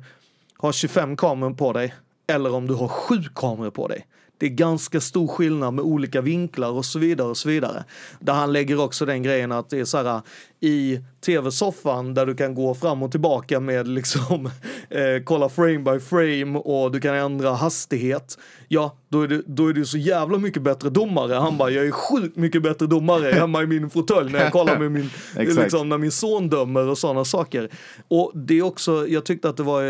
har 0.57 0.71
25 0.71 1.15
kameror 1.15 1.53
på 1.53 1.73
dig, 1.73 1.95
eller 2.27 2.53
om 2.53 2.67
du 2.67 2.73
har 2.73 2.87
7 2.87 3.15
kameror 3.35 3.71
på 3.71 3.87
dig. 3.87 4.07
Det 4.39 4.45
är 4.45 4.49
ganska 4.49 5.01
stor 5.01 5.27
skillnad 5.27 5.73
med 5.73 5.83
olika 5.85 6.21
vinklar 6.21 6.69
och 6.69 6.85
så 6.85 6.99
vidare 6.99 7.27
och 7.27 7.37
så 7.37 7.49
vidare. 7.49 7.83
Där 8.19 8.33
han 8.33 8.53
lägger 8.53 8.79
också 8.79 9.05
den 9.05 9.23
grejen 9.23 9.51
att 9.51 9.69
det 9.69 9.79
är 9.79 9.85
så 9.85 9.97
här 10.03 10.21
i 10.59 10.99
tv-soffan 11.27 12.13
där 12.13 12.25
du 12.25 12.35
kan 12.35 12.55
gå 12.55 12.73
fram 12.73 13.03
och 13.03 13.11
tillbaka 13.11 13.59
med 13.59 13.87
liksom 13.87 14.45
eh, 14.89 15.01
kolla 15.23 15.49
frame 15.49 15.77
by 15.79 15.99
frame 15.99 16.59
och 16.59 16.91
du 16.91 16.99
kan 16.99 17.15
ändra 17.15 17.51
hastighet. 17.53 18.37
Ja, 18.67 18.97
då 19.09 19.21
är, 19.21 19.27
du, 19.27 19.43
då 19.47 19.67
är 19.67 19.73
du 19.73 19.85
så 19.85 19.97
jävla 19.97 20.37
mycket 20.37 20.61
bättre 20.61 20.89
domare. 20.89 21.33
Han 21.33 21.57
bara, 21.57 21.69
jag 21.69 21.85
är 21.87 21.91
sjukt 21.91 22.37
mycket 22.37 22.63
bättre 22.63 22.87
domare 22.87 23.31
hemma 23.31 23.61
i 23.63 23.67
min 23.67 23.89
fåtölj 23.89 24.31
när 24.31 24.43
jag 24.43 24.51
kollar 24.51 24.79
med 24.79 24.91
min, 24.91 25.09
eh, 25.37 25.43
liksom, 25.61 25.89
när 25.89 25.97
min 25.97 26.11
son 26.11 26.49
dömer 26.49 26.87
och 26.89 26.97
sådana 26.97 27.25
saker. 27.25 27.69
Och 28.07 28.31
det 28.33 28.57
är 28.59 28.63
också, 28.63 29.07
jag 29.07 29.25
tyckte 29.25 29.49
att 29.49 29.57
det 29.57 29.63
var, 29.63 29.83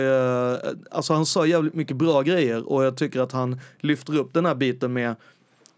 eh, 0.53 0.59
alltså 0.91 1.13
han 1.13 1.25
sa 1.25 1.45
jävligt 1.45 1.73
mycket 1.73 1.95
bra 1.97 2.21
grejer 2.21 2.69
och 2.69 2.85
jag 2.85 2.97
tycker 2.97 3.21
att 3.21 3.31
han 3.31 3.59
lyfter 3.79 4.17
upp 4.17 4.33
den 4.33 4.45
här 4.45 4.55
biten 4.55 4.93
med 4.93 5.15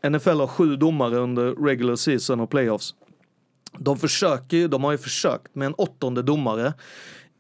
NFL 0.10 0.30
har 0.40 0.48
sju 0.48 0.76
domare 0.76 1.18
under 1.18 1.66
regular 1.66 1.96
season 1.96 2.40
och 2.40 2.50
playoffs 2.50 2.94
de 3.78 3.98
försöker 3.98 4.58
ju, 4.58 4.68
de 4.68 4.84
har 4.84 4.92
ju 4.92 4.98
försökt 4.98 5.56
med 5.56 5.66
en 5.66 5.74
åttonde 5.74 6.22
domare 6.22 6.68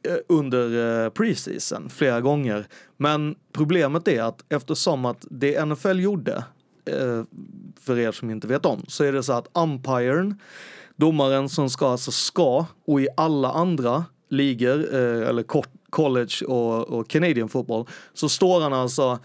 eh, 0.07 0.15
under 0.29 1.03
eh, 1.05 1.09
preseason 1.09 1.89
flera 1.89 2.21
gånger. 2.21 2.67
Men 2.97 3.35
problemet 3.53 4.07
är 4.07 4.21
att 4.23 4.45
eftersom 4.53 5.05
att 5.05 5.25
det 5.29 5.65
NFL 5.65 5.99
gjorde, 5.99 6.35
eh, 6.85 7.23
för 7.79 7.99
er 7.99 8.11
som 8.11 8.29
inte 8.29 8.47
vet 8.47 8.65
om, 8.65 8.85
så 8.87 9.03
är 9.03 9.11
det 9.13 9.23
så 9.23 9.33
att 9.33 9.47
umpiren, 9.57 10.39
domaren 10.95 11.49
som 11.49 11.69
ska, 11.69 11.91
alltså 11.91 12.11
ska, 12.11 12.65
och 12.85 13.01
i 13.01 13.07
alla 13.17 13.51
andra 13.51 14.05
ligor, 14.29 14.79
eller 14.93 15.45
college 15.89 16.45
och, 16.47 16.89
och 16.89 17.09
Canadian 17.09 17.49
football, 17.49 17.87
så 18.13 18.29
står 18.29 18.61
han 18.61 18.73
alltså 18.73 19.19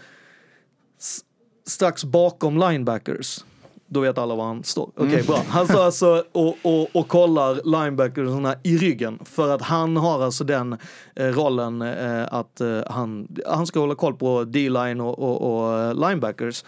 strax 1.67 2.03
bakom 2.03 2.57
linebackers 2.59 3.43
då 3.87 3.99
vet 3.99 4.17
alla 4.17 4.35
var 4.35 4.45
han 4.45 4.63
står. 4.63 4.83
Okej, 4.83 5.03
okay, 5.05 5.13
mm. 5.19 5.25
bra. 5.25 5.43
Han 5.49 5.65
står 5.67 5.83
alltså 5.83 6.23
och, 6.31 6.55
och, 6.61 6.95
och 6.95 7.07
kollar 7.07 7.61
linebackerna 7.83 8.55
i 8.63 8.77
ryggen 8.77 9.19
för 9.25 9.55
att 9.55 9.61
han 9.61 9.97
har 9.97 10.23
alltså 10.23 10.43
den 10.43 10.77
eh, 11.15 11.25
rollen 11.25 11.81
eh, 11.81 12.27
att 12.33 12.61
eh, 12.61 12.79
han, 12.89 13.27
han 13.47 13.67
ska 13.67 13.79
hålla 13.79 13.95
koll 13.95 14.15
på 14.15 14.43
D-line 14.43 15.01
och, 15.01 15.19
och, 15.19 15.55
och 15.63 15.79
eh, 15.79 15.93
linebackers. 15.93 16.63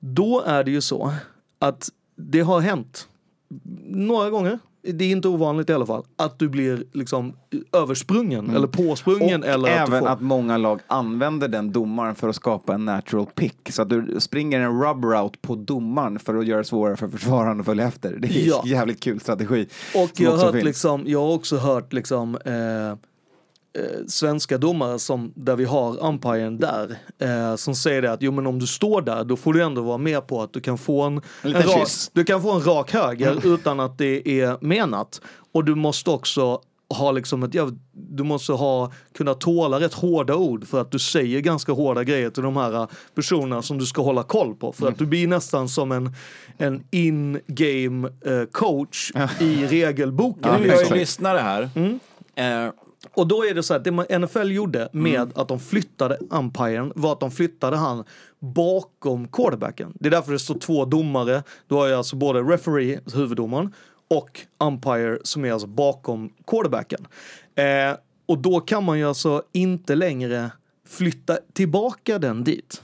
Då 0.00 0.42
är 0.46 0.64
det 0.64 0.70
ju 0.70 0.80
så 0.80 1.12
att 1.58 1.88
det 2.16 2.40
har 2.40 2.60
hänt 2.60 3.08
några 3.86 4.30
gånger 4.30 4.58
det 4.92 5.04
är 5.04 5.10
inte 5.12 5.28
ovanligt 5.28 5.70
i 5.70 5.72
alla 5.72 5.86
fall, 5.86 6.04
att 6.16 6.38
du 6.38 6.48
blir 6.48 6.84
liksom 6.92 7.32
översprungen 7.72 8.44
mm. 8.44 8.56
eller 8.56 8.66
påsprungen. 8.66 9.42
Och 9.42 9.48
eller 9.48 9.68
även 9.68 9.94
att, 9.94 10.00
får... 10.00 10.08
att, 10.08 10.20
många 10.22 10.56
lag 10.56 10.80
använder 10.86 11.48
den 11.48 11.72
domaren 11.72 12.14
för 12.14 12.28
att 12.28 12.36
skapa 12.36 12.74
en 12.74 12.84
natural 12.84 13.26
pick. 13.26 13.70
Så 13.72 13.82
att 13.82 13.88
du 13.88 14.16
springer 14.18 14.60
en 14.60 14.82
rub 14.84 15.04
route 15.04 15.38
på 15.42 15.54
domaren 15.54 16.18
för 16.18 16.34
att 16.34 16.46
göra 16.46 16.58
det 16.58 16.64
svårare 16.64 16.96
för 16.96 17.08
försvararen 17.08 17.60
att 17.60 17.66
följa 17.66 17.86
efter. 17.88 18.16
Det 18.18 18.28
är 18.28 18.48
ja. 18.48 18.62
jävligt 18.66 19.00
kul 19.00 19.20
strategi. 19.20 19.66
Och 19.94 20.10
jag, 20.16 20.36
hört, 20.36 20.54
liksom, 20.62 21.02
jag 21.06 21.20
har 21.20 21.34
också 21.34 21.56
hört 21.56 21.92
liksom, 21.92 22.34
eh, 22.44 23.07
Eh, 23.78 23.84
svenska 24.08 24.58
domare 24.58 24.98
som, 24.98 25.32
där 25.36 25.56
vi 25.56 25.64
har 25.64 26.06
umpiren 26.08 26.58
där, 26.58 26.96
eh, 27.18 27.56
som 27.56 27.74
säger 27.74 28.02
det 28.02 28.12
att 28.12 28.22
jo 28.22 28.32
men 28.32 28.46
om 28.46 28.58
du 28.58 28.66
står 28.66 29.02
där 29.02 29.24
då 29.24 29.36
får 29.36 29.52
du 29.52 29.62
ändå 29.62 29.82
vara 29.82 29.98
med 29.98 30.26
på 30.26 30.42
att 30.42 30.52
du 30.52 30.60
kan 30.60 30.78
få 30.78 31.02
en, 31.02 31.16
en, 31.16 31.22
en 31.54 31.62
rak, 31.62 31.88
du 32.12 32.24
kan 32.24 32.42
få 32.42 32.52
en 32.52 32.64
rak 32.64 32.92
höger 32.92 33.30
mm. 33.32 33.54
utan 33.54 33.80
att 33.80 33.98
det 33.98 34.28
är 34.42 34.56
menat. 34.60 35.20
Och 35.52 35.64
du 35.64 35.74
måste 35.74 36.10
också 36.10 36.60
ha 36.94 37.12
liksom 37.12 37.42
ett, 37.42 37.54
ja, 37.54 37.68
du 37.92 38.22
måste 38.22 38.52
ha, 38.52 38.92
kunna 39.16 39.34
tåla 39.34 39.80
rätt 39.80 39.94
hårda 39.94 40.34
ord 40.34 40.66
för 40.66 40.80
att 40.80 40.90
du 40.90 40.98
säger 40.98 41.40
ganska 41.40 41.72
hårda 41.72 42.04
grejer 42.04 42.30
till 42.30 42.42
de 42.42 42.56
här 42.56 42.88
personerna 43.14 43.62
som 43.62 43.78
du 43.78 43.86
ska 43.86 44.02
hålla 44.02 44.22
koll 44.22 44.54
på. 44.54 44.72
För 44.72 44.82
mm. 44.82 44.92
att 44.92 44.98
du 44.98 45.06
blir 45.06 45.28
nästan 45.28 45.68
som 45.68 45.92
en, 45.92 46.12
en 46.58 46.84
in-game 46.90 48.08
eh, 48.26 48.42
coach 48.52 49.12
i 49.40 49.66
regelboken. 49.66 50.52
Ja, 50.52 50.58
vi 50.58 50.70
har 50.70 50.84
ju 50.84 50.94
lyssnare 50.94 51.38
här. 51.38 51.70
Mm. 51.74 52.00
Eh, 52.34 52.72
och 53.16 53.28
då 53.28 53.44
är 53.44 53.54
det 53.54 53.62
så 53.62 53.74
att 53.74 53.84
det 53.84 54.18
NFL 54.18 54.50
gjorde 54.52 54.88
med 54.92 55.20
mm. 55.20 55.32
att 55.34 55.48
de 55.48 55.60
flyttade 55.60 56.18
umpiren 56.30 56.92
var 56.94 57.12
att 57.12 57.20
de 57.20 57.30
flyttade 57.30 57.76
han 57.76 58.04
bakom 58.38 59.28
quarterbacken. 59.28 59.92
Det 60.00 60.06
är 60.06 60.10
därför 60.10 60.32
det 60.32 60.38
står 60.38 60.58
två 60.58 60.84
domare. 60.84 61.42
Du 61.66 61.74
har 61.74 61.86
ju 61.86 61.94
alltså 61.94 62.16
både 62.16 62.40
referee, 62.40 62.96
alltså 62.96 63.18
huvuddomaren, 63.18 63.74
och 64.10 64.40
umpire 64.64 65.18
som 65.22 65.44
är 65.44 65.52
alltså 65.52 65.66
bakom 65.68 66.32
quarterbacken. 66.46 67.06
Eh, 67.54 67.98
och 68.26 68.38
då 68.38 68.60
kan 68.60 68.84
man 68.84 68.98
ju 68.98 69.08
alltså 69.08 69.42
inte 69.52 69.94
längre 69.94 70.50
flytta 70.88 71.36
tillbaka 71.52 72.18
den 72.18 72.44
dit. 72.44 72.82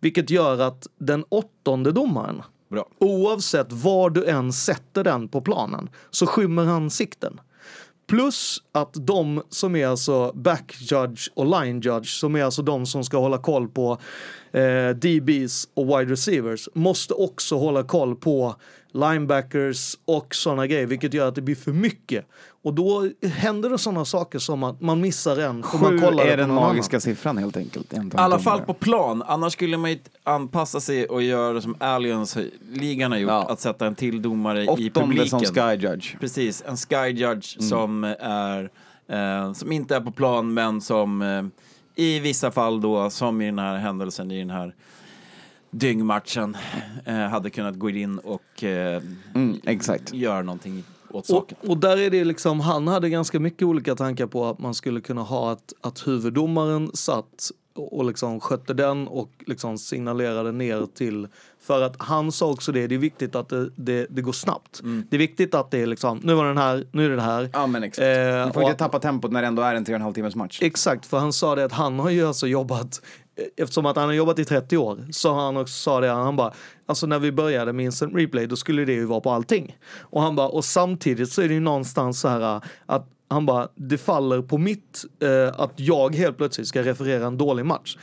Vilket 0.00 0.30
gör 0.30 0.58
att 0.58 0.86
den 0.98 1.24
åttonde 1.28 1.92
domaren, 1.92 2.42
Bra. 2.68 2.88
oavsett 2.98 3.72
var 3.72 4.10
du 4.10 4.26
än 4.26 4.52
sätter 4.52 5.04
den 5.04 5.28
på 5.28 5.40
planen, 5.40 5.88
så 6.10 6.26
skymmer 6.26 6.64
han 6.64 6.90
sikten. 6.90 7.40
Plus 8.06 8.62
att 8.72 8.94
de 9.06 9.42
som 9.48 9.76
är 9.76 9.86
alltså 9.86 10.34
judge 10.78 11.22
och 11.34 11.60
line 11.62 11.80
judge, 11.80 12.08
som 12.10 12.36
är 12.36 12.44
alltså 12.44 12.62
de 12.62 12.86
som 12.86 13.04
ska 13.04 13.18
hålla 13.18 13.38
koll 13.38 13.68
på 13.68 13.98
eh, 14.52 14.88
DBs 14.90 15.68
och 15.74 15.86
wide 15.86 16.12
receivers, 16.12 16.68
måste 16.74 17.14
också 17.14 17.56
hålla 17.58 17.82
koll 17.82 18.16
på 18.16 18.56
linebackers 18.96 19.96
och 20.04 20.34
sådana 20.34 20.66
grejer, 20.66 20.86
vilket 20.86 21.14
gör 21.14 21.28
att 21.28 21.34
det 21.34 21.40
blir 21.42 21.54
för 21.54 21.72
mycket. 21.72 22.28
Och 22.62 22.74
då 22.74 23.06
händer 23.22 23.70
det 23.70 23.78
sådana 23.78 24.04
saker 24.04 24.38
som 24.38 24.62
att 24.62 24.80
man 24.80 25.00
missar 25.00 25.36
en. 25.36 25.62
Sju 25.62 25.78
man 25.78 26.00
kollar 26.00 26.24
är 26.24 26.36
den 26.36 26.50
magiska 26.50 26.94
annan. 26.96 27.00
siffran 27.00 27.38
helt 27.38 27.56
enkelt. 27.56 27.92
I 27.92 27.98
alla 28.14 28.38
fall 28.38 28.60
på 28.60 28.74
plan, 28.74 29.22
annars 29.26 29.52
skulle 29.52 29.76
man 29.76 29.96
anpassa 30.24 30.80
sig 30.80 31.06
och 31.06 31.22
göra 31.22 31.60
som 31.60 31.74
Allians-ligan 31.78 33.10
har 33.12 33.18
gjort, 33.18 33.30
ja. 33.30 33.48
att 33.50 33.60
sätta 33.60 33.86
en 33.86 33.94
till 33.94 34.22
domare 34.22 34.62
Åttonde 34.66 34.82
i 34.82 34.90
publiken. 34.90 35.28
som 35.28 35.40
Sky 35.40 35.74
Judge. 35.86 36.20
Precis, 36.20 36.62
en 36.66 36.76
Sky 36.76 37.08
Judge 37.08 37.56
mm. 37.60 37.68
som 37.68 38.04
är, 38.20 38.70
eh, 39.08 39.52
som 39.52 39.72
inte 39.72 39.96
är 39.96 40.00
på 40.00 40.10
plan 40.12 40.54
men 40.54 40.80
som 40.80 41.22
eh, 41.22 41.42
i 42.04 42.18
vissa 42.20 42.50
fall 42.50 42.80
då, 42.80 43.10
som 43.10 43.42
i 43.42 43.46
den 43.46 43.58
här 43.58 43.76
händelsen 43.76 44.30
i 44.30 44.38
den 44.38 44.50
här 44.50 44.74
dyngmatchen 45.78 46.56
eh, 47.04 47.14
hade 47.14 47.50
kunnat 47.50 47.74
gå 47.76 47.90
in 47.90 48.18
och 48.18 48.64
eh, 48.64 49.02
mm, 49.34 49.60
göra 50.12 50.42
någonting 50.42 50.84
åt 51.10 51.26
saken. 51.26 51.58
Och, 51.60 51.68
och, 51.70 51.78
där 51.78 51.96
är 51.96 52.10
det 52.10 52.24
liksom, 52.24 52.60
han 52.60 52.88
hade 52.88 53.10
ganska 53.10 53.40
mycket 53.40 53.62
olika 53.62 53.94
tankar 53.94 54.26
på 54.26 54.46
att 54.46 54.58
man 54.58 54.74
skulle 54.74 55.00
kunna 55.00 55.22
ha 55.22 55.50
att, 55.52 55.72
att 55.80 56.06
huvuddomaren 56.06 56.90
satt 56.94 57.50
och 57.78 58.04
liksom 58.04 58.40
skötte 58.40 58.74
den 58.74 59.08
och 59.08 59.30
liksom 59.46 59.78
signalerade 59.78 60.52
ner 60.52 60.86
till... 60.94 61.28
För 61.60 61.82
att 61.82 61.94
han 61.98 62.32
sa 62.32 62.50
också 62.50 62.72
det, 62.72 62.86
det 62.86 62.94
är 62.94 62.98
viktigt 62.98 63.34
att 63.34 63.48
det, 63.48 63.68
det, 63.76 64.06
det 64.10 64.22
går 64.22 64.32
snabbt. 64.32 64.80
Mm. 64.80 65.04
Det 65.10 65.16
är 65.16 65.18
viktigt 65.18 65.54
att 65.54 65.70
det 65.70 65.78
är 65.82 65.86
liksom, 65.86 66.20
nu 66.22 66.34
var 66.34 66.44
den 66.48 66.58
här, 66.58 66.86
nu 66.92 67.04
är 67.04 67.10
det 67.10 67.16
det 67.16 67.22
här. 67.22 67.50
Ja 67.52 67.66
men 67.66 67.82
exakt. 67.82 68.02
Eh, 68.06 68.36
man 68.44 68.52
får 68.52 68.62
inte 68.62 68.74
tappa 68.74 68.98
tempot 68.98 69.32
när 69.32 69.40
det 69.42 69.48
ändå 69.48 69.62
är 69.62 69.74
en 69.74 69.84
tre 69.84 69.94
och 69.94 69.96
en 69.96 70.02
halv 70.02 70.14
timmes 70.14 70.34
match. 70.34 70.58
Exakt, 70.62 71.06
för 71.06 71.18
han 71.18 71.32
sa 71.32 71.54
det 71.54 71.64
att 71.64 71.72
han 71.72 71.98
har 71.98 72.10
ju 72.10 72.26
alltså 72.26 72.46
jobbat 72.46 73.00
eftersom 73.56 73.86
att 73.86 73.96
han 73.96 74.04
har 74.04 74.12
jobbat 74.12 74.38
i 74.38 74.44
30 74.44 74.76
år 74.76 75.06
så 75.10 75.32
har 75.32 75.42
han 75.44 75.56
också 75.56 75.72
sa 75.74 76.00
det, 76.00 76.08
han 76.08 76.36
bara, 76.36 76.52
alltså 76.86 77.06
när 77.06 77.18
vi 77.18 77.32
började 77.32 77.72
med 77.72 77.84
instant 77.84 78.14
replay 78.14 78.46
då 78.46 78.56
skulle 78.56 78.84
det 78.84 78.92
ju 78.92 79.04
vara 79.04 79.20
på 79.20 79.30
allting. 79.30 79.76
Och 80.00 80.22
han 80.22 80.36
bara, 80.36 80.48
och 80.48 80.64
samtidigt 80.64 81.32
så 81.32 81.42
är 81.42 81.48
det 81.48 81.54
ju 81.54 81.60
någonstans 81.60 82.20
så 82.20 82.28
här 82.28 82.54
äh, 82.56 82.62
att 82.86 83.08
han 83.28 83.46
bara, 83.46 83.68
det 83.74 83.98
faller 83.98 84.42
på 84.42 84.58
mitt 84.58 85.02
eh, 85.22 85.60
att 85.60 85.72
jag 85.76 86.14
helt 86.14 86.36
plötsligt 86.36 86.68
ska 86.68 86.82
referera 86.82 87.26
en 87.26 87.38
dålig 87.38 87.64
match. 87.64 87.96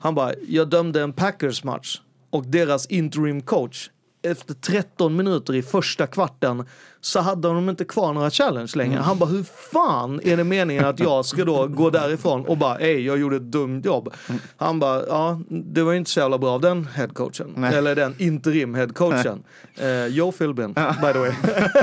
Han 0.00 0.14
bara, 0.14 0.32
jag 0.48 0.68
dömde 0.70 1.02
en 1.02 1.12
Packers 1.12 1.64
match 1.64 2.00
och 2.30 2.46
deras 2.46 2.86
interim 2.86 3.40
coach 3.40 3.90
efter 4.24 4.54
13 4.54 5.16
minuter 5.16 5.54
i 5.54 5.62
första 5.62 6.06
kvarten 6.06 6.66
så 7.04 7.20
hade 7.20 7.48
de 7.48 7.68
inte 7.68 7.84
kvar 7.84 8.12
några 8.12 8.30
challenge 8.30 8.72
längre. 8.74 8.92
Mm. 8.92 9.04
Han 9.04 9.18
bara, 9.18 9.30
hur 9.30 9.44
fan 9.72 10.20
är 10.24 10.36
det 10.36 10.44
meningen 10.44 10.84
att 10.84 11.00
jag 11.00 11.24
ska 11.24 11.44
då 11.44 11.66
gå 11.66 11.90
därifrån 11.90 12.44
och 12.46 12.58
bara, 12.58 12.76
ej, 12.78 13.06
jag 13.06 13.18
gjorde 13.18 13.36
ett 13.36 13.42
dumt 13.52 13.82
jobb. 13.84 14.12
Mm. 14.28 14.40
Han 14.56 14.78
bara, 14.78 15.06
ja, 15.06 15.40
det 15.48 15.82
var 15.82 15.94
inte 15.94 16.10
så 16.10 16.20
jävla 16.20 16.38
bra 16.38 16.50
av 16.50 16.60
den 16.60 16.88
headcoachen. 16.96 17.64
Eller 17.64 17.96
den 17.96 18.14
interim 18.18 18.74
headcoachen. 18.74 19.42
Uh, 19.82 20.06
Joe 20.06 20.32
Philbin, 20.32 20.72
by 20.72 21.12
the 21.12 21.18
way. 21.18 21.30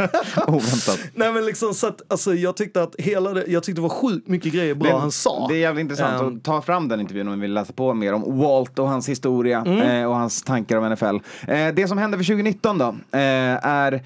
Oväntat. 0.47 0.99
Nej 1.13 1.32
men 1.32 1.45
liksom 1.45 1.74
så 1.74 1.88
att, 1.88 2.01
alltså 2.07 2.34
jag 2.34 2.57
tyckte 2.57 2.84
att 2.84 2.95
hela 2.99 3.34
det, 3.34 3.45
jag 3.47 3.63
tyckte 3.63 3.78
det 3.82 3.88
var 3.88 3.89
sjukt 3.89 4.28
mycket 4.28 4.53
grejer 4.53 4.76
bra 4.76 4.93
det, 4.93 4.99
han 4.99 5.11
sa. 5.11 5.47
Det 5.47 5.53
är 5.55 5.59
jävligt 5.59 5.82
intressant 5.84 6.22
um, 6.22 6.28
att 6.28 6.34
ehm. 6.34 6.39
ta 6.39 6.61
fram 6.61 6.88
den 6.88 6.99
intervjun 6.99 7.28
om 7.28 7.34
vi 7.34 7.39
vill 7.41 7.53
läsa 7.53 7.74
på 7.74 7.93
mer 7.93 8.13
om 8.13 8.39
Walt 8.39 8.80
och 8.80 8.89
hans 8.89 9.09
historia 9.09 9.61
mm. 9.67 9.80
eh, 10.03 10.09
och 10.09 10.15
hans 10.15 10.43
tankar 10.43 10.78
om 10.78 10.89
NFL. 10.93 11.05
Eh, 11.51 11.74
det 11.74 11.88
som 11.88 11.97
hände 11.97 12.17
för 12.17 12.24
2019 12.26 12.78
då 12.78 12.88
eh, 13.11 13.20
är 13.65 14.01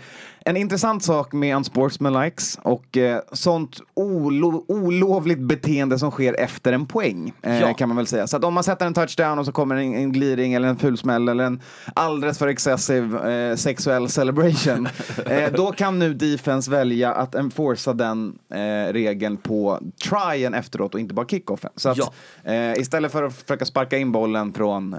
en 0.45 0.57
intressant 0.57 1.03
sak 1.03 1.33
med 1.33 1.55
unsportsman 1.55 2.23
likes 2.25 2.57
och 2.63 2.97
eh, 2.97 3.21
sånt 3.31 3.79
olo 3.93 4.65
olovligt 4.67 5.39
beteende 5.39 5.99
som 5.99 6.11
sker 6.11 6.39
efter 6.39 6.73
en 6.73 6.85
poäng 6.85 7.33
eh, 7.41 7.59
ja. 7.61 7.73
kan 7.73 7.87
man 7.89 7.95
väl 7.97 8.07
säga. 8.07 8.27
Så 8.27 8.37
att 8.37 8.43
om 8.43 8.53
man 8.53 8.63
sätter 8.63 8.85
en 8.85 8.93
touchdown 8.93 9.39
och 9.39 9.45
så 9.45 9.51
kommer 9.51 9.75
en, 9.75 9.93
en 9.93 10.11
gliring 10.11 10.53
eller 10.53 10.67
en 10.67 10.77
fulsmäll 10.77 11.27
eller 11.29 11.43
en 11.43 11.61
alldeles 11.93 12.37
för 12.37 12.47
excessiv 12.47 13.15
eh, 13.17 13.55
sexuell 13.55 14.09
celebration. 14.09 14.87
Eh, 15.25 15.51
då 15.53 15.71
kan 15.71 15.99
nu 15.99 16.13
defense 16.13 16.71
välja 16.71 17.13
att 17.13 17.35
enforca 17.35 17.93
den 17.93 18.39
eh, 18.49 18.93
regeln 18.93 19.37
på 19.37 19.79
tryen 20.03 20.53
efteråt 20.53 20.93
och 20.93 20.99
inte 20.99 21.13
bara 21.13 21.25
kickoffen. 21.27 21.71
Så 21.75 21.89
att 21.89 21.97
ja. 21.97 22.13
Eh, 22.51 22.73
istället 22.73 23.11
för 23.11 23.23
att 23.23 23.33
försöka 23.37 23.65
sparka 23.65 23.97
in 23.97 24.11
bollen 24.11 24.53
från 24.53 24.95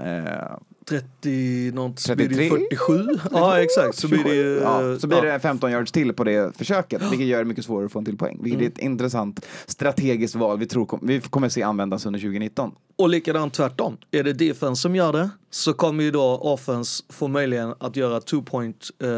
30 0.89 1.71
något, 1.73 1.99
så 1.99 2.07
33? 2.15 2.27
blir 2.27 2.59
det 2.69 2.75
47. 2.79 3.07
ja 3.31 3.59
exakt, 3.59 3.97
så 3.97 4.07
blir 4.07 4.23
det, 4.23 4.35
ja, 4.35 4.99
så 4.99 5.07
blir 5.07 5.21
det 5.21 5.39
15 5.39 5.71
yards 5.71 5.91
till 5.91 6.13
på 6.13 6.23
det 6.23 6.57
försöket, 6.57 7.01
vilket 7.11 7.27
gör 7.27 7.37
det 7.39 7.45
mycket 7.45 7.65
svårare 7.65 7.85
att 7.85 7.91
få 7.91 7.99
en 7.99 8.05
till 8.05 8.17
poäng. 8.17 8.37
Vilket 8.41 8.59
mm. 8.59 8.65
är 8.65 8.69
ett 8.75 8.79
mm. 8.81 8.91
intressant 8.91 9.45
strategiskt 9.65 10.35
val 10.35 10.59
vi 10.59 10.65
tror 10.65 10.99
vi 11.01 11.21
kommer 11.21 11.49
se 11.49 11.61
användas 11.63 12.05
under 12.05 12.19
2019. 12.19 12.71
Och 12.95 13.09
likadant 13.09 13.53
tvärtom, 13.53 13.97
är 14.11 14.23
det 14.23 14.33
defense 14.33 14.81
som 14.81 14.95
gör 14.95 15.13
det 15.13 15.29
så 15.51 15.73
kommer 15.73 16.03
ju 16.03 16.11
då 16.11 16.23
offense 16.37 17.03
få 17.09 17.27
möjligheten 17.27 17.73
att 17.79 17.95
göra 17.95 18.21
two 18.21 18.41
point 18.41 18.87
uh, 19.03 19.09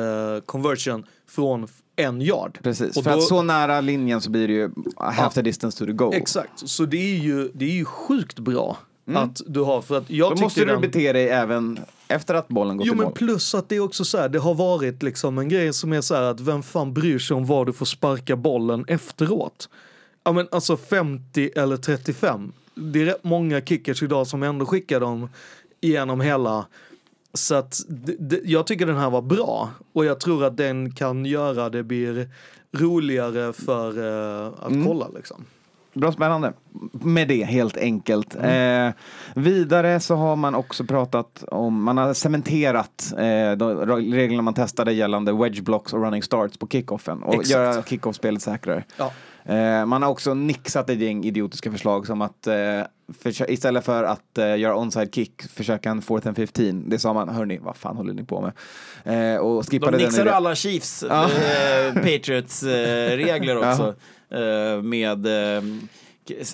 conversion 0.45 1.03
från 1.29 1.67
en 1.95 2.21
yard. 2.21 2.59
Precis, 2.63 2.97
och 2.97 3.03
för 3.03 3.11
då, 3.11 3.17
att 3.17 3.23
så 3.23 3.41
nära 3.41 3.81
linjen 3.81 4.21
så 4.21 4.29
blir 4.31 4.47
det 4.47 4.53
ju 4.53 4.69
half 4.97 5.17
ja, 5.17 5.29
the 5.29 5.41
distance 5.41 5.79
to 5.79 5.85
the 5.85 5.91
goal. 5.91 6.13
Exakt, 6.13 6.49
så 6.69 6.85
det 6.85 6.97
är 7.15 7.17
ju, 7.17 7.49
det 7.53 7.65
är 7.65 7.71
ju 7.73 7.85
sjukt 7.85 8.39
bra 8.39 8.77
Mm. 9.07 9.23
Att 9.23 9.41
du 9.47 9.59
har, 9.59 9.81
för 9.81 9.97
att 9.97 10.09
jag 10.09 10.35
Då 10.35 10.41
måste 10.41 10.59
du 10.61 10.65
den... 10.65 10.81
bete 10.81 11.13
dig 11.13 11.29
även 11.29 11.79
efter 12.07 12.33
att 12.33 12.47
bollen 12.47 12.77
gått 12.77 12.87
jo, 12.87 12.93
i 12.93 12.95
mål. 12.95 13.03
Jo 13.03 13.07
men 13.07 13.13
plus 13.27 13.55
att 13.55 13.69
det 13.69 13.75
är 13.75 13.79
också 13.79 14.05
så 14.05 14.17
här, 14.17 14.29
det 14.29 14.39
har 14.39 14.53
varit 14.53 15.03
liksom 15.03 15.37
en 15.37 15.49
grej 15.49 15.73
som 15.73 15.93
är 15.93 16.01
så 16.01 16.15
här 16.15 16.21
att 16.21 16.39
vem 16.39 16.63
fan 16.63 16.93
bryr 16.93 17.19
sig 17.19 17.35
om 17.37 17.45
var 17.45 17.65
du 17.65 17.73
får 17.73 17.85
sparka 17.85 18.35
bollen 18.35 18.85
efteråt? 18.87 19.69
Ja 20.23 20.31
men 20.31 20.47
alltså 20.51 20.77
50 20.77 21.51
eller 21.55 21.77
35. 21.77 22.51
Det 22.75 23.01
är 23.01 23.05
rätt 23.05 23.23
många 23.23 23.61
kickers 23.61 24.03
idag 24.03 24.27
som 24.27 24.43
ändå 24.43 24.65
skickar 24.65 24.99
dem 24.99 25.29
genom 25.81 26.21
hela. 26.21 26.65
Så 27.33 27.55
att 27.55 27.79
jag 28.43 28.67
tycker 28.67 28.85
den 28.87 28.97
här 28.97 29.09
var 29.09 29.21
bra 29.21 29.69
och 29.93 30.05
jag 30.05 30.19
tror 30.19 30.45
att 30.45 30.57
den 30.57 30.91
kan 30.91 31.25
göra 31.25 31.69
det 31.69 31.83
blir 31.83 32.29
roligare 32.71 33.53
för 33.53 33.87
eh, 34.41 34.47
att 34.59 34.71
mm. 34.71 34.85
kolla 34.85 35.07
liksom. 35.15 35.45
Bra 35.99 36.11
spännande. 36.11 36.53
Med 36.93 37.27
det 37.27 37.43
helt 37.43 37.77
enkelt. 37.77 38.35
Mm. 38.35 38.87
Eh, 38.87 38.93
vidare 39.35 39.99
så 39.99 40.15
har 40.15 40.35
man 40.35 40.55
också 40.55 40.83
pratat 40.83 41.43
om, 41.47 41.83
man 41.83 41.97
har 41.97 42.13
cementerat 42.13 43.13
eh, 43.17 43.51
de 43.51 43.79
reglerna 44.13 44.41
man 44.41 44.53
testade 44.53 44.91
gällande 44.91 45.33
wedge 45.33 45.63
blocks 45.63 45.93
och 45.93 46.01
running 46.03 46.23
starts 46.23 46.57
på 46.57 46.67
kickoffen 46.67 47.23
och 47.23 47.33
Exakt. 47.33 47.49
göra 47.49 47.83
kickoff-spelet 47.83 48.41
säkrare. 48.41 48.83
Ja. 48.97 49.11
Eh, 49.53 49.85
man 49.85 50.03
har 50.03 50.09
också 50.09 50.33
nixat 50.33 50.89
ett 50.89 50.99
gäng 50.99 51.23
idiotiska 51.25 51.71
förslag 51.71 52.07
som 52.07 52.21
att 52.21 52.47
eh, 52.47 52.55
för, 53.21 53.51
istället 53.51 53.85
för 53.85 54.03
att 54.03 54.19
uh, 54.39 54.57
göra 54.59 54.75
onside 54.77 55.15
kick 55.15 55.41
försöka 55.53 55.89
en 55.91 56.01
fourth 56.01 56.27
and 56.27 56.35
15. 56.35 56.89
Det 56.89 56.99
sa 56.99 57.13
man, 57.13 57.29
hörni, 57.29 57.59
vad 57.61 57.75
fan 57.75 57.97
håller 57.97 58.13
ni 58.13 58.23
på 58.23 58.51
med? 59.05 59.33
Uh, 59.33 59.39
och 59.39 59.69
skippade 59.69 59.97
De 59.97 60.03
nixade 60.05 60.35
alla 60.35 60.55
Chiefs, 60.55 61.03
ja. 61.09 61.23
uh, 61.23 61.93
Patriots-regler 61.93 63.57
också. 63.57 63.83
Ja. 63.87 63.93
Eh, 64.31 64.83
med 64.83 65.25
eh, 65.57 65.63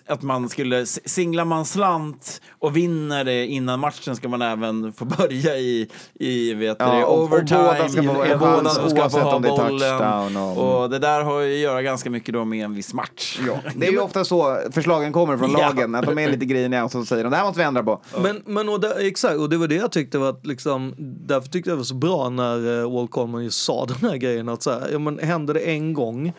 att 0.07 0.21
man 0.21 0.49
skulle 0.49 0.85
singla 0.85 1.45
man 1.45 1.65
slant 1.65 2.41
och 2.59 2.75
vinner 2.77 3.23
det 3.23 3.45
innan 3.47 3.79
matchen 3.79 4.15
ska 4.15 4.27
man 4.29 4.41
även 4.41 4.93
få 4.93 5.05
börja 5.05 5.57
i, 5.57 5.89
i 6.13 6.53
vet 6.53 6.77
ja, 6.79 6.93
det, 6.95 7.05
overtime. 7.05 7.59
Och 7.59 7.65
båda 7.75 7.89
ska 7.89 8.03
få, 8.03 8.13
båda 8.39 8.69
eh, 8.69 8.87
ska 8.87 9.09
få 9.09 9.19
ha 9.19 9.39
bollen. 9.39 10.37
Och... 10.37 10.81
och... 10.81 10.89
det 10.89 10.99
där 10.99 11.23
har 11.23 11.39
ju 11.41 11.53
att 11.53 11.59
göra 11.59 11.81
ganska 11.81 12.09
mycket 12.09 12.33
då 12.33 12.45
med 12.45 12.65
en 12.65 12.73
viss 12.75 12.93
match. 12.93 13.39
Ja. 13.47 13.55
Det 13.75 13.87
är 13.87 13.91
ju 13.91 13.99
ofta 13.99 14.25
så 14.25 14.59
förslagen 14.71 15.13
kommer 15.13 15.37
från 15.37 15.51
lagen, 15.51 15.95
att 15.95 16.05
de 16.05 16.17
är 16.17 16.29
lite 16.29 16.45
griniga 16.45 16.83
och 16.83 16.91
så 16.91 17.05
säger 17.05 17.23
de 17.23 17.29
det 17.29 17.37
här 17.37 17.43
måste 17.45 17.59
vi 17.59 17.65
ändra 17.65 17.83
på. 17.83 18.01
Men, 18.23 18.41
men 18.45 18.69
och 18.69 18.79
det, 18.81 19.07
exakt, 19.07 19.35
och 19.37 19.49
det 19.49 19.57
var 19.57 19.67
det 19.67 19.75
jag 19.75 19.91
tyckte 19.91 20.17
var 20.17 20.29
att 20.29 20.45
liksom, 20.45 20.93
därför 20.99 21.47
tyckte 21.47 21.69
jag 21.69 21.77
det 21.77 21.79
var 21.79 21.83
så 21.83 21.95
bra 21.95 22.29
när 22.29 22.89
Wall 22.95 23.07
Coleman 23.07 23.43
just 23.43 23.63
sa 23.65 23.85
den 23.85 24.09
här 24.09 24.17
grejen 24.17 24.49
att 24.49 24.63
så 24.63 24.71
här, 24.71 24.89
ja 24.91 24.99
men 24.99 25.19
händer 25.19 25.53
det 25.53 25.59
en 25.59 25.93
gång 25.93 26.33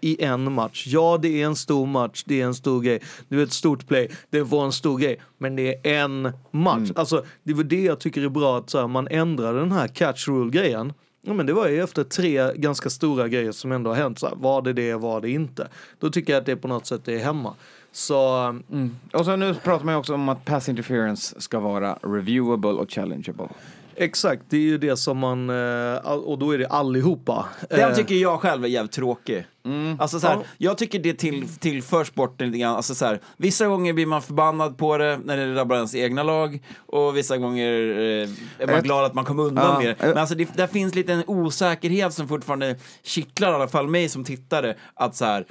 i 0.00 0.24
en 0.24 0.52
match. 0.52 0.84
Ja, 0.88 1.18
det 1.22 1.42
är 1.42 1.46
en 1.46 1.56
stor 1.56 1.86
match, 1.86 2.22
det 2.26 2.40
är 2.40 2.44
en 2.44 2.54
stor 2.54 2.80
grej. 2.80 3.00
Det 3.28 3.36
var 3.36 3.42
ett 3.42 3.52
stort 3.52 3.86
play, 3.88 4.10
det 4.30 4.42
var 4.42 4.64
en 4.64 4.72
stor 4.72 4.98
grej. 4.98 5.16
Men 5.38 5.56
det 5.56 5.74
är 5.90 5.94
en 5.94 6.22
match. 6.50 6.76
Mm. 6.90 6.92
Alltså, 6.96 7.24
det 7.42 7.54
var 7.54 7.64
det 7.64 7.82
jag 7.82 7.98
tycker 7.98 8.22
är 8.24 8.28
bra 8.28 8.58
att 8.58 8.70
så 8.70 8.80
här, 8.80 8.86
man 8.88 9.08
ändrar 9.08 9.54
den 9.54 9.72
här 9.72 9.88
catch 9.88 10.28
rule-grejen. 10.28 10.92
Ja, 11.22 11.32
men 11.34 11.46
det 11.46 11.52
var 11.52 11.68
ju 11.68 11.82
efter 11.82 12.04
tre 12.04 12.54
ganska 12.56 12.90
stora 12.90 13.28
grejer 13.28 13.52
som 13.52 13.72
ändå 13.72 13.90
har 13.90 13.96
hänt. 13.96 14.18
Så 14.18 14.28
här, 14.28 14.34
var 14.36 14.62
det 14.62 14.72
det, 14.72 14.94
var 14.94 15.20
det 15.20 15.30
inte? 15.30 15.68
Då 15.98 16.10
tycker 16.10 16.32
jag 16.32 16.40
att 16.40 16.46
det 16.46 16.56
på 16.56 16.68
något 16.68 16.86
sätt 16.86 17.08
är 17.08 17.18
hemma. 17.18 17.54
Så... 17.92 18.34
Mm. 18.44 18.62
mm. 18.72 18.96
Och 19.12 19.24
så 19.24 19.36
nu 19.36 19.54
pratar 19.54 19.84
man 19.84 19.94
ju 19.94 19.98
också 19.98 20.14
om 20.14 20.28
att 20.28 20.44
pass 20.44 20.68
interference 20.68 21.40
ska 21.40 21.60
vara 21.60 21.94
reviewable 22.02 22.70
och 22.70 22.90
challengeable. 22.90 23.48
Exakt, 24.00 24.42
det 24.48 24.56
är 24.56 24.60
ju 24.60 24.78
det 24.78 24.96
som 24.96 25.18
man, 25.18 25.50
eh, 25.92 25.96
och 26.02 26.38
då 26.38 26.50
är 26.54 26.58
det 26.58 26.66
allihopa. 26.66 27.46
Den 27.70 27.90
eh. 27.90 27.96
tycker 27.96 28.14
jag 28.14 28.40
själv 28.40 28.64
är 28.64 28.68
jävligt 28.68 28.92
tråkig. 28.92 29.46
Mm. 29.64 30.00
Alltså 30.00 30.20
såhär, 30.20 30.34
ja. 30.34 30.40
Jag 30.58 30.78
tycker 30.78 30.98
det 30.98 31.14
till, 31.14 31.48
tillför 31.58 32.04
sporten 32.04 32.46
lite 32.46 32.58
grann. 32.58 32.74
Alltså 32.76 32.94
såhär, 32.94 33.20
vissa 33.36 33.66
gånger 33.66 33.92
blir 33.92 34.06
man 34.06 34.22
förbannad 34.22 34.78
på 34.78 34.98
det 34.98 35.20
när 35.24 35.36
det 35.36 35.54
drabbar 35.54 35.76
ens 35.76 35.94
egna 35.94 36.22
lag 36.22 36.62
och 36.86 37.16
vissa 37.16 37.36
gånger 37.36 37.72
eh, 37.90 38.28
är 38.62 38.66
man 38.66 38.70
Ett... 38.76 38.84
glad 38.84 39.04
att 39.04 39.14
man 39.14 39.24
kom 39.24 39.38
undan 39.38 39.64
ja. 39.72 39.78
med 39.78 39.86
det. 39.98 40.06
Men 40.06 40.16
alltså 40.18 40.34
det, 40.34 40.56
där 40.56 40.66
finns 40.66 40.94
lite 40.94 41.12
en 41.12 41.24
osäkerhet 41.26 42.14
som 42.14 42.28
fortfarande 42.28 42.76
kittlar 43.02 43.52
i 43.52 43.54
alla 43.54 43.68
fall 43.68 43.88
mig 43.88 44.08
som 44.08 44.24
tittare. 44.24 44.76
Att 44.94 45.16
såhär, 45.16 45.44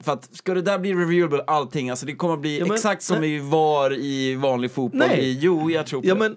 för 0.00 0.12
att 0.12 0.36
ska 0.36 0.54
det 0.54 0.62
där 0.62 0.78
bli 0.78 0.92
reviewable 0.94 1.44
allting, 1.46 1.90
alltså 1.90 2.06
det 2.06 2.14
kommer 2.16 2.36
bli 2.36 2.58
ja, 2.58 2.64
men, 2.64 2.74
exakt 2.74 3.02
som 3.02 3.18
nej. 3.20 3.30
vi 3.38 3.50
var 3.50 3.92
i 3.94 4.34
vanlig 4.34 4.70
fotboll 4.72 5.04
nej. 5.08 5.38
jo 5.40 5.70
jag 5.70 5.86
tror 5.86 6.02
på 6.02 6.08
ja, 6.08 6.14
det. 6.14 6.20
men 6.20 6.36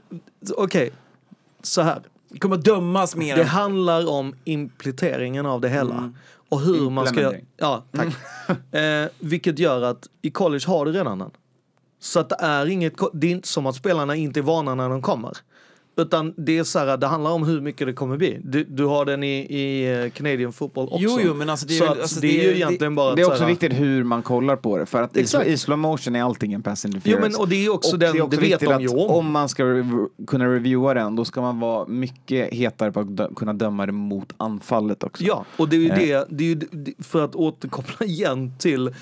okej, 0.58 0.64
okay 0.88 0.92
så 1.68 1.82
här. 1.82 2.02
Vi 2.30 2.40
kommer 2.40 2.58
dömas 2.58 3.16
mer. 3.16 3.36
Det 3.36 3.44
handlar 3.44 4.10
om 4.10 4.34
implementeringen 4.44 5.46
av 5.46 5.62
det 5.62 5.70
hela. 5.70 5.96
Mm. 5.98 6.16
Och 6.50 6.60
hur 6.62 6.90
man 6.90 7.08
ska 7.08 7.22
göra. 7.22 7.36
Ja, 7.58 7.84
tack. 7.92 8.16
Mm. 8.72 9.04
eh, 9.06 9.10
vilket 9.20 9.60
gör 9.60 9.82
att 9.82 10.08
i 10.22 10.32
college 10.32 10.64
har 10.68 10.86
du 10.86 10.92
redan 10.92 11.20
den. 11.20 11.32
Så 12.00 12.20
att 12.20 12.30
det 12.30 12.36
är 12.40 12.66
inget, 12.70 12.94
det 13.14 13.28
är 13.28 13.32
inte 13.32 13.48
som 13.48 13.66
att 13.66 13.76
spelarna 13.76 14.16
inte 14.16 14.40
är 14.40 14.42
vana 14.42 14.76
när 14.76 14.90
de 14.90 15.02
kommer. 15.02 15.36
Utan 15.98 16.34
det 16.38 16.58
är 16.58 16.64
så 16.64 16.80
här, 16.80 16.98
det 16.98 17.08
handlar 17.08 17.32
om 17.32 17.44
hur 17.44 17.62
mycket 17.62 17.88
det 17.88 17.94
kommer 17.94 18.18
bli. 18.18 18.40
Du, 18.44 18.64
du 18.64 18.86
har 18.86 19.06
den 19.06 19.24
i, 19.24 19.36
i 19.38 19.94
eh, 20.04 20.10
Canadian 20.10 20.54
football 20.54 20.86
också. 20.86 20.98
Jo, 21.00 21.20
jo, 21.26 21.34
men 21.34 21.50
alltså 21.50 21.66
det 21.66 21.78
är, 21.78 21.88
alltså 21.88 22.20
det 22.20 22.28
det 22.28 22.40
är 22.40 22.44
ju 22.50 22.56
egentligen 22.56 22.94
det, 22.94 22.96
bara 22.96 23.16
Det 23.16 23.22
är 23.22 23.26
också 23.28 23.44
här, 23.44 23.50
viktigt 23.50 23.74
hur 23.74 24.04
man 24.04 24.22
kollar 24.22 24.56
på 24.56 24.78
det. 24.78 24.86
För 24.86 25.02
att 25.02 25.18
exakt. 25.18 25.48
i 25.48 25.58
slow 25.58 25.78
motion 25.78 26.16
är 26.16 26.24
allting 26.24 26.54
en 26.54 26.64
pass 26.64 26.86
interference. 26.86 27.10
Jo, 27.10 27.18
men 27.32 27.42
och 27.42 27.48
det 27.50 27.66
är 27.66 27.74
också 27.74 27.94
och 27.94 28.00
den, 28.00 28.12
det, 28.14 28.18
är 28.18 28.22
också 28.24 28.40
det 28.40 28.48
vet 28.48 28.60
de 28.60 28.82
ju 28.82 28.88
om. 28.88 29.10
Om 29.26 29.32
man 29.32 29.50
ska 29.50 29.64
kunna 30.28 30.46
reviewa 30.46 30.94
den, 30.94 31.16
då 31.16 31.26
ska 31.26 31.42
man 31.42 31.60
vara 31.60 31.88
mycket 31.88 32.54
hetare 32.54 32.92
på 32.92 33.00
att 33.00 33.18
dö, 33.18 33.28
kunna 33.36 33.54
döma 33.54 33.86
det 33.86 33.92
mot 33.92 34.34
anfallet 34.38 35.04
också. 35.04 35.24
Ja, 35.24 35.46
och 35.58 35.70
det 35.70 35.76
är 35.76 35.80
ju 35.80 35.90
eh. 35.90 35.96
det, 35.98 36.26
det 36.30 36.44
är 36.46 36.50
ju, 36.50 36.94
för 37.04 37.24
att 37.26 37.36
återkoppla 37.36 38.06
igen 38.06 38.54
till 38.60 38.88
eh, 38.88 38.94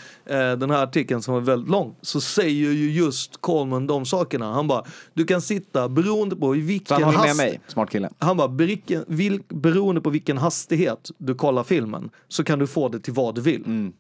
den 0.58 0.70
här 0.72 0.84
artikeln 0.84 1.22
som 1.22 1.34
var 1.34 1.42
väldigt 1.42 1.72
lång, 1.72 1.96
så 2.02 2.22
säger 2.22 2.72
ju 2.72 2.92
just 2.92 3.42
Coleman 3.42 3.88
de 3.88 4.06
sakerna. 4.06 4.54
Han 4.54 4.68
bara, 4.68 4.84
du 5.14 5.26
kan 5.26 5.42
sitta, 5.42 5.90
beroende 5.90 6.36
på 6.36 6.50
vilken 6.50 6.83
vilken 6.92 7.00
Så 7.00 7.06
han 7.06 7.16
håller 7.16 7.28
med 7.36 7.38
mig, 7.38 7.62
smart 7.68 7.90
kille. 7.90 8.10
Han 8.20 8.38
bara, 8.38 8.48
vilken, 8.48 9.06
vil, 9.08 9.44
beroende 9.48 10.02
på 10.02 10.10
vilken 10.10 10.38
hastighet 10.38 11.10
du 11.18 11.36
kollar 11.36 11.64
filmen 11.64 12.10
så 12.28 12.44
kan 12.44 12.60
du 12.60 12.68
få 12.68 12.90
det 12.90 13.00
till 13.00 13.14
vad 13.14 13.36
du 13.36 13.42
vill. 13.42 13.66
Mm. 13.66 13.94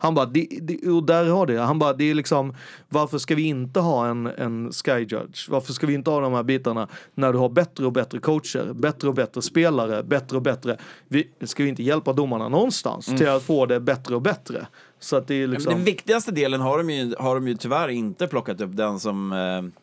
Han 0.00 0.14
bara, 0.14 0.26
det, 0.26 0.46
det, 0.62 0.88
och 0.90 1.06
där 1.06 1.24
har 1.24 1.46
det. 1.46 1.58
Han 1.58 1.78
bara, 1.78 1.92
det 1.92 2.04
är 2.10 2.14
liksom, 2.14 2.54
varför 2.88 3.18
ska 3.18 3.34
vi 3.34 3.42
inte 3.42 3.80
ha 3.80 4.06
en, 4.06 4.26
en 4.26 4.72
sky 4.72 4.98
judge? 5.00 5.46
Varför 5.48 5.72
ska 5.72 5.86
vi 5.86 5.94
inte 5.94 6.10
ha 6.10 6.20
de 6.20 6.32
här 6.32 6.42
bitarna 6.42 6.88
när 7.14 7.32
du 7.32 7.38
har 7.38 7.48
bättre 7.48 7.86
och 7.86 7.92
bättre 7.92 8.18
coacher, 8.18 8.72
bättre 8.72 9.08
och 9.08 9.14
bättre 9.14 9.42
spelare, 9.42 10.02
bättre 10.02 10.36
och 10.36 10.42
bättre. 10.42 10.76
Vi, 11.08 11.28
ska 11.40 11.62
vi 11.62 11.68
inte 11.68 11.82
hjälpa 11.82 12.12
domarna 12.12 12.48
någonstans 12.48 13.08
mm. 13.08 13.18
till 13.18 13.28
att 13.28 13.42
få 13.42 13.66
det 13.66 13.80
bättre 13.80 14.14
och 14.14 14.22
bättre? 14.22 14.66
Så 15.00 15.16
att 15.16 15.26
det 15.26 15.34
är 15.34 15.46
liksom... 15.46 15.72
Den 15.74 15.84
viktigaste 15.84 16.32
delen 16.32 16.60
har 16.60 16.78
de 16.78 16.90
ju, 16.90 17.14
har 17.18 17.34
de 17.34 17.48
ju 17.48 17.54
tyvärr 17.54 17.88
inte 17.88 18.26
plockat 18.26 18.60
upp, 18.60 18.76
den 18.76 19.00
som 19.00 19.32
eh 19.32 19.82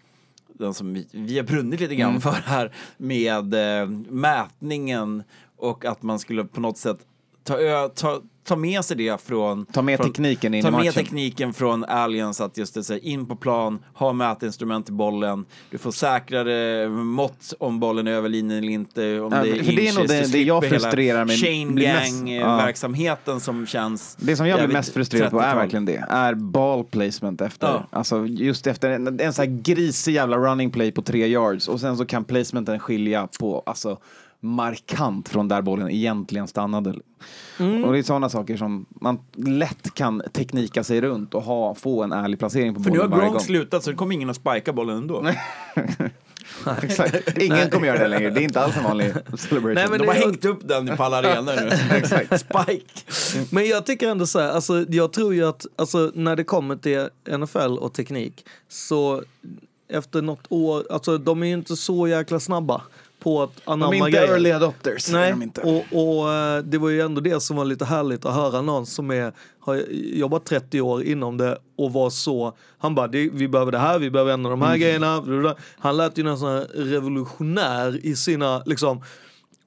den 0.59 0.73
som 0.73 1.05
vi, 1.13 1.37
har 1.37 1.43
brunnit 1.43 1.79
lite 1.79 1.95
grann 1.95 2.09
mm. 2.09 2.21
för 2.21 2.31
här 2.31 2.71
med 2.97 3.53
eh, 3.53 3.89
mätningen 4.09 5.23
och 5.57 5.85
att 5.85 6.01
man 6.03 6.19
skulle 6.19 6.43
på 6.43 6.61
något 6.61 6.77
sätt 6.77 6.97
ta, 7.43 7.57
ta, 7.95 8.21
ta 8.47 8.55
med 8.55 8.85
sig 8.85 8.97
det 8.97 9.21
från... 9.21 9.65
Ta 9.65 9.81
med 9.81 9.97
från, 9.97 10.07
tekniken 10.07 10.53
in 10.53 10.61
ta 10.63 10.67
i 10.67 10.71
matchen. 10.71 10.83
Ta 10.83 10.85
med 10.85 10.93
tekniken 10.93 11.53
från 11.53 11.83
Allianz 11.85 12.41
att 12.41 12.57
just 12.57 12.87
det, 12.87 12.99
in 12.99 13.25
på 13.25 13.35
plan, 13.35 13.79
ha 13.93 14.13
mätinstrument 14.13 14.89
i 14.89 14.91
bollen, 14.91 15.45
du 15.71 15.77
får 15.77 15.91
säkrare 15.91 16.89
mått 16.89 17.53
om 17.59 17.79
bollen 17.79 18.07
är 18.07 18.11
över 18.11 18.29
linjen 18.29 18.57
eller 18.63 18.73
inte. 18.73 19.19
Om 19.19 19.33
ja, 19.33 19.43
det, 19.43 19.49
är 19.51 19.63
för 19.63 19.71
det 19.71 19.87
är 19.87 19.93
nog 19.93 20.07
det, 20.07 20.31
det 20.31 20.41
jag 20.43 20.65
frustrerar 20.69 21.25
mig 21.25 21.37
Chain 21.37 21.75
gang-verksamheten 21.75 23.33
ja. 23.33 23.39
som 23.39 23.65
känns... 23.67 24.15
Det 24.19 24.35
som 24.35 24.47
jag 24.47 24.59
blir 24.59 24.67
mest 24.73 24.93
frustrerad 24.93 25.31
på 25.31 25.39
är 25.39 25.55
verkligen 25.55 25.85
det, 25.85 26.05
är 26.09 26.33
ball 26.33 26.83
placement 26.83 27.41
efter. 27.41 27.67
Ja. 27.67 27.87
Alltså 27.91 28.25
just 28.25 28.67
efter 28.67 28.89
en, 28.89 29.19
en 29.19 29.33
sån 29.33 29.45
här 29.45 29.61
grisig 29.61 30.13
jävla 30.13 30.37
running 30.37 30.71
play 30.71 30.91
på 30.91 31.01
tre 31.01 31.27
yards 31.27 31.67
och 31.67 31.79
sen 31.79 31.97
så 31.97 32.05
kan 32.05 32.23
placementen 32.23 32.79
skilja 32.79 33.27
på, 33.39 33.63
alltså 33.65 33.97
markant 34.45 35.29
från 35.29 35.47
där 35.47 35.61
bollen 35.61 35.91
egentligen 35.91 36.47
stannade. 36.47 36.95
Mm. 37.59 37.83
Och 37.85 37.93
det 37.93 37.99
är 37.99 38.03
sådana 38.03 38.29
saker 38.29 38.57
som 38.57 38.85
man 39.01 39.19
lätt 39.33 39.93
kan 39.93 40.21
teknika 40.33 40.83
sig 40.83 41.01
runt 41.01 41.33
och 41.33 41.41
ha, 41.41 41.75
få 41.75 42.03
en 42.03 42.11
ärlig 42.11 42.39
placering 42.39 42.75
på 42.75 42.83
För 42.83 42.89
bollen 42.89 43.09
varje 43.09 43.09
gång. 43.13 43.19
För 43.19 43.19
nu 43.23 43.27
har 43.27 43.31
Gronk 43.33 43.45
slutat 43.45 43.83
så 43.83 43.89
det 43.91 43.95
kommer 43.95 44.15
ingen 44.15 44.29
att 44.29 44.35
spika 44.35 44.73
bollen 44.73 44.97
ändå. 44.97 45.27
Exakt. 46.83 47.37
Ingen 47.37 47.69
kommer 47.69 47.87
göra 47.87 47.99
det 47.99 48.07
längre, 48.07 48.29
det 48.29 48.39
är 48.39 48.43
inte 48.43 48.61
alls 48.61 48.77
en 48.77 48.83
vanlig 48.83 49.13
celebration. 49.37 49.73
Nej, 49.73 49.85
men 49.89 49.99
De 49.99 50.07
har 50.07 50.15
jag... 50.15 50.21
hängt 50.23 50.45
upp 50.45 50.67
den 50.67 50.97
på 50.97 51.03
alla 51.03 51.17
arenor 51.17 51.53
nu. 51.55 52.37
Spike. 52.37 53.55
Men 53.55 53.67
jag 53.67 53.85
tycker 53.85 54.09
ändå 54.09 54.25
så 54.27 54.39
här, 54.39 54.51
alltså, 54.51 54.85
jag 54.89 55.13
tror 55.13 55.33
ju 55.33 55.47
att 55.49 55.65
alltså, 55.75 56.11
när 56.13 56.35
det 56.35 56.43
kommer 56.43 56.75
till 56.75 57.09
NFL 57.37 57.57
och 57.79 57.93
teknik 57.93 58.45
så 58.69 59.23
efter 59.87 60.21
något 60.21 60.45
år, 60.49 60.83
alltså 60.91 61.17
de 61.17 61.43
är 61.43 61.47
ju 61.47 61.53
inte 61.53 61.75
så 61.75 62.07
jäkla 62.07 62.39
snabba 62.39 62.81
på 63.25 63.41
att 63.43 63.61
anamma 63.65 63.89
grejer. 63.91 63.99
De 63.99 64.03
är 64.03 64.07
inte 64.07 64.17
grejer. 64.17 64.33
early 64.33 64.51
adopters. 64.51 65.11
Nej, 65.11 65.51
och, 65.91 66.19
och, 66.19 66.31
eh, 66.33 66.63
det 66.63 66.77
var 66.77 66.89
ju 66.89 67.01
ändå 67.01 67.21
det 67.21 67.39
som 67.39 67.57
var 67.57 67.65
lite 67.65 67.85
härligt 67.85 68.25
att 68.25 68.35
höra 68.35 68.61
någon 68.61 68.85
som 68.85 69.11
är, 69.11 69.33
har 69.59 69.75
jobbat 69.91 70.45
30 70.45 70.81
år 70.81 71.03
inom 71.03 71.37
det 71.37 71.57
och 71.77 71.93
var 71.93 72.09
så, 72.09 72.57
han 72.77 72.95
bara 72.95 73.07
vi 73.07 73.47
behöver 73.47 73.71
det 73.71 73.77
här, 73.77 73.99
vi 73.99 74.09
behöver 74.11 74.33
ändra 74.33 74.49
de 74.51 74.61
här 74.61 74.67
mm. 74.69 74.79
grejerna. 74.81 75.55
Han 75.79 75.97
lät 75.97 76.17
ju 76.17 76.23
nästan 76.23 76.59
revolutionär 76.63 78.05
i 78.05 78.15
sina, 78.15 78.63
liksom, 78.65 79.03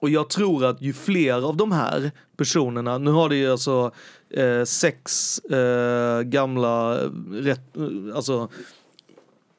och 0.01 0.11
jag 0.11 0.31
tror 0.31 0.65
att 0.65 0.83
ju 0.83 0.93
fler 0.93 1.49
av 1.49 1.57
de 1.57 1.73
här 1.73 2.11
personerna, 2.37 2.99
nu 2.99 3.11
har 3.11 3.29
det 3.29 3.37
ju 3.37 3.51
alltså 3.53 3.91
eh, 4.31 4.65
sex 4.65 5.39
eh, 5.39 6.21
gamla, 6.23 7.01
eh, 7.03 7.09
rätt, 7.33 7.77
eh, 7.77 8.17
alltså 8.17 8.49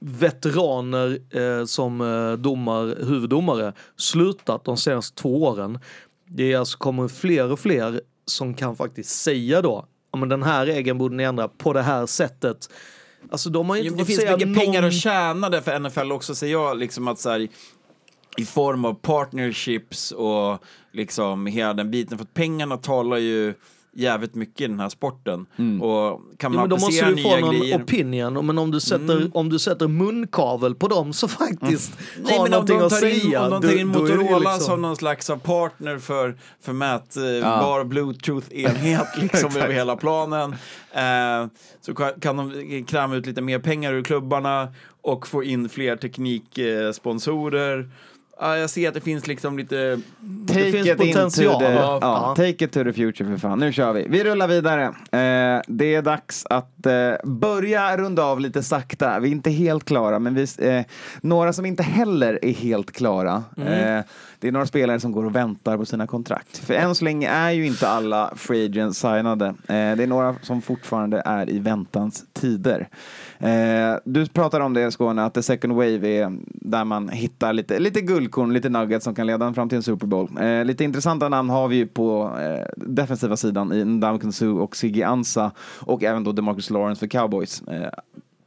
veteraner 0.02 1.20
eh, 1.60 1.66
som 1.66 2.02
eh, 2.02 2.34
domar, 2.38 3.04
huvuddomare 3.06 3.74
slutat 3.96 4.64
de 4.66 4.78
senaste 4.78 5.22
två 5.22 5.44
åren. 5.44 5.80
Det 6.28 6.56
alltså 6.56 6.78
kommer 6.78 7.08
fler 7.08 7.52
och 7.52 7.60
fler 7.60 8.02
som 8.26 8.54
kan 8.54 8.76
faktiskt 8.76 9.22
säga 9.22 9.62
då, 9.62 9.86
ja 10.12 10.20
men 10.20 10.30
den 10.30 10.44
här 10.44 10.66
regeln 10.66 10.98
borde 10.98 11.16
ni 11.16 11.24
ändra 11.24 11.48
på 11.48 11.74
det 11.74 11.82
här 11.82 12.06
sättet. 12.06 12.70
Alltså 13.32 13.50
de 13.50 13.70
har 13.70 13.78
inte 13.78 13.88
jo, 13.88 13.94
fått 13.94 14.00
Det 14.00 14.06
finns 14.06 14.20
mycket 14.38 14.56
pengar 14.60 14.84
att 14.84 14.94
tjäna 14.94 15.50
där 15.50 15.62
för 15.62 15.80
NFL 15.80 16.12
också, 16.12 16.36
säger 16.36 16.54
jag, 16.54 16.78
liksom 16.78 17.08
att 17.08 17.20
så 17.20 17.30
här, 17.30 17.48
i 18.38 18.46
form 18.46 18.86
av 18.86 18.94
partnerships 18.94 20.12
och 20.12 20.64
liksom 20.92 21.46
hela 21.46 21.74
den 21.74 21.92
biten, 21.92 22.18
för 22.18 22.26
att 22.26 22.34
pengarna 22.34 22.78
talar 22.78 23.18
ju 23.18 23.54
jävligt 23.94 24.36
mycket 24.36 24.62
i 24.62 24.68
den 24.68 24.80
här 24.80 24.90
sporten. 24.90 25.46
Mm. 25.56 25.82
Och 25.82 26.22
kan 26.38 26.52
man 26.52 26.58
jo, 26.60 26.60
men 26.62 26.70
då 26.70 26.76
måste 26.86 27.06
du 27.12 27.22
få 27.24 27.38
någon 27.40 27.56
grejer... 27.60 27.84
opinion, 27.84 28.46
men 28.46 28.58
om 28.58 28.72
du, 28.72 28.80
sätter, 28.80 29.16
mm. 29.18 29.30
om 29.34 29.50
du 29.50 29.60
sätter 29.60 29.88
munkavel 29.88 30.76
på 30.76 30.88
dem 30.88 31.14
så 31.14 31.28
faktiskt 31.28 32.00
mm. 32.18 32.30
har 32.30 32.42
Nej, 32.42 32.50
någonting 32.50 32.80
att 32.80 32.92
säga. 32.94 33.44
Om 33.44 33.50
de 33.50 33.62
tar 33.62 33.80
in 33.80 33.92
då, 33.92 34.00
Motorola 34.00 34.38
liksom... 34.40 34.60
som 34.66 34.82
någon 34.82 34.96
slags 34.98 35.32
partner 35.44 36.00
för, 36.00 36.36
för 36.62 36.74
mätbar 36.74 37.22
eh, 37.24 37.30
ja. 37.78 37.84
bluetooth-enhet 37.84 39.08
liksom 39.22 39.56
över 39.56 39.74
hela 39.74 39.96
planen 39.96 40.56
eh, 40.92 41.48
så 41.82 41.94
kan 42.20 42.38
de 42.38 42.84
kräma 42.88 43.16
ut 43.16 43.26
lite 43.26 43.42
mer 43.42 43.60
pengar 43.60 43.94
ur 43.94 44.04
klubbarna 44.04 44.68
och 45.02 45.28
få 45.28 45.44
in 45.44 45.70
fler 45.70 45.96
tekniksponsorer. 45.96 47.80
Eh, 47.80 47.86
Ja, 48.42 48.58
jag 48.58 48.70
ser 48.70 48.88
att 48.88 48.94
det 48.94 49.02
finns 49.02 49.28
liksom 49.28 49.58
lite... 49.58 50.00
Take 50.48 50.64
det 50.72 50.72
finns 50.72 50.90
potential. 50.98 51.60
The, 51.62 51.74
ja, 51.74 51.98
ja. 52.02 52.34
Take 52.38 52.66
it 52.66 52.72
to 52.72 52.84
the 52.84 52.94
future 52.94 53.28
för 53.30 53.38
fan. 53.38 53.60
Nu 53.60 53.74
kör 53.74 53.94
vi. 53.94 54.06
Vi 54.10 54.24
rullar 54.24 54.48
vidare. 54.48 54.84
Eh, 54.86 55.62
det 55.68 55.96
är 55.96 56.02
dags 56.02 56.46
att 56.50 56.86
eh, 56.86 56.92
börja 57.24 57.98
runda 57.98 58.24
av 58.24 58.40
lite 58.40 58.64
sakta. 58.64 59.20
Vi 59.20 59.28
är 59.28 59.32
inte 59.32 59.50
helt 59.52 59.86
klara, 59.86 60.20
men 60.20 60.36
vi, 60.36 60.46
eh, 60.60 60.82
några 61.22 61.54
som 61.54 61.66
inte 61.66 61.84
heller 61.84 62.40
är 62.42 62.54
helt 62.54 62.92
klara. 62.92 63.44
Mm. 63.58 63.98
Eh, 63.98 64.04
det 64.40 64.48
är 64.48 64.52
några 64.52 64.66
spelare 64.66 65.00
som 65.00 65.12
går 65.12 65.26
och 65.26 65.36
väntar 65.36 65.78
på 65.78 65.86
sina 65.86 66.08
kontrakt. 66.08 66.58
För 66.58 66.74
än 66.74 66.96
så 66.96 67.06
länge 67.06 67.30
är 67.30 67.52
ju 67.52 67.66
inte 67.68 67.90
alla 67.90 68.34
free 68.36 68.66
agents 68.66 69.00
signade. 69.00 69.46
Eh, 69.48 69.54
det 69.68 69.74
är 70.04 70.08
några 70.08 70.36
som 70.42 70.62
fortfarande 70.62 71.22
är 71.26 71.50
i 71.50 71.60
väntans 71.60 72.24
tider. 72.34 72.88
Eh, 73.40 73.50
du 74.06 74.28
pratar 74.28 74.60
om 74.60 74.74
det 74.74 74.92
Skåne, 74.92 75.26
att 75.26 75.34
the 75.34 75.44
second 75.44 75.74
wave 75.74 76.08
är 76.08 76.38
där 76.48 76.84
man 76.84 77.10
hittar 77.10 77.54
lite, 77.54 77.80
lite 77.80 78.02
guld 78.02 78.29
guldkorn, 78.30 78.54
lite 78.54 78.70
nuggets 78.70 79.04
som 79.04 79.16
kan 79.16 79.28
leda 79.28 79.46
en 79.46 79.54
fram 79.54 79.70
till 79.70 79.76
en 79.76 79.84
Super 79.84 80.08
Bowl. 80.08 80.30
Eh, 80.40 80.66
lite 80.66 80.84
intressanta 80.84 81.30
namn 81.30 81.50
har 81.50 81.68
vi 81.68 81.76
ju 81.76 81.88
på 81.88 82.38
eh, 82.40 82.66
defensiva 82.78 83.38
sidan 83.38 83.74
i 83.74 83.86
Ndamukong 83.86 84.32
Su 84.32 84.50
och 84.60 84.76
Sigge 84.76 85.08
Ansa 85.08 85.52
och 85.82 86.04
även 86.04 86.24
då 86.24 86.32
DeMarcus 86.32 86.70
Lawrence 86.70 87.00
för 87.00 87.08
Cowboys. 87.08 87.62
Eh, 87.62 87.90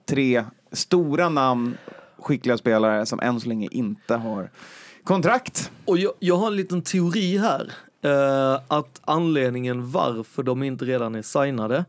tre 0.09 0.45
stora 0.73 1.29
namn, 1.29 1.75
skickliga 2.19 2.59
spelare 2.59 3.07
som 3.07 3.21
än 3.23 3.41
så 3.41 3.49
länge 3.49 3.69
inte 3.71 4.15
har 4.15 4.51
kontrakt. 5.05 5.71
Och 5.85 5.99
jag, 5.99 6.13
jag 6.19 6.37
har 6.37 6.47
en 6.47 6.57
liten 6.57 6.83
teori 6.83 7.39
här. 7.39 7.73
Eh, 8.05 8.59
att 8.69 9.01
anledningen 9.05 9.91
varför 9.91 10.43
de 10.43 10.63
inte 10.63 10.85
redan 10.85 11.15
är 11.15 11.23
signade 11.23 11.85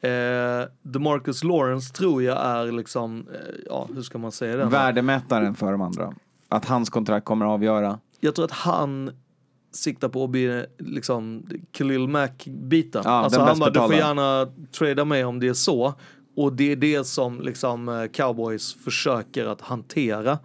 Eh, 0.00 0.62
DeMarcus 0.82 1.44
Lawrence 1.44 1.92
tror 1.92 2.22
jag 2.22 2.44
är 2.46 2.72
liksom, 2.72 3.26
eh, 3.34 3.54
ja 3.68 3.88
hur 3.94 4.02
ska 4.02 4.18
man 4.18 4.32
säga 4.32 4.56
det? 4.56 4.64
Värdemätaren 4.66 5.54
för 5.54 5.72
de 5.72 5.80
andra. 5.80 6.12
Att 6.48 6.64
hans 6.64 6.90
kontrakt 6.90 7.26
kommer 7.26 7.46
att 7.46 7.50
avgöra? 7.50 7.98
Jag 8.20 8.34
tror 8.34 8.44
att 8.44 8.50
han 8.50 9.10
siktar 9.72 10.08
på 10.08 10.24
att 10.24 10.30
bli 10.30 10.64
liksom 10.78 11.46
Khalil 11.72 12.08
mac 12.08 12.28
biten 12.46 13.02
Ja, 13.04 13.10
alltså 13.10 13.40
han 13.40 13.58
bara, 13.58 13.70
du 13.70 13.78
får 13.80 13.94
gärna 13.94 14.46
trada 14.78 15.04
mig 15.04 15.24
om 15.24 15.40
det 15.40 15.48
är 15.48 15.52
så. 15.54 15.94
Och 16.36 16.52
det 16.52 16.72
är 16.72 16.76
det 16.76 17.04
som 17.06 17.40
liksom 17.40 17.88
eh, 17.88 18.06
cowboys 18.12 18.74
försöker 18.74 19.46
att 19.46 19.60
hantera. 19.60 20.38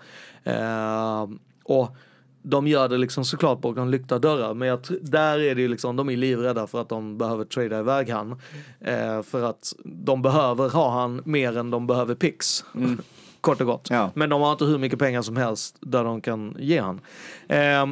Eh, 0.44 1.26
och 1.64 1.96
de 2.44 2.68
gör 2.68 2.88
det 2.90 2.98
liksom 2.98 3.26
såklart 3.26 3.62
bakom 3.62 3.90
lyckta 3.90 4.20
dörrar 4.20 4.54
men 4.54 4.78
där 5.02 5.40
är 5.40 5.56
det 5.56 5.62
ju 5.62 5.68
liksom, 5.68 5.96
de 5.96 6.10
är 6.10 6.18
livrädda 6.18 6.68
för 6.68 6.82
att 6.82 6.90
de 6.90 7.18
behöver 7.18 7.46
trada 7.46 7.80
iväg 7.80 8.10
han. 8.10 8.32
Eh, 8.80 9.22
för 9.24 9.44
att 9.50 9.74
de 9.86 10.22
behöver 10.22 10.70
ha 10.70 10.94
han 11.02 11.22
mer 11.26 11.58
än 11.58 11.70
de 11.72 11.88
behöver 11.88 12.16
pix. 12.16 12.64
Mm 12.76 13.00
kort 13.44 13.62
och 13.62 13.68
gott. 13.68 13.88
Ja. 13.90 14.12
Men 14.16 14.30
de 14.30 14.42
har 14.42 14.52
inte 14.52 14.66
hur 14.66 14.78
mycket 14.78 15.00
pengar 15.00 15.22
som 15.22 15.38
helst 15.38 15.78
där 15.82 16.04
de 16.04 16.22
kan 16.22 16.56
ge 16.60 16.80
han. 16.82 17.02
Eh, 17.48 17.86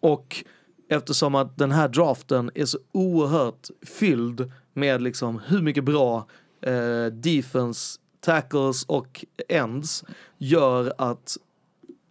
och 0.00 0.44
eftersom 0.90 1.34
att 1.34 1.56
den 1.56 1.70
här 1.72 1.88
draften 1.88 2.50
är 2.54 2.64
så 2.64 2.78
oerhört 2.92 3.68
fylld 3.98 4.52
med 4.74 5.02
liksom 5.02 5.40
hur 5.46 5.62
mycket 5.62 5.84
bra 5.84 6.26
eh, 6.62 7.06
defense, 7.12 7.98
tackles 8.20 8.84
och 8.84 9.24
ends 9.48 10.04
gör 10.38 10.92
att 10.98 11.36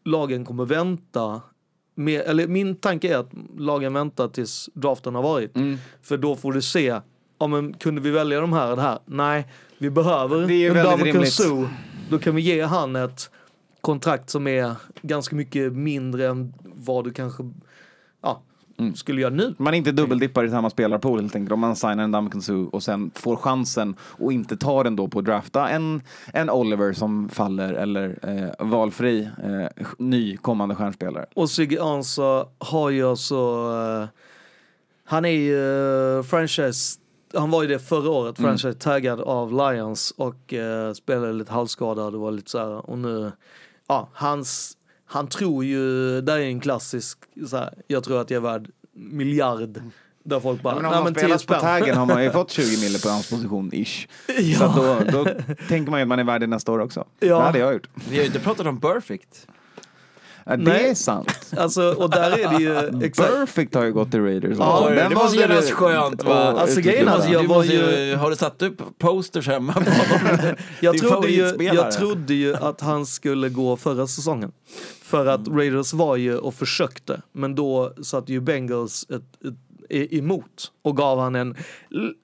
lagen 0.06 0.46
kommer 0.46 0.66
vänta 0.66 1.42
med, 1.96 2.22
eller 2.22 2.48
min 2.48 2.76
tanke 2.76 3.14
är 3.14 3.18
att 3.18 3.30
lagen 3.58 3.94
väntar 3.94 4.28
tills 4.28 4.70
draften 4.74 5.16
har 5.16 5.22
varit. 5.24 5.56
Mm. 5.56 5.78
För 6.02 6.18
då 6.18 6.36
får 6.36 6.54
du 6.54 6.62
se, 6.62 7.02
ja 7.40 7.48
men 7.48 7.74
kunde 7.74 8.02
vi 8.02 8.12
välja 8.12 8.42
de 8.42 8.54
här 8.54 8.70
och 8.72 8.76
det 8.76 8.82
här? 8.82 9.00
Nej, 9.06 9.48
vi 9.78 9.90
behöver 9.90 10.52
en 10.52 10.74
Damacon 10.76 11.26
Zoo 11.26 11.68
då 12.10 12.20
kan 12.20 12.36
vi 12.36 12.42
ge 12.42 12.62
han 12.62 12.96
ett 12.96 13.30
kontrakt 13.82 14.30
som 14.30 14.48
är 14.48 14.76
ganska 15.02 15.36
mycket 15.36 15.74
mindre 15.74 16.28
än 16.28 16.54
vad 16.64 17.04
du 17.04 17.12
kanske 17.14 17.44
ja, 18.22 18.42
mm. 18.80 18.96
skulle 18.96 19.22
göra 19.22 19.34
nu. 19.34 19.56
Man 19.58 19.74
är 19.74 19.78
inte 19.78 19.92
dubbeldippar 19.92 20.44
i 20.44 20.50
samma 20.50 20.70
spelarpool 20.70 21.20
helt 21.22 21.36
enkelt. 21.36 21.52
Om 21.52 21.60
man 21.60 21.76
signar 21.76 22.04
en 22.04 22.12
Duncan 22.12 22.42
Sue 22.42 22.66
och 22.72 22.84
sen 22.84 23.12
får 23.16 23.36
chansen 23.36 23.96
och 24.00 24.34
inte 24.34 24.58
tar 24.58 24.84
den 24.84 24.96
då 24.96 25.08
på 25.08 25.20
att 25.20 25.26
drafta 25.26 25.70
en, 25.70 26.02
en 26.34 26.50
Oliver 26.50 26.94
som 26.94 27.30
faller 27.30 27.74
eller 27.74 28.20
eh, 28.22 28.68
valfri 28.68 29.30
eh, 29.44 29.84
ny 29.98 30.38
kommande 30.38 30.76
stjärnspelare. 30.76 31.26
Och 31.34 31.50
Sigge 31.50 31.84
Ansa 31.84 32.46
har 32.58 32.90
ju 32.90 33.10
alltså 33.10 33.36
eh, 34.04 34.08
han 35.06 35.26
är 35.26 35.30
ju 35.30 36.18
eh, 36.18 36.24
franchise 36.24 37.00
han 37.34 37.52
var 37.52 37.62
ju 37.64 37.68
det 37.70 37.80
förra 37.80 38.10
året, 38.10 38.40
mm. 38.40 38.50
franchise 38.50 38.80
taggad 38.80 39.22
av 39.22 39.52
Lions 39.54 40.14
och 40.18 40.54
eh, 40.54 40.94
spelade 40.94 41.34
lite 41.34 41.52
halvskadad 41.54 42.16
och 42.16 42.22
var 42.22 42.32
lite 42.32 42.50
så 42.50 42.58
här, 42.58 42.90
och 42.90 42.98
nu, 43.00 43.32
ja, 43.88 44.10
hans, 44.14 44.78
han 45.06 45.28
tror 45.28 45.66
ju, 45.66 46.22
där 46.22 46.38
är 46.38 46.42
en 46.46 46.60
klassisk 46.60 47.18
så 47.50 47.58
här, 47.58 47.74
jag 47.88 48.04
tror 48.04 48.22
att 48.22 48.30
jag 48.30 48.38
är 48.38 48.42
värd 48.50 48.70
miljard. 48.94 49.80
Där 50.24 50.40
folk 50.40 50.62
bara, 50.62 50.76
ja, 50.76 50.82
men 50.82 50.86
om 50.86 50.92
man 50.92 51.04
men 51.04 51.14
spelas 51.14 51.46
på 51.46 51.54
taggen 51.54 51.98
har 51.98 52.06
man 52.06 52.24
ju 52.24 52.32
fått 52.32 52.52
20 52.52 52.64
mille 52.82 53.00
på 53.00 53.10
hans 53.10 53.30
position, 53.30 53.70
ish. 53.74 54.08
Ja. 54.40 54.58
Så 54.58 54.66
då, 54.82 55.24
då 55.24 55.32
tänker 55.68 55.92
man 55.92 56.00
ju 56.00 56.02
att 56.02 56.08
man 56.08 56.20
är 56.20 56.24
värd 56.24 56.42
det 56.42 56.48
nästa 56.48 56.72
år 56.72 56.80
också. 56.80 57.06
Ja. 57.20 57.38
Det 57.38 57.44
hade 57.44 57.60
jag 57.60 57.74
gjort. 57.74 57.90
Vi 58.10 58.16
har 58.16 58.22
ju 58.22 58.26
inte 58.28 58.40
pratat 58.40 58.68
om 58.68 58.82
perfect. 58.82 59.48
Nej, 60.48 60.58
det 60.66 60.80
är 60.90 60.96
sant. 60.96 61.54
Alltså, 61.58 61.94
och 61.94 62.10
där 62.10 62.32
är 62.32 62.58
det 62.58 62.64
ju... 62.64 63.06
Exakt. 63.08 63.30
Perfect 63.30 63.76
har 63.76 63.84
ju 63.86 63.94
gått 63.94 64.12
till 64.12 64.22
Raiders. 64.24 64.58
Ja, 64.58 64.90
det 65.10 65.16
måste 65.16 65.38
kännas 65.38 65.68
det... 65.68 65.74
skönt 65.74 66.24
va? 66.26 66.52
Och, 66.54 66.60
alltså 66.62 66.82
grejen 66.82 67.08
alltså, 67.08 67.30
jag 67.30 67.44
var 67.44 67.64
ju... 67.64 68.16
Har 68.16 68.30
du 68.30 68.36
satt 68.36 68.62
upp 68.62 68.82
posters 69.00 69.48
hemma 69.48 69.74
på 69.74 69.82
jag, 70.80 70.98
trodde 70.98 71.28
ju, 71.28 71.44
jag 71.64 71.92
trodde 71.92 72.34
ju 72.34 72.56
att 72.56 72.82
han 72.82 73.06
skulle 73.06 73.50
gå 73.50 73.78
förra 73.78 74.08
säsongen. 74.08 74.52
För 75.02 75.26
att 75.26 75.48
mm. 75.48 75.60
Raiders 75.60 75.94
var 75.94 76.16
ju 76.16 76.38
och 76.38 76.54
försökte, 76.54 77.22
men 77.32 77.56
då 77.56 77.94
satt 78.02 78.30
ju 78.30 78.40
Bengals 78.42 79.06
ett, 79.10 79.16
ett, 79.46 79.56
emot 80.14 80.72
och 80.84 80.98
gav 80.98 81.20
han 81.20 81.36
en 81.36 81.56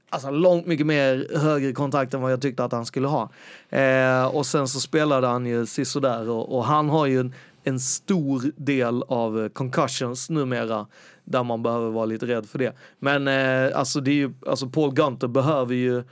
alltså, 0.09 0.29
långt 0.31 0.65
mycket 0.67 0.85
mer 0.85 1.27
högre 1.37 1.71
kontakt 1.71 2.13
än 2.13 2.21
vad 2.21 2.31
jag 2.31 2.41
tyckte 2.41 2.63
att 2.63 2.71
han 2.71 2.85
skulle 2.85 3.07
ha. 3.07 3.29
Eh, 3.69 4.25
och 4.25 4.45
sen 4.45 4.67
så 4.67 4.79
spelade 4.79 5.27
han 5.27 5.45
ju 5.45 5.65
sisådär 5.65 6.29
och, 6.29 6.57
och 6.57 6.65
han 6.65 6.89
har 6.89 7.05
ju 7.05 7.19
en 7.19 7.33
en 7.63 7.79
stor 7.79 8.51
del 8.55 9.03
av 9.03 9.43
eh, 9.43 9.49
concussions 9.49 10.29
numera 10.29 10.87
där 11.23 11.43
man 11.43 11.63
behöver 11.63 11.89
vara 11.89 12.05
lite 12.05 12.25
rädd 12.27 12.45
för 12.45 12.59
det. 12.59 12.73
Men 12.99 13.27
eh, 13.27 13.77
alltså, 13.79 13.99
det 14.01 14.11
är 14.11 14.15
ju, 14.15 14.33
alltså 14.47 14.69
Paul 14.69 14.93
Gunter 14.93 15.27
behöver 15.27 15.73
ju 15.75 16.03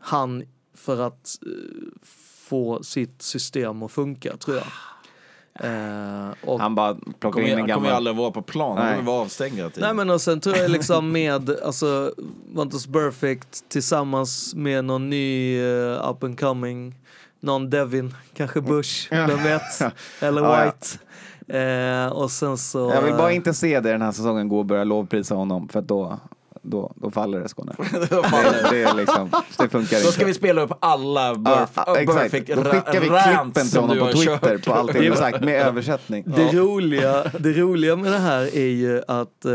han 0.00 0.44
för 0.74 0.98
att 1.06 1.36
eh, 1.46 1.86
få 2.48 2.82
sitt 2.82 3.22
system 3.22 3.82
att 3.82 3.92
funka 3.92 4.36
tror 4.36 4.56
jag. 4.56 4.66
Eh, 5.60 6.58
han 6.60 6.74
bara 6.74 6.96
plockar 7.20 7.40
in 7.40 7.46
en 7.46 7.50
gammal... 7.52 7.70
Han 7.70 7.74
kommer 7.78 7.88
ju 7.88 7.94
aldrig 7.94 8.16
vara 8.16 8.30
på 8.30 8.42
plan, 8.42 8.78
han 8.78 8.92
kommer 8.96 9.12
vara 9.12 9.22
avstängd 9.22 9.54
hela 9.56 9.70
tiden. 9.70 9.86
Nej 9.86 9.96
men 9.96 10.10
och 10.14 10.20
sen 10.20 10.40
tror 10.40 10.56
jag 10.56 10.70
liksom 10.70 11.12
med, 11.12 11.56
alltså, 11.64 12.14
Vantos 12.54 12.86
Perfect 12.86 13.64
tillsammans 13.68 14.54
med 14.54 14.84
någon 14.84 15.10
ny 15.10 15.60
uh, 15.62 16.08
up 16.10 16.22
and 16.24 16.40
coming 16.40 16.94
någon 17.40 17.70
Devin, 17.70 18.14
kanske 18.36 18.58
mm. 18.58 18.70
Bush, 18.70 19.08
vem 19.10 19.42
vet, 19.42 19.62
eller 20.20 20.42
White. 20.64 20.86
Eh, 21.58 22.06
och 22.12 22.30
sen 22.30 22.58
så... 22.58 22.90
Jag 22.94 23.02
vill 23.02 23.14
bara 23.14 23.30
eh, 23.30 23.36
inte 23.36 23.54
se 23.54 23.80
det 23.80 23.92
den 23.92 24.02
här 24.02 24.12
säsongen 24.12 24.48
gå 24.48 24.58
och 24.58 24.66
börja 24.66 24.84
lovprisa 24.84 25.34
honom 25.34 25.68
för 25.68 25.80
då, 25.82 26.20
då, 26.62 26.92
då 26.96 27.10
faller 27.10 27.40
det 27.40 27.48
Skåne. 27.48 27.72
det, 27.92 27.98
det, 28.70 28.82
är 28.82 28.94
liksom, 28.94 29.30
det 29.58 29.68
funkar 29.68 29.96
inte. 29.96 30.06
Då 30.08 30.12
ska 30.12 30.24
vi 30.24 30.34
spela 30.34 30.60
upp 30.62 30.72
alla 30.80 31.34
burf, 31.34 31.70
ah, 31.74 31.82
ah, 31.82 31.94
perfect 31.94 32.46
Då 32.46 32.64
skickar 32.64 33.00
vi 33.00 33.08
klippen 33.08 33.52
till 33.68 33.80
honom 33.80 33.98
på 33.98 34.12
Twitter 34.12 34.58
på 34.58 34.72
allting 34.74 35.10
du 35.10 35.16
sagt 35.16 35.40
med 35.40 35.62
översättning. 35.66 36.24
Det, 36.26 36.52
roliga, 36.52 37.24
det 37.38 37.52
roliga 37.52 37.96
med 37.96 38.12
det 38.12 38.18
här 38.18 38.54
är 38.56 38.66
ju 38.70 39.02
att 39.08 39.44
eh, 39.44 39.52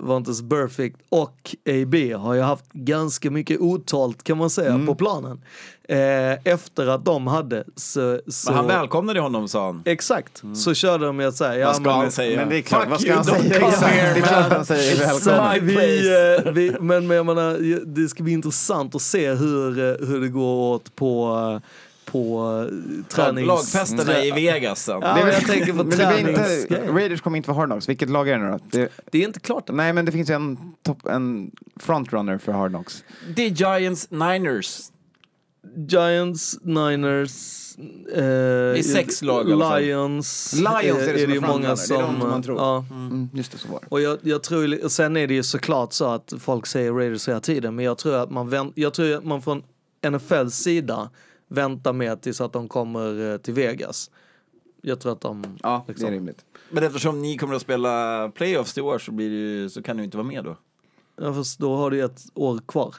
Vantes 0.00 0.48
Perfect 0.48 0.96
och 1.08 1.54
AB 1.84 1.94
har 2.20 2.34
ju 2.34 2.40
haft 2.40 2.72
ganska 2.72 3.30
mycket 3.30 3.60
otalt 3.60 4.24
kan 4.24 4.38
man 4.38 4.50
säga 4.50 4.70
mm. 4.70 4.86
på 4.86 4.94
planen. 4.94 5.42
Eh, 5.88 6.32
efter 6.52 6.86
att 6.86 7.04
de 7.04 7.26
hade 7.26 7.64
så, 7.76 8.20
så... 8.28 8.50
Men 8.50 8.54
han 8.56 8.66
välkomnade 8.66 9.20
honom 9.20 9.48
sa 9.48 9.66
han. 9.66 9.82
Exakt, 9.84 10.42
mm. 10.42 10.54
så 10.56 10.74
körde 10.74 11.06
de 11.06 11.16
med 11.16 11.28
att 11.28 11.36
säga... 11.36 11.54
Ja, 11.60 11.66
vad 11.66 11.74
ska 11.76 11.82
men, 11.84 11.92
han 11.94 12.10
säga? 12.10 12.38
Men 12.40 12.48
det 12.48 12.56
är 12.58 12.62
klart, 12.62 12.82
Fuck 12.82 12.90
vad 12.90 13.00
ska 13.00 13.08
you, 13.10 13.16
han 13.16 13.24
säga? 13.72 14.14
Exakt, 14.14 14.14
det 14.14 14.20
är 14.20 14.26
klart 14.26 14.52
han 14.52 14.66
säger 14.66 14.98
välkommen. 14.98 15.66
Vi, 15.66 16.40
eh, 16.46 16.52
vi, 16.52 16.76
men, 16.80 17.06
men 17.06 17.16
jag 17.16 17.26
menar, 17.26 17.84
det 17.86 18.08
ska 18.08 18.22
bli 18.22 18.32
intressant 18.32 18.94
att 18.94 19.02
se 19.02 19.34
hur, 19.34 19.68
eh, 19.78 20.08
hur 20.08 20.20
det 20.20 20.28
går 20.28 20.74
åt 20.74 20.96
på 20.96 21.34
eh, 21.62 21.68
på 22.12 22.46
eh, 22.72 23.04
tränings... 23.14 23.46
Lagfesterna 23.46 24.24
i 24.24 24.30
mm. 24.30 24.42
Vegas 24.44 24.82
sen. 24.84 25.00
Ja, 25.02 25.14
men 25.14 25.26
jag 25.26 25.46
tänker 25.46 25.72
på 25.72 25.84
tränings... 25.84 26.28
Inte, 26.60 26.92
Raiders 26.94 27.20
kommer 27.20 27.36
inte 27.36 27.48
vara 27.50 27.58
Hardnox. 27.58 27.88
Vilket 27.88 28.10
lag 28.10 28.28
är 28.28 28.38
det 28.38 28.44
nu 28.44 28.50
då? 28.50 28.58
Det, 28.78 28.88
det, 29.10 29.18
är 29.22 29.26
inte 29.26 29.40
klart. 29.40 29.64
Nej, 29.68 29.92
men 29.92 30.04
det 30.04 30.12
finns 30.12 30.30
ju 30.30 30.34
en, 30.34 30.56
top, 30.82 31.06
en 31.06 31.50
frontrunner 31.80 32.38
för 32.38 32.52
Hardnox. 32.52 33.04
Det 33.36 33.42
är 33.46 33.50
Giants 33.78 34.10
Niners. 34.10 34.80
Giants, 35.76 36.58
Niners, 36.62 37.38
eh, 37.78 38.14
det 38.14 38.78
är 38.78 38.82
sex 38.82 39.22
lag 39.22 39.48
Lions. 39.48 40.52
Lions 40.52 40.58
är 40.84 41.06
det, 41.14 41.22
eh, 41.22 41.22
är 41.22 41.26
det 41.26 41.40
många 41.40 41.76
som, 41.76 41.96
det 41.96 42.02
är 42.02 42.06
de 42.06 42.18
man 42.18 42.42
tror. 42.42 42.58
Ja. 42.58 42.84
Mm. 42.90 43.06
mm, 43.06 43.28
just 43.34 43.52
det, 43.52 43.58
så 43.58 43.68
var 43.68 43.80
Och 43.88 44.00
jag, 44.00 44.18
jag 44.22 44.42
tror, 44.42 44.88
sen 44.88 45.16
är 45.16 45.26
det 45.26 45.34
ju 45.34 45.42
såklart 45.42 45.92
så 45.92 46.04
att 46.04 46.32
folk 46.40 46.66
säger 46.66 46.92
Raiders 46.92 47.28
hela 47.28 47.40
tiden, 47.40 47.74
men 47.74 47.84
jag 47.84 47.98
tror 47.98 48.14
att 48.14 48.30
man, 48.30 48.48
vänt, 48.48 48.72
jag 48.76 48.94
tror 48.94 49.16
att 49.16 49.24
man 49.24 49.42
från 49.42 49.62
NFLs 50.10 50.54
sida 50.54 51.10
väntar 51.48 51.92
med 51.92 52.22
tills 52.22 52.40
att 52.40 52.52
de 52.52 52.68
kommer 52.68 53.30
eh, 53.32 53.36
till 53.36 53.54
Vegas. 53.54 54.10
Jag 54.82 55.00
tror 55.00 55.12
att 55.12 55.20
de... 55.20 55.58
Ja, 55.62 55.84
liksom. 55.86 55.86
det 55.86 55.90
är 55.90 55.92
liksom- 55.92 56.10
rimligt. 56.10 56.44
Men 56.70 56.84
eftersom 56.84 57.22
ni 57.22 57.36
kommer 57.38 57.54
att 57.54 57.62
spela 57.62 58.28
playoffs 58.28 58.78
i 58.78 58.80
år 58.80 58.98
så, 58.98 59.12
blir 59.12 59.60
det, 59.64 59.70
så 59.70 59.82
kan 59.82 59.96
du 59.96 60.04
inte 60.04 60.16
vara 60.16 60.26
med 60.26 60.44
då? 60.44 60.56
Ja, 61.20 61.34
fast 61.34 61.58
då 61.58 61.76
har 61.76 61.90
du 61.90 62.00
ett 62.04 62.20
år 62.34 62.58
kvar. 62.68 62.94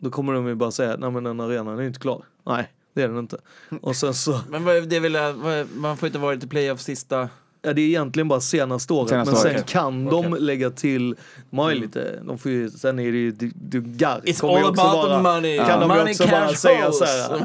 Då 0.00 0.10
kommer 0.10 0.32
de 0.32 0.48
ju 0.48 0.54
bara 0.54 0.70
säga, 0.70 0.96
nej 0.96 1.10
men 1.10 1.24
den 1.24 1.40
arenan 1.40 1.78
är 1.78 1.80
ju 1.80 1.86
inte 1.86 2.00
klar. 2.00 2.24
Nej, 2.46 2.72
det 2.94 3.02
är 3.02 3.08
den 3.08 3.18
inte. 3.18 3.36
Och 3.80 3.96
sen 3.96 4.14
så... 4.14 4.40
men 4.48 4.64
det 4.88 5.00
vill 5.00 5.14
jag, 5.14 5.36
man 5.76 5.96
får 5.96 6.06
inte 6.06 6.18
vara 6.18 6.34
i 6.34 6.38
playoff 6.40 6.80
sista... 6.80 7.28
Ja, 7.62 7.72
det 7.72 7.82
är 7.82 7.86
egentligen 7.86 8.28
bara 8.28 8.40
senaste 8.40 8.92
året, 8.92 9.08
senaste 9.08 9.34
men 9.34 9.40
året. 9.42 9.52
sen 9.56 9.62
kan 9.66 10.08
okay. 10.14 10.30
de 10.30 10.44
lägga 10.44 10.70
till, 10.70 11.14
man 11.50 11.70
mm. 11.70 11.82
lite, 11.82 12.20
de 12.26 12.38
får 12.38 12.50
ju, 12.50 12.70
sen 12.70 12.98
är 12.98 13.12
det 13.12 13.18
ju, 13.18 13.30
du, 13.30 13.50
du 13.54 13.80
It's 14.06 14.06
all 14.06 14.64
about 14.64 14.76
vara, 14.76 15.16
the 15.16 15.22
money. 15.22 15.58
Kan 15.58 15.70
uh. 15.70 15.80
de 15.80 15.88
money 15.98 16.10
också 16.12 16.26
bara 16.28 16.46
rolls. 16.46 16.60
säga 16.60 16.92
så 16.92 17.04
här, 17.04 17.38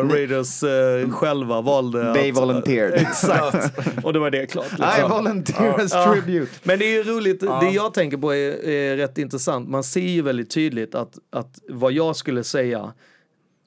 eh, 0.00 0.08
Raiders 0.08 0.62
eh, 0.62 1.10
själva 1.10 1.60
valde 1.60 2.14
They 2.14 2.28
att, 2.30 2.36
volunteered. 2.36 2.94
Exakt, 2.94 3.70
och 4.02 4.12
då 4.12 4.20
var 4.20 4.30
det 4.30 4.46
klart. 4.46 4.70
Liksom. 4.72 5.04
I 5.06 5.08
volunteer 5.08 5.80
as 5.84 5.94
uh. 5.94 6.12
tribute. 6.12 6.52
Men 6.62 6.78
det 6.78 6.84
är 6.84 6.92
ju 7.04 7.12
roligt, 7.12 7.42
uh. 7.42 7.60
det 7.60 7.70
jag 7.70 7.94
tänker 7.94 8.16
på 8.16 8.34
är, 8.34 8.68
är 8.68 8.96
rätt 8.96 9.18
intressant, 9.18 9.68
man 9.68 9.84
ser 9.84 10.00
ju 10.00 10.22
väldigt 10.22 10.50
tydligt 10.50 10.94
att, 10.94 11.18
att 11.32 11.58
vad 11.68 11.92
jag 11.92 12.16
skulle 12.16 12.44
säga 12.44 12.92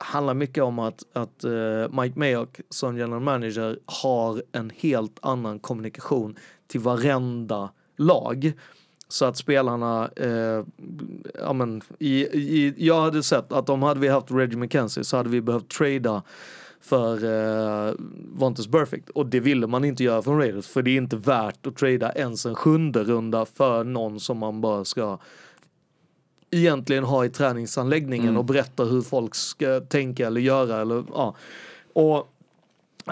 handlar 0.02 0.34
mycket 0.34 0.64
om 0.64 0.80
att, 0.80 1.03
att 1.14 1.45
uh, 1.45 2.02
Mike 2.02 2.19
Mayock 2.19 2.61
som 2.69 2.98
general 2.98 3.19
manager 3.22 3.80
har 3.86 4.41
en 4.52 4.72
helt 4.78 5.19
annan 5.22 5.60
kommunikation 5.60 6.36
till 6.68 6.80
varenda 6.80 7.69
lag. 7.98 8.53
Så 9.07 9.26
att 9.26 9.38
spelarna, 9.38 10.10
eh, 10.15 10.65
ja 11.41 11.53
men, 11.53 11.82
i, 11.99 12.22
i, 12.28 12.73
jag 12.78 13.02
hade 13.02 13.23
sett 13.23 13.52
att 13.52 13.69
om 13.69 13.84
hade 13.84 13.99
vi 13.99 14.07
haft 14.07 14.32
Reggie 14.32 14.57
McKenzie 14.57 15.03
så 15.03 15.18
hade 15.18 15.30
vi 15.30 15.41
behövt 15.41 15.69
trada 15.69 16.23
för 16.82 17.14
eh, 17.23 17.94
Vontes 18.36 18.68
Perfect. 18.72 19.10
Och 19.10 19.26
det 19.26 19.40
ville 19.40 19.68
man 19.68 19.86
inte 19.86 20.03
göra 20.03 20.22
från 20.22 20.38
Raiders 20.40 20.68
för 20.68 20.82
det 20.82 20.91
är 20.91 20.98
inte 20.98 21.18
värt 21.18 21.68
att 21.68 21.76
trada 21.78 22.11
ens 22.11 22.45
en 22.45 22.56
sjunde 22.56 23.03
runda 23.03 23.45
för 23.45 23.84
någon 23.84 24.19
som 24.19 24.38
man 24.38 24.61
bara 24.61 24.86
ska 24.86 25.18
egentligen 26.52 27.03
ha 27.03 27.26
i 27.26 27.30
träningsanläggningen 27.30 28.28
mm. 28.28 28.38
och 28.38 28.45
berätta 28.45 28.84
hur 28.84 29.02
folk 29.02 29.36
ska 29.36 29.80
tänka 29.80 30.28
eller 30.28 30.41
göra. 30.41 30.82
Eller, 30.82 31.03
ja. 31.14 31.36
Och 31.94 32.28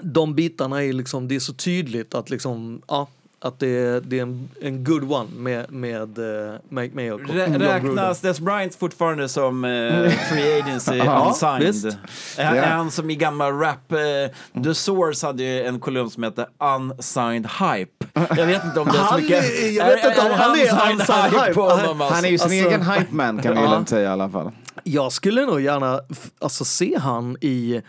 de 0.03 0.35
bitarna 0.35 0.83
är 0.83 0.93
liksom, 0.93 1.27
det 1.27 1.35
är 1.35 1.39
så 1.39 1.53
tydligt 1.53 2.13
att 2.15 2.29
liksom, 2.29 2.81
ja, 2.87 3.07
att 3.41 3.59
det 3.59 3.67
är, 3.67 4.01
det 4.01 4.17
är 4.19 4.21
en, 4.21 4.49
en 4.61 4.83
good 4.83 5.11
one 5.11 5.27
med, 5.35 5.71
med 5.71 6.19
uh, 6.19 6.25
Make 6.69 6.89
Mayo. 6.93 7.17
Rä 7.17 7.45
mm. 7.45 7.61
räknas 7.61 8.21
Des 8.21 8.39
Bryant 8.39 8.75
fortfarande 8.75 9.29
som 9.29 9.63
uh, 9.63 10.09
free 10.31 10.59
agency 10.61 10.99
unsigned? 11.01 11.97
Ja, 12.37 12.43
är, 12.43 12.55
yeah. 12.55 12.69
han 12.77 12.91
som 12.91 13.09
i 13.09 13.15
gammal 13.15 13.51
rap, 13.59 13.77
uh, 13.91 13.97
The 13.97 14.25
mm. 14.53 14.73
Source 14.73 15.25
hade 15.27 15.43
ju 15.43 15.63
en 15.63 15.79
kolumn 15.79 16.09
som 16.09 16.23
hette 16.23 16.45
Unsigned 16.75 17.47
Hype. 17.59 17.91
Jag 18.13 18.45
vet 18.45 18.65
inte 18.65 18.79
om 18.79 18.87
det 18.91 18.97
är 18.97 19.05
så 19.07 19.17
mycket... 19.17 19.43
Är, 19.63 19.71
jag 19.71 19.85
vet 19.85 20.05
inte 20.05 20.21
om 20.21 20.31
han 20.37 20.55
är 20.55 20.61
unsigned, 20.63 20.91
unsigned 20.99 21.31
hype. 21.33 21.47
hype 21.47 21.59
honom, 21.59 22.01
alltså. 22.01 22.15
Han 22.15 22.25
är 22.25 22.29
ju 22.29 22.37
sin 22.37 22.45
alltså, 22.51 22.67
egen 22.67 22.81
hype 22.91 23.15
man 23.15 23.41
kan 23.41 23.53
vi 23.55 23.61
ja. 23.61 23.85
säga 23.85 24.09
i 24.09 24.11
alla 24.11 24.29
fall. 24.29 24.51
Jag 24.83 25.11
skulle 25.11 25.45
nog 25.45 25.61
gärna 25.61 25.99
alltså, 26.41 26.65
se 26.65 26.97
han 26.99 27.37
i... 27.41 27.81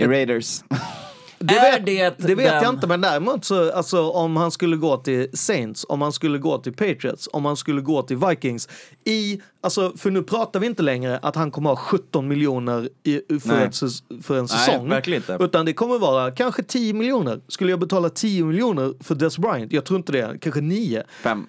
I 0.00 0.06
Raiders. 0.06 0.60
Det 1.40 1.54
vet, 1.54 1.86
det, 1.86 2.18
det 2.18 2.34
vet 2.34 2.46
den... 2.52 2.62
jag 2.62 2.74
inte, 2.74 2.86
men 2.86 3.00
däremot 3.00 3.44
så, 3.44 3.72
alltså, 3.72 4.10
om 4.10 4.36
han 4.36 4.50
skulle 4.50 4.76
gå 4.76 4.96
till 4.96 5.26
Saints, 5.32 5.86
om 5.88 6.02
han 6.02 6.12
skulle 6.12 6.38
gå 6.38 6.58
till 6.58 6.72
Patriots, 6.72 7.28
om 7.32 7.44
han 7.44 7.56
skulle 7.56 7.80
gå 7.80 8.02
till 8.02 8.16
Vikings. 8.16 8.68
I, 9.04 9.40
alltså, 9.60 9.92
för 9.98 10.10
nu 10.10 10.22
pratar 10.22 10.60
vi 10.60 10.66
inte 10.66 10.82
längre 10.82 11.18
att 11.18 11.36
han 11.36 11.50
kommer 11.50 11.68
ha 11.70 11.76
17 11.76 12.28
miljoner 12.28 12.88
i, 13.04 13.22
för, 13.40 13.60
ett, 13.66 13.76
för, 14.24 14.38
en 14.38 14.48
säsong. 14.48 14.88
Nej, 14.88 15.22
utan 15.40 15.66
det 15.66 15.72
kommer 15.72 15.98
vara 15.98 16.30
kanske 16.30 16.62
10 16.62 16.94
miljoner. 16.94 17.40
Skulle 17.48 17.70
jag 17.72 17.80
betala 17.80 18.10
10 18.10 18.44
miljoner 18.44 18.94
för 19.04 19.14
Des 19.14 19.38
Bryant? 19.38 19.72
Jag 19.72 19.84
tror 19.84 19.96
inte 19.98 20.12
det, 20.12 20.36
kanske 20.40 20.60
9. 20.60 21.02
5. 21.22 21.46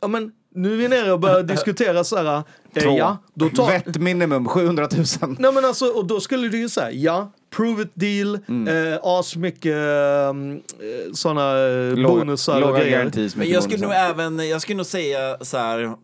Ja, 0.00 0.08
men 0.08 0.32
nu 0.54 0.72
är 0.72 0.76
vi 0.76 0.88
nere 0.88 1.12
och 1.12 1.20
börjar 1.20 1.42
diskutera 1.42 2.04
så 2.04 2.16
här. 2.16 2.24
Eh, 2.74 2.82
Två. 2.82 2.98
Ja, 2.98 3.16
då 3.34 3.48
tar... 3.48 3.66
Vett 3.66 3.96
minimum 3.98 4.48
700 4.48 4.88
000. 5.22 5.36
Nej 5.38 5.52
men 5.52 5.64
alltså, 5.64 5.84
och 5.84 6.06
då 6.06 6.20
skulle 6.20 6.48
du 6.48 6.58
ju 6.58 6.68
säga, 6.68 6.90
ja, 6.90 7.32
Prove 7.50 7.80
it 7.82 7.94
deal, 7.98 8.38
mm. 8.48 8.92
eh, 8.92 8.98
asmycket 9.02 9.72
ehm, 9.74 10.56
eh, 10.56 11.12
sådana 11.12 11.58
eh, 11.68 11.94
bonusar 12.06 12.60
Låga 12.60 12.72
och 12.72 12.78
grejer. 12.78 13.36
Men 13.38 13.48
jag 13.48 13.62
skulle 13.62 13.78
nog 13.82 13.92
även, 13.94 14.48
jag 14.48 14.62
skulle 14.62 14.76
nog 14.76 14.86
säga 14.86 15.36
så 15.40 15.56
här 15.58 15.94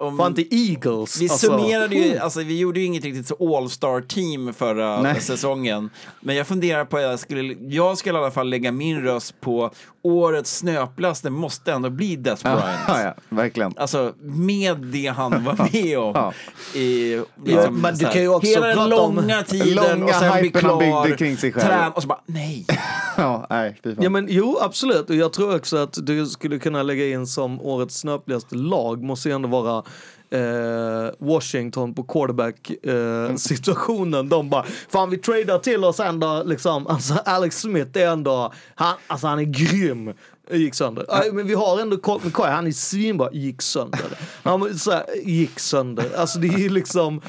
om... 0.00 0.16
Fan 0.16 0.26
inte 0.38 0.54
Eagles. 0.56 1.20
Vi 1.20 1.30
alltså. 1.30 1.46
summerade 1.46 1.96
ju, 1.96 2.18
alltså 2.18 2.40
vi 2.40 2.58
gjorde 2.58 2.80
ju 2.80 2.86
inget 2.86 3.04
riktigt 3.04 3.26
så 3.26 3.56
all-star 3.56 4.00
team 4.00 4.52
förra 4.54 5.02
Nej. 5.02 5.20
säsongen. 5.20 5.90
Men 6.20 6.36
jag 6.36 6.46
funderar 6.46 6.84
på, 6.84 7.00
jag 7.00 7.18
skulle, 7.18 7.54
jag 7.60 7.98
skulle 7.98 8.18
i 8.18 8.22
alla 8.22 8.30
fall 8.30 8.48
lägga 8.50 8.72
min 8.72 9.02
röst 9.02 9.40
på 9.40 9.70
årets 10.02 10.56
snöplast, 10.56 11.22
det 11.22 11.30
måste 11.30 11.72
ändå 11.72 11.90
bli 11.90 12.16
Death 12.16 12.42
Bryant. 12.42 12.64
Ja, 12.88 13.02
ja, 13.02 13.14
verkligen. 13.28 13.74
Alltså 13.76 14.12
med 14.20 14.76
det 14.78 15.06
han 15.06 15.44
var 15.44 15.52
med 15.72 15.98
om. 15.98 16.12
ja. 16.14 16.32
I, 16.80 17.20
liksom, 17.46 17.74
men 17.80 17.94
du 17.94 18.04
kan 18.04 18.22
ju 18.22 18.28
också 18.28 18.46
hela 18.48 18.66
den 18.66 18.88
långa 18.88 19.42
tiden 19.42 19.98
långa 19.98 20.04
och 20.04 20.14
sen 20.14 20.40
bli 20.40 20.50
klar, 20.50 21.02
byggde 21.04 21.18
kring 21.18 21.36
sig 21.36 21.52
själv. 21.52 21.64
Trän, 21.66 21.92
och 21.92 22.02
så 22.02 22.08
bara 22.08 22.20
nej. 22.26 22.66
ja, 23.16 23.46
nej 23.50 23.78
ja, 24.00 24.10
men 24.10 24.26
jo 24.30 24.58
absolut 24.60 25.10
och 25.10 25.16
jag 25.16 25.32
tror 25.32 25.56
också 25.56 25.76
att 25.76 25.98
du 26.06 26.26
skulle 26.26 26.58
kunna 26.58 26.82
lägga 26.82 27.06
in 27.06 27.26
som 27.26 27.60
årets 27.60 27.98
snöpligaste 27.98 28.56
lag 28.56 29.02
måste 29.02 29.28
ju 29.28 29.34
ändå 29.34 29.48
vara 29.48 29.82
eh, 30.30 31.10
Washington 31.28 31.94
på 31.94 32.02
quarterback-situationen. 32.02 34.14
Eh, 34.14 34.18
mm. 34.20 34.28
de 34.28 34.50
bara, 34.50 34.64
fan 34.88 35.10
vi 35.10 35.16
tradar 35.18 35.58
till 35.58 35.84
oss 35.84 36.00
ändå 36.00 36.42
liksom, 36.46 36.86
alltså 36.86 37.14
Alex 37.24 37.60
Smith 37.60 37.90
är 37.98 38.06
ändå, 38.06 38.52
han, 38.74 38.94
alltså 39.06 39.26
han 39.26 39.38
är 39.38 39.42
grym. 39.44 40.12
Gick 40.52 40.74
sönder. 40.74 41.06
Aj, 41.08 41.32
men 41.32 41.46
vi 41.46 41.54
har 41.54 41.80
ändå 41.80 42.18
McCoy, 42.22 42.50
han 42.50 42.66
är 42.66 42.72
svinbra. 42.72 43.28
Gick 43.32 43.62
sönder. 43.62 44.00
Han, 44.42 44.78
så 44.78 44.90
här, 44.90 45.04
gick 45.24 45.58
sönder. 45.60 46.04
Alltså 46.16 46.38
det 46.38 46.48
är 46.48 46.58
ju 46.58 46.68
liksom, 46.68 47.20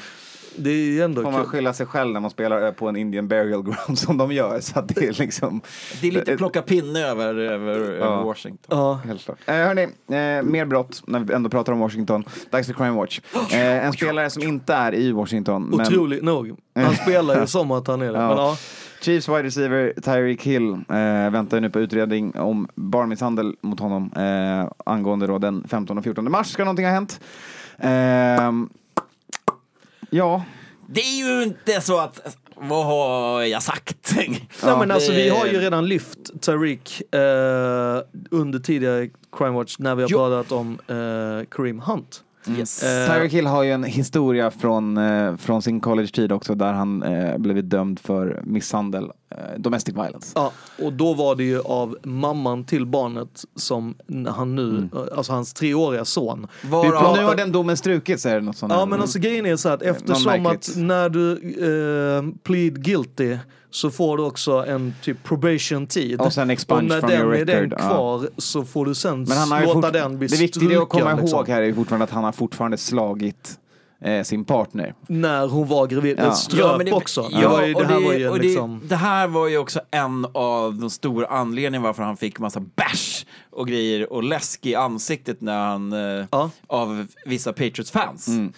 det 0.56 0.70
är 0.70 0.74
ju 0.90 1.02
ändå 1.02 1.22
Får 1.22 1.30
man 1.32 1.44
skylla 1.46 1.72
sig 1.72 1.86
själv 1.86 2.12
när 2.12 2.20
man 2.20 2.30
spelar 2.30 2.66
eh, 2.66 2.72
på 2.72 2.88
en 2.88 2.96
Indian 2.96 3.28
burial 3.28 3.62
ground 3.62 3.98
som 3.98 4.18
de 4.18 4.32
gör. 4.32 4.60
Så 4.60 4.78
att 4.78 4.88
det 4.88 5.06
är 5.08 5.12
liksom... 5.12 5.60
Det 6.00 6.08
är 6.08 6.12
lite 6.12 6.32
eh, 6.32 6.38
plocka 6.38 6.62
pinne 6.62 7.00
över, 7.00 7.34
över, 7.34 7.96
ja. 8.00 8.04
över 8.06 8.22
Washington. 8.22 8.78
Ja, 8.78 9.00
helt 9.06 9.24
klart. 9.24 9.38
Eh, 9.46 9.54
hörni, 9.54 9.82
eh, 9.82 10.42
mer 10.52 10.64
brott 10.64 11.02
när 11.06 11.20
vi 11.20 11.34
ändå 11.34 11.50
pratar 11.50 11.72
om 11.72 11.78
Washington. 11.78 12.24
Dags 12.50 12.66
för 12.66 12.74
Crime 12.74 12.96
Watch. 12.98 13.20
Eh, 13.52 13.86
en 13.86 13.92
spelare 13.92 14.30
som 14.30 14.42
inte 14.42 14.74
är 14.74 14.94
i 14.94 15.12
Washington. 15.12 15.80
Otroligt 15.80 16.22
men... 16.22 16.34
nog. 16.34 16.58
Han 16.74 16.94
spelar 16.96 17.40
ju 17.40 17.46
som 17.46 17.70
att 17.70 17.86
han 17.86 18.02
är 18.02 18.12
det. 18.12 18.18
Ja. 18.18 18.28
Men, 18.28 18.36
ja. 18.36 18.56
Chiefs 19.00 19.28
wide 19.28 19.42
receiver 19.42 19.92
Tyreek 20.02 20.42
Hill 20.42 20.72
eh, 20.72 20.96
väntar 21.32 21.60
nu 21.60 21.70
på 21.70 21.80
utredning 21.80 22.38
om 22.38 22.68
barnmisshandel 22.74 23.56
mot 23.60 23.80
honom 23.80 24.12
eh, 24.16 24.72
angående 24.86 25.26
då 25.26 25.38
den 25.38 25.64
15 25.68 25.98
och 25.98 26.04
14 26.04 26.30
mars 26.30 26.46
ska 26.46 26.64
någonting 26.64 26.84
ha 26.86 26.92
hänt. 26.92 27.20
Eh, 27.78 28.50
Ja. 30.14 30.44
Det 30.86 31.00
är 31.00 31.18
ju 31.26 31.42
inte 31.42 31.80
så 31.80 31.98
att 31.98 32.36
vad 32.56 32.86
har 32.86 33.42
jag 33.42 33.62
sagt? 33.62 34.12
Nej, 34.16 34.38
men 34.62 34.90
alltså, 34.90 35.12
vi 35.12 35.28
har 35.28 35.46
ju 35.46 35.58
redan 35.60 35.88
lyft 35.88 36.42
Tariq 36.42 37.02
eh, 37.14 37.20
under 38.30 38.58
tidigare 38.58 39.08
Crime 39.36 39.56
Watch 39.56 39.76
när 39.78 39.94
vi 39.94 40.02
har 40.02 40.08
jo. 40.08 40.18
pratat 40.18 40.52
om 40.52 40.78
eh, 40.88 40.96
Kareem 41.50 41.78
Hunt. 41.80 42.24
Yes. 42.48 42.82
Uh, 42.84 42.88
eh, 42.88 43.06
Tyreek 43.14 43.32
Hill 43.32 43.46
har 43.46 43.62
ju 43.62 43.72
en 43.72 43.84
historia 43.84 44.50
från, 44.50 44.98
uh, 44.98 45.36
från 45.36 45.62
sin 45.62 45.80
college-tid 45.80 46.32
också 46.32 46.54
där 46.54 46.72
han 46.72 47.02
uh, 47.02 47.38
blivit 47.38 47.70
dömd 47.70 47.98
för 48.00 48.40
misshandel, 48.44 49.04
uh, 49.04 49.10
domestic 49.56 49.94
violence. 49.94 50.32
Ja, 50.34 50.52
och 50.82 50.92
då 50.92 51.14
var 51.14 51.36
det 51.36 51.44
ju 51.44 51.60
av 51.60 51.96
mamman 52.02 52.64
till 52.64 52.86
barnet 52.86 53.42
som 53.56 53.94
han 54.28 54.54
nu, 54.54 54.62
mm. 54.68 54.88
alltså 55.16 55.32
hans 55.32 55.54
treåriga 55.54 56.04
son. 56.04 56.46
Var, 56.62 56.88
pratar... 56.90 57.16
Nu 57.20 57.24
har 57.24 57.34
den 57.34 57.52
domen 57.52 57.76
strukits 57.76 58.26
är 58.26 58.34
det 58.34 58.40
något 58.40 58.56
sånt? 58.56 58.72
Ja, 58.72 58.86
men 58.86 59.00
alltså 59.00 59.18
grejen 59.18 59.46
är 59.46 59.56
så 59.56 59.68
här 59.68 59.74
att 59.76 59.82
mm. 59.82 59.94
eftersom 59.94 60.46
att 60.46 60.70
när 60.76 61.08
du 61.08 61.40
plead 62.42 62.82
guilty 62.84 63.36
så 63.72 63.90
får 63.90 64.16
du 64.16 64.22
också 64.22 64.52
en 64.66 64.94
typ 65.02 65.22
probation-tid. 65.22 66.20
Och 66.20 66.32
sen 66.32 66.50
expunge 66.50 67.00
from 67.00 67.10
your 67.10 67.24
record. 67.30 67.48
Och 67.48 67.48
när 67.48 67.52
den 67.54 67.56
är 67.56 67.60
den 67.68 67.78
kvar 67.88 68.22
ja. 68.24 68.28
så 68.36 68.64
får 68.64 68.86
du 68.86 68.94
sen 68.94 69.26
låta 69.64 69.90
den 69.90 70.18
bli 70.18 70.28
struken. 70.28 70.48
Det 70.48 70.58
viktiga 70.60 70.82
att 70.82 70.88
komma 70.88 71.10
ihåg 71.10 71.20
liksom. 71.20 71.44
här 71.48 71.62
är 71.62 71.72
fortfarande 71.72 72.04
att 72.04 72.10
han 72.10 72.24
har 72.24 72.32
fortfarande 72.32 72.76
slagit 72.76 73.58
eh, 74.04 74.22
sin 74.22 74.44
partner. 74.44 74.94
När 75.06 75.48
hon 75.48 75.68
var 75.68 75.86
gravid, 75.86 76.16
ja. 76.18 76.32
ströp 76.32 76.82
ja, 76.88 76.94
också. 76.96 77.28
Ja, 77.32 77.60
det, 77.60 77.66
det, 77.72 77.84
här 77.84 78.00
var 78.00 78.12
ju 78.14 78.38
liksom... 78.38 78.80
det, 78.82 78.86
det 78.88 78.96
här 78.96 79.26
var 79.28 79.48
ju 79.48 79.58
också 79.58 79.80
en 79.90 80.26
av 80.34 80.74
de 80.74 80.90
stora 80.90 81.26
anledningarna 81.26 81.86
varför 81.86 82.02
han 82.02 82.16
fick 82.16 82.38
massa 82.38 82.60
bärs 82.60 83.26
och 83.50 83.68
grejer 83.68 84.12
och 84.12 84.22
läsk 84.22 84.66
i 84.66 84.74
ansiktet 84.74 85.40
när 85.40 85.66
han, 85.66 85.92
eh, 85.92 86.24
ja. 86.30 86.50
av 86.66 87.06
vissa 87.26 87.52
Patriots-fans 87.52 88.28
mm. 88.28 88.52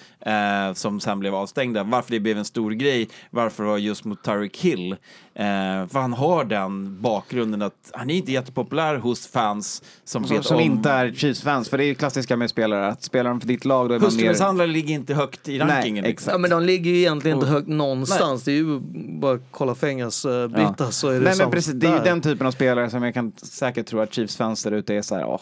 eh, 0.68 0.74
som 0.74 1.00
sen 1.00 1.20
blev 1.20 1.34
avstängda. 1.34 1.82
Varför 1.82 2.10
det 2.10 2.20
blev 2.20 2.38
en 2.38 2.44
stor 2.44 2.70
grej, 2.70 3.08
varför 3.30 3.62
det 3.64 3.68
var 3.70 3.78
just 3.78 4.04
mot 4.04 4.22
Tyreek 4.24 4.56
Hill 4.58 4.96
Eh, 5.36 5.86
för 5.86 5.98
han 6.00 6.12
har 6.12 6.44
den 6.44 7.00
bakgrunden 7.00 7.62
att 7.62 7.90
han 7.92 8.10
är 8.10 8.14
inte 8.14 8.32
jättepopulär 8.32 8.96
hos 8.96 9.26
fans 9.26 9.82
som, 10.04 10.26
som, 10.26 10.42
som 10.42 10.56
om... 10.56 10.62
inte 10.62 10.90
är 10.90 11.12
Chiefs-fans, 11.12 11.68
för 11.68 11.78
det 11.78 11.84
är 11.84 11.86
ju 11.86 11.94
klassiska 11.94 12.36
med 12.36 12.50
spelare, 12.50 12.86
att 12.88 13.02
spelar 13.02 13.30
de 13.30 13.40
för 13.40 13.48
ditt 13.48 13.64
lag 13.64 13.88
då 13.88 13.94
är 13.94 13.98
man 14.00 14.56
mer... 14.56 14.66
ligger 14.66 14.94
inte 14.94 15.14
högt 15.14 15.48
i 15.48 15.58
rankingen. 15.58 15.70
Nej, 15.70 15.90
liksom. 15.90 16.04
exakt. 16.28 16.34
Ja, 16.34 16.38
men 16.38 16.50
de 16.50 16.62
ligger 16.62 16.90
ju 16.90 16.98
egentligen 16.98 17.36
inte 17.36 17.48
högt 17.48 17.68
någonstans, 17.68 18.46
Nej. 18.46 18.54
det 18.62 18.62
är 18.62 18.64
ju 18.64 18.80
bara 19.20 19.34
att 19.34 19.40
kolla 19.50 19.74
fängelse-bitar 19.74 20.64
eh, 20.64 20.72
ja. 20.78 20.90
så 20.90 21.08
är 21.08 21.12
det 21.20 21.24
Nej, 21.24 21.34
men 21.38 21.50
precis, 21.50 21.72
Det 21.74 21.86
är 21.86 21.92
ju 21.98 22.04
den 22.04 22.20
typen 22.20 22.46
av 22.46 22.50
spelare 22.50 22.90
som 22.90 23.02
jag 23.02 23.14
kan 23.14 23.32
säkert 23.42 23.86
tro 23.86 24.00
att 24.00 24.14
Chiefs-fans 24.14 24.62
där 24.64 24.72
ute 24.72 24.94
är 24.94 25.02
såhär, 25.02 25.24
åh, 25.26 25.40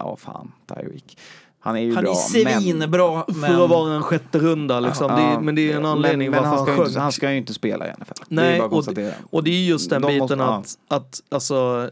oh, 0.00 0.12
oh, 0.12 0.16
fan, 0.16 0.52
Tyreek. 0.68 1.16
Han 1.60 1.76
är 1.76 1.80
ju 1.80 1.94
han 1.94 2.04
bra. 2.04 2.14
Han 2.36 2.44
är 2.46 2.60
svinbra. 2.62 3.24
Men... 3.26 3.36
För 3.50 3.64
att 3.64 3.70
vara 3.70 3.92
en 3.94 4.02
sjätte 4.02 4.38
runda 4.38 4.80
liksom. 4.80 5.06
Ja, 5.10 5.16
det 5.16 5.22
är, 5.22 5.40
men 5.40 5.54
det 5.54 5.72
är 5.72 5.76
en 5.76 5.86
anledning 5.86 6.30
men, 6.30 6.42
men 6.42 6.50
varför 6.50 6.66
han, 6.72 6.76
han 6.76 6.86
ska, 6.86 6.86
inte, 6.88 7.00
han 7.00 7.12
ska 7.12 7.30
ju 7.30 7.38
inte 7.38 7.54
spela 7.54 7.86
i 7.88 7.92
NFL. 8.00 8.12
Nej, 8.28 8.60
och, 8.60 8.94
det, 8.94 9.14
och 9.30 9.44
det 9.44 9.50
är 9.50 9.62
just 9.64 9.90
den 9.90 10.02
De 10.02 10.12
biten 10.18 10.38
måste, 10.38 10.42
att, 10.44 10.76
ja. 10.88 10.96
att 10.96 11.22
alltså, 11.28 11.90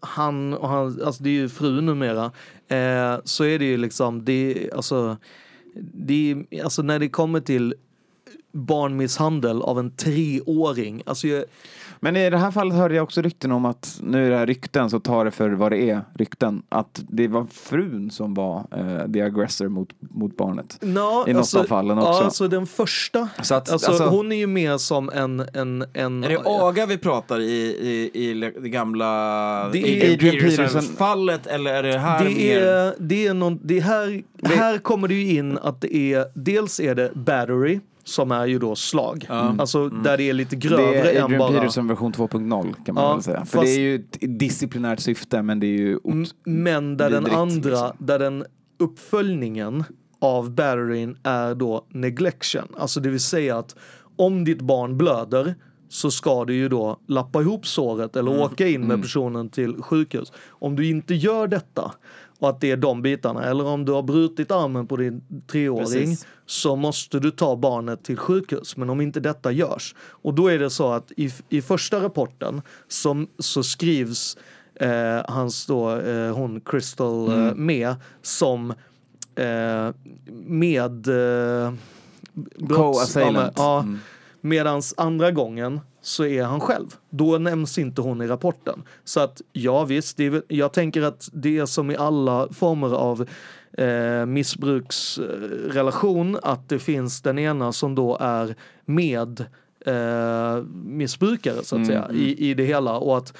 han 0.00 0.54
och 0.54 0.68
han, 0.68 1.00
alltså 1.04 1.22
det 1.22 1.28
är 1.30 1.34
ju 1.34 1.48
fru 1.48 1.80
numera. 1.80 2.24
Eh, 2.68 3.20
så 3.24 3.44
är 3.44 3.58
det 3.58 3.64
ju 3.64 3.76
liksom, 3.76 4.24
det, 4.24 4.70
alltså, 4.76 5.16
det, 5.92 6.36
alltså 6.64 6.82
när 6.82 6.98
det 6.98 7.08
kommer 7.08 7.40
till 7.40 7.74
barnmisshandel 8.52 9.62
av 9.62 9.78
en 9.78 9.90
treåring. 9.96 11.02
Alltså 11.06 11.28
jag, 11.28 11.44
men 12.04 12.16
i 12.16 12.30
det 12.30 12.36
här 12.38 12.50
fallet 12.50 12.76
hörde 12.76 12.94
jag 12.94 13.02
också 13.02 13.20
rykten 13.22 13.52
om 13.52 13.64
att, 13.64 14.00
nu 14.02 14.26
är 14.26 14.30
det 14.30 14.36
här 14.36 14.46
rykten 14.46 14.90
så 14.90 15.00
ta 15.00 15.24
det 15.24 15.30
för 15.30 15.50
vad 15.50 15.72
det 15.72 15.90
är, 15.90 16.04
rykten, 16.14 16.62
att 16.68 17.02
det 17.08 17.28
var 17.28 17.46
frun 17.52 18.10
som 18.10 18.34
var 18.34 18.66
uh, 18.78 19.12
the 19.12 19.22
aggressor 19.22 19.68
mot, 19.68 19.88
mot 20.00 20.36
barnet. 20.36 20.78
No, 20.80 21.24
I 21.28 21.32
något 21.32 21.36
alltså, 21.40 21.58
av 21.58 21.64
fallen 21.64 21.98
också. 21.98 22.10
Ja, 22.10 22.22
alltså 22.24 22.48
den 22.48 22.66
första. 22.66 23.28
Så 23.42 23.54
att, 23.54 23.70
alltså, 23.70 23.88
alltså, 23.90 24.06
hon 24.06 24.32
är 24.32 24.36
ju 24.36 24.46
med 24.46 24.80
som 24.80 25.08
en... 25.08 25.40
en, 25.54 25.84
en 25.94 26.24
är 26.24 26.28
det 26.28 26.40
aga 26.44 26.86
vi 26.86 26.98
pratar 26.98 27.40
i, 27.40 27.50
i, 27.54 28.10
i 28.28 28.34
det 28.60 28.68
gamla 28.68 29.10
det 29.72 29.82
Adrian 30.12 30.18
Peterson-fallet 30.18 31.46
eller 31.46 31.74
är 31.74 31.82
det 31.82 31.98
här 31.98 32.24
det 32.24 32.34
mer? 32.34 32.62
Är, 32.62 32.94
det 32.98 33.26
är 33.26 33.34
någon, 33.34 33.58
det 33.62 33.80
här, 33.80 34.22
det, 34.38 34.54
här 34.56 34.78
kommer 34.78 35.08
det 35.08 35.14
ju 35.14 35.34
in 35.38 35.58
att 35.58 35.80
det 35.80 35.96
är, 35.96 36.24
dels 36.34 36.80
är 36.80 36.94
det 36.94 37.10
battery 37.14 37.80
som 38.04 38.30
är 38.32 38.46
ju 38.46 38.58
då 38.58 38.74
slag. 38.74 39.26
Mm. 39.30 39.60
Alltså 39.60 39.78
mm. 39.78 40.02
där 40.02 40.16
det 40.16 40.22
är 40.30 40.32
lite 40.32 40.56
grövre 40.56 40.82
än 40.82 40.92
bara... 40.92 41.02
Det 41.02 41.18
är 41.18 41.46
Adrian 41.46 41.52
Peterson 41.60 41.88
version 41.88 42.12
2.0 42.12 42.74
kan 42.86 42.94
man 42.94 43.04
ja, 43.04 43.14
väl 43.14 43.22
säga. 43.22 43.44
För 43.44 43.62
det 43.62 43.68
är 43.68 43.80
ju 43.80 43.94
ett 43.96 44.18
disciplinärt 44.38 45.00
syfte 45.00 45.42
men 45.42 45.60
det 45.60 45.66
är 45.66 45.78
ju... 45.78 45.98
Men 46.44 46.96
där 46.96 47.10
den 47.10 47.26
andra, 47.26 47.62
liksom. 47.70 47.90
där 47.98 48.18
den 48.18 48.44
uppföljningen 48.78 49.84
av 50.20 50.50
batterin 50.50 51.16
är 51.22 51.54
då 51.54 51.86
neglection. 51.90 52.68
Alltså 52.78 53.00
det 53.00 53.08
vill 53.08 53.20
säga 53.20 53.58
att 53.58 53.76
om 54.16 54.44
ditt 54.44 54.60
barn 54.60 54.98
blöder 54.98 55.54
så 55.88 56.10
ska 56.10 56.44
du 56.44 56.54
ju 56.54 56.68
då 56.68 56.98
lappa 57.08 57.40
ihop 57.40 57.66
såret 57.66 58.16
eller 58.16 58.30
mm. 58.30 58.42
åka 58.44 58.66
in 58.68 58.80
med 58.80 58.90
mm. 58.90 59.02
personen 59.02 59.48
till 59.50 59.74
sjukhus. 59.82 60.32
Om 60.48 60.76
du 60.76 60.88
inte 60.90 61.14
gör 61.14 61.46
detta 61.46 61.92
och 62.42 62.48
att 62.48 62.60
det 62.60 62.70
är 62.70 62.76
de 62.76 63.02
bitarna. 63.02 63.44
Eller 63.44 63.66
om 63.66 63.84
du 63.84 63.92
har 63.92 64.02
brutit 64.02 64.50
armen 64.50 64.86
på 64.86 64.96
din 64.96 65.22
treåring 65.46 65.78
Precis. 65.78 66.26
så 66.46 66.76
måste 66.76 67.18
du 67.18 67.30
ta 67.30 67.56
barnet 67.56 68.04
till 68.04 68.16
sjukhus. 68.16 68.76
Men 68.76 68.90
om 68.90 69.00
inte 69.00 69.20
detta 69.20 69.52
görs. 69.52 69.94
Och 70.00 70.34
då 70.34 70.48
är 70.48 70.58
det 70.58 70.70
så 70.70 70.92
att 70.92 71.12
i, 71.16 71.30
i 71.48 71.62
första 71.62 72.00
rapporten 72.02 72.62
som, 72.88 73.28
så 73.38 73.62
skrivs 73.62 74.36
eh, 74.74 74.90
hans 75.28 75.66
då, 75.66 76.00
eh, 76.00 76.34
hon 76.36 76.60
Crystal 76.60 77.28
eh, 77.28 77.34
mm. 77.34 77.46
eh, 77.48 77.54
med 77.56 77.94
som 78.22 78.70
eh, 79.34 79.88
med... 80.44 81.08
Eh, 81.66 81.72
Co-assailant. 82.68 83.52
Ja, 83.56 83.80
mm. 83.80 83.98
Medans 84.40 84.94
andra 84.96 85.30
gången 85.30 85.80
så 86.02 86.24
är 86.24 86.42
han 86.44 86.60
själv. 86.60 86.86
Då 87.10 87.38
nämns 87.38 87.78
inte 87.78 88.00
hon 88.00 88.22
i 88.22 88.26
rapporten. 88.26 88.82
Så 89.04 89.20
att 89.20 89.42
ja 89.52 89.84
visst, 89.84 90.20
är, 90.20 90.42
jag 90.48 90.72
tänker 90.72 91.02
att 91.02 91.28
det 91.32 91.58
är 91.58 91.66
som 91.66 91.90
i 91.90 91.96
alla 91.96 92.48
former 92.52 92.94
av 92.94 93.26
eh, 93.72 94.26
missbruksrelation 94.26 96.38
att 96.42 96.68
det 96.68 96.78
finns 96.78 97.22
den 97.22 97.38
ena 97.38 97.72
som 97.72 97.94
då 97.94 98.18
är 98.20 98.54
med 98.84 99.44
eh, 99.86 100.62
missbrukare 100.74 101.54
så 101.56 101.60
att 101.62 101.72
mm. 101.72 101.86
säga 101.86 102.04
mm. 102.04 102.16
i, 102.16 102.36
i 102.50 102.54
det 102.54 102.64
hela 102.64 102.96
och 102.98 103.16
att 103.18 103.36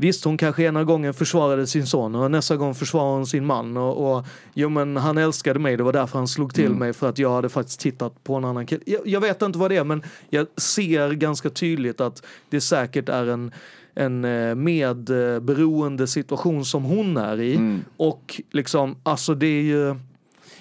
Visst, 0.00 0.24
hon 0.24 0.36
kanske 0.36 0.62
ena 0.64 0.84
gången 0.84 1.14
försvarade 1.14 1.66
sin 1.66 1.86
son 1.86 2.14
och 2.14 2.30
nästa 2.30 2.56
gång 2.56 2.74
försvarade 2.74 3.10
hon 3.12 3.26
sin 3.26 3.46
man. 3.46 3.76
Och, 3.76 4.12
och 4.14 4.26
jo, 4.54 4.68
men 4.68 4.96
han 4.96 5.18
älskade 5.18 5.58
mig, 5.58 5.76
det 5.76 5.82
var 5.82 5.92
därför 5.92 6.18
han 6.18 6.28
slog 6.28 6.54
till 6.54 6.66
mm. 6.66 6.78
mig 6.78 6.92
för 6.92 7.08
att 7.08 7.18
jag 7.18 7.32
hade 7.32 7.48
faktiskt 7.48 7.80
tittat 7.80 8.24
på 8.24 8.34
en 8.34 8.44
annan 8.44 8.66
kille. 8.66 8.82
Jag, 8.86 9.00
jag, 9.04 9.20
vet 9.20 9.42
inte 9.42 9.58
vad 9.58 9.70
det 9.70 9.76
är, 9.76 9.84
men 9.84 10.02
jag 10.30 10.46
ser 10.56 11.10
ganska 11.10 11.50
tydligt 11.50 12.00
att 12.00 12.22
det 12.50 12.60
säkert 12.60 13.08
är 13.08 13.26
en, 13.26 13.52
en 13.94 14.24
eh, 14.24 14.54
medberoende 14.54 16.06
situation 16.06 16.64
som 16.64 16.84
hon 16.84 17.16
är 17.16 17.40
i. 17.40 17.54
Mm. 17.54 17.84
Och 17.96 18.40
liksom, 18.52 18.96
alltså 19.02 19.34
det 19.34 19.46
är 19.46 19.62
ju... 19.62 19.94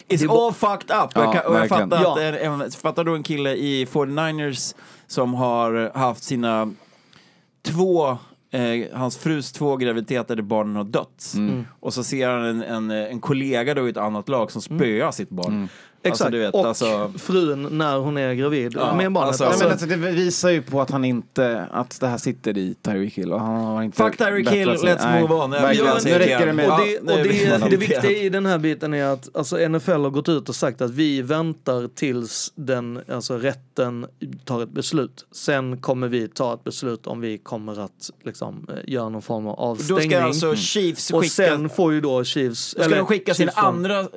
It's 0.10 0.42
all 0.48 0.54
fucked 0.54 0.98
up! 1.04 1.12
Ja, 1.16 1.34
jag, 1.36 1.52
och 1.52 1.56
jag 1.60 1.68
fattar, 1.70 2.02
ja. 2.04 2.14
att, 2.14 2.20
en, 2.36 2.62
en, 2.62 2.72
fattar 2.72 3.04
då 3.04 3.16
en 3.16 3.24
kille 3.24 3.54
i 3.56 3.86
49ers 3.86 4.76
som 5.08 5.34
har 5.34 5.98
haft 5.98 6.24
sina 6.24 6.74
två 7.66 8.18
eh, 8.52 8.88
hans 8.94 9.18
frus 9.18 9.52
två 9.52 9.78
graviditeter 9.78 10.36
där 10.36 10.44
barnen 10.44 10.76
har 10.76 10.84
dött. 10.84 11.34
Mm. 11.38 11.66
Och 11.80 11.94
så 11.94 12.04
ser 12.04 12.30
han 12.30 12.44
en, 12.46 12.64
en, 12.64 12.92
en 12.92 13.20
kollega 13.20 13.74
då 13.74 13.88
i 13.88 13.90
ett 13.90 13.98
annat 13.98 14.30
lag 14.30 14.52
som 14.52 14.62
spöar 14.62 15.12
sitt 15.12 15.30
barn. 15.30 15.54
Mm. 15.54 15.68
Alltså, 16.12 16.24
Exakt, 16.26 16.34
alltså, 16.34 16.60
vet, 16.60 16.66
och 16.66 16.68
alltså... 16.68 17.14
frun 17.20 17.78
när 17.78 17.98
hon 17.98 18.18
är 18.18 18.34
gravid 18.34 18.74
ja, 18.76 18.96
med 18.96 19.12
barnet. 19.12 19.28
Alltså, 19.42 19.66
alltså... 19.66 19.86
Men, 19.88 20.02
det 20.02 20.08
visar 20.12 20.50
ju 20.50 20.62
på 20.62 20.82
att 20.82 20.92
han 20.92 21.06
inte, 21.06 21.68
att 21.72 22.00
det 22.00 22.08
här 22.08 22.18
sitter 22.18 22.58
i 22.58 22.76
Tyreek 22.82 23.14
Hill. 23.14 23.32
Och 23.34 23.40
han 23.42 23.66
har 23.66 23.84
inte 23.84 23.98
Fuck 24.04 24.18
Tyreek 24.18 24.50
Hill, 24.50 24.70
let's 24.70 24.98
nej, 25.04 25.22
move 25.22 25.34
on. 25.44 25.50
Nej, 25.50 25.78
ja, 25.78 25.98
nu 26.06 26.12
räcker 26.12 26.46
det 26.46 26.54
med... 26.54 26.72
Och 26.72 26.80
det, 26.86 27.00
och 27.00 27.08
det, 27.08 27.58
det, 27.60 27.68
det 27.70 27.78
viktiga 27.78 28.12
i 28.24 28.30
den 28.30 28.46
här 28.46 28.58
biten 28.58 28.94
är 28.94 29.06
att 29.06 29.36
alltså, 29.36 29.58
NFL 29.68 29.92
har 29.92 30.10
gått 30.10 30.30
ut 30.30 30.50
och 30.50 30.56
sagt 30.56 30.82
att 30.82 30.92
vi 30.92 31.22
väntar 31.22 31.88
tills 31.96 32.52
den, 32.56 33.02
alltså, 33.12 33.38
rätten 33.38 34.06
tar 34.46 34.64
ett 34.64 34.70
beslut. 34.72 35.26
Sen 35.32 35.78
kommer 35.78 36.08
vi 36.08 36.28
ta 36.28 36.54
ett 36.54 36.64
beslut 36.64 37.08
om 37.08 37.22
vi 37.22 37.38
kommer 37.38 37.80
att 37.80 38.10
liksom, 38.24 38.68
eh, 38.70 38.94
göra 38.94 39.10
någon 39.10 39.22
form 39.22 39.48
av 39.48 39.60
avstängning. 39.60 40.10
Då 40.10 40.16
ska 40.16 40.24
alltså 40.24 40.56
Chiefs 40.56 41.08
skicka... 41.08 41.18
Och 41.18 41.26
sen 41.26 41.70
får 41.70 41.94
ju 41.94 42.02
då 42.02 42.24
Chiefs... 42.24 42.74
Då 42.74 42.82
ska 42.82 42.84
eller, 42.86 42.98
de 42.98 43.06
skicka 43.06 43.34
sin 43.34 43.50
andra 43.54 44.08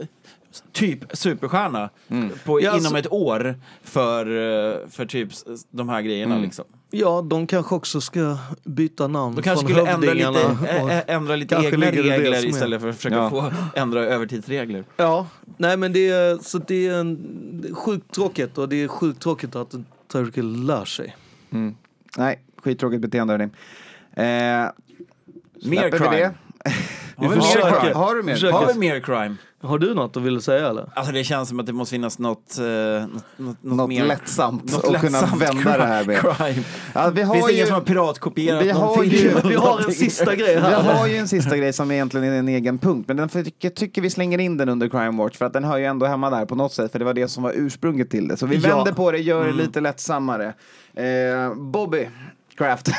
typ 0.72 1.00
superstjärna 1.16 1.90
mm. 2.08 2.30
på, 2.44 2.60
ja, 2.60 2.70
inom 2.70 2.84
alltså, 2.84 2.98
ett 2.98 3.12
år 3.12 3.60
för, 3.82 4.26
eh, 4.72 4.76
för 4.90 5.06
typ 5.06 5.28
de 5.70 5.88
här 5.88 6.02
grejerna. 6.02 6.34
Mm. 6.34 6.44
Liksom. 6.44 6.64
Ja, 6.90 7.22
de 7.22 7.46
kanske 7.46 7.74
också 7.74 8.00
ska 8.00 8.36
byta 8.64 9.06
namn 9.08 9.34
De 9.34 9.42
kanske 9.42 9.64
skulle 9.66 9.90
ändra 9.90 10.12
lite, 10.12 10.56
ä, 10.68 11.02
ändra 11.06 11.36
lite 11.36 11.54
egna 11.56 11.86
regler 11.86 12.46
istället 12.46 12.80
för 12.82 12.88
att 12.88 12.96
försöka 12.96 13.16
ja. 13.16 13.30
få 13.30 13.52
ändra 13.74 14.04
övertidsregler. 14.04 14.84
Ja, 14.96 15.26
nej 15.56 15.76
men 15.76 15.92
det 15.92 16.08
är, 16.08 16.38
så 16.38 16.58
det 16.58 16.86
är 16.88 16.94
en, 16.94 17.74
sjukt 17.74 18.10
tråkigt 18.14 18.58
och 18.58 18.68
det 18.68 18.76
är 18.82 18.88
sjukt 18.88 19.20
tråkigt 19.22 19.56
att 19.56 19.74
Tyreek 20.12 20.36
lär 20.36 20.84
sig. 20.84 21.16
Mm. 21.52 21.74
Nej, 22.18 22.44
skittråkigt 22.62 23.02
beteende 23.02 23.32
hörni. 23.34 23.44
Eh, 24.12 24.70
mer 25.70 25.90
crime. 25.90 26.30
Vi 27.20 27.26
har, 27.26 27.32
vi 27.34 27.38
har, 27.60 27.94
har, 27.94 28.14
du 28.14 28.22
mer? 28.22 28.52
Har 28.52 28.72
vi 28.72 28.78
mer 28.78 29.00
crime? 29.00 29.36
Har 29.62 29.78
du 29.78 29.94
något 29.94 30.14
du 30.14 30.20
vill 30.20 30.40
säga 30.42 30.68
eller? 30.68 30.88
Alltså 30.94 31.12
det 31.12 31.24
känns 31.24 31.48
som 31.48 31.60
att 31.60 31.66
det 31.66 31.72
måste 31.72 31.90
finnas 31.92 32.18
något, 32.18 32.58
eh, 32.58 32.64
något, 32.64 33.08
något, 33.36 33.56
något 33.62 33.88
mer, 33.88 34.04
lättsamt 34.04 34.72
något 34.72 34.84
att 34.84 34.92
lättsamt 34.92 35.30
kunna 35.32 35.46
vända 35.46 35.62
crime, 35.62 35.76
det 35.76 35.84
här 35.86 36.04
med. 36.04 36.20
Crime. 36.20 36.64
Alltså, 36.92 37.14
vi 37.14 37.22
har 37.22 37.34
Finns 37.34 37.48
ju, 37.50 37.54
ingen 37.54 37.66
som 37.66 37.74
har 37.74 37.80
piratkopierat 37.82 38.62
vi 38.64 38.70
har, 38.70 39.04
ju, 39.04 39.30
vi 39.48 39.54
har 39.54 39.78
en 39.88 39.92
sista 39.94 40.34
grej 40.36 40.60
här. 40.60 40.82
Vi 40.84 40.90
har 40.92 41.06
ju 41.06 41.16
en 41.16 41.28
sista 41.28 41.56
grej 41.56 41.72
som 41.72 41.90
egentligen 41.90 42.28
är 42.32 42.38
en 42.38 42.48
egen 42.48 42.78
punkt, 42.78 43.04
men 43.08 43.16
den 43.16 43.28
jag 43.60 43.74
tycker 43.74 44.02
vi 44.02 44.10
slänger 44.10 44.38
in 44.38 44.56
den 44.56 44.68
under 44.68 44.88
Crime 44.88 45.22
Watch 45.22 45.36
för 45.36 45.44
att 45.44 45.52
den 45.52 45.64
hör 45.64 45.76
ju 45.78 45.84
ändå 45.84 46.06
hemma 46.06 46.30
där 46.30 46.46
på 46.46 46.54
något 46.54 46.72
sätt, 46.72 46.92
för 46.92 46.98
det 46.98 47.04
var 47.04 47.14
det 47.14 47.28
som 47.28 47.42
var 47.42 47.52
ursprunget 47.56 48.10
till 48.10 48.28
det. 48.28 48.36
Så 48.36 48.46
vi 48.46 48.56
ja. 48.56 48.76
vänder 48.76 48.92
på 48.92 49.10
det, 49.10 49.18
gör 49.18 49.38
det 49.44 49.50
mm. 49.50 49.58
lite 49.64 49.80
lättsammare. 49.80 50.54
Eh, 50.94 51.54
Bobby 51.56 52.08
Craft. 52.56 52.92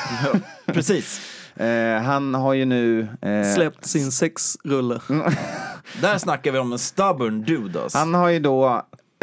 Precis. 0.66 1.31
Eh, 1.56 2.02
han 2.04 2.34
har 2.36 2.54
ju 2.54 2.66
nu... 2.66 3.02
Eh, 3.22 3.54
Släppt 3.56 3.86
sin 3.86 4.12
sexrulle. 4.12 5.00
Där 6.02 6.18
snackar 6.18 6.52
vi 6.52 6.60
om 6.60 6.72
en 6.72 6.80
stubborn 6.80 7.42
dude 7.44 7.84
alltså. 7.84 7.98
Han 7.98 8.14
har 8.14 8.30
ju 8.30 8.40
då... 8.40 8.68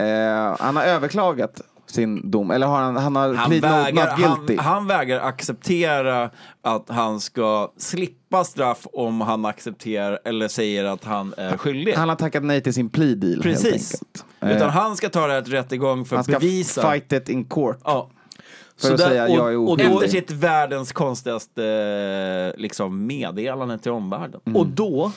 Eh, 0.00 0.56
han 0.58 0.76
har 0.76 0.82
överklagat 0.82 1.60
sin 1.86 2.30
dom, 2.30 2.50
eller 2.50 2.66
har 2.66 2.78
han, 2.80 2.96
han 2.96 3.16
har 3.16 3.34
han 3.34 3.50
vägrar, 3.60 3.92
not 3.92 4.16
guilty. 4.46 4.56
Han, 4.62 4.74
han, 4.74 4.86
vägrar 4.86 5.20
acceptera 5.20 6.30
att 6.62 6.84
han 6.88 7.20
ska 7.20 7.72
slippa 7.76 8.44
straff 8.44 8.86
om 8.92 9.20
han 9.20 9.44
accepterar 9.44 10.18
eller 10.24 10.48
säger 10.48 10.84
att 10.84 11.04
han 11.04 11.34
är 11.36 11.56
skyldig. 11.56 11.92
Han 11.94 12.08
har 12.08 12.16
tackat 12.16 12.42
nej 12.44 12.60
till 12.60 12.74
sin 12.74 12.90
plea 12.90 13.14
deal 13.14 13.42
Precis. 13.42 13.64
helt 13.64 13.74
enkelt. 13.74 14.24
Eh, 14.40 14.56
Utan 14.56 14.70
han 14.70 14.96
ska 14.96 15.08
ta 15.08 15.26
det 15.26 15.32
här 15.32 15.42
till 15.42 15.52
rättegång 15.52 16.04
för 16.04 16.16
att 16.16 16.26
bevisa. 16.26 16.82
Han 16.82 16.90
ska 16.90 16.92
fight 16.92 17.12
it 17.22 17.28
in 17.28 17.44
court. 17.44 17.78
Ja. 17.84 18.10
För 18.80 18.86
så 18.88 18.92
att 18.92 18.98
där, 18.98 19.08
säga 19.08 19.24
och, 19.24 19.30
jag 19.30 19.52
är 19.52 19.56
okunnig. 19.56 19.86
Efter 19.94 20.08
sitt 20.08 20.30
världens 20.30 20.92
konstigaste 20.92 21.64
eh, 22.56 22.60
liksom, 22.60 23.06
meddelande 23.06 23.78
till 23.78 23.90
omvärlden. 23.92 24.40
Mm. 24.46 24.56
Och 24.56 24.66
då 24.66 25.12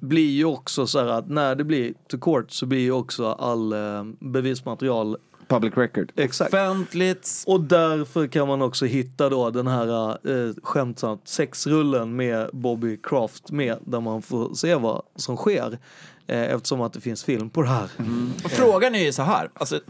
blir 0.00 0.30
ju 0.30 0.44
också 0.44 0.86
så 0.86 0.98
här 0.98 1.06
att 1.06 1.28
när 1.28 1.54
det 1.54 1.64
blir 1.64 1.92
to 2.08 2.18
court 2.18 2.50
så 2.50 2.66
blir 2.66 2.78
ju 2.80 2.92
också 2.92 3.32
all 3.32 3.72
eh, 3.72 4.04
bevismaterial 4.20 5.16
Public 5.48 5.76
record. 5.76 6.12
Exakt. 6.16 6.54
Offentligt. 6.54 7.44
Och 7.46 7.60
därför 7.60 8.26
kan 8.26 8.48
man 8.48 8.62
också 8.62 8.86
hitta 8.86 9.28
då 9.28 9.50
den 9.50 9.66
här 9.66 10.08
eh, 10.08 10.54
skämtsamt 10.62 11.28
sexrullen 11.28 12.16
med 12.16 12.50
Bobby 12.52 12.96
Craft 13.02 13.50
med 13.50 13.78
där 13.84 14.00
man 14.00 14.22
får 14.22 14.54
se 14.54 14.74
vad 14.74 15.02
som 15.16 15.36
sker 15.36 15.78
eh, 16.26 16.40
eftersom 16.52 16.80
att 16.80 16.92
det 16.92 17.00
finns 17.00 17.24
film 17.24 17.50
på 17.50 17.62
det 17.62 17.68
här. 17.68 17.90
Mm. 17.98 18.32
Och 18.44 18.50
frågan 18.50 18.94
är 18.94 19.04
ju 19.04 19.12
så 19.12 19.22
här, 19.22 19.50
alltså, 19.54 19.80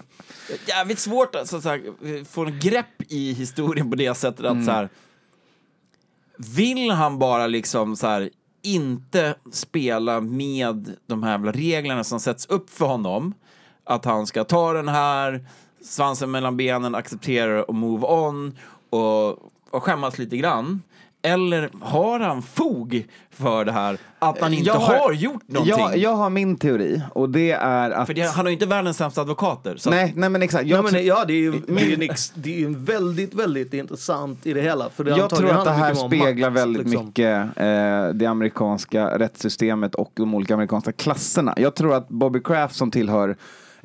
jävligt 0.68 0.98
svårt 0.98 1.34
att, 1.34 1.48
så 1.48 1.56
att 1.56 1.80
få 2.28 2.44
en 2.46 2.58
grepp 2.60 3.02
i 3.08 3.32
historien 3.32 3.90
på 3.90 3.96
det 3.96 4.14
sättet 4.14 4.44
att 4.44 4.50
mm. 4.52 4.64
så 4.64 4.70
här, 4.72 4.88
vill 6.56 6.90
han 6.90 7.18
bara 7.18 7.46
liksom 7.46 7.96
så 7.96 8.06
här, 8.06 8.30
inte 8.62 9.34
spela 9.52 10.20
med 10.20 10.92
de 11.06 11.22
här 11.22 11.52
reglerna 11.52 12.04
som 12.04 12.20
sätts 12.20 12.46
upp 12.46 12.70
för 12.70 12.86
honom 12.86 13.34
att 13.86 14.04
han 14.04 14.26
ska 14.26 14.44
ta 14.44 14.72
den 14.72 14.88
här, 14.88 15.40
svansen 15.84 16.30
mellan 16.30 16.56
benen, 16.56 16.94
acceptera 16.94 17.62
och 17.62 17.74
move 17.74 18.06
on 18.06 18.58
och, 18.90 19.28
och 19.70 19.82
skämmas 19.82 20.18
lite 20.18 20.36
grann. 20.36 20.82
Eller 21.22 21.70
har 21.80 22.20
han 22.20 22.42
fog 22.42 23.06
för 23.30 23.64
det 23.64 23.72
här? 23.72 23.98
Att 24.18 24.40
han 24.40 24.52
eh, 24.52 24.58
inte 24.58 24.72
har, 24.72 24.98
har, 24.98 25.12
gjort 25.12 25.48
någonting? 25.48 25.76
Jag, 25.78 25.96
jag 25.96 26.10
har 26.14 26.30
min 26.30 26.56
teori 26.56 27.02
och 27.12 27.28
det 27.30 27.50
är 27.52 27.90
att... 27.90 28.06
För 28.06 28.14
det, 28.14 28.20
han 28.20 28.36
har 28.46 28.50
ju 28.50 28.52
inte 28.52 28.66
världens 28.66 28.96
sämsta 28.96 29.20
advokater. 29.20 29.76
Så... 29.76 29.90
Nej, 29.90 30.12
nej 30.16 30.28
men 30.30 30.42
exakt. 30.42 30.66
Jag... 30.66 30.84
Nej, 30.84 30.92
men, 30.92 31.06
ja, 31.06 31.24
det 31.24 31.32
är 31.32 31.38
ju 31.40 31.52
min... 31.66 31.92
Mm. 31.92 32.08
det 32.34 32.54
är 32.54 32.58
ju 32.58 32.74
väldigt, 32.78 33.34
väldigt 33.34 33.74
intressant 33.74 34.46
i 34.46 34.52
det 34.52 34.60
hela. 34.60 34.90
För 34.90 35.04
det 35.04 35.10
jag 35.16 35.30
tror 35.30 35.50
att 35.50 35.64
det 35.64 35.70
här 35.70 35.94
speglar 35.94 36.50
makt, 36.50 36.60
väldigt 36.62 36.86
liksom. 36.86 37.06
mycket 37.06 37.44
eh, 37.56 38.06
det 38.14 38.26
amerikanska 38.26 39.18
rättssystemet 39.18 39.94
och 39.94 40.10
de 40.14 40.34
olika 40.34 40.54
amerikanska 40.54 40.92
klasserna. 40.92 41.54
Jag 41.56 41.74
tror 41.74 41.94
att 41.94 42.08
Bobby 42.08 42.40
Craft 42.42 42.74
som 42.76 42.90
tillhör 42.90 43.36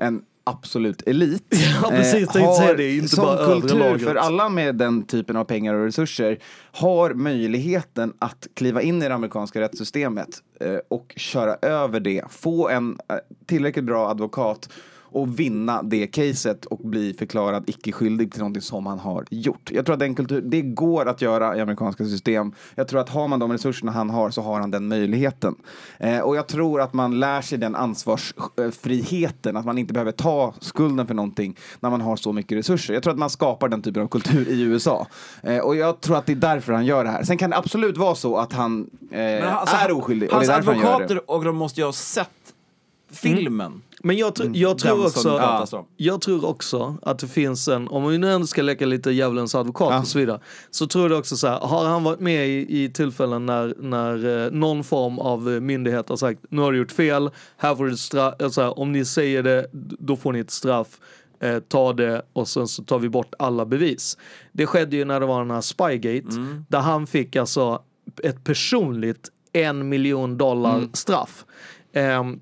en 0.01 0.21
absolut 0.43 1.01
elit. 1.07 1.43
Ja, 1.83 1.89
precis, 1.89 2.35
eh, 2.35 2.41
har, 2.43 2.77
det, 2.77 2.95
inte 2.95 3.07
som 3.07 3.25
bara 3.25 3.45
kultur, 3.45 3.97
för 3.97 4.15
alla 4.15 4.49
med 4.49 4.75
den 4.75 5.03
typen 5.03 5.37
av 5.37 5.43
pengar 5.45 5.73
och 5.73 5.85
resurser, 5.85 6.37
har 6.71 7.13
möjligheten 7.13 8.13
att 8.19 8.47
kliva 8.53 8.81
in 8.81 9.01
i 9.03 9.07
det 9.07 9.13
amerikanska 9.15 9.61
rättssystemet 9.61 10.27
eh, 10.59 10.77
och 10.87 11.13
köra 11.15 11.55
över 11.61 11.99
det, 11.99 12.21
få 12.29 12.69
en 12.69 12.97
eh, 13.09 13.15
tillräckligt 13.45 13.85
bra 13.85 14.09
advokat 14.09 14.69
och 15.11 15.39
vinna 15.39 15.83
det 15.83 16.07
caset 16.07 16.65
och 16.65 16.77
bli 16.79 17.13
förklarad 17.13 17.63
icke 17.69 17.91
skyldig 17.91 18.31
till 18.31 18.39
någonting 18.39 18.61
som 18.61 18.85
han 18.85 18.99
har 18.99 19.25
gjort. 19.29 19.71
Jag 19.71 19.85
tror 19.85 19.93
att 19.93 19.99
den 19.99 20.15
kultur, 20.15 20.41
det 20.45 20.61
går 20.61 21.05
att 21.09 21.21
göra 21.21 21.57
i 21.57 21.61
amerikanska 21.61 22.05
system. 22.05 22.53
Jag 22.75 22.87
tror 22.87 22.99
att 22.99 23.09
har 23.09 23.27
man 23.27 23.39
de 23.39 23.51
resurserna 23.51 23.91
han 23.91 24.09
har 24.09 24.29
så 24.29 24.41
har 24.41 24.59
han 24.59 24.71
den 24.71 24.87
möjligheten. 24.87 25.55
Eh, 25.97 26.19
och 26.19 26.35
jag 26.35 26.47
tror 26.47 26.81
att 26.81 26.93
man 26.93 27.19
lär 27.19 27.41
sig 27.41 27.57
den 27.57 27.75
ansvarsfriheten, 27.75 29.57
att 29.57 29.65
man 29.65 29.77
inte 29.77 29.93
behöver 29.93 30.11
ta 30.11 30.53
skulden 30.59 31.07
för 31.07 31.13
någonting 31.13 31.57
när 31.79 31.89
man 31.89 32.01
har 32.01 32.15
så 32.15 32.33
mycket 32.33 32.57
resurser. 32.57 32.93
Jag 32.93 33.03
tror 33.03 33.13
att 33.13 33.19
man 33.19 33.29
skapar 33.29 33.69
den 33.69 33.81
typen 33.81 34.03
av 34.03 34.07
kultur 34.07 34.47
i 34.49 34.61
USA. 34.61 35.07
Eh, 35.43 35.57
och 35.57 35.75
jag 35.75 36.01
tror 36.01 36.17
att 36.17 36.25
det 36.25 36.31
är 36.33 36.35
därför 36.35 36.73
han 36.73 36.85
gör 36.85 37.03
det 37.03 37.09
här. 37.09 37.23
Sen 37.23 37.37
kan 37.37 37.49
det 37.49 37.57
absolut 37.57 37.97
vara 37.97 38.15
så 38.15 38.37
att 38.37 38.53
han, 38.53 38.89
eh, 39.11 39.19
han 39.47 39.57
alltså, 39.57 39.75
är 39.75 39.91
oskyldig. 39.91 40.29
Hans 40.31 40.41
och 40.43 40.47
det 40.47 40.53
är 40.53 40.57
advokater 40.57 40.85
han 40.91 41.01
gör 41.01 41.07
det. 41.15 41.19
och 41.27 41.43
de 41.43 41.55
måste 41.55 41.81
ju 41.81 41.85
ha 41.85 41.93
sett 41.93 42.29
filmen. 43.11 43.67
Mm. 43.71 43.81
Men 44.03 44.17
jag, 44.17 44.35
tr 44.35 44.41
mm. 44.41 44.55
jag 44.55 44.77
tror 44.77 45.05
också, 45.05 45.29
ja, 45.29 45.87
jag 45.97 46.21
tror 46.21 46.45
också 46.45 46.97
att 47.01 47.19
det 47.19 47.27
finns 47.27 47.67
en, 47.67 47.87
om 47.87 48.07
vi 48.09 48.17
nu 48.17 48.31
ändå 48.33 48.47
ska 48.47 48.61
leka 48.61 48.85
lite 48.85 49.11
djävulens 49.11 49.55
advokat 49.55 49.87
ja. 49.91 49.99
och 49.99 50.07
så 50.07 50.19
vidare, 50.19 50.39
så 50.71 50.87
tror 50.87 51.09
jag 51.09 51.19
också 51.19 51.35
så 51.37 51.47
här, 51.47 51.59
har 51.59 51.85
han 51.85 52.03
varit 52.03 52.19
med 52.19 52.47
i, 52.47 52.83
i 52.83 52.89
tillfällen 52.89 53.45
när, 53.45 53.73
när 53.79 54.45
eh, 54.45 54.51
någon 54.51 54.83
form 54.83 55.19
av 55.19 55.49
eh, 55.53 55.59
myndighet 55.61 56.09
har 56.09 56.15
sagt 56.15 56.41
nu 56.49 56.61
har 56.61 56.71
du 56.71 56.77
gjort 56.77 56.91
fel, 56.91 57.29
här 57.57 57.75
får 57.75 57.85
du 57.85 57.91
ett 57.93 57.99
straff, 57.99 58.35
alltså, 58.43 58.69
om 58.69 58.91
ni 58.91 59.05
säger 59.05 59.43
det 59.43 59.67
då 59.99 60.15
får 60.15 60.33
ni 60.33 60.39
ett 60.39 60.51
straff, 60.51 60.87
eh, 61.41 61.59
ta 61.59 61.93
det 61.93 62.21
och 62.33 62.47
sen 62.47 62.67
så 62.67 62.83
tar 62.83 62.99
vi 62.99 63.09
bort 63.09 63.33
alla 63.39 63.65
bevis. 63.65 64.17
Det 64.51 64.65
skedde 64.67 64.95
ju 64.95 65.05
när 65.05 65.19
det 65.19 65.25
var 65.25 65.39
den 65.39 65.51
här 65.51 65.61
Spygate, 65.61 66.29
mm. 66.37 66.65
där 66.69 66.79
han 66.79 67.07
fick 67.07 67.35
alltså 67.35 67.81
ett 68.23 68.43
personligt 68.43 69.29
en 69.53 69.89
miljon 69.89 70.37
dollar 70.37 70.77
mm. 70.77 70.89
straff. 70.93 71.45
Um, 71.95 72.41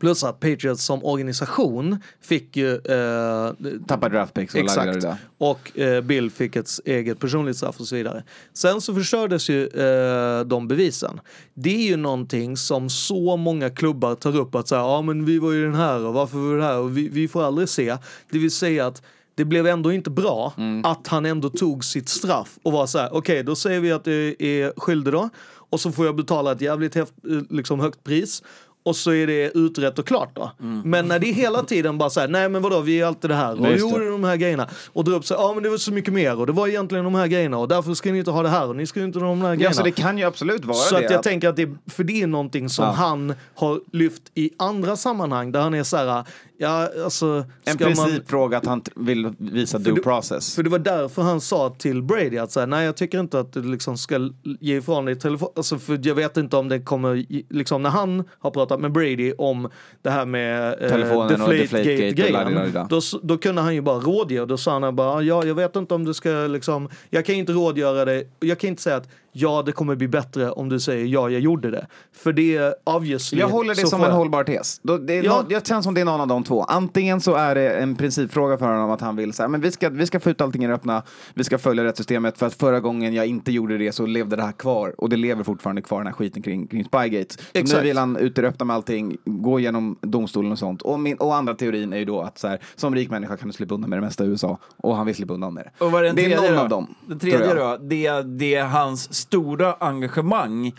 Plus 0.00 0.24
att 0.24 0.40
Patriots 0.40 0.84
som 0.84 1.04
organisation 1.04 1.98
fick 2.20 2.56
ju... 2.56 2.72
Eh, 2.74 3.52
Tappade 3.86 4.14
draftpicks 4.16 4.54
och 4.54 4.60
Exakt. 4.60 5.00
Det 5.00 5.16
och 5.38 5.78
eh, 5.78 6.00
Bill 6.00 6.30
fick 6.30 6.56
ett 6.56 6.68
eget 6.84 7.18
personligt 7.20 7.56
straff 7.56 7.80
och 7.80 7.86
så 7.88 7.96
vidare. 7.96 8.24
Sen 8.52 8.80
så 8.80 8.94
förstördes 8.94 9.50
ju 9.50 9.66
eh, 9.66 10.40
de 10.46 10.68
bevisen. 10.68 11.20
Det 11.54 11.70
är 11.74 11.88
ju 11.90 11.96
någonting 11.96 12.56
som 12.56 12.90
så 12.90 13.36
många 13.36 13.70
klubbar 13.70 14.14
tar 14.14 14.36
upp 14.36 14.54
att 14.54 14.68
säga, 14.68 14.80
ja 14.80 14.86
ah, 14.96 15.02
men 15.02 15.24
vi 15.24 15.38
var 15.38 15.52
ju 15.52 15.62
den 15.64 15.74
här 15.74 16.04
och 16.04 16.14
varför 16.14 16.38
var 16.38 16.46
vi 16.48 16.52
den 16.54 16.62
här 16.62 16.78
och 16.78 16.98
vi, 16.98 17.08
vi 17.08 17.28
får 17.28 17.44
aldrig 17.44 17.68
se. 17.68 17.96
Det 18.30 18.38
vill 18.38 18.50
säga 18.50 18.86
att 18.86 19.02
det 19.34 19.44
blev 19.44 19.66
ändå 19.66 19.92
inte 19.92 20.10
bra 20.10 20.52
mm. 20.56 20.84
att 20.84 21.06
han 21.06 21.26
ändå 21.26 21.48
tog 21.50 21.84
sitt 21.84 22.08
straff 22.08 22.58
och 22.62 22.72
var 22.72 22.86
så 22.86 22.98
här, 22.98 23.08
okej 23.08 23.18
okay, 23.18 23.42
då 23.42 23.54
säger 23.56 23.80
vi 23.80 23.92
att 23.92 24.04
det 24.04 24.42
är 24.42 24.72
skyldig 24.76 25.12
då 25.12 25.28
och 25.54 25.80
så 25.80 25.92
får 25.92 26.06
jag 26.06 26.16
betala 26.16 26.52
ett 26.52 26.60
jävligt 26.60 26.94
heft, 26.94 27.12
eh, 27.30 27.56
liksom, 27.56 27.80
högt 27.80 28.04
pris 28.04 28.42
och 28.86 28.96
så 28.96 29.12
är 29.12 29.26
det 29.26 29.50
utrett 29.56 29.98
och 29.98 30.06
klart 30.06 30.28
då. 30.34 30.50
Mm. 30.60 30.82
Men 30.84 31.08
när 31.08 31.18
det 31.18 31.26
är 31.28 31.32
hela 31.32 31.62
tiden 31.62 31.98
bara 31.98 32.10
såhär, 32.10 32.28
nej 32.28 32.48
men 32.48 32.62
vadå 32.62 32.80
vi 32.80 33.00
är 33.00 33.06
alltid 33.06 33.30
det 33.30 33.34
här 33.34 33.60
och 33.60 33.76
gjorde 33.78 34.10
de 34.10 34.24
här 34.24 34.36
grejerna. 34.36 34.68
Och 34.92 35.04
drar 35.04 35.14
upp 35.14 35.24
såhär, 35.24 35.42
ja 35.42 35.48
ah, 35.48 35.54
men 35.54 35.62
det 35.62 35.68
var 35.70 35.76
så 35.78 35.92
mycket 35.92 36.12
mer 36.14 36.40
och 36.40 36.46
det 36.46 36.52
var 36.52 36.68
egentligen 36.68 37.04
de 37.04 37.14
här 37.14 37.26
grejerna 37.26 37.58
och 37.58 37.68
därför 37.68 37.94
ska 37.94 38.12
ni 38.12 38.18
inte 38.18 38.30
ha 38.30 38.42
det 38.42 38.48
här 38.48 38.68
och 38.68 38.76
ni 38.76 38.86
ska 38.86 39.00
inte 39.04 39.18
ha 39.18 39.26
de 39.26 39.40
här 39.40 39.54
grejerna. 39.54 39.64
Ja 39.64 39.72
så 39.72 39.82
det 39.82 39.90
kan 39.90 40.18
ju 40.18 40.24
absolut 40.24 40.64
vara 40.64 40.76
så 40.76 40.82
det. 40.94 40.98
Så 40.98 41.04
att 41.04 41.10
jag 41.10 41.14
att... 41.18 41.22
tänker 41.22 41.48
att 41.48 41.56
det, 41.56 41.68
för 41.90 42.04
det 42.04 42.22
är 42.22 42.26
någonting 42.26 42.68
som 42.68 42.84
ja. 42.84 42.90
han 42.90 43.34
har 43.54 43.80
lyft 43.92 44.22
i 44.34 44.50
andra 44.58 44.96
sammanhang 44.96 45.52
där 45.52 45.60
han 45.60 45.74
är 45.74 45.82
såhär, 45.82 46.24
Ja, 46.58 46.88
alltså, 47.04 47.44
en 47.64 47.76
principfråga 47.76 48.56
man... 48.56 48.60
att 48.60 48.66
han 48.94 49.04
vill 49.06 49.32
visa 49.38 49.78
due 49.78 49.94
process. 50.02 50.54
För 50.54 50.62
det 50.62 50.70
var 50.70 50.78
därför 50.78 51.22
han 51.22 51.40
sa 51.40 51.74
till 51.78 52.02
Brady 52.02 52.38
att 52.38 52.52
så 52.52 52.66
nej 52.66 52.86
jag 52.86 52.96
tycker 52.96 53.20
inte 53.20 53.40
att 53.40 53.52
du 53.52 53.62
liksom 53.62 53.98
ska 53.98 54.30
ge 54.60 54.76
ifrån 54.76 55.04
dig 55.04 55.16
telefon. 55.16 55.48
Alltså, 55.56 55.78
för 55.78 55.98
jag 56.02 56.14
vet 56.14 56.36
inte 56.36 56.56
om 56.56 56.68
det 56.68 56.78
kommer, 56.80 57.24
liksom 57.54 57.82
när 57.82 57.90
han 57.90 58.24
har 58.38 58.50
pratat 58.50 58.80
med 58.80 58.92
Brady 58.92 59.32
om 59.38 59.70
det 60.02 60.10
här 60.10 60.26
med 60.26 60.82
eh, 60.82 60.88
Telefonen 60.88 61.42
och 61.42 61.48
deflate 61.50 61.96
gate 61.96 62.12
grejen 62.12 62.86
Då, 62.90 63.00
då 63.22 63.38
kunde 63.38 63.60
han 63.62 63.74
ju 63.74 63.80
bara 63.80 63.98
rådgöra. 64.00 64.46
Då 64.46 64.56
sa 64.56 64.80
han 64.80 64.96
bara, 64.96 65.22
ja 65.22 65.44
jag 65.44 65.54
vet 65.54 65.76
inte 65.76 65.94
om 65.94 66.04
du 66.04 66.14
ska 66.14 66.28
liksom, 66.30 66.88
jag 67.10 67.24
kan 67.26 67.34
inte 67.34 67.52
rådgöra 67.52 68.04
dig. 68.04 68.28
Jag 68.40 68.58
kan 68.60 68.70
inte 68.70 68.82
säga 68.82 68.96
att 68.96 69.08
ja 69.38 69.62
det 69.66 69.72
kommer 69.72 69.94
bli 69.94 70.08
bättre 70.08 70.50
om 70.50 70.68
du 70.68 70.80
säger 70.80 71.06
ja 71.06 71.30
jag 71.30 71.40
gjorde 71.40 71.70
det. 71.70 71.86
För 72.12 72.32
det 72.32 72.56
är 72.56 72.74
obviously. 72.84 73.40
Jag 73.40 73.48
håller 73.48 73.74
det 73.74 73.86
som 73.86 74.04
en 74.04 74.10
hållbar 74.12 74.44
tes. 74.44 74.80
det, 75.06 75.14
ja. 75.14 75.42
no, 75.42 75.46
jag 75.48 75.66
känner 75.66 75.82
som 75.82 75.94
det 75.94 76.00
är 76.00 76.04
någon 76.04 76.20
av 76.20 76.28
de 76.28 76.44
två. 76.44 76.62
Antingen 76.62 77.20
så 77.20 77.34
är 77.34 77.54
det 77.54 77.70
en 77.74 77.96
principfråga 77.96 78.58
för 78.58 78.66
honom 78.66 78.90
att 78.90 79.00
han 79.00 79.16
vill 79.16 79.32
så 79.32 79.42
här, 79.42 79.48
men 79.48 79.60
vi 79.60 79.72
ska, 79.72 79.88
vi 79.88 80.06
ska 80.06 80.20
få 80.20 80.30
ut 80.30 80.40
allting 80.40 80.64
i 80.64 80.66
det 80.66 80.74
öppna, 80.74 81.02
vi 81.34 81.44
ska 81.44 81.58
följa 81.58 81.84
rättssystemet 81.84 82.38
för 82.38 82.46
att 82.46 82.54
förra 82.54 82.80
gången 82.80 83.14
jag 83.14 83.26
inte 83.26 83.52
gjorde 83.52 83.78
det 83.78 83.92
så 83.92 84.06
levde 84.06 84.36
det 84.36 84.42
här 84.42 84.52
kvar 84.52 84.94
och 84.98 85.08
det 85.08 85.16
lever 85.16 85.44
fortfarande 85.44 85.82
kvar 85.82 85.98
den 85.98 86.06
här 86.06 86.14
skiten 86.14 86.42
kring, 86.42 86.66
kring 86.66 86.84
Spygate. 86.84 87.34
Exakt. 87.52 87.82
nu 87.82 87.88
vill 87.88 87.98
han 87.98 88.16
ut 88.16 88.38
i 88.38 88.42
öppna 88.42 88.64
med 88.64 88.76
allting, 88.76 89.16
gå 89.24 89.58
igenom 89.60 89.98
domstolen 90.02 90.52
och 90.52 90.58
sånt. 90.58 90.82
Och, 90.82 91.00
min, 91.00 91.16
och 91.16 91.34
andra 91.36 91.54
teorin 91.54 91.92
är 91.92 91.96
ju 91.98 92.04
då 92.04 92.20
att 92.20 92.38
så 92.38 92.48
här, 92.48 92.60
som 92.76 92.94
rik 92.94 93.10
människa 93.10 93.36
kan 93.36 93.48
du 93.48 93.52
slippa 93.52 93.74
undan 93.74 93.90
med 93.90 93.96
det 93.98 94.02
mesta 94.06 94.24
i 94.24 94.28
USA 94.28 94.58
och 94.76 94.96
han 94.96 95.06
vill 95.06 95.14
slippa 95.14 95.34
undan 95.34 95.54
med 95.54 95.64
det. 95.78 95.84
Och 95.84 95.92
vad 95.92 96.00
är 96.04 96.04
den 96.06 96.16
det 96.16 96.32
är 96.32 96.40
någon 96.40 96.54
då? 96.56 96.60
av 96.62 96.68
dem. 96.68 96.94
Den 97.08 97.18
tredje 97.18 97.54
då, 97.54 97.78
det, 97.80 98.10
det 98.22 98.54
är 98.54 98.64
hans 98.64 99.25
stora 99.26 99.76
engagemang. 99.80 100.72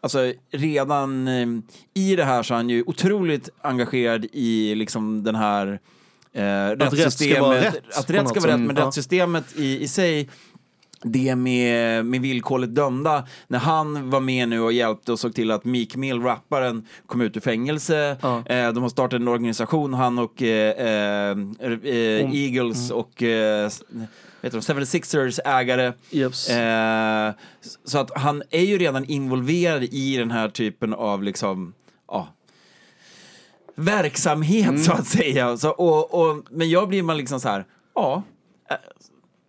Alltså 0.00 0.32
redan 0.52 1.28
eh, 1.28 1.46
i 1.94 2.16
det 2.16 2.24
här 2.24 2.42
så 2.42 2.54
är 2.54 2.56
han 2.56 2.68
ju 2.68 2.82
otroligt 2.86 3.48
engagerad 3.62 4.26
i 4.32 4.74
liksom 4.74 5.22
den 5.24 5.34
här 5.34 5.78
eh, 6.32 6.70
att 6.70 6.78
rättssystemet. 6.80 7.64
Rätt 7.64 7.74
rätt, 7.74 7.98
att 7.98 8.10
rätt 8.10 8.28
ska 8.28 8.40
vara 8.40 8.50
rätt, 8.52 8.60
men 8.60 8.70
mm, 8.70 8.76
ja. 8.76 8.86
rättssystemet 8.86 9.44
i, 9.56 9.78
i 9.82 9.88
sig 9.88 10.28
det 11.06 11.36
med, 11.36 12.06
med 12.06 12.20
villkorligt 12.20 12.74
dömda, 12.74 13.26
när 13.46 13.58
han 13.58 14.10
var 14.10 14.20
med 14.20 14.48
nu 14.48 14.60
och 14.60 14.72
hjälpte 14.72 15.12
och 15.12 15.18
såg 15.18 15.34
till 15.34 15.50
att 15.50 15.64
Meek 15.64 15.96
Mill, 15.96 16.20
rapparen, 16.22 16.86
kom 17.06 17.20
ut 17.20 17.36
ur 17.36 17.40
fängelse. 17.40 18.16
Ja. 18.20 18.42
Eh, 18.46 18.72
de 18.72 18.82
har 18.82 18.88
startat 18.90 19.20
en 19.20 19.28
organisation, 19.28 19.94
han 19.94 20.18
och 20.18 20.42
eh, 20.42 20.70
eh, 20.70 21.38
eh 21.94 22.34
Eagles 22.54 22.90
mm. 22.90 22.96
och 23.00 23.22
eh, 23.22 23.70
vet 24.44 24.52
du, 24.52 24.58
76ers 24.58 25.40
ägare. 25.44 25.92
Yes. 26.10 26.48
Eh, 26.50 27.32
så 27.84 27.98
att 27.98 28.10
han 28.18 28.42
är 28.50 28.60
ju 28.62 28.78
redan 28.78 29.04
involverad 29.04 29.82
i 29.82 30.16
den 30.16 30.30
här 30.30 30.48
typen 30.48 30.94
av 30.94 31.22
liksom, 31.22 31.72
ja, 32.08 32.28
verksamhet 33.74 34.66
mm. 34.68 34.82
så 34.84 34.92
att 34.92 35.06
säga. 35.06 35.56
Så, 35.56 35.70
och, 35.70 36.14
och, 36.14 36.44
men 36.50 36.70
jag 36.70 36.88
blir 36.88 37.02
man 37.02 37.16
liksom 37.16 37.40
så 37.40 37.48
här, 37.48 37.64
ja. 37.94 38.22
Eh, 38.70 38.76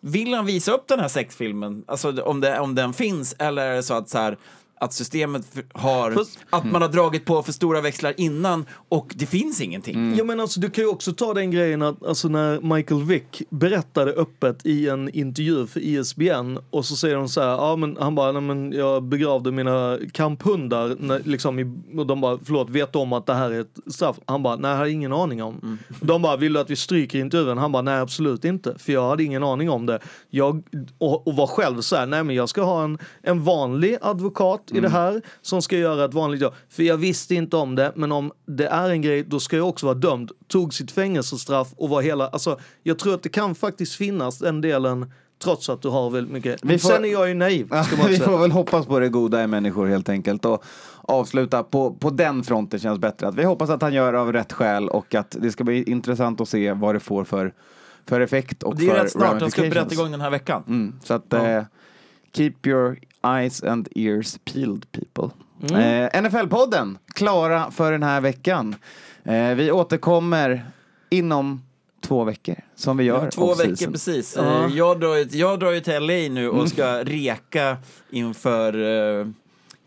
vill 0.01 0.34
han 0.34 0.45
visa 0.45 0.72
upp 0.72 0.88
den 0.88 0.99
här 0.99 1.07
sexfilmen, 1.07 1.84
alltså 1.88 2.22
om, 2.22 2.41
det, 2.41 2.59
om 2.59 2.76
den 2.76 2.93
finns, 2.93 3.35
eller 3.39 3.67
är 3.67 3.76
det 3.76 3.84
så 3.84 3.93
att 3.93 4.09
så 4.09 4.17
här, 4.17 4.38
att 4.80 4.93
systemet 4.93 5.45
har, 5.73 6.11
Fast, 6.11 6.39
att 6.49 6.72
man 6.72 6.81
har 6.81 6.89
dragit 6.89 7.26
på 7.26 7.43
för 7.43 7.52
stora 7.52 7.81
växlar 7.81 8.14
innan 8.18 8.65
och 8.89 9.11
det 9.15 9.26
finns 9.26 9.61
ingenting. 9.61 9.95
Mm. 9.95 10.18
Ja 10.18 10.23
men 10.23 10.39
alltså 10.39 10.60
du 10.60 10.69
kan 10.69 10.84
ju 10.84 10.89
också 10.89 11.14
ta 11.14 11.34
den 11.34 11.52
grejen 11.52 11.81
att 11.81 12.06
alltså 12.06 12.27
när 12.30 12.76
Michael 12.76 13.02
Vick 13.03 13.41
berättade 13.49 14.11
öppet 14.11 14.65
i 14.65 14.89
en 14.89 15.10
intervju 15.10 15.68
för 15.68 15.80
ISBN 15.80 16.23
e 16.23 16.57
och 16.69 16.85
så 16.85 16.95
säger 16.95 17.15
de 17.15 17.30
så 17.30 17.41
här, 17.41 17.49
ja 17.49 17.76
men 17.76 17.97
han 17.99 18.15
bara, 18.15 18.31
nej 18.31 18.41
men 18.41 18.72
jag 18.72 19.03
begravde 19.03 19.52
mina 19.52 19.97
kamphundar 20.11 20.95
när, 20.99 21.19
liksom 21.26 21.60
i, 21.60 21.77
och 21.99 22.07
de 22.07 22.22
bara, 22.22 22.39
förlåt 22.45 22.69
vet 22.69 22.93
du 22.93 22.99
om 22.99 23.14
att 23.14 23.26
det 23.26 23.34
här 23.34 23.52
är 23.52 23.61
ett 23.61 23.76
straff? 23.88 24.18
Han 24.26 24.43
bara, 24.43 24.56
nej 24.56 24.72
jag 24.72 24.77
hade 24.77 24.91
ingen 24.91 25.14
aning 25.14 25.43
om. 25.43 25.60
Mm. 25.64 25.77
De 25.99 26.22
bara, 26.22 26.38
vill 26.38 26.53
du 26.53 26.60
att 26.60 26.69
vi 26.69 26.76
stryker 26.76 27.19
intervjun? 27.19 27.57
Han 27.57 27.72
bara, 27.72 27.81
nej 27.84 27.99
absolut 27.99 28.45
inte, 28.45 28.76
för 28.77 28.93
jag 28.93 29.10
hade 29.10 29.23
ingen 29.23 29.43
aning 29.43 29.69
om 29.69 29.85
det. 29.85 29.99
Jag, 30.30 30.64
och, 30.97 31.27
och 31.27 31.35
var 31.35 31.47
själv 31.47 31.81
så 31.81 31.95
här, 31.95 32.06
nej 32.06 32.23
men 32.23 32.35
jag 32.35 32.49
ska 32.49 32.61
ha 32.64 32.84
en, 32.84 32.97
en 33.22 33.43
vanlig 33.43 33.97
advokat 34.02 34.61
mm. 34.72 34.78
i 34.84 34.88
det 34.88 34.88
mm. 34.98 35.02
här 35.06 35.22
som 35.42 35.62
ska 35.62 35.78
göra 35.78 36.06
ett 36.06 36.14
vanligt 36.14 36.42
jobb. 36.42 36.54
För 36.70 36.84
jag 36.84 36.98
visste 36.98 37.36
inte 37.36 37.58
om 37.58 37.76
det, 37.76 37.92
men 37.96 38.12
om 38.12 38.32
det 38.46 38.68
är 38.68 38.90
en 38.90 39.02
grej, 39.02 39.24
då 39.24 39.40
ska 39.40 39.58
jag 39.58 39.68
också 39.70 39.86
vara 39.86 39.94
dömd. 39.98 40.32
Tog 40.48 40.74
sitt 40.74 40.92
fängelsestraff 40.92 41.68
och 41.78 41.90
var 41.90 42.02
hela, 42.02 42.28
alltså 42.28 42.60
jag 42.84 43.00
tror 43.00 43.14
att 43.14 43.24
det 43.24 43.30
kan 43.30 43.56
faktiskt 43.56 43.96
finnas 43.96 44.40
den 44.40 44.62
delen 44.62 45.12
trots 45.44 45.70
att 45.70 45.82
du 45.82 45.88
har 45.88 46.10
väldigt 46.10 46.34
mycket. 46.34 46.64
Men 46.64 46.80
får, 46.80 46.90
sen 46.90 47.06
är 47.06 47.10
jag 47.10 47.28
ju 47.28 47.34
naiv. 47.34 47.68
Ja, 47.72 47.86
vi 48.08 48.18
får 48.18 48.38
väl 48.38 48.52
hoppas 48.52 48.86
på 48.86 49.00
det 49.00 49.10
goda 49.10 49.44
i 49.44 49.48
människor 49.48 49.88
helt 49.88 50.10
enkelt 50.10 50.46
och 50.46 50.64
avsluta 51.02 51.64
på, 51.64 51.92
på 51.94 52.10
den 52.10 52.44
fronten 52.44 52.80
känns 52.80 53.00
bättre. 53.00 53.28
Att 53.28 53.36
vi 53.36 53.44
hoppas 53.44 53.70
att 53.70 53.82
han 53.82 53.94
gör 53.94 54.14
av 54.14 54.34
rätt 54.34 54.54
skäl 54.54 54.90
och 54.90 55.16
att 55.16 55.36
det 55.40 55.52
ska 55.52 55.64
bli 55.64 55.84
intressant 55.84 56.42
att 56.42 56.50
se 56.50 56.74
vad 56.74 56.96
det 56.96 57.00
får 57.00 57.24
för, 57.24 57.54
för 58.08 58.22
effekt 58.22 58.64
och 58.64 58.74
för 58.80 58.86
Det 58.86 58.92
är 58.92 58.96
för 58.96 59.04
rätt 59.04 59.12
snart, 59.12 59.40
de 59.40 59.52
ska 59.52 59.68
upp 59.68 59.76
rättegång 59.76 60.12
den 60.12 60.22
här 60.22 60.30
veckan. 60.30 60.64
Mm, 60.68 61.00
så 61.04 61.14
att 61.14 61.26
ja. 61.30 61.46
eh, 61.48 61.64
keep 62.36 62.54
your 62.66 62.98
Eyes 63.26 63.64
and 63.64 63.88
Ears 63.95 64.39
Peeled 64.45 64.91
People. 64.91 65.31
Mm. 65.69 66.06
Eh, 66.15 66.22
NFL-podden, 66.22 66.97
klara 67.14 67.72
för 67.72 67.91
den 67.91 68.03
här 68.03 68.22
veckan. 68.22 68.76
Eh, 69.23 69.47
vi 69.49 69.72
återkommer 69.72 70.65
inom 71.10 71.61
två 72.02 72.23
veckor 72.23 72.56
som 72.76 72.97
vi 72.97 73.03
gör. 73.03 73.31
Två 73.31 73.53
veckor 73.56 73.91
precis. 73.91 74.38
Uh 74.38 74.43
-huh. 74.43 74.65
Eh, 74.65 74.77
jag, 74.77 74.99
drar, 74.99 75.35
jag 75.38 75.60
drar 75.60 75.72
ju 75.72 75.80
till 75.80 75.93
LA 75.99 76.30
nu 76.34 76.49
och 76.49 76.56
mm. 76.57 76.68
ska 76.68 77.03
reka 77.03 77.77
inför 78.11 78.73
eh, 79.23 79.27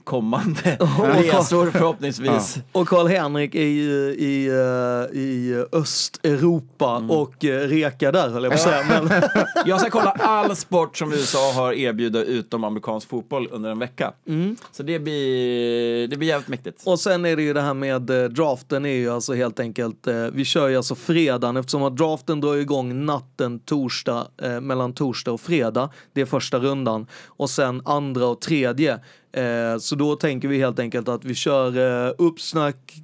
kommande 0.09 0.61
resor 1.15 1.71
förhoppningsvis. 1.71 2.57
Ja. 2.57 2.63
Och 2.81 2.89
Karl-Henrik 2.89 3.55
är 3.55 3.63
ju 3.67 3.93
i, 4.19 4.47
eh, 4.47 5.19
i 5.21 5.65
Östeuropa 5.73 6.97
mm. 6.97 7.11
och 7.11 7.45
eh, 7.45 7.59
rekar 7.69 8.13
där 8.13 8.29
höll 8.31 8.43
jag 8.45 8.53
på 8.53 8.57
att 8.57 8.63
säga. 8.89 9.03
Men... 9.03 9.23
jag 9.67 9.81
ska 9.81 9.91
kolla 9.91 10.11
all 10.11 10.57
sport 10.57 10.97
som 10.97 11.13
USA 11.13 11.53
har 11.55 11.73
erbjudit 11.73 12.27
utom 12.29 12.65
amerikansk 12.65 13.09
fotboll 13.09 13.49
under 13.53 13.71
en 13.71 13.79
vecka. 13.79 14.13
Mm. 14.29 14.57
Så 14.73 14.83
det 14.83 14.99
blir, 14.99 16.09
det 16.09 16.17
blir 16.17 16.29
jävligt 16.29 16.49
mäktigt. 16.49 16.83
Och 16.87 17.01
sen 17.01 17.25
är 17.25 17.37
det 17.37 17.43
ju 17.43 17.53
det 17.53 17.61
här 17.63 17.75
med 17.75 18.11
eh, 18.11 18.25
draften 18.25 18.87
är 18.87 18.95
ju 18.95 19.11
alltså 19.11 19.35
helt 19.35 19.61
enkelt, 19.61 20.09
vi 20.33 20.45
kör 20.45 20.69
ju 20.69 20.77
alltså 20.77 20.95
fredagen 20.95 21.57
eftersom 21.57 21.83
att 21.83 21.97
draften 21.97 22.41
drar 22.41 22.57
igång 22.57 23.05
natten 23.07 23.59
torsdag, 23.59 24.27
mellan 24.63 24.93
torsdag 24.93 25.33
och 25.33 25.41
fredag. 25.41 25.91
Det 26.13 26.21
är 26.21 26.25
första 26.27 26.59
rundan. 26.59 27.07
Och 27.27 27.51
sen 27.51 27.83
andra 27.85 28.27
och 28.27 28.41
tredje 28.41 28.99
Eh, 29.33 29.79
så 29.81 29.95
då 29.95 30.17
tänker 30.17 30.49
vi 30.49 30.59
helt 30.59 30.79
enkelt 30.79 31.09
att 31.09 31.25
vi 31.25 31.35
kör 31.35 32.07
eh, 32.07 32.13
uppsnack, 32.19 32.95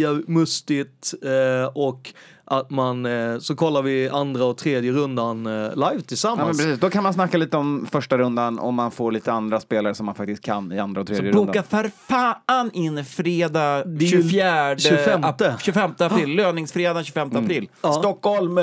eh, 0.00 0.12
mustigt 0.26 1.14
eh, 1.24 1.68
och 1.74 2.14
att 2.44 2.70
man, 2.70 3.06
eh, 3.06 3.38
så 3.38 3.54
kollar 3.54 3.82
vi 3.82 4.08
andra 4.08 4.44
och 4.44 4.58
tredje 4.58 4.92
rundan 4.92 5.46
eh, 5.46 5.74
live 5.76 6.02
tillsammans. 6.06 6.58
Ja, 6.60 6.64
precis. 6.66 6.80
Då 6.80 6.90
kan 6.90 7.02
man 7.02 7.14
snacka 7.14 7.38
lite 7.38 7.56
om 7.56 7.86
första 7.90 8.18
rundan 8.18 8.58
om 8.58 8.74
man 8.74 8.90
får 8.90 9.12
lite 9.12 9.32
andra 9.32 9.60
spelare 9.60 9.94
som 9.94 10.06
man 10.06 10.14
faktiskt 10.14 10.44
kan 10.44 10.72
i 10.72 10.78
andra 10.78 11.00
och 11.00 11.06
tredje 11.06 11.24
rundan. 11.32 11.40
Så 11.42 11.46
boka 11.46 11.62
för 11.62 11.90
fan 12.08 12.70
in 12.72 13.04
fredag 13.04 13.84
24, 14.10 14.76
25. 14.78 15.24
Ap 15.24 15.42
25 15.62 15.90
april, 15.98 16.30
ah. 16.30 16.42
löningsfredagen 16.42 17.04
25 17.04 17.30
mm. 17.30 17.44
april. 17.44 17.68
Ja. 17.82 17.92
Stockholm, 17.92 18.56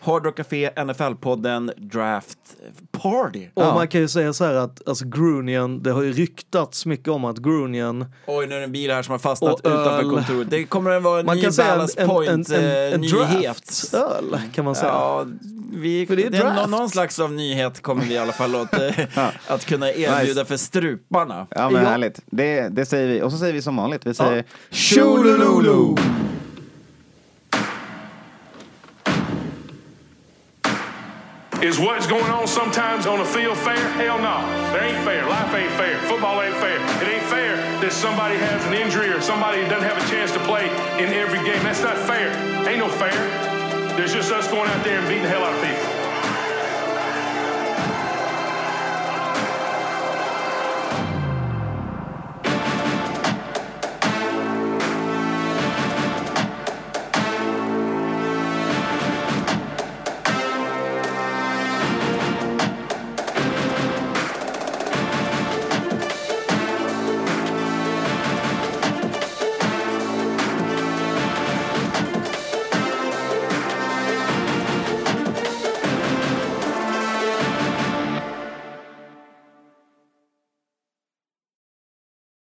Hard 0.00 0.24
Rock 0.24 0.36
Café, 0.36 0.70
NFL-podden, 0.76 1.70
Draft 1.76 2.38
party! 3.02 3.44
Och 3.54 3.62
ja. 3.62 3.74
man 3.74 3.88
kan 3.88 4.00
ju 4.00 4.08
säga 4.08 4.32
så 4.32 4.44
här 4.44 4.54
att 4.54 4.88
alltså 4.88 5.04
Grunion, 5.04 5.82
det 5.82 5.90
har 5.92 6.02
ju 6.02 6.12
ryktats 6.12 6.86
mycket 6.86 7.08
om 7.08 7.24
att 7.24 7.36
Grunion... 7.38 8.04
Oj, 8.26 8.46
nu 8.46 8.54
är 8.54 8.58
det 8.58 8.64
en 8.64 8.72
bil 8.72 8.90
här 8.90 9.02
som 9.02 9.12
har 9.12 9.18
fastnat 9.18 9.60
utanför 9.64 10.10
kontoret. 10.10 10.50
Det 10.50 10.64
kommer 10.64 10.90
att 10.90 11.02
vara 11.02 11.20
en 11.20 11.26
man 11.26 11.36
ny 11.36 11.42
kan 11.42 11.52
Dallas 11.56 11.94
Point-nyhet. 11.96 12.50
En, 12.50 13.00
en, 13.04 13.44
eh, 13.44 14.00
öl 14.00 14.40
kan 14.54 14.64
man 14.64 14.74
säga. 14.74 14.92
Ja, 14.92 15.26
vi, 15.72 16.06
för 16.06 16.16
det 16.16 16.26
är 16.26 16.30
det, 16.30 16.54
någon, 16.54 16.70
någon, 16.70 16.90
slags 16.90 17.18
av 17.18 17.32
nyhet 17.32 17.82
kommer 17.82 18.04
vi 18.04 18.14
i 18.14 18.18
alla 18.18 18.32
fall 18.32 18.54
att, 18.54 18.72
eh, 18.74 19.26
att 19.46 19.64
kunna 19.64 19.90
erbjuda 19.92 20.18
nice. 20.20 20.44
för 20.44 20.56
struparna. 20.56 21.46
Ja, 21.50 21.70
men 21.70 21.82
ja. 21.82 21.88
härligt. 21.88 22.20
Det, 22.26 22.68
det 22.68 22.86
säger 22.86 23.08
vi. 23.08 23.22
Och 23.22 23.32
så 23.32 23.38
säger 23.38 23.52
vi 23.52 23.62
som 23.62 23.76
vanligt, 23.76 24.06
vi 24.06 24.14
säger 24.14 24.36
ja. 24.36 24.42
Tjolololo! 24.70 25.96
Is 31.60 31.78
what's 31.78 32.06
going 32.06 32.24
on 32.30 32.46
sometimes 32.48 33.04
on 33.04 33.18
the 33.18 33.24
field 33.26 33.54
fair? 33.58 33.76
Hell 33.92 34.16
no. 34.18 34.40
There 34.72 34.82
ain't 34.82 35.04
fair. 35.04 35.28
Life 35.28 35.52
ain't 35.54 35.70
fair. 35.72 35.98
Football 36.08 36.40
ain't 36.40 36.54
fair. 36.54 36.76
It 37.04 37.08
ain't 37.14 37.24
fair 37.24 37.56
that 37.82 37.92
somebody 37.92 38.38
has 38.38 38.64
an 38.64 38.72
injury 38.72 39.08
or 39.10 39.20
somebody 39.20 39.60
doesn't 39.68 39.82
have 39.86 39.98
a 40.02 40.08
chance 40.10 40.32
to 40.32 40.38
play 40.48 40.64
in 40.96 41.12
every 41.12 41.36
game. 41.44 41.62
That's 41.62 41.82
not 41.82 41.98
fair. 41.98 42.32
Ain't 42.66 42.78
no 42.78 42.88
fair. 42.88 43.12
There's 43.94 44.14
just 44.14 44.32
us 44.32 44.48
going 44.48 44.70
out 44.70 44.84
there 44.84 44.98
and 44.98 45.06
beating 45.06 45.24
the 45.24 45.28
hell 45.28 45.44
out 45.44 45.52
of 45.52 45.62
people. 45.84 45.99